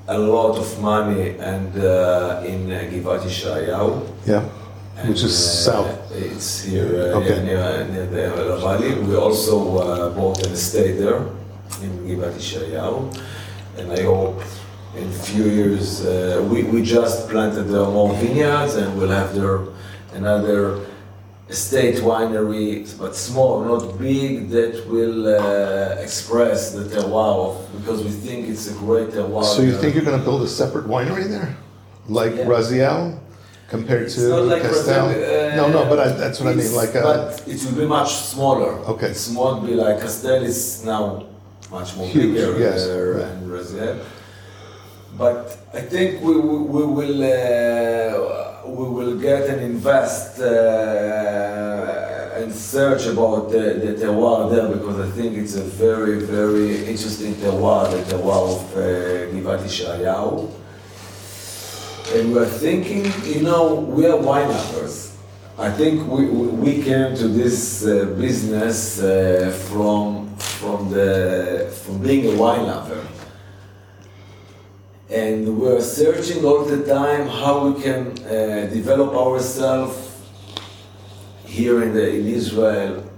a 0.07 0.17
lot 0.17 0.57
of 0.57 0.81
money 0.81 1.37
and 1.39 1.77
uh, 1.77 2.41
in 2.45 2.71
uh, 2.71 2.79
Givat. 2.89 3.23
Yeah, 4.25 4.43
which 5.05 5.23
is 5.23 5.35
uh, 5.67 5.71
south. 5.71 6.11
It's 6.15 6.63
here 6.63 6.85
uh, 7.13 7.19
Okay. 7.19 7.43
near, 7.43 7.85
near, 7.91 8.07
near 8.09 8.31
the 8.31 8.57
valley. 8.57 8.95
We 8.95 9.15
also 9.17 9.77
uh, 9.77 10.09
bought 10.15 10.45
an 10.45 10.53
estate 10.53 10.97
there 10.97 11.17
in 11.83 11.91
Givat 12.07 12.33
Yeshayahu. 12.33 13.19
And 13.77 13.91
I 13.91 14.03
hope 14.03 14.41
in 14.95 15.07
a 15.09 15.11
few 15.11 15.43
years, 15.43 16.05
uh, 16.05 16.47
we, 16.49 16.63
we 16.63 16.81
just 16.81 17.29
planted 17.29 17.67
more 17.67 18.13
vineyards 18.15 18.75
and 18.75 18.97
we'll 18.97 19.09
have 19.11 19.35
there 19.35 19.59
another 20.15 20.79
estate 21.49 21.95
winery, 22.03 22.85
but 22.99 23.15
small, 23.15 23.63
not 23.63 23.97
big, 23.97 24.49
that 24.49 24.85
will 24.89 25.27
uh, 25.27 25.95
express 26.01 26.73
the 26.73 26.83
terroir 26.83 27.35
of, 27.49 27.71
because 27.79 28.03
we 28.03 28.09
think 28.11 28.49
it's 28.49 28.67
a 28.67 28.73
great 28.73 29.09
terroir. 29.09 29.43
So 29.43 29.61
you 29.61 29.73
think 29.77 29.95
you're 29.95 30.03
gonna 30.03 30.23
build 30.23 30.41
a 30.41 30.47
separate 30.47 30.85
winery 30.87 31.27
there? 31.29 31.55
Like 32.09 32.35
Yeah. 32.35 32.45
Raziel 32.45 33.19
compared 33.69 34.03
It's 34.03 34.15
to 34.15 34.35
like 34.41 34.61
Castel? 34.61 35.05
Uh, 35.07 35.55
No, 35.55 35.69
no, 35.69 35.85
but 35.89 35.99
I, 35.99 36.07
that's 36.09 36.39
what 36.39 36.49
I 36.51 36.55
mean, 36.55 36.73
like 36.75 36.95
a, 36.95 37.01
But 37.01 37.43
it 37.47 37.63
will 37.65 37.77
be 37.83 37.85
much 37.85 38.13
smaller. 38.13 38.71
Okay. 38.93 39.07
It 39.11 39.29
won't 39.33 39.65
be 39.65 39.73
like 39.75 39.99
Castel 40.01 40.43
is 40.43 40.83
now 40.85 41.25
much 41.71 41.95
more 41.97 42.07
Huge, 42.07 42.33
bigger 42.35 42.59
yes, 42.59 42.87
uh, 42.87 43.13
right. 43.15 43.31
and 43.31 43.49
Raziel. 43.51 43.99
But 45.17 45.57
I 45.73 45.81
think 45.81 46.21
we, 46.21 46.33
we, 46.37 46.57
we 46.75 46.83
will 46.85 47.23
uh, 47.23 48.46
we 48.67 48.89
will 48.89 49.17
get 49.17 49.49
and 49.49 49.61
invest 49.61 50.39
uh, 50.39 50.43
and 52.35 52.53
search 52.53 53.05
about 53.07 53.49
the, 53.51 53.73
the 53.83 53.93
terroir 54.01 54.49
there 54.51 54.67
because 54.75 54.99
I 54.99 55.09
think 55.15 55.37
it's 55.37 55.55
a 55.55 55.63
very 55.63 56.19
very 56.19 56.85
interesting 56.85 57.33
terroir, 57.35 57.91
the 57.91 58.03
terroir 58.15 58.55
of 58.55 58.75
uh, 58.75 58.79
Givat 59.33 59.61
Yeshayahu. 59.63 60.51
And 62.15 62.33
we're 62.33 62.45
thinking, 62.45 63.11
you 63.25 63.41
know, 63.41 63.75
we 63.75 64.05
are 64.07 64.17
wine 64.17 64.47
lovers. 64.47 65.07
I 65.59 65.71
think 65.71 66.07
we, 66.07 66.25
we 66.29 66.47
we 66.47 66.83
came 66.83 67.15
to 67.15 67.27
this 67.27 67.83
uh, 67.85 68.05
business 68.17 69.01
uh, 69.01 69.51
from 69.69 70.35
from 70.37 70.89
the 70.91 71.73
from 71.83 71.97
being 71.99 72.33
a 72.33 72.39
wine 72.39 72.67
lover, 72.67 73.01
and 75.09 75.57
we're 75.57 75.81
searching 75.81 76.43
all 76.43 76.65
the 76.65 76.85
time 76.85 77.27
how 77.27 77.67
we 77.67 77.81
can 77.81 78.11
uh, 78.25 78.67
develop 78.73 79.13
ourselves 79.15 80.21
here 81.45 81.81
in 81.81 81.93
the 81.93 82.09
in 82.09 82.27
Israel, 82.27 83.09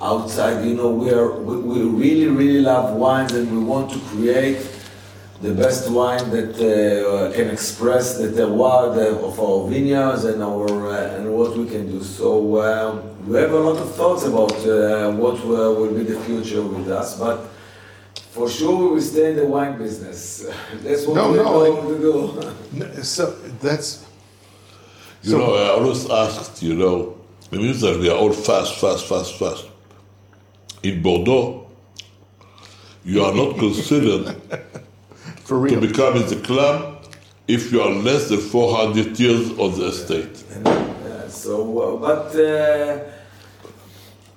outside. 0.00 0.64
You 0.64 0.74
know, 0.74 0.90
we 0.90 1.10
are 1.10 1.32
we, 1.32 1.56
we 1.56 1.82
really 1.82 2.26
really 2.26 2.60
love 2.60 2.94
wines, 2.94 3.32
and 3.32 3.50
we 3.50 3.58
want 3.64 3.90
to 3.92 3.98
create 4.10 4.66
the 5.40 5.54
best 5.54 5.88
wine 5.90 6.30
that 6.30 6.54
uh, 6.56 7.32
can 7.32 7.48
express 7.48 8.18
the 8.18 8.28
terroir 8.28 8.94
of 9.22 9.40
our 9.40 9.68
vineyards 9.70 10.24
and 10.24 10.42
our 10.42 10.90
uh, 10.90 11.16
and 11.16 11.32
what 11.32 11.56
we 11.56 11.66
can 11.66 11.90
do. 11.90 12.02
So 12.02 12.60
um, 12.60 13.26
we 13.26 13.38
have 13.38 13.52
a 13.52 13.58
lot 13.58 13.80
of 13.80 13.94
thoughts 13.94 14.24
about 14.24 14.52
uh, 14.66 15.12
what 15.12 15.36
uh, 15.36 15.72
will 15.78 15.94
be 15.94 16.02
the 16.02 16.20
future 16.20 16.62
with 16.62 16.90
us, 16.90 17.18
but 17.18 17.48
for 18.38 18.48
sure 18.48 18.76
we 18.82 18.86
will 18.94 19.00
stay 19.00 19.30
in 19.30 19.36
the 19.36 19.46
wine 19.46 19.76
business. 19.76 20.46
That's 20.84 21.06
what 21.06 21.14
No, 21.16 21.30
we're 21.32 21.42
no, 21.44 21.52
going 21.58 21.76
to 21.88 22.84
do. 22.86 23.02
So 23.02 23.22
that's, 23.62 24.04
You 25.22 25.30
So- 25.32 25.38
know, 25.38 25.54
I 25.54 25.68
always 25.78 26.08
asked, 26.08 26.62
you 26.62 26.74
know, 26.74 26.96
it 27.50 27.58
means 27.60 27.80
that 27.80 27.98
we 27.98 28.08
are 28.12 28.16
all 28.22 28.32
fast, 28.32 28.72
fast, 28.80 29.06
fast, 29.06 29.34
fast. 29.38 29.64
In 30.82 31.02
Bordeaux, 31.02 31.66
you 33.04 33.24
are 33.24 33.34
not 33.34 33.58
considered 33.64 34.36
for 35.44 35.68
to 35.68 35.80
become 35.80 36.16
in 36.22 36.26
the 36.28 36.40
club 36.48 37.04
if 37.48 37.72
you 37.72 37.80
are 37.80 37.90
less 37.90 38.28
than 38.28 38.38
400 38.40 39.18
years 39.18 39.50
on 39.58 39.70
the 39.78 39.86
estate. 39.86 40.44
Yeah, 40.64 41.28
so, 41.28 41.54
uh, 41.80 41.96
but, 42.06 42.26
uh, 42.36 43.17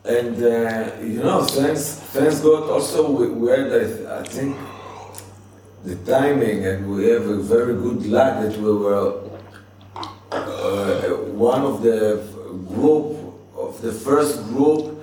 and 0.03 0.36
uh, 0.44 0.91
you 1.02 1.22
know, 1.23 1.44
thanks, 1.44 1.95
thanks 2.14 2.40
God 2.40 2.69
also 2.69 3.10
we, 3.11 3.28
we 3.30 3.49
had, 3.52 3.72
I, 3.72 4.19
I 4.19 4.23
think, 4.23 4.57
the 5.84 5.95
timing 6.11 6.65
and 6.65 6.90
we 6.91 7.07
have 7.10 7.23
a 7.28 7.38
very 7.38 7.73
good 7.76 8.06
luck 8.06 8.41
that 8.41 8.57
we 8.57 8.72
were 8.73 9.22
uh, 10.32 11.10
one 11.34 11.61
of 11.61 11.82
the 11.82 12.23
group, 12.68 13.18
of 13.57 13.82
the 13.82 13.91
first 13.91 14.44
group 14.48 14.98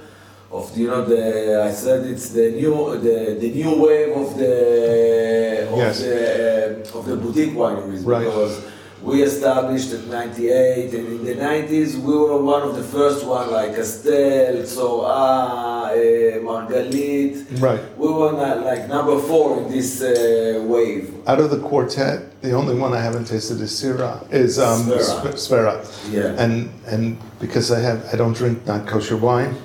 of 0.50 0.76
you 0.76 0.88
know 0.88 1.04
the 1.04 1.62
I 1.62 1.70
said 1.72 2.06
it's 2.06 2.30
the 2.30 2.50
new 2.52 2.98
the, 2.98 3.36
the 3.38 3.50
new 3.52 3.82
wave 3.84 4.16
of 4.16 4.38
the 4.38 5.68
of 5.70 5.76
Yes. 5.76 6.00
the 6.00 6.94
uh, 6.94 6.98
of 6.98 7.04
the 7.06 7.16
boutique 7.16 7.50
wineries 7.52 8.04
Right. 8.06 8.24
because 8.24 8.64
we 9.02 9.22
established 9.22 9.92
at 9.92 10.04
98 10.06 10.92
and 10.94 11.06
in 11.08 11.24
the 11.24 11.34
90s 11.34 11.94
we 11.96 12.12
were 12.16 12.40
one 12.42 12.62
of 12.62 12.74
the 12.76 12.82
first 12.82 13.24
one 13.24 13.50
like 13.52 13.74
Castel, 13.76 14.56
Tzora, 14.64 15.88
uh, 15.88 16.40
Margalit. 16.42 17.60
Right. 17.60 17.80
We 17.98 18.08
were 18.08 18.32
not, 18.32 18.64
like 18.64 18.88
number 18.88 19.18
four 19.20 19.58
in 19.62 19.70
this 19.70 20.02
uh, 20.02 20.62
wave. 20.66 21.14
Out 21.26 21.40
of 21.40 21.50
the 21.50 21.60
quartet, 21.60 22.40
the 22.42 22.52
only 22.52 22.74
one 22.74 22.92
I 22.92 23.00
haven't 23.00 23.26
tasted 23.26 23.60
is 23.60 23.70
Syrah, 23.72 24.30
is 24.32 24.58
um, 24.58 24.82
Sphera. 24.86 25.32
Sf- 25.32 25.34
Sphera. 25.34 26.12
Yeah. 26.12 26.42
And 26.42 26.70
and 26.86 27.18
because 27.40 27.70
I 27.70 27.80
have 27.80 28.04
I 28.12 28.16
don't 28.16 28.34
drink 28.36 28.66
not 28.66 28.86
kosher 28.86 29.16
wine, 29.16 29.56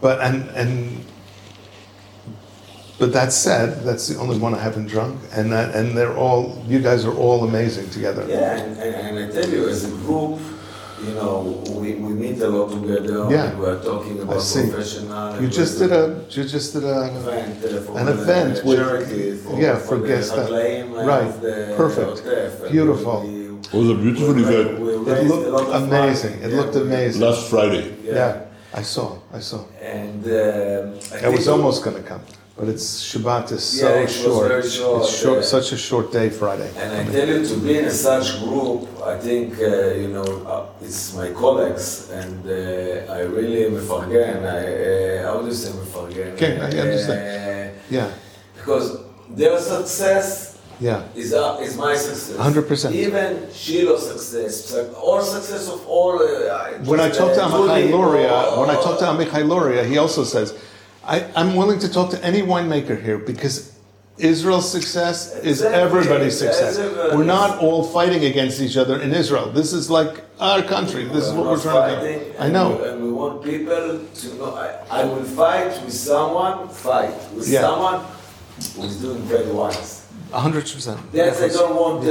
but 0.00 0.20
and 0.20 0.48
and 0.50 1.04
but 3.02 3.12
that 3.12 3.32
said, 3.32 3.82
that's 3.82 4.06
the 4.10 4.16
only 4.22 4.38
one 4.38 4.52
I 4.54 4.60
haven't 4.68 4.86
drunk, 4.94 5.14
and 5.36 5.50
that 5.54 5.74
and 5.74 5.86
they're 5.96 6.16
all 6.24 6.42
you 6.72 6.78
guys 6.88 7.00
are 7.08 7.16
all 7.24 7.38
amazing 7.50 7.90
together. 7.96 8.24
Yeah, 8.28 8.60
and, 8.62 8.78
and, 8.78 8.94
and 9.06 9.14
I 9.24 9.24
tell 9.36 9.48
you, 9.56 9.62
as 9.74 9.80
a 9.90 9.92
group, 10.06 10.38
you 11.04 11.12
know, 11.18 11.36
we, 11.80 11.88
we 12.04 12.10
meet 12.24 12.38
a 12.40 12.48
lot 12.56 12.68
together. 12.70 13.18
Yeah. 13.28 13.58
We're 13.58 13.82
talking 13.90 14.20
I 14.20 14.22
about 14.22 14.40
see. 14.40 14.70
professional. 14.70 15.42
You 15.42 15.48
just 15.48 15.74
did 15.80 15.90
a 16.02 16.04
you 16.36 16.44
just 16.56 16.68
did 16.74 16.84
a 16.84 16.98
event 17.20 17.56
uh, 17.64 17.80
for 17.86 17.98
an 17.98 18.06
the 18.06 18.12
event 18.22 18.54
with- 18.64 19.42
for, 19.44 19.60
yeah, 19.60 19.74
for, 19.86 19.98
for 19.98 20.06
guests 20.10 20.30
that- 20.36 20.48
right, 21.12 21.32
perfect. 21.82 22.16
Otef. 22.22 22.70
Beautiful. 22.76 23.18
we- 23.26 23.42
It 23.74 23.78
was 23.82 23.90
a 23.96 24.00
beautiful 24.06 24.34
we- 24.38 24.42
event 24.46 24.68
we 24.86 24.90
it 24.94 25.00
raised 25.14 25.34
a 25.34 25.50
lot 25.50 25.52
looked 25.58 25.74
amazing. 25.90 26.34
money. 26.34 26.44
It 26.46 26.50
Yeah, 26.52 26.60
looked 26.60 26.76
amazing. 26.86 27.20
last 27.26 27.42
Friday. 27.52 27.84
Yeah. 28.04 28.32
I 28.80 28.82
saw, 28.94 29.06
I 29.38 29.40
saw. 29.50 29.60
And 29.98 30.22
um, 30.24 30.84
I 31.14 31.26
I 31.26 31.28
was 31.36 31.46
almost 31.54 31.78
going 31.84 31.96
to 32.02 32.06
come, 32.12 32.22
but 32.56 32.68
it's 32.68 33.02
Shabbat 33.02 33.52
is 33.52 33.64
so 33.64 34.00
yeah, 34.00 34.06
short. 34.06 34.48
Very 34.48 34.68
short. 34.68 35.02
It's 35.02 35.20
short, 35.22 35.38
uh, 35.38 35.42
such 35.42 35.72
a 35.72 35.78
short 35.78 36.12
day 36.12 36.28
Friday. 36.28 36.70
And 36.76 36.92
I 36.92 37.10
tell 37.10 37.28
you, 37.28 37.46
to 37.46 37.56
be 37.56 37.78
in 37.78 37.86
a 37.86 37.90
such 37.90 38.40
group, 38.40 38.88
I 39.02 39.18
think 39.18 39.58
uh, 39.58 39.94
you 39.94 40.08
know 40.08 40.24
uh, 40.46 40.66
it's 40.82 41.14
my 41.14 41.30
colleagues, 41.30 42.10
and 42.10 42.44
uh, 42.46 43.12
I 43.12 43.20
really 43.20 43.70
מפרגן. 43.70 44.44
I 44.44 45.24
uh, 45.24 45.32
how 45.32 45.40
do 45.40 45.48
you 45.48 45.54
say 45.54 45.70
מפרגן? 45.72 46.34
Okay, 46.34 46.60
I 46.60 46.78
uh, 46.78 46.82
understand. 46.82 47.74
yeah. 47.90 48.10
Because 48.56 48.98
their 49.30 49.58
success. 49.58 50.50
Yeah. 50.80 51.04
Is, 51.14 51.32
is 51.32 51.76
my 51.76 51.94
success. 51.94 52.36
100%. 52.36 52.92
Even 52.92 53.46
Shilo's 53.52 54.04
success, 54.10 54.74
all 55.00 55.22
success 55.22 55.68
of 55.68 55.86
all. 55.86 56.18
when, 56.84 56.98
I 56.98 57.08
talk 57.08 57.34
to 57.34 57.40
Amichai 57.40 57.92
Lurie, 57.92 58.58
when 58.58 58.68
I 58.68 58.74
talk 58.74 58.98
to 58.98 59.04
Amichai 59.04 59.44
Lurie, 59.46 59.86
he 59.88 59.98
also 59.98 60.24
says, 60.24 60.58
I, 61.04 61.24
I'm 61.34 61.56
willing 61.56 61.78
to 61.80 61.88
talk 61.88 62.10
to 62.10 62.24
any 62.24 62.42
winemaker 62.42 63.00
here 63.02 63.18
because 63.18 63.78
Israel's 64.18 64.70
success 64.70 65.34
is 65.38 65.60
Exactly. 65.62 65.80
everybody's 65.80 66.38
success. 66.38 66.78
Everybody's. 66.78 67.16
We're 67.16 67.24
not 67.24 67.58
all 67.58 67.82
fighting 67.84 68.24
against 68.24 68.60
each 68.60 68.76
other 68.76 69.00
in 69.00 69.12
Israel. 69.12 69.50
This 69.50 69.72
is 69.72 69.90
like 69.90 70.20
our 70.38 70.62
country. 70.62 71.04
This 71.06 71.24
is 71.26 71.32
what 71.32 71.46
we're 71.46 71.60
trying 71.60 71.98
to 72.00 72.18
do. 72.18 72.34
I 72.38 72.48
know. 72.48 72.76
we- 72.76 72.88
And 72.88 73.02
we 73.04 73.10
want 73.12 73.42
people 73.42 74.00
to 74.20 74.26
know. 74.38 74.54
I, 74.54 75.00
I 75.00 75.04
will 75.04 75.24
fight 75.24 75.72
with 75.84 75.94
someone, 75.94 76.68
fight 76.68 77.14
with 77.34 77.48
Yeah. 77.48 77.62
someone 77.62 78.00
who's 78.76 78.96
doing 78.96 79.26
great 79.26 79.46
wines. 79.46 79.98
100%. 80.30 81.12
That 81.12 81.36
I 81.42 81.48
don't 81.48 81.74
want 81.76 82.00
uh, 82.04 82.08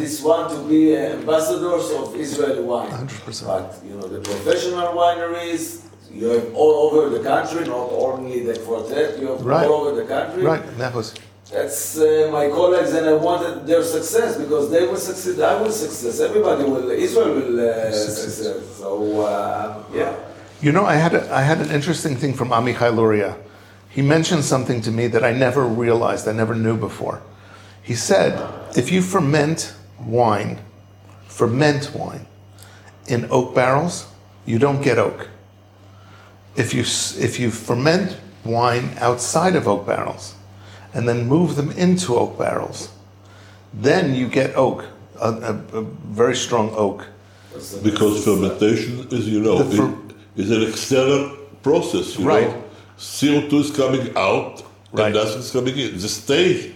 this 0.00 0.22
one 0.22 0.48
to 0.54 0.58
be 0.68 0.94
ambassadors 0.96 1.90
of 1.92 2.14
Israeli 2.14 2.62
wine. 2.62 2.90
100%. 2.90 3.46
But 3.46 3.80
you 3.88 3.94
know 3.96 4.06
the 4.06 4.20
professional 4.20 4.88
wineries, 5.02 5.80
you 6.14 6.26
have 6.28 6.54
all 6.54 6.74
over 6.86 7.08
the 7.16 7.22
country, 7.22 7.66
not 7.66 7.88
only 7.90 8.44
the 8.44 8.58
quartet. 8.60 9.18
You 9.20 9.28
have 9.32 9.44
Right. 9.44 9.66
all 9.66 9.86
over 9.86 9.92
the 10.00 10.06
country. 10.06 10.42
Right, 10.42 10.62
that 10.78 10.94
was, 10.94 11.14
That's 11.52 11.98
uh, 11.98 12.30
my 12.32 12.48
colleagues, 12.48 12.92
and 12.94 13.06
I 13.06 13.12
wanted 13.14 13.66
their 13.66 13.82
success 13.82 14.36
because 14.38 14.70
they 14.70 14.86
will 14.86 14.96
succeed. 14.96 15.40
I 15.40 15.60
will 15.60 15.70
succeed, 15.70 16.14
Everybody 16.28 16.64
will. 16.64 16.90
Israel 16.90 17.34
will 17.38 17.60
uh, 17.60 17.92
succeed. 17.92 18.62
So 18.80 19.20
uh, 19.20 19.82
yeah. 19.92 20.14
You 20.62 20.72
know, 20.72 20.84
I 20.86 20.94
had 20.94 21.14
a, 21.14 21.22
I 21.34 21.42
had 21.42 21.58
an 21.60 21.70
interesting 21.70 22.16
thing 22.16 22.32
from 22.32 22.48
Amichai 22.48 22.90
Lurie. 22.98 23.34
He 23.90 24.02
mentioned 24.02 24.44
something 24.44 24.80
to 24.82 24.90
me 24.90 25.06
that 25.08 25.22
I 25.22 25.32
never 25.32 25.62
realized, 25.64 26.26
I 26.26 26.32
never 26.32 26.54
knew 26.54 26.76
before. 26.76 27.20
He 27.82 27.94
said, 27.94 28.32
if 28.76 28.90
you 28.90 29.02
ferment 29.02 29.74
wine, 30.00 30.58
ferment 31.28 31.90
wine 31.94 32.26
in 33.06 33.28
oak 33.30 33.54
barrels, 33.54 34.06
you 34.46 34.58
don't 34.58 34.82
get 34.82 34.98
oak. 34.98 35.28
If 36.56 36.72
you 36.74 36.82
if 36.82 37.38
you 37.40 37.50
ferment 37.50 38.16
wine 38.44 38.90
outside 39.00 39.56
of 39.56 39.66
oak 39.66 39.86
barrels 39.86 40.34
and 40.92 41.08
then 41.08 41.26
move 41.26 41.56
them 41.56 41.70
into 41.72 42.14
oak 42.16 42.38
barrels, 42.38 42.88
then 43.72 44.14
you 44.14 44.28
get 44.28 44.54
oak, 44.56 44.84
a, 45.20 45.28
a, 45.30 45.78
a 45.78 45.82
very 46.12 46.36
strong 46.36 46.70
oak. 46.76 47.06
Because 47.82 48.24
fermentation 48.24 49.06
is, 49.10 49.28
you 49.28 49.40
know, 49.40 49.58
fer- 49.64 49.94
is 50.36 50.50
an 50.50 50.62
external 50.62 51.36
process. 51.62 52.18
You 52.18 52.26
Right. 52.26 52.48
Know? 52.48 52.62
CO2 52.98 53.52
is 53.60 53.70
coming 53.70 54.16
out 54.16 54.62
Right. 54.92 55.06
and 55.06 55.14
nothing's 55.16 55.50
coming 55.50 55.76
in. 55.76 55.98
The 55.98 56.08
stage. 56.08 56.72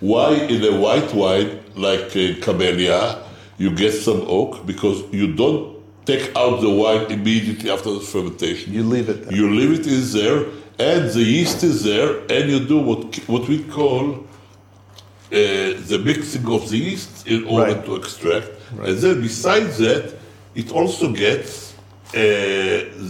Why 0.00 0.32
in 0.32 0.64
a 0.64 0.80
white 0.80 1.12
wine 1.14 1.60
like 1.74 2.16
uh, 2.16 2.40
Camellia 2.40 3.18
you 3.58 3.70
get 3.70 3.92
some 3.92 4.22
oak? 4.26 4.64
Because 4.66 5.02
you 5.12 5.34
don't 5.34 5.76
take 6.06 6.30
out 6.36 6.60
the 6.60 6.70
wine 6.70 7.10
immediately 7.10 7.70
after 7.70 7.90
the 7.92 8.00
fermentation. 8.00 8.72
You 8.72 8.82
leave 8.84 9.08
it 9.08 9.24
there. 9.24 9.34
You 9.34 9.54
leave 9.54 9.72
it 9.80 9.86
in 9.86 10.02
there, 10.20 10.38
and 10.78 11.10
the 11.10 11.22
yeast 11.22 11.62
is 11.62 11.84
there, 11.84 12.18
and 12.30 12.50
you 12.50 12.60
do 12.66 12.78
what 12.78 13.14
what 13.28 13.48
we 13.48 13.58
call 13.64 14.02
uh, 14.14 14.22
the 15.32 16.00
mixing 16.04 16.46
of 16.50 16.68
the 16.70 16.78
yeast 16.78 17.26
in 17.26 17.44
order 17.44 17.74
Right. 17.74 17.84
to 17.86 17.96
extract. 17.96 18.48
And 18.82 18.96
then 18.98 19.20
besides 19.20 19.78
that, 19.78 20.14
it 20.54 20.72
also 20.72 21.12
gets 21.12 21.74
uh, 21.74 22.18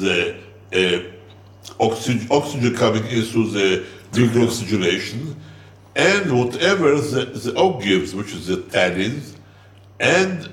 the 0.03 0.37
uh, 0.73 1.83
oxygen, 1.87 2.27
oxygen 2.31 2.75
coming 2.75 3.05
into 3.07 3.49
the 3.51 3.85
deoxygenation, 4.13 5.35
and 5.97 6.33
whatever 6.39 6.89
the, 7.01 7.25
the 7.45 7.55
oak 7.55 7.83
gives, 7.83 8.15
which 8.15 8.33
is 8.35 8.47
the 8.47 8.57
tannins, 8.57 9.35
and 10.01 10.47
uh, 10.47 10.49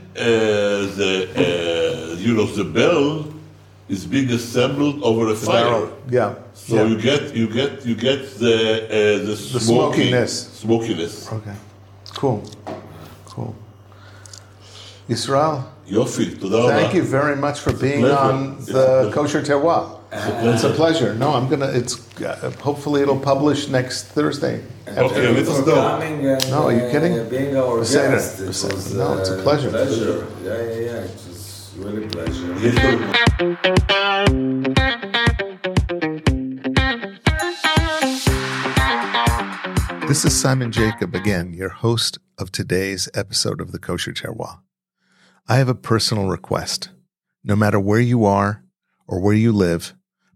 the 0.99 1.29
uh, 1.35 2.19
you 2.19 2.33
know 2.33 2.45
the 2.45 2.63
bell 2.63 3.33
is 3.89 4.05
being 4.05 4.29
assembled 4.31 5.01
over 5.01 5.31
a 5.31 5.35
fire. 5.35 5.89
Yeah. 6.09 6.35
So 6.53 6.75
yeah. 6.75 6.87
you 6.87 7.01
get 7.01 7.35
you 7.35 7.47
get 7.47 7.85
you 7.85 7.95
get 7.95 8.37
the 8.37 8.85
uh, 8.85 9.25
the, 9.25 9.35
smoking, 9.35 10.11
the 10.11 10.27
smokiness. 10.27 10.47
Smokiness. 10.59 11.31
Okay. 11.31 11.55
Cool. 12.13 12.43
Cool. 13.25 13.55
Israel. 15.07 15.73
Yofi, 15.87 16.37
Thank 16.67 16.93
you 16.93 17.01
very 17.01 17.37
much 17.37 17.61
for 17.61 17.71
being 17.71 18.03
on 18.03 18.57
the 18.65 19.09
Kosher 19.13 19.41
Terroir. 19.41 19.99
It's 20.11 20.65
a 20.65 20.71
pleasure. 20.73 21.13
No, 21.13 21.33
I'm 21.33 21.47
gonna. 21.47 21.67
It's 21.67 21.95
uh, 22.21 22.51
hopefully 22.59 23.01
it'll 23.03 23.19
publish 23.19 23.69
next 23.69 24.07
Thursday. 24.07 24.61
Okay, 24.95 25.29
let 25.31 25.47
us 25.47 25.59
for 25.59 25.65
know. 25.65 25.99
and 26.01 26.49
No, 26.49 26.67
are 26.67 26.71
you 26.73 26.79
uh, 26.83 26.91
kidding? 26.91 27.29
being 27.29 27.55
our 27.57 27.79
Beseder. 27.79 28.11
guest. 28.11 28.39
It 28.39 28.49
Beseder. 28.49 28.73
was, 28.73 28.93
No, 28.93 29.17
it's 29.17 29.29
a 29.29 29.39
uh, 29.39 29.43
pleasure. 29.43 29.69
Pleasure. 29.69 30.27
Yeah, 30.43 30.55
yeah, 30.55 30.79
yeah. 30.79 31.03
It 31.03 31.11
was 31.27 31.73
really 31.77 32.05
a 32.05 32.09
pleasure. 32.09 33.57
This 40.07 40.23
is 40.23 40.33
Simon 40.39 40.71
Jacob 40.71 41.13
again, 41.13 41.53
your 41.53 41.67
host 41.69 42.17
of 42.37 42.49
today's 42.51 43.09
episode 43.13 43.59
of 43.59 43.73
the 43.73 43.79
Kosher 43.79 44.13
Terroir. 44.13 44.59
I 45.49 45.57
have 45.57 45.67
a 45.67 45.75
personal 45.75 46.27
request. 46.29 46.89
No 47.43 47.55
matter 47.57 47.77
where 47.79 47.99
you 47.99 48.23
are 48.23 48.63
or 49.05 49.19
where 49.19 49.33
you 49.35 49.51
live, 49.51 49.93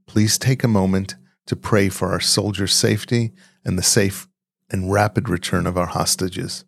please 0.07 0.37
take 0.37 0.63
a 0.65 0.67
moment 0.67 1.15
to 1.47 1.55
pray 1.55 1.87
for 1.87 2.11
our 2.11 2.19
soldiers' 2.19 2.73
safety 2.73 3.31
and 3.63 3.77
the 3.77 3.83
safe 3.83 4.27
and 4.71 4.91
rapid 4.91 5.29
return 5.29 5.67
of 5.67 5.77
our 5.77 5.87
hostages. 5.87 6.65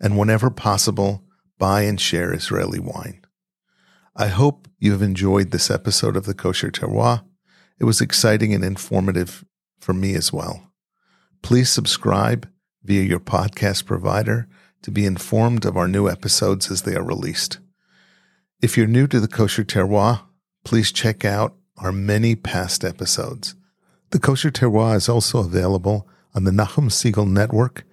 And 0.00 0.18
whenever 0.18 0.50
possible, 0.50 1.24
buy 1.58 1.82
and 1.82 2.00
share 2.00 2.32
Israeli 2.32 2.78
wine. 2.78 3.24
I 4.16 4.28
hope 4.28 4.68
you 4.78 4.92
have 4.92 5.02
enjoyed 5.02 5.50
this 5.50 5.70
episode 5.70 6.16
of 6.16 6.24
the 6.24 6.34
Kosher 6.34 6.70
Terroir. 6.70 7.24
It 7.78 7.84
was 7.84 8.00
exciting 8.00 8.54
and 8.54 8.64
informative 8.64 9.44
for 9.80 9.92
me 9.92 10.14
as 10.14 10.32
well. 10.32 10.72
Please 11.42 11.70
subscribe 11.70 12.48
via 12.84 13.02
your 13.02 13.20
podcast 13.20 13.86
provider 13.86 14.48
to 14.82 14.90
be 14.90 15.06
informed 15.06 15.64
of 15.64 15.76
our 15.76 15.88
new 15.88 16.08
episodes 16.08 16.70
as 16.70 16.82
they 16.82 16.94
are 16.94 17.04
released. 17.04 17.58
If 18.60 18.76
you're 18.76 18.86
new 18.86 19.06
to 19.08 19.18
the 19.18 19.28
Kosher 19.28 19.64
Terroir, 19.64 20.22
please 20.64 20.92
check 20.92 21.24
out 21.24 21.56
our 21.78 21.92
many 21.92 22.36
past 22.36 22.84
episodes. 22.84 23.56
The 24.10 24.18
Kosher 24.18 24.50
Terroir 24.50 24.94
is 24.96 25.08
also 25.08 25.38
available 25.38 26.08
on 26.34 26.44
the 26.44 26.50
Nachum 26.50 26.88
Segal 26.90 27.28
Network 27.28 27.84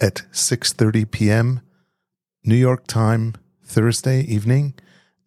at 0.00 0.22
6:30 0.32 1.10
p.m. 1.10 1.60
New 2.44 2.56
York 2.56 2.86
time 2.86 3.34
Thursday 3.64 4.20
evening 4.20 4.74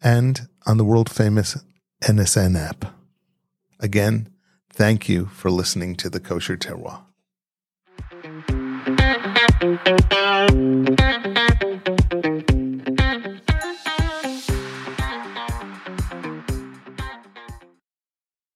and 0.02 0.48
on 0.66 0.76
the 0.76 0.84
world 0.84 1.10
famous 1.10 1.58
NSN 2.02 2.58
app. 2.58 2.94
Again, 3.78 4.28
thank 4.72 5.08
you 5.08 5.26
for 5.26 5.50
listening 5.50 5.96
to 5.96 6.08
the 6.08 6.20
Kosher 6.20 6.56
Terroir. 6.56 7.02